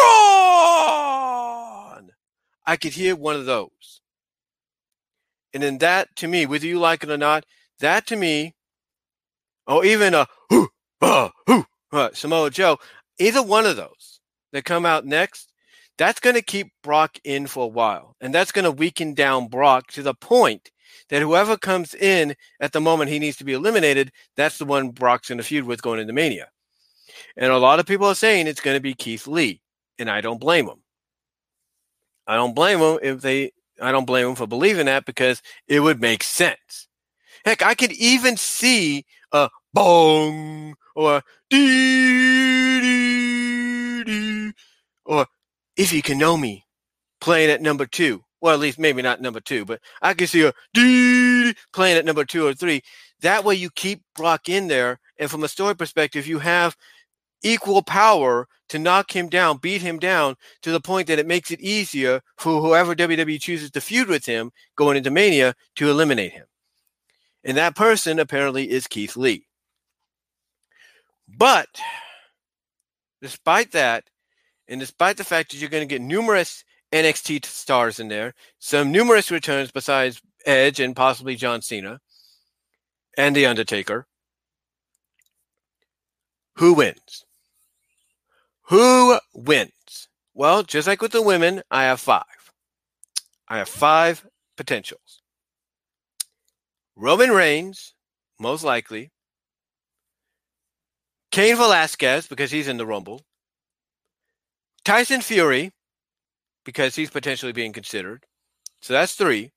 I 2.65 2.77
could 2.77 2.93
hear 2.93 3.15
one 3.15 3.35
of 3.35 3.45
those, 3.45 4.01
and 5.55 5.63
then 5.63 5.77
that 5.77 6.13
to 6.17 6.27
me, 6.27 6.45
whether 6.45 6.67
you 6.67 6.77
like 6.79 7.01
it 7.01 7.09
or 7.09 7.17
not, 7.17 7.45
that 7.79 8.05
to 8.07 8.17
me, 8.17 8.53
or 9.65 9.85
even 9.85 10.13
a 10.13 10.27
"Hoo, 10.49 10.67
uh, 11.01 11.29
hoo, 11.47 11.65
uh, 11.93 12.09
Samoa 12.13 12.51
Joe," 12.51 12.77
either 13.19 13.41
one 13.41 13.65
of 13.65 13.77
those 13.77 14.19
that 14.51 14.65
come 14.65 14.85
out 14.85 15.05
next, 15.05 15.53
that's 15.97 16.19
going 16.19 16.35
to 16.35 16.41
keep 16.41 16.73
Brock 16.83 17.17
in 17.23 17.47
for 17.47 17.63
a 17.63 17.69
while, 17.69 18.17
and 18.19 18.35
that's 18.35 18.51
going 18.51 18.65
to 18.65 18.71
weaken 18.71 19.13
down 19.13 19.47
Brock 19.47 19.87
to 19.93 20.03
the 20.03 20.13
point 20.13 20.71
that 21.09 21.21
whoever 21.21 21.57
comes 21.57 21.93
in 21.93 22.35
at 22.59 22.73
the 22.73 22.81
moment 22.81 23.09
he 23.09 23.19
needs 23.19 23.37
to 23.37 23.45
be 23.45 23.53
eliminated, 23.53 24.11
that's 24.35 24.57
the 24.57 24.65
one 24.65 24.89
Brock's 24.89 25.31
in 25.31 25.39
a 25.39 25.43
feud 25.43 25.63
with 25.63 25.81
going 25.81 26.01
into 26.01 26.13
Mania. 26.13 26.49
And 27.37 27.51
a 27.51 27.57
lot 27.57 27.79
of 27.79 27.85
people 27.85 28.07
are 28.07 28.15
saying 28.15 28.47
it's 28.47 28.59
going 28.59 28.75
to 28.75 28.81
be 28.81 28.93
Keith 28.93 29.25
Lee, 29.25 29.61
and 29.99 30.09
I 30.09 30.19
don't 30.19 30.39
blame 30.39 30.65
them. 30.65 30.83
I 32.27 32.35
don't 32.35 32.55
blame 32.55 32.79
them 32.79 32.99
if 33.01 33.21
they. 33.21 33.51
I 33.81 33.91
don't 33.91 34.05
blame 34.05 34.25
them 34.25 34.35
for 34.35 34.47
believing 34.47 34.85
that 34.87 35.05
because 35.05 35.41
it 35.67 35.79
would 35.81 36.01
make 36.01 36.23
sense. 36.23 36.87
Heck, 37.43 37.61
I 37.61 37.75
could 37.75 37.91
even 37.91 38.37
see 38.37 39.05
a 39.31 39.49
bong 39.73 40.75
or 40.95 41.21
dee 41.49 42.79
dee 42.81 44.03
dee 44.03 44.53
or 45.05 45.27
if 45.75 45.91
you 45.91 46.01
can 46.01 46.17
know 46.17 46.37
me 46.37 46.65
playing 47.19 47.51
at 47.51 47.61
number 47.61 47.85
two 47.85 48.25
well, 48.45 48.53
at 48.53 48.59
least 48.59 48.77
maybe 48.77 49.01
not 49.01 49.21
number 49.21 49.39
two, 49.39 49.65
but 49.65 49.81
I 50.03 50.13
could 50.13 50.29
see 50.29 50.45
a 50.45 50.53
D 50.71 51.55
playing 51.73 51.97
at 51.97 52.05
number 52.05 52.23
two 52.23 52.45
or 52.45 52.53
three. 52.53 52.83
That 53.21 53.43
way 53.43 53.55
you 53.55 53.71
keep 53.71 54.03
Brock 54.15 54.49
in 54.49 54.67
there. 54.67 54.99
And 55.17 55.31
from 55.31 55.43
a 55.43 55.47
story 55.47 55.75
perspective, 55.75 56.27
you 56.27 56.37
have 56.37 56.77
equal 57.43 57.81
power 57.81 58.47
to 58.69 58.79
knock 58.79 59.15
him 59.15 59.29
down, 59.29 59.57
beat 59.57 59.81
him 59.81 59.99
down 59.99 60.35
to 60.61 60.71
the 60.71 60.79
point 60.79 61.07
that 61.07 61.19
it 61.19 61.27
makes 61.27 61.51
it 61.51 61.61
easier 61.61 62.21
for 62.37 62.61
whoever 62.61 62.95
WWE 62.95 63.39
chooses 63.39 63.71
to 63.71 63.81
feud 63.81 64.07
with 64.07 64.25
him 64.25 64.51
going 64.75 64.97
into 64.97 65.11
Mania 65.11 65.55
to 65.75 65.89
eliminate 65.89 66.31
him. 66.31 66.45
And 67.43 67.55
that 67.57 67.75
person 67.75 68.19
apparently 68.19 68.71
is 68.71 68.87
Keith 68.87 69.15
Lee. 69.15 69.47
But 71.27 71.67
despite 73.21 73.71
that, 73.71 74.05
and 74.67 74.79
despite 74.79 75.17
the 75.17 75.23
fact 75.23 75.51
that 75.51 75.57
you're 75.57 75.69
going 75.69 75.87
to 75.87 75.93
get 75.93 76.01
numerous 76.01 76.63
NXT 76.91 77.45
stars 77.45 77.99
in 77.99 78.07
there, 78.07 78.33
some 78.59 78.91
numerous 78.91 79.29
returns 79.29 79.71
besides 79.71 80.21
Edge 80.45 80.79
and 80.79 80.95
possibly 80.95 81.35
John 81.35 81.61
Cena 81.61 81.99
and 83.17 83.35
The 83.35 83.45
Undertaker. 83.45 84.07
Who 86.57 86.73
wins? 86.73 87.24
Who 88.67 89.19
wins? 89.33 90.07
Well, 90.33 90.63
just 90.63 90.87
like 90.87 91.01
with 91.01 91.11
the 91.11 91.21
women, 91.21 91.61
I 91.69 91.83
have 91.83 91.99
five. 91.99 92.23
I 93.47 93.59
have 93.59 93.69
five 93.69 94.25
potentials. 94.57 95.21
Roman 96.95 97.31
Reigns, 97.31 97.93
most 98.39 98.63
likely. 98.63 99.11
Cain 101.31 101.57
Velasquez, 101.57 102.27
because 102.27 102.51
he's 102.51 102.67
in 102.67 102.77
the 102.77 102.85
Rumble. 102.85 103.21
Tyson 104.83 105.21
Fury, 105.21 105.71
because 106.63 106.95
he's 106.95 107.09
potentially 107.09 107.51
being 107.51 107.73
considered. 107.73 108.25
So 108.81 108.93
that's 108.93 109.15
three. 109.15 109.51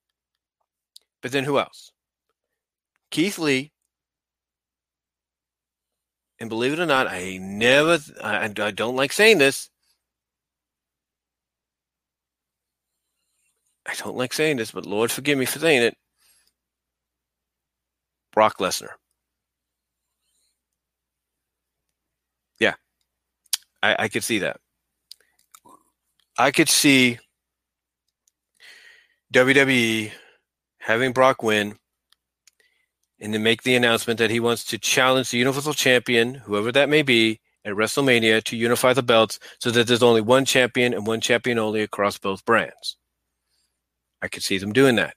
But 1.22 1.32
then 1.32 1.44
who 1.44 1.58
else? 1.58 1.92
Keith 3.10 3.38
Lee. 3.38 3.72
And 6.40 6.48
believe 6.48 6.72
it 6.72 6.78
or 6.78 6.86
not, 6.86 7.08
I 7.08 7.38
never, 7.40 7.98
I, 8.22 8.44
I 8.44 8.70
don't 8.70 8.96
like 8.96 9.12
saying 9.12 9.38
this. 9.38 9.70
I 13.86 13.94
don't 13.94 14.16
like 14.16 14.32
saying 14.32 14.58
this, 14.58 14.70
but 14.70 14.86
Lord 14.86 15.10
forgive 15.10 15.38
me 15.38 15.46
for 15.46 15.58
saying 15.58 15.82
it. 15.82 15.96
Brock 18.32 18.58
Lesnar. 18.58 18.90
Yeah, 22.60 22.74
I, 23.82 23.96
I 24.04 24.08
could 24.08 24.22
see 24.22 24.40
that. 24.40 24.60
I 26.36 26.50
could 26.50 26.68
see 26.68 27.18
WWE 29.32 30.12
having 30.78 31.12
Brock 31.12 31.42
win 31.42 31.76
and 33.20 33.34
then 33.34 33.42
make 33.42 33.62
the 33.62 33.74
announcement 33.74 34.18
that 34.18 34.30
he 34.30 34.40
wants 34.40 34.64
to 34.64 34.78
challenge 34.78 35.30
the 35.30 35.38
Universal 35.38 35.74
Champion, 35.74 36.34
whoever 36.34 36.70
that 36.72 36.88
may 36.88 37.02
be, 37.02 37.40
at 37.64 37.74
WrestleMania 37.74 38.42
to 38.44 38.56
unify 38.56 38.92
the 38.92 39.02
belts 39.02 39.38
so 39.58 39.70
that 39.70 39.86
there's 39.86 40.02
only 40.02 40.20
one 40.20 40.44
champion 40.44 40.94
and 40.94 41.06
one 41.06 41.20
champion 41.20 41.58
only 41.58 41.82
across 41.82 42.18
both 42.18 42.44
brands. 42.44 42.96
I 44.22 44.28
could 44.28 44.42
see 44.42 44.58
them 44.58 44.72
doing 44.72 44.96
that. 44.96 45.14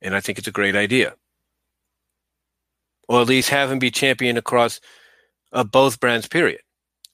And 0.00 0.14
I 0.14 0.20
think 0.20 0.38
it's 0.38 0.48
a 0.48 0.52
great 0.52 0.76
idea. 0.76 1.14
Or 3.08 3.20
at 3.20 3.26
least 3.26 3.50
have 3.50 3.70
him 3.70 3.78
be 3.78 3.90
champion 3.90 4.36
across 4.36 4.80
of 5.52 5.70
both 5.70 5.98
brands, 5.98 6.28
period. 6.28 6.60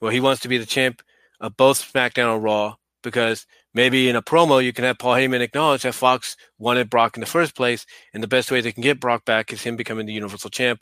Well, 0.00 0.10
he 0.10 0.20
wants 0.20 0.42
to 0.42 0.48
be 0.48 0.58
the 0.58 0.66
champ 0.66 1.02
of 1.40 1.56
both 1.56 1.92
SmackDown 1.92 2.34
and 2.34 2.42
Raw 2.42 2.76
because 3.02 3.46
maybe 3.74 4.08
in 4.08 4.16
a 4.16 4.22
promo 4.22 4.64
you 4.64 4.72
can 4.72 4.84
have 4.84 4.98
Paul 4.98 5.14
Heyman 5.14 5.40
acknowledge 5.40 5.82
that 5.82 5.94
Fox 5.94 6.36
wanted 6.58 6.88
Brock 6.88 7.16
in 7.16 7.20
the 7.20 7.26
first 7.26 7.54
place, 7.54 7.84
and 8.12 8.22
the 8.22 8.28
best 8.28 8.50
way 8.50 8.60
they 8.60 8.72
can 8.72 8.82
get 8.82 9.00
Brock 9.00 9.24
back 9.24 9.52
is 9.52 9.62
him 9.62 9.76
becoming 9.76 10.06
the 10.06 10.12
Universal 10.12 10.50
Champ 10.50 10.80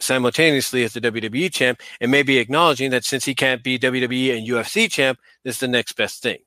simultaneously 0.00 0.84
as 0.84 0.92
the 0.92 1.00
WWE 1.00 1.52
champ, 1.52 1.80
and 2.00 2.10
maybe 2.10 2.38
acknowledging 2.38 2.90
that 2.90 3.04
since 3.04 3.24
he 3.24 3.34
can't 3.34 3.62
be 3.62 3.78
WWE 3.78 4.36
and 4.36 4.46
UFC 4.46 4.90
champ, 4.90 5.18
this 5.44 5.56
is 5.56 5.60
the 5.60 5.68
next 5.68 5.92
best 5.92 6.22
thing. 6.22 6.38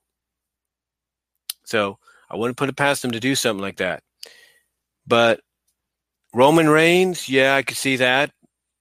So 1.66 1.98
I 2.30 2.36
wouldn't 2.36 2.58
put 2.58 2.70
it 2.70 2.76
past 2.76 3.04
him 3.04 3.12
to 3.12 3.20
do 3.20 3.36
something 3.36 3.62
like 3.62 3.78
that. 3.78 4.04
But 5.06 5.40
Roman 6.34 6.70
Reigns, 6.70 7.30
yeah, 7.30 7.56
I 7.56 7.64
could 7.64 7.78
see 7.78 7.96
that 7.98 8.32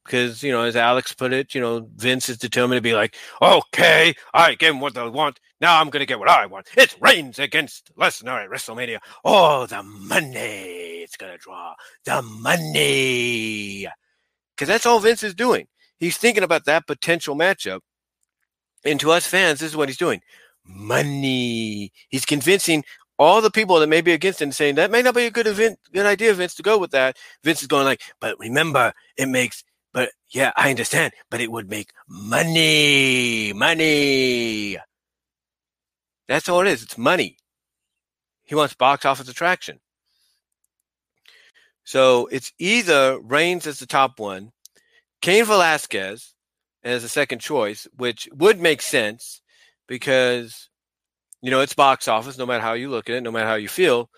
because 0.05 0.43
you 0.43 0.53
know, 0.53 0.63
as 0.63 0.77
Alex 0.77 1.13
put 1.13 1.33
it, 1.33 1.55
you 1.55 1.61
know, 1.61 1.89
Vince 1.97 2.29
is 2.29 2.39
determined 2.39 2.79
to 2.79 2.83
be 2.83 2.95
like, 2.95 3.17
okay, 3.41 4.15
I 4.35 4.55
gave 4.55 4.73
him 4.73 4.81
what 4.81 4.95
they 4.95 5.09
want. 5.09 5.41
Now 5.61 5.81
I'm 5.81 5.91
gonna 5.91 6.07
get 6.07 6.19
what 6.19 6.29
I 6.29 6.47
want. 6.47 6.69
It's 6.77 7.01
Reigns 7.01 7.39
against 7.39 7.95
Lesnar 7.97 8.45
at 8.45 8.51
WrestleMania. 8.51 8.99
Oh, 9.25 9.67
the 9.67 9.83
money! 9.83 11.03
It's 11.03 11.17
gonna 11.17 11.39
draw 11.39 11.75
the 12.05 12.23
money 12.23 13.87
because 14.55 14.69
that's 14.69 14.87
all 14.87 15.01
Vince 15.01 15.23
is 15.23 15.35
doing. 15.35 15.67
He's 15.99 16.19
thinking 16.19 16.43
about 16.43 16.67
that 16.67 16.87
potential 16.87 17.37
matchup. 17.37 17.81
And 18.85 19.01
to 19.01 19.11
us 19.13 19.27
fans, 19.27 19.61
this 19.61 19.71
is 19.71 19.77
what 19.77 19.89
he's 19.89 19.99
doing 19.99 20.21
money. 20.67 21.93
He's 22.09 22.25
convincing 22.25 22.85
all 23.19 23.41
the 23.41 23.51
people 23.51 23.81
that 23.81 23.87
may 23.89 24.01
be 24.01 24.13
against 24.13 24.43
him, 24.43 24.53
saying 24.53 24.75
that 24.75 24.91
may 24.91 25.03
not 25.03 25.15
be 25.15 25.27
a 25.27 25.31
good 25.31 25.47
event, 25.47 25.79
good 25.93 26.07
idea, 26.07 26.35
Vince, 26.35 26.55
to 26.57 26.63
go 26.63 26.79
with 26.79 26.91
that. 26.91 27.17
Vince 27.43 27.63
is 27.63 27.69
going 27.69 27.85
like, 27.85 28.03
but 28.21 28.39
remember, 28.39 28.93
it 29.17 29.27
makes, 29.27 29.65
but 29.93 30.11
yeah, 30.31 30.53
I 30.57 30.71
understand, 30.71 31.13
but 31.31 31.41
it 31.41 31.51
would 31.51 31.71
make 31.71 31.91
money, 32.09 33.53
money. 33.55 34.77
That's 36.29 36.49
all 36.49 36.61
it 36.61 36.69
is. 36.69 36.83
It's 36.83 36.99
money. 36.99 37.39
He 38.45 38.55
wants 38.55 38.75
box 38.75 39.05
office 39.05 39.29
attraction. 39.29 39.81
So 41.85 42.27
it's 42.33 42.53
either 42.59 43.19
Reigns 43.21 43.67
as 43.67 43.79
the 43.79 43.87
top 43.87 44.19
one, 44.19 44.53
Cain 45.23 45.45
Velasquez 45.45 46.35
as 46.83 47.03
the 47.03 47.09
second 47.09 47.41
choice, 47.41 47.87
which 47.97 48.29
would 48.33 48.61
make 48.61 48.83
sense 48.83 49.41
because 49.87 50.69
you 51.43 51.51
know 51.51 51.61
it's 51.61 51.75
box 51.75 52.09
office, 52.09 52.39
no 52.39 52.47
matter 52.47 52.63
how 52.63 52.73
you 52.73 52.89
look 52.91 53.09
at 53.09 53.17
it, 53.17 53.23
no 53.23 53.31
matter 53.31 53.47
how 53.47 53.55
you 53.55 53.69
feel. 53.69 54.11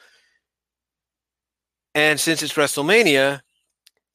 And 1.95 2.19
since 2.19 2.43
it's 2.43 2.55
WrestleMania, 2.55 3.41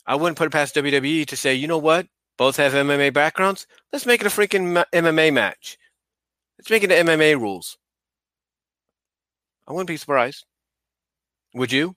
I 0.06 0.16
wouldn't 0.16 0.38
put 0.38 0.48
it 0.48 0.52
past 0.52 0.76
WWE 0.76 1.26
to 1.28 1.36
say, 1.36 1.54
you 1.54 1.68
know 1.68 1.78
what? 1.78 2.08
Both 2.38 2.58
have 2.58 2.74
MMA 2.74 3.14
backgrounds. 3.14 3.68
Let's 3.92 4.06
make 4.06 4.22
it 4.22 4.28
a 4.28 4.30
freaking 4.30 4.84
MMA 4.94 5.32
match. 5.34 5.78
Let's 6.58 6.70
make 6.70 6.84
it 6.84 6.90
MMA 6.90 7.40
rules. 7.40 7.78
I 9.68 9.74
wouldn't 9.74 9.88
be 9.88 9.98
surprised. 9.98 10.46
Would 11.54 11.72
you? 11.72 11.96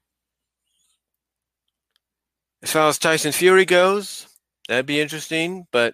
As 2.63 2.71
far 2.71 2.89
as 2.89 2.97
Tyson 2.97 3.31
Fury 3.31 3.65
goes, 3.65 4.27
that'd 4.67 4.85
be 4.85 4.99
interesting, 4.99 5.67
but 5.71 5.93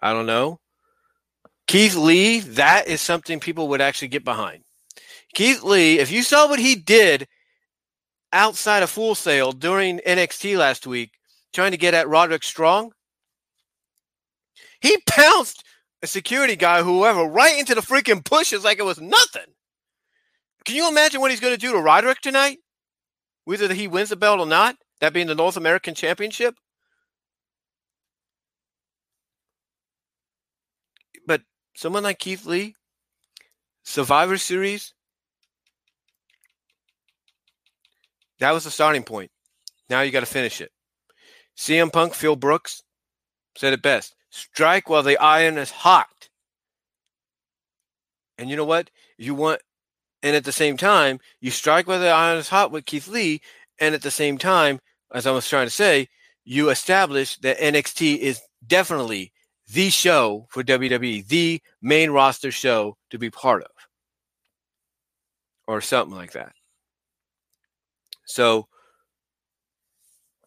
I 0.00 0.12
don't 0.12 0.26
know. 0.26 0.60
Keith 1.66 1.94
Lee, 1.94 2.40
that 2.40 2.88
is 2.88 3.00
something 3.00 3.38
people 3.38 3.68
would 3.68 3.80
actually 3.80 4.08
get 4.08 4.24
behind. 4.24 4.64
Keith 5.34 5.62
Lee, 5.62 5.98
if 5.98 6.10
you 6.10 6.22
saw 6.22 6.48
what 6.48 6.58
he 6.58 6.74
did 6.74 7.28
outside 8.32 8.82
of 8.82 8.90
Full 8.90 9.14
Sail 9.14 9.52
during 9.52 9.98
NXT 10.00 10.56
last 10.56 10.86
week, 10.86 11.12
trying 11.52 11.70
to 11.70 11.76
get 11.76 11.94
at 11.94 12.08
Roderick 12.08 12.42
Strong, 12.42 12.92
he 14.80 14.96
pounced 15.06 15.62
a 16.02 16.06
security 16.06 16.56
guy, 16.56 16.82
whoever, 16.82 17.24
right 17.24 17.58
into 17.58 17.74
the 17.74 17.82
freaking 17.82 18.28
bushes 18.28 18.64
like 18.64 18.78
it 18.78 18.84
was 18.84 19.00
nothing. 19.00 19.54
Can 20.64 20.76
you 20.76 20.88
imagine 20.88 21.20
what 21.20 21.30
he's 21.30 21.40
going 21.40 21.54
to 21.54 21.60
do 21.60 21.72
to 21.72 21.78
Roderick 21.78 22.20
tonight? 22.20 22.58
Whether 23.44 23.72
he 23.72 23.88
wins 23.88 24.10
the 24.10 24.16
belt 24.16 24.40
or 24.40 24.46
not? 24.46 24.76
That 25.00 25.12
being 25.12 25.26
the 25.26 25.34
North 25.34 25.56
American 25.56 25.94
Championship? 25.94 26.54
But 31.26 31.42
someone 31.74 32.02
like 32.02 32.18
Keith 32.18 32.44
Lee, 32.44 32.74
Survivor 33.82 34.36
Series, 34.36 34.92
that 38.38 38.52
was 38.52 38.64
the 38.64 38.70
starting 38.70 39.02
point. 39.02 39.30
Now 39.88 40.02
you 40.02 40.12
got 40.12 40.20
to 40.20 40.26
finish 40.26 40.60
it. 40.60 40.70
CM 41.56 41.92
Punk, 41.92 42.14
Phil 42.14 42.36
Brooks 42.36 42.82
said 43.56 43.72
it 43.72 43.82
best 43.82 44.14
strike 44.30 44.88
while 44.88 45.02
the 45.02 45.18
iron 45.18 45.58
is 45.58 45.70
hot. 45.70 46.28
And 48.38 48.48
you 48.48 48.56
know 48.56 48.64
what? 48.64 48.90
You 49.18 49.34
want, 49.34 49.60
and 50.22 50.36
at 50.36 50.44
the 50.44 50.52
same 50.52 50.76
time, 50.76 51.20
you 51.40 51.50
strike 51.50 51.86
while 51.86 52.00
the 52.00 52.08
iron 52.08 52.38
is 52.38 52.48
hot 52.48 52.70
with 52.70 52.86
Keith 52.86 53.08
Lee, 53.08 53.40
and 53.78 53.94
at 53.94 54.02
the 54.02 54.10
same 54.10 54.38
time, 54.38 54.80
as 55.12 55.26
I 55.26 55.30
was 55.30 55.48
trying 55.48 55.66
to 55.66 55.70
say, 55.70 56.08
you 56.44 56.70
establish 56.70 57.38
that 57.38 57.58
NXT 57.58 58.18
is 58.18 58.40
definitely 58.66 59.32
the 59.72 59.90
show 59.90 60.46
for 60.50 60.62
WWE, 60.62 61.26
the 61.26 61.60
main 61.80 62.10
roster 62.10 62.50
show 62.50 62.96
to 63.10 63.18
be 63.18 63.30
part 63.30 63.62
of, 63.62 63.70
or 65.66 65.80
something 65.80 66.16
like 66.16 66.32
that. 66.32 66.52
So, 68.26 68.68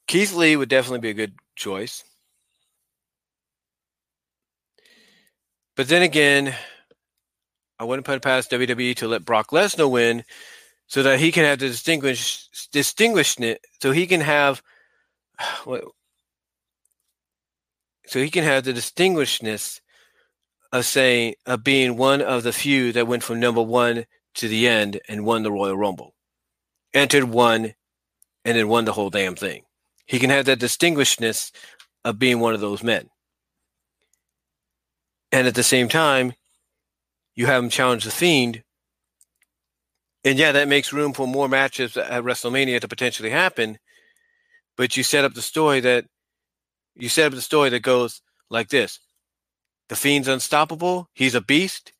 Keith 0.07 0.33
Lee 0.33 0.55
would 0.55 0.69
definitely 0.69 0.99
be 0.99 1.09
a 1.09 1.13
good 1.13 1.33
choice. 1.55 2.03
But 5.75 5.87
then 5.87 6.03
again, 6.03 6.53
I 7.79 7.85
wouldn't 7.85 8.05
put 8.05 8.15
it 8.15 8.21
past 8.21 8.51
WWE 8.51 8.95
to 8.97 9.07
let 9.07 9.25
Brock 9.25 9.51
Lesnar 9.51 9.89
win 9.89 10.23
so 10.87 11.03
that 11.03 11.19
he 11.19 11.31
can 11.31 11.45
have 11.45 11.59
the 11.59 11.67
distinguish 11.67 12.47
distinguishment 12.71 13.59
so 13.81 13.91
he 13.91 14.07
can 14.07 14.21
have 14.21 14.61
so 15.65 15.91
he 18.13 18.29
can 18.29 18.43
have 18.43 18.63
the 18.63 18.73
distinguishedness 18.73 19.81
of 20.71 20.85
saying 20.85 21.35
of 21.45 21.63
being 21.63 21.97
one 21.97 22.21
of 22.21 22.43
the 22.43 22.53
few 22.53 22.91
that 22.91 23.07
went 23.07 23.23
from 23.23 23.39
number 23.39 23.61
one 23.61 24.05
to 24.35 24.47
the 24.47 24.67
end 24.67 24.99
and 25.07 25.25
won 25.25 25.43
the 25.43 25.51
Royal 25.51 25.77
Rumble, 25.77 26.15
entered 26.93 27.25
one, 27.25 27.73
and 28.43 28.57
then 28.57 28.67
won 28.67 28.85
the 28.85 28.93
whole 28.93 29.09
damn 29.09 29.35
thing. 29.35 29.63
He 30.05 30.19
can 30.19 30.31
have 30.31 30.45
that 30.45 30.59
distinguishedness 30.59 31.51
of 32.03 32.19
being 32.19 32.39
one 32.39 32.53
of 32.53 32.61
those 32.61 32.83
men. 32.83 33.09
And 35.31 35.47
at 35.47 35.55
the 35.55 35.63
same 35.63 35.87
time, 35.87 36.33
you 37.35 37.45
have 37.45 37.63
him 37.63 37.69
challenge 37.69 38.03
the 38.03 38.11
Fiend 38.11 38.63
and 40.25 40.39
yeah, 40.39 40.53
that 40.53 40.67
makes 40.67 40.93
room 40.93 41.13
for 41.13 41.27
more 41.27 41.49
matches 41.49 41.97
at 41.97 42.23
WrestleMania 42.23 42.79
to 42.81 42.87
potentially 42.87 43.29
happen. 43.29 43.77
But 44.77 44.95
you 44.95 45.03
set 45.03 45.25
up 45.25 45.33
the 45.33 45.41
story 45.41 45.79
that 45.81 46.05
you 46.95 47.09
set 47.09 47.27
up 47.27 47.33
the 47.33 47.41
story 47.41 47.69
that 47.69 47.81
goes 47.81 48.21
like 48.49 48.69
this: 48.69 48.99
the 49.89 49.95
Fiend's 49.95 50.27
unstoppable. 50.27 51.09
He's 51.13 51.35
a 51.35 51.41
beast, 51.41 51.91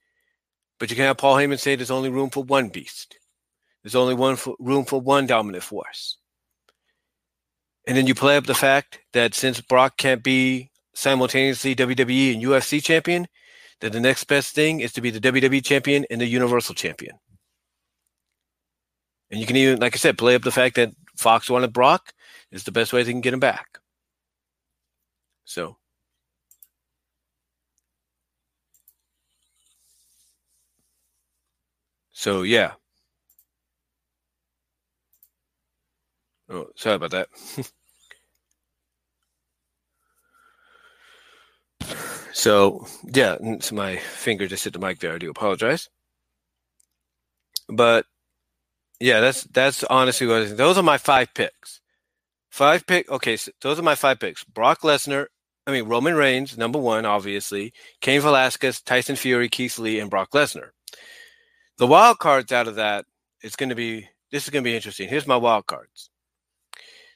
but 0.80 0.89
you 0.89 0.95
can 0.95 1.05
have 1.05 1.18
Paul 1.18 1.35
Heyman 1.35 1.60
say 1.60 1.76
there's 1.76 1.91
only 1.91 2.10
room 2.10 2.30
for 2.30 2.43
one 2.43 2.69
beast. 2.69 3.18
There's 3.84 3.95
only 3.95 4.14
one 4.14 4.38
for, 4.38 4.55
room 4.60 4.85
for 4.85 5.01
one 5.01 5.27
dominant 5.27 5.64
force. 5.64 6.18
And 7.85 7.97
then 7.97 8.07
you 8.07 8.15
play 8.15 8.38
up 8.38 8.45
the 8.45 8.55
fact 8.55 8.99
that 9.11 9.34
since 9.34 9.60
Brock 9.60 9.97
can't 9.97 10.23
be 10.23 10.72
simultaneously 10.95 11.76
WWE 11.76 12.34
and 12.34 12.41
UFC 12.41 12.81
champion, 12.81 13.27
that 13.84 13.91
the 13.91 13.99
next 13.99 14.23
best 14.23 14.55
thing 14.55 14.80
is 14.80 14.93
to 14.93 15.01
be 15.01 15.10
the 15.10 15.19
WWE 15.19 15.61
champion 15.61 16.05
and 16.10 16.22
the 16.22 16.26
Universal 16.26 16.73
champion. 16.73 17.19
And 19.30 19.41
you 19.41 19.45
can 19.45 19.57
even, 19.57 19.81
like 19.81 19.93
I 19.93 19.97
said, 19.97 20.18
play 20.18 20.35
up 20.35 20.43
the 20.43 20.51
fact 20.51 20.77
that 20.77 20.93
Fox 21.18 21.49
wanted 21.49 21.73
Brock 21.73 22.14
is 22.49 22.64
the 22.64 22.72
best 22.72 22.93
way 22.93 23.03
they 23.03 23.11
can 23.11 23.19
get 23.19 23.34
him 23.34 23.41
back. 23.41 23.80
So. 25.43 25.76
So 32.14 32.43
yeah. 32.43 32.76
Oh, 36.47 36.68
sorry 36.77 36.95
about 36.95 37.11
that. 37.11 37.27
so 42.34 42.85
yeah, 43.03 43.38
so 43.60 43.76
my 43.76 43.97
finger 43.97 44.47
just 44.47 44.64
hit 44.64 44.73
the 44.73 44.80
mic 44.80 44.99
there. 44.99 45.14
I 45.14 45.18
do 45.18 45.30
apologize. 45.30 45.89
But 47.69 48.05
yeah, 48.99 49.19
that's 49.19 49.43
that's 49.43 49.84
honestly 49.85 50.27
what 50.27 50.41
I 50.41 50.45
think. 50.45 50.57
Those 50.57 50.77
are 50.77 50.84
my 50.84 50.97
five 50.97 51.34
picks. 51.34 51.81
Five 52.49 52.85
pick. 52.85 53.10
Okay, 53.10 53.38
so 53.38 53.51
those 53.61 53.80
are 53.80 53.84
my 53.84 53.95
five 53.95 54.19
picks. 54.19 54.43
Brock 54.43 54.81
Lesnar. 54.81 55.27
I 55.65 55.72
mean 55.72 55.85
Roman 55.85 56.15
Reigns, 56.15 56.57
number 56.57 56.80
one, 56.80 57.05
obviously. 57.05 57.73
Cain 58.01 58.22
Velasquez, 58.22 58.81
Tyson 58.81 59.15
Fury, 59.15 59.49
Keith 59.49 59.80
Lee, 59.80 59.99
and 59.99 60.10
Brock 60.10 60.31
Lesnar. 60.31 60.69
The 61.77 61.88
wild 61.88 62.19
cards 62.19 62.51
out 62.51 62.68
of 62.68 62.76
that 62.76 63.05
is 63.41 63.55
going 63.55 63.69
to 63.69 63.76
be. 63.76 64.07
This 64.31 64.43
is 64.43 64.49
going 64.49 64.64
to 64.64 64.69
be 64.69 64.76
interesting. 64.76 65.10
Here's 65.10 65.27
my 65.27 65.38
wild 65.38 65.68
cards. 65.68 66.10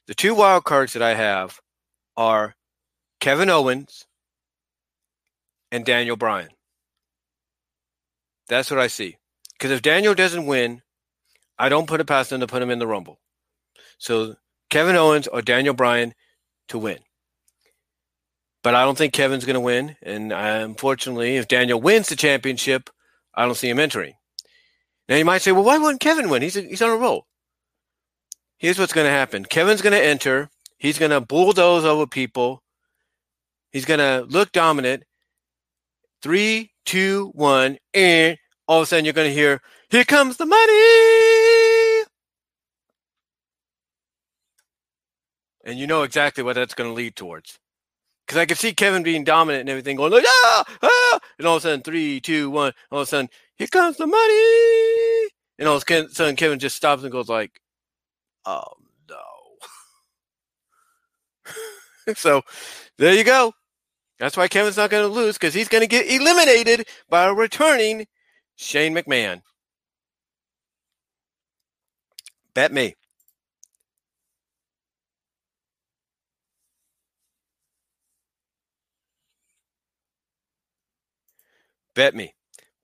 The 0.08 0.16
two 0.16 0.34
wild 0.34 0.64
cards 0.64 0.94
that 0.94 1.02
I 1.02 1.14
have 1.14 1.60
are 2.16 2.56
Kevin 3.20 3.50
Owens 3.50 4.07
and 5.72 5.86
Daniel 5.86 6.16
Bryan. 6.16 6.50
That's 8.48 8.72
what 8.72 8.80
I 8.80 8.88
see. 8.88 9.18
Because 9.54 9.72
if 9.72 9.82
Daniel 9.82 10.14
doesn't 10.14 10.46
win, 10.46 10.82
I 11.58 11.70
don't 11.70 11.88
put 11.88 12.00
it 12.00 12.08
past 12.08 12.30
them 12.30 12.40
to 12.40 12.48
put 12.48 12.62
him 12.62 12.70
in 12.70 12.80
the 12.80 12.88
Rumble. 12.88 13.20
So 13.98 14.36
Kevin 14.70 14.96
Owens 14.96 15.28
or 15.28 15.42
Daniel 15.42 15.74
Bryan 15.74 16.14
to 16.70 16.78
win. 16.78 17.00
But 18.64 18.76
I 18.76 18.84
don't 18.84 18.98
think 18.98 19.14
Kevin's 19.14 19.46
going 19.46 19.56
to 19.56 19.60
win. 19.60 19.96
And 20.02 20.34
I, 20.34 20.58
unfortunately, 20.58 21.38
if 21.38 21.48
Daniel 21.48 21.82
wins 21.82 22.10
the 22.10 22.16
championship, 22.16 22.90
I 23.34 23.46
don't 23.46 23.56
see 23.56 23.70
him 23.70 23.80
entering. 23.80 24.14
Now 25.08 25.16
you 25.16 25.26
might 25.26 25.42
say, 25.42 25.52
well, 25.52 25.64
why 25.64 25.78
wouldn't 25.78 26.02
Kevin 26.02 26.30
win? 26.30 26.42
He's, 26.42 26.58
a, 26.58 26.62
he's 26.62 26.82
on 26.82 26.90
a 26.90 26.98
roll. 26.98 27.28
Here's 28.58 28.80
what's 28.80 28.94
going 28.94 29.06
to 29.06 29.12
happen 29.12 29.46
Kevin's 29.46 29.82
going 29.82 29.94
to 29.94 30.04
enter. 30.04 30.50
He's 30.78 31.00
going 31.00 31.12
to 31.12 31.22
bulldoze 31.22 31.86
over 31.86 32.06
people. 32.06 32.62
He's 33.72 33.86
going 33.86 34.00
to 34.00 34.26
look 34.30 34.52
dominant. 34.52 35.04
Three, 36.28 36.72
two, 36.86 37.32
one, 37.36 37.78
and 37.94 38.38
all 38.68 38.80
of 38.80 38.84
a 38.84 38.86
sudden 38.86 39.06
you're 39.06 39.14
going 39.14 39.30
to 39.30 39.34
hear, 39.34 39.62
Here 39.90 40.04
comes 40.04 40.36
the 40.36 40.46
money. 40.46 42.04
And 45.64 45.80
you 45.80 45.88
know 45.88 46.04
exactly 46.04 46.44
what 46.44 46.56
that's 46.56 46.74
going 46.74 46.90
to 46.90 46.94
lead 46.94 47.16
towards. 47.16 47.58
Because 48.26 48.38
I 48.40 48.46
can 48.46 48.58
see 48.58 48.74
Kevin 48.74 49.04
being 49.04 49.24
dominant 49.24 49.62
and 49.62 49.70
everything, 49.70 49.96
going 49.96 50.12
like, 50.12 50.26
ah, 50.28 50.66
ah, 50.84 51.20
and 51.38 51.48
all 51.48 51.56
of 51.56 51.62
a 51.62 51.70
sudden, 51.70 51.82
three, 51.82 52.20
two, 52.20 52.50
one, 52.50 52.74
all 52.92 53.00
of 53.00 53.04
a 53.04 53.10
sudden, 53.10 53.30
here 53.56 53.68
comes 53.68 53.96
the 53.96 54.06
money. 54.06 55.30
And 55.60 55.70
all 55.70 55.78
of 55.78 55.84
a 55.90 56.10
sudden, 56.10 56.36
Kevin 56.36 56.60
just 56.60 56.76
stops 56.76 57.04
and 57.04 57.12
goes 57.14 57.30
like, 57.30 57.62
oh 58.46 58.74
no. 59.10 59.16
so 62.16 62.42
there 62.98 63.14
you 63.14 63.24
go. 63.24 63.54
That's 64.20 64.36
why 64.36 64.48
Kevin's 64.48 64.78
not 64.78 64.90
going 64.90 65.04
to 65.04 65.14
lose 65.14 65.36
because 65.36 65.54
he's 65.54 65.68
going 65.68 65.84
to 65.84 65.88
get 65.88 66.10
eliminated 66.10 66.88
by 67.10 67.28
returning 67.28 68.08
Shane 68.56 68.96
McMahon. 68.96 69.42
Bet 72.54 72.72
me. 72.74 72.96
Bet 81.94 82.16
me. 82.16 82.34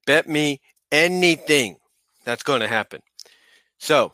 Bet 0.05 0.27
me 0.27 0.61
anything 0.91 1.77
that's 2.23 2.43
going 2.43 2.61
to 2.61 2.67
happen. 2.67 3.01
So 3.79 4.13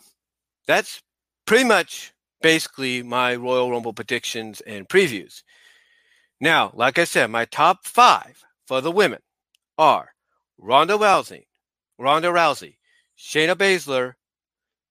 that's 0.67 1.01
pretty 1.45 1.65
much 1.65 2.13
basically 2.41 3.03
my 3.03 3.35
Royal 3.35 3.71
Rumble 3.71 3.93
predictions 3.93 4.61
and 4.61 4.87
previews. 4.87 5.43
Now, 6.39 6.71
like 6.73 6.97
I 6.97 7.03
said, 7.03 7.29
my 7.29 7.45
top 7.45 7.85
five 7.85 8.43
for 8.65 8.81
the 8.81 8.91
women 8.91 9.19
are 9.77 10.13
Ronda 10.57 10.93
Rousey, 10.93 11.45
Ronda 11.97 12.29
Rousey, 12.29 12.77
Shayna 13.17 13.55
Baszler, 13.55 14.13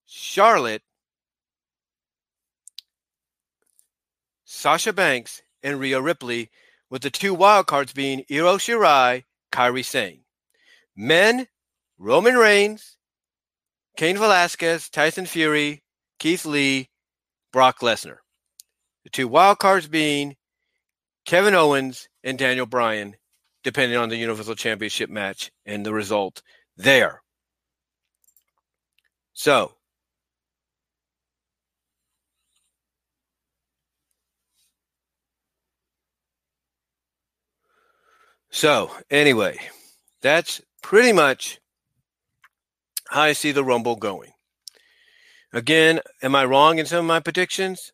Charlotte, 0.06 0.82
Sasha 4.44 4.92
Banks, 4.92 5.42
and 5.62 5.80
Rhea 5.80 6.00
Ripley, 6.00 6.50
with 6.90 7.02
the 7.02 7.10
two 7.10 7.34
wild 7.34 7.66
cards 7.66 7.92
being 7.92 8.24
Io 8.30 8.56
Shirai, 8.56 9.24
Kairi 9.52 9.84
Sane. 9.84 10.24
Men, 10.96 11.46
Roman 11.98 12.36
Reigns, 12.36 12.96
Cain 13.96 14.16
Velasquez, 14.16 14.88
Tyson 14.88 15.26
Fury, 15.26 15.82
Keith 16.18 16.44
Lee, 16.44 16.90
Brock 17.52 17.80
Lesnar. 17.80 18.18
The 19.04 19.10
two 19.10 19.28
wild 19.28 19.58
cards 19.58 19.88
being 19.88 20.36
Kevin 21.28 21.54
Owens 21.54 22.08
and 22.24 22.38
Daniel 22.38 22.64
Bryan, 22.64 23.14
depending 23.62 23.98
on 23.98 24.08
the 24.08 24.16
Universal 24.16 24.54
Championship 24.54 25.10
match 25.10 25.52
and 25.66 25.84
the 25.84 25.92
result 25.92 26.40
there. 26.74 27.20
So, 29.34 29.74
so 38.48 38.90
anyway, 39.10 39.58
that's 40.22 40.62
pretty 40.82 41.12
much 41.12 41.60
how 43.10 43.20
I 43.20 43.34
see 43.34 43.52
the 43.52 43.62
Rumble 43.62 43.96
going. 43.96 44.32
Again, 45.52 46.00
am 46.22 46.34
I 46.34 46.46
wrong 46.46 46.78
in 46.78 46.86
some 46.86 47.00
of 47.00 47.04
my 47.04 47.20
predictions? 47.20 47.92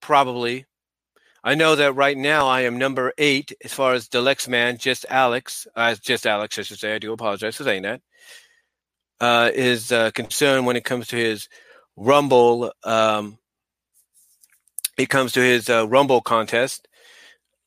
Probably. 0.00 0.66
I 1.46 1.54
know 1.54 1.76
that 1.76 1.94
right 1.94 2.18
now 2.18 2.48
I 2.48 2.62
am 2.62 2.76
number 2.76 3.12
eight 3.18 3.52
as 3.62 3.72
far 3.72 3.94
as 3.94 4.08
Deluxe 4.08 4.48
Man, 4.48 4.78
just 4.78 5.06
Alex, 5.08 5.68
uh, 5.76 5.94
just 6.02 6.26
Alex, 6.26 6.58
I 6.58 6.62
should 6.62 6.80
say. 6.80 6.92
I 6.92 6.98
do 6.98 7.12
apologize 7.12 7.54
for 7.54 7.62
saying 7.62 7.82
that. 7.82 8.00
Uh, 9.20 9.52
is 9.54 9.92
uh, 9.92 10.10
concerned 10.10 10.66
when 10.66 10.74
it 10.74 10.84
comes 10.84 11.06
to 11.06 11.16
his 11.16 11.48
Rumble. 11.94 12.72
Um, 12.82 13.38
it 14.98 15.08
comes 15.08 15.30
to 15.34 15.40
his 15.40 15.70
uh, 15.70 15.86
Rumble 15.86 16.20
contest, 16.20 16.88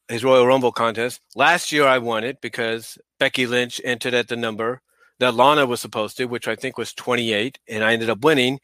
his 0.09 0.25
Royal 0.25 0.45
Rumble 0.45 0.73
contest. 0.73 1.21
Last 1.33 1.71
year 1.71 1.87
I 1.87 1.99
won 1.99 2.25
it 2.25 2.41
because 2.41 2.97
Becky 3.17 3.47
Lynch 3.47 3.79
entered 3.85 4.13
at 4.13 4.27
the 4.27 4.35
number 4.35 4.81
that 5.19 5.35
Lana 5.35 5.65
was 5.65 5.79
supposed 5.79 6.17
to, 6.17 6.25
which 6.25 6.49
I 6.49 6.57
think 6.57 6.77
was 6.77 6.91
28, 6.91 7.59
and 7.69 7.85
I 7.85 7.93
ended 7.93 8.09
up 8.09 8.25
winning. 8.25 8.59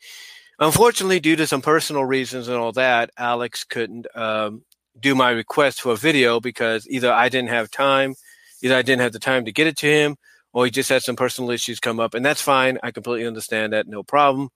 Unfortunately, 0.59 1.21
due 1.21 1.37
to 1.37 1.47
some 1.47 1.61
personal 1.61 2.03
reasons 2.03 2.49
and 2.49 2.57
all 2.57 2.73
that, 2.73 3.11
Alex 3.17 3.63
couldn't 3.63 4.07
um, 4.13 4.63
do 4.99 5.15
my 5.15 5.29
request 5.29 5.81
for 5.81 5.93
a 5.93 5.97
video 5.97 6.39
because 6.39 6.87
either 6.87 7.11
I 7.11 7.29
didn't 7.29 7.49
have 7.49 7.69
time, 7.69 8.15
either 8.61 8.75
I 8.75 8.81
didn't 8.81 9.01
have 9.01 9.13
the 9.13 9.19
time 9.19 9.45
to 9.45 9.51
get 9.51 9.67
it 9.67 9.77
to 9.77 9.87
him, 9.87 10.15
or 10.53 10.65
he 10.65 10.71
just 10.71 10.89
had 10.89 11.03
some 11.03 11.15
personal 11.15 11.51
issues 11.51 11.79
come 11.79 11.99
up, 11.99 12.13
and 12.13 12.25
that's 12.25 12.41
fine. 12.41 12.77
I 12.81 12.91
completely 12.91 13.27
understand 13.27 13.73
that, 13.73 13.87
no 13.87 14.03
problem. 14.03 14.49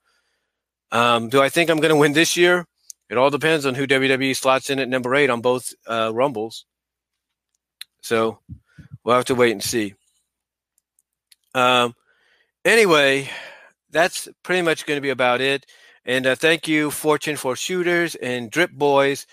Um, 0.91 1.29
do 1.29 1.41
I 1.41 1.49
think 1.49 1.69
I'm 1.69 1.79
going 1.79 1.93
to 1.93 1.99
win 1.99 2.13
this 2.13 2.37
year? 2.37 2.65
It 3.09 3.17
all 3.17 3.29
depends 3.29 3.65
on 3.65 3.75
who 3.75 3.87
WWE 3.87 4.35
slots 4.35 4.69
in 4.69 4.79
at 4.79 4.87
number 4.87 5.13
eight 5.15 5.29
on 5.29 5.41
both 5.41 5.73
uh, 5.87 6.11
Rumbles. 6.13 6.65
So 8.01 8.39
we'll 9.03 9.15
have 9.15 9.25
to 9.25 9.35
wait 9.35 9.51
and 9.51 9.63
see. 9.63 9.95
Um, 11.53 11.95
anyway, 12.63 13.29
that's 13.89 14.27
pretty 14.43 14.61
much 14.61 14.85
going 14.85 14.97
to 14.97 15.01
be 15.01 15.09
about 15.09 15.41
it. 15.41 15.65
And 16.05 16.25
uh, 16.25 16.35
thank 16.35 16.67
you, 16.67 16.91
Fortune 16.91 17.35
for 17.35 17.55
Shooters 17.55 18.15
and 18.15 18.49
Drip 18.49 18.71
Boys, 18.71 19.27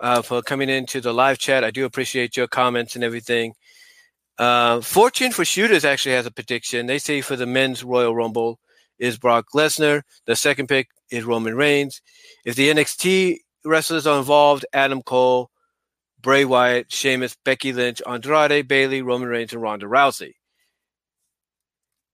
uh, 0.00 0.22
for 0.22 0.42
coming 0.42 0.68
into 0.68 1.00
the 1.00 1.12
live 1.12 1.38
chat. 1.38 1.64
I 1.64 1.70
do 1.70 1.84
appreciate 1.84 2.36
your 2.36 2.48
comments 2.48 2.94
and 2.94 3.04
everything. 3.04 3.54
Uh, 4.38 4.80
Fortune 4.80 5.32
for 5.32 5.44
Shooters 5.44 5.84
actually 5.84 6.14
has 6.14 6.26
a 6.26 6.30
prediction. 6.30 6.86
They 6.86 6.98
say 6.98 7.20
for 7.20 7.36
the 7.36 7.46
men's 7.46 7.84
Royal 7.84 8.14
Rumble 8.14 8.58
is 8.98 9.18
Brock 9.18 9.46
Lesnar. 9.54 10.02
The 10.26 10.36
second 10.36 10.68
pick 10.68 10.88
is 11.10 11.24
Roman 11.24 11.54
Reigns. 11.56 12.00
If 12.44 12.54
the 12.54 12.70
NXT 12.70 13.38
wrestlers 13.64 14.06
are 14.06 14.18
involved, 14.18 14.64
Adam 14.72 15.02
Cole, 15.02 15.50
Bray 16.22 16.44
Wyatt, 16.44 16.92
Sheamus, 16.92 17.36
Becky 17.44 17.72
Lynch, 17.72 18.02
Andrade, 18.06 18.66
Bayley, 18.66 19.02
Roman 19.02 19.28
Reigns, 19.28 19.52
and 19.52 19.62
Ronda 19.62 19.86
Rousey. 19.86 20.32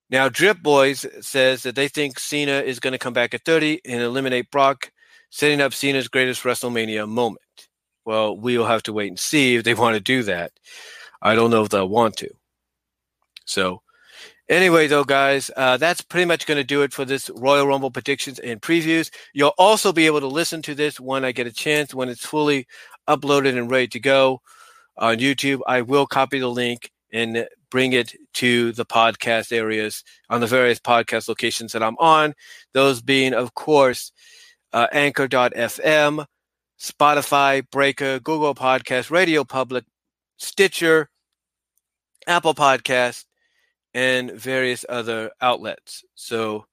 Now, 0.09 0.29
Drip 0.29 0.63
Boys 0.63 1.05
says 1.21 1.65
that 1.65 1.75
they 1.75 1.89
think 1.89 2.19
Cena 2.19 2.61
is 2.61 2.79
going 2.79 2.93
to 2.93 2.99
come 2.99 3.13
back 3.13 3.35
at 3.35 3.45
30 3.45 3.81
and 3.85 4.01
eliminate 4.01 4.51
Brock, 4.53 4.93
setting 5.31 5.61
up 5.61 5.75
Cena's 5.75 6.07
greatest 6.07 6.45
WrestleMania 6.45 7.09
moment. 7.09 7.66
Well, 8.07 8.37
we'll 8.37 8.65
have 8.65 8.85
to 8.85 8.93
wait 8.93 9.09
and 9.09 9.19
see 9.19 9.57
if 9.57 9.65
they 9.65 9.75
want 9.75 9.95
to 9.95 10.01
do 10.01 10.23
that. 10.23 10.53
I 11.21 11.35
don't 11.35 11.51
know 11.51 11.63
if 11.63 11.71
they'll 11.71 11.89
want 11.89 12.17
to. 12.19 12.31
So, 13.45 13.83
anyway, 14.49 14.87
though, 14.87 15.05
guys, 15.05 15.51
uh, 15.57 15.77
that's 15.77 16.01
pretty 16.03 16.25
much 16.25 16.47
going 16.47 16.57
to 16.57 16.65
do 16.65 16.83
it 16.83 16.93
for 16.93 17.05
this 17.05 17.29
Royal 17.35 17.67
Rumble 17.67 17.91
predictions 17.91 18.39
and 18.39 18.63
previews. 18.63 19.11
You'll 19.35 19.55
also 19.59 19.93
be 19.93 20.07
able 20.07 20.21
to 20.21 20.29
listen 20.29 20.63
to 20.63 20.75
this 20.75 21.01
when 21.01 21.25
I 21.25 21.33
get 21.33 21.49
a 21.49 21.53
chance, 21.53 21.93
when 21.93 22.09
it's 22.09 22.25
fully 22.25 22.69
uploaded 23.09 23.59
and 23.59 23.71
ready 23.71 23.89
to 23.89 24.01
go 24.01 24.41
on 24.97 25.19
YouTube. 25.19 25.61
I 25.67 25.83
will 25.83 26.07
copy 26.07 26.39
the 26.39 26.49
link 26.49 26.93
and 27.13 27.49
bring 27.71 27.93
it 27.93 28.15
to 28.35 28.71
the 28.73 28.87
podcast 28.87 29.53
areas 29.53 30.05
on 30.31 30.41
the 30.41 30.47
various 30.47 30.79
podcast 30.79 31.29
locations 31.29 31.73
that 31.73 31.83
I'm 31.83 31.97
on. 31.99 32.35
Those 32.73 33.03
being, 33.03 33.35
of 33.35 33.55
course, 33.55 34.13
uh, 34.73 34.87
Anchor.fm, 34.93 36.27
Spotify, 36.79 37.69
Breaker, 37.71 38.19
Google 38.21 38.55
Podcast, 38.55 39.11
Radio 39.11 39.45
Public, 39.45 39.85
Stitcher, 40.37 41.09
Apple 42.27 42.55
Podcast, 42.55 43.25
and 43.95 44.33
various 44.33 44.85
other 44.89 45.31
outlets. 45.41 46.05
So 46.15 46.67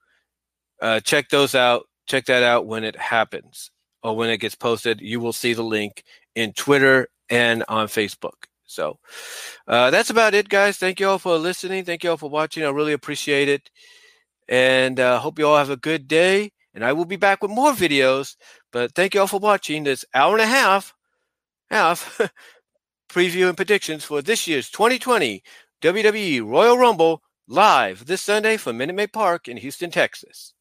uh, 0.81 0.99
check 0.99 1.29
those 1.29 1.55
out. 1.55 1.87
Check 2.05 2.25
that 2.25 2.43
out 2.43 2.65
when 2.67 2.83
it 2.83 2.97
happens 2.97 3.71
or 4.03 4.15
when 4.15 4.29
it 4.29 4.37
gets 4.37 4.55
posted. 4.55 4.99
You 4.99 5.19
will 5.21 5.31
see 5.31 5.53
the 5.53 5.63
link 5.63 6.03
in 6.35 6.51
Twitter 6.53 7.07
and 7.29 7.63
on 7.69 7.87
Facebook. 7.87 8.47
So 8.65 8.99
uh, 9.67 9.89
that's 9.91 10.09
about 10.09 10.33
it, 10.33 10.49
guys. 10.49 10.77
Thank 10.77 10.99
you 10.99 11.07
all 11.07 11.19
for 11.19 11.37
listening. 11.37 11.85
Thank 11.85 12.03
you 12.03 12.09
all 12.09 12.17
for 12.17 12.29
watching. 12.29 12.65
I 12.65 12.69
really 12.69 12.93
appreciate 12.93 13.47
it. 13.47 13.69
And 14.49 14.99
uh, 14.99 15.19
hope 15.19 15.39
you 15.39 15.47
all 15.47 15.57
have 15.57 15.69
a 15.69 15.77
good 15.77 16.07
day. 16.07 16.51
And 16.73 16.83
I 16.83 16.91
will 16.91 17.05
be 17.05 17.15
back 17.15 17.41
with 17.41 17.51
more 17.51 17.71
videos. 17.71 18.35
But 18.73 18.95
thank 18.95 19.13
you 19.13 19.21
all 19.21 19.27
for 19.27 19.39
watching 19.39 19.83
this 19.83 20.03
hour 20.15 20.33
and 20.33 20.41
a 20.41 20.47
half, 20.47 20.95
half 21.69 22.19
preview 23.09 23.47
and 23.47 23.55
predictions 23.55 24.03
for 24.03 24.21
this 24.23 24.47
year's 24.47 24.69
2020 24.71 25.43
WWE 25.81 26.43
Royal 26.43 26.77
Rumble 26.77 27.21
live 27.47 28.07
this 28.07 28.23
Sunday 28.23 28.57
from 28.57 28.77
Minute 28.77 28.95
Maid 28.95 29.13
Park 29.13 29.47
in 29.47 29.57
Houston, 29.57 29.91
Texas. 29.91 30.55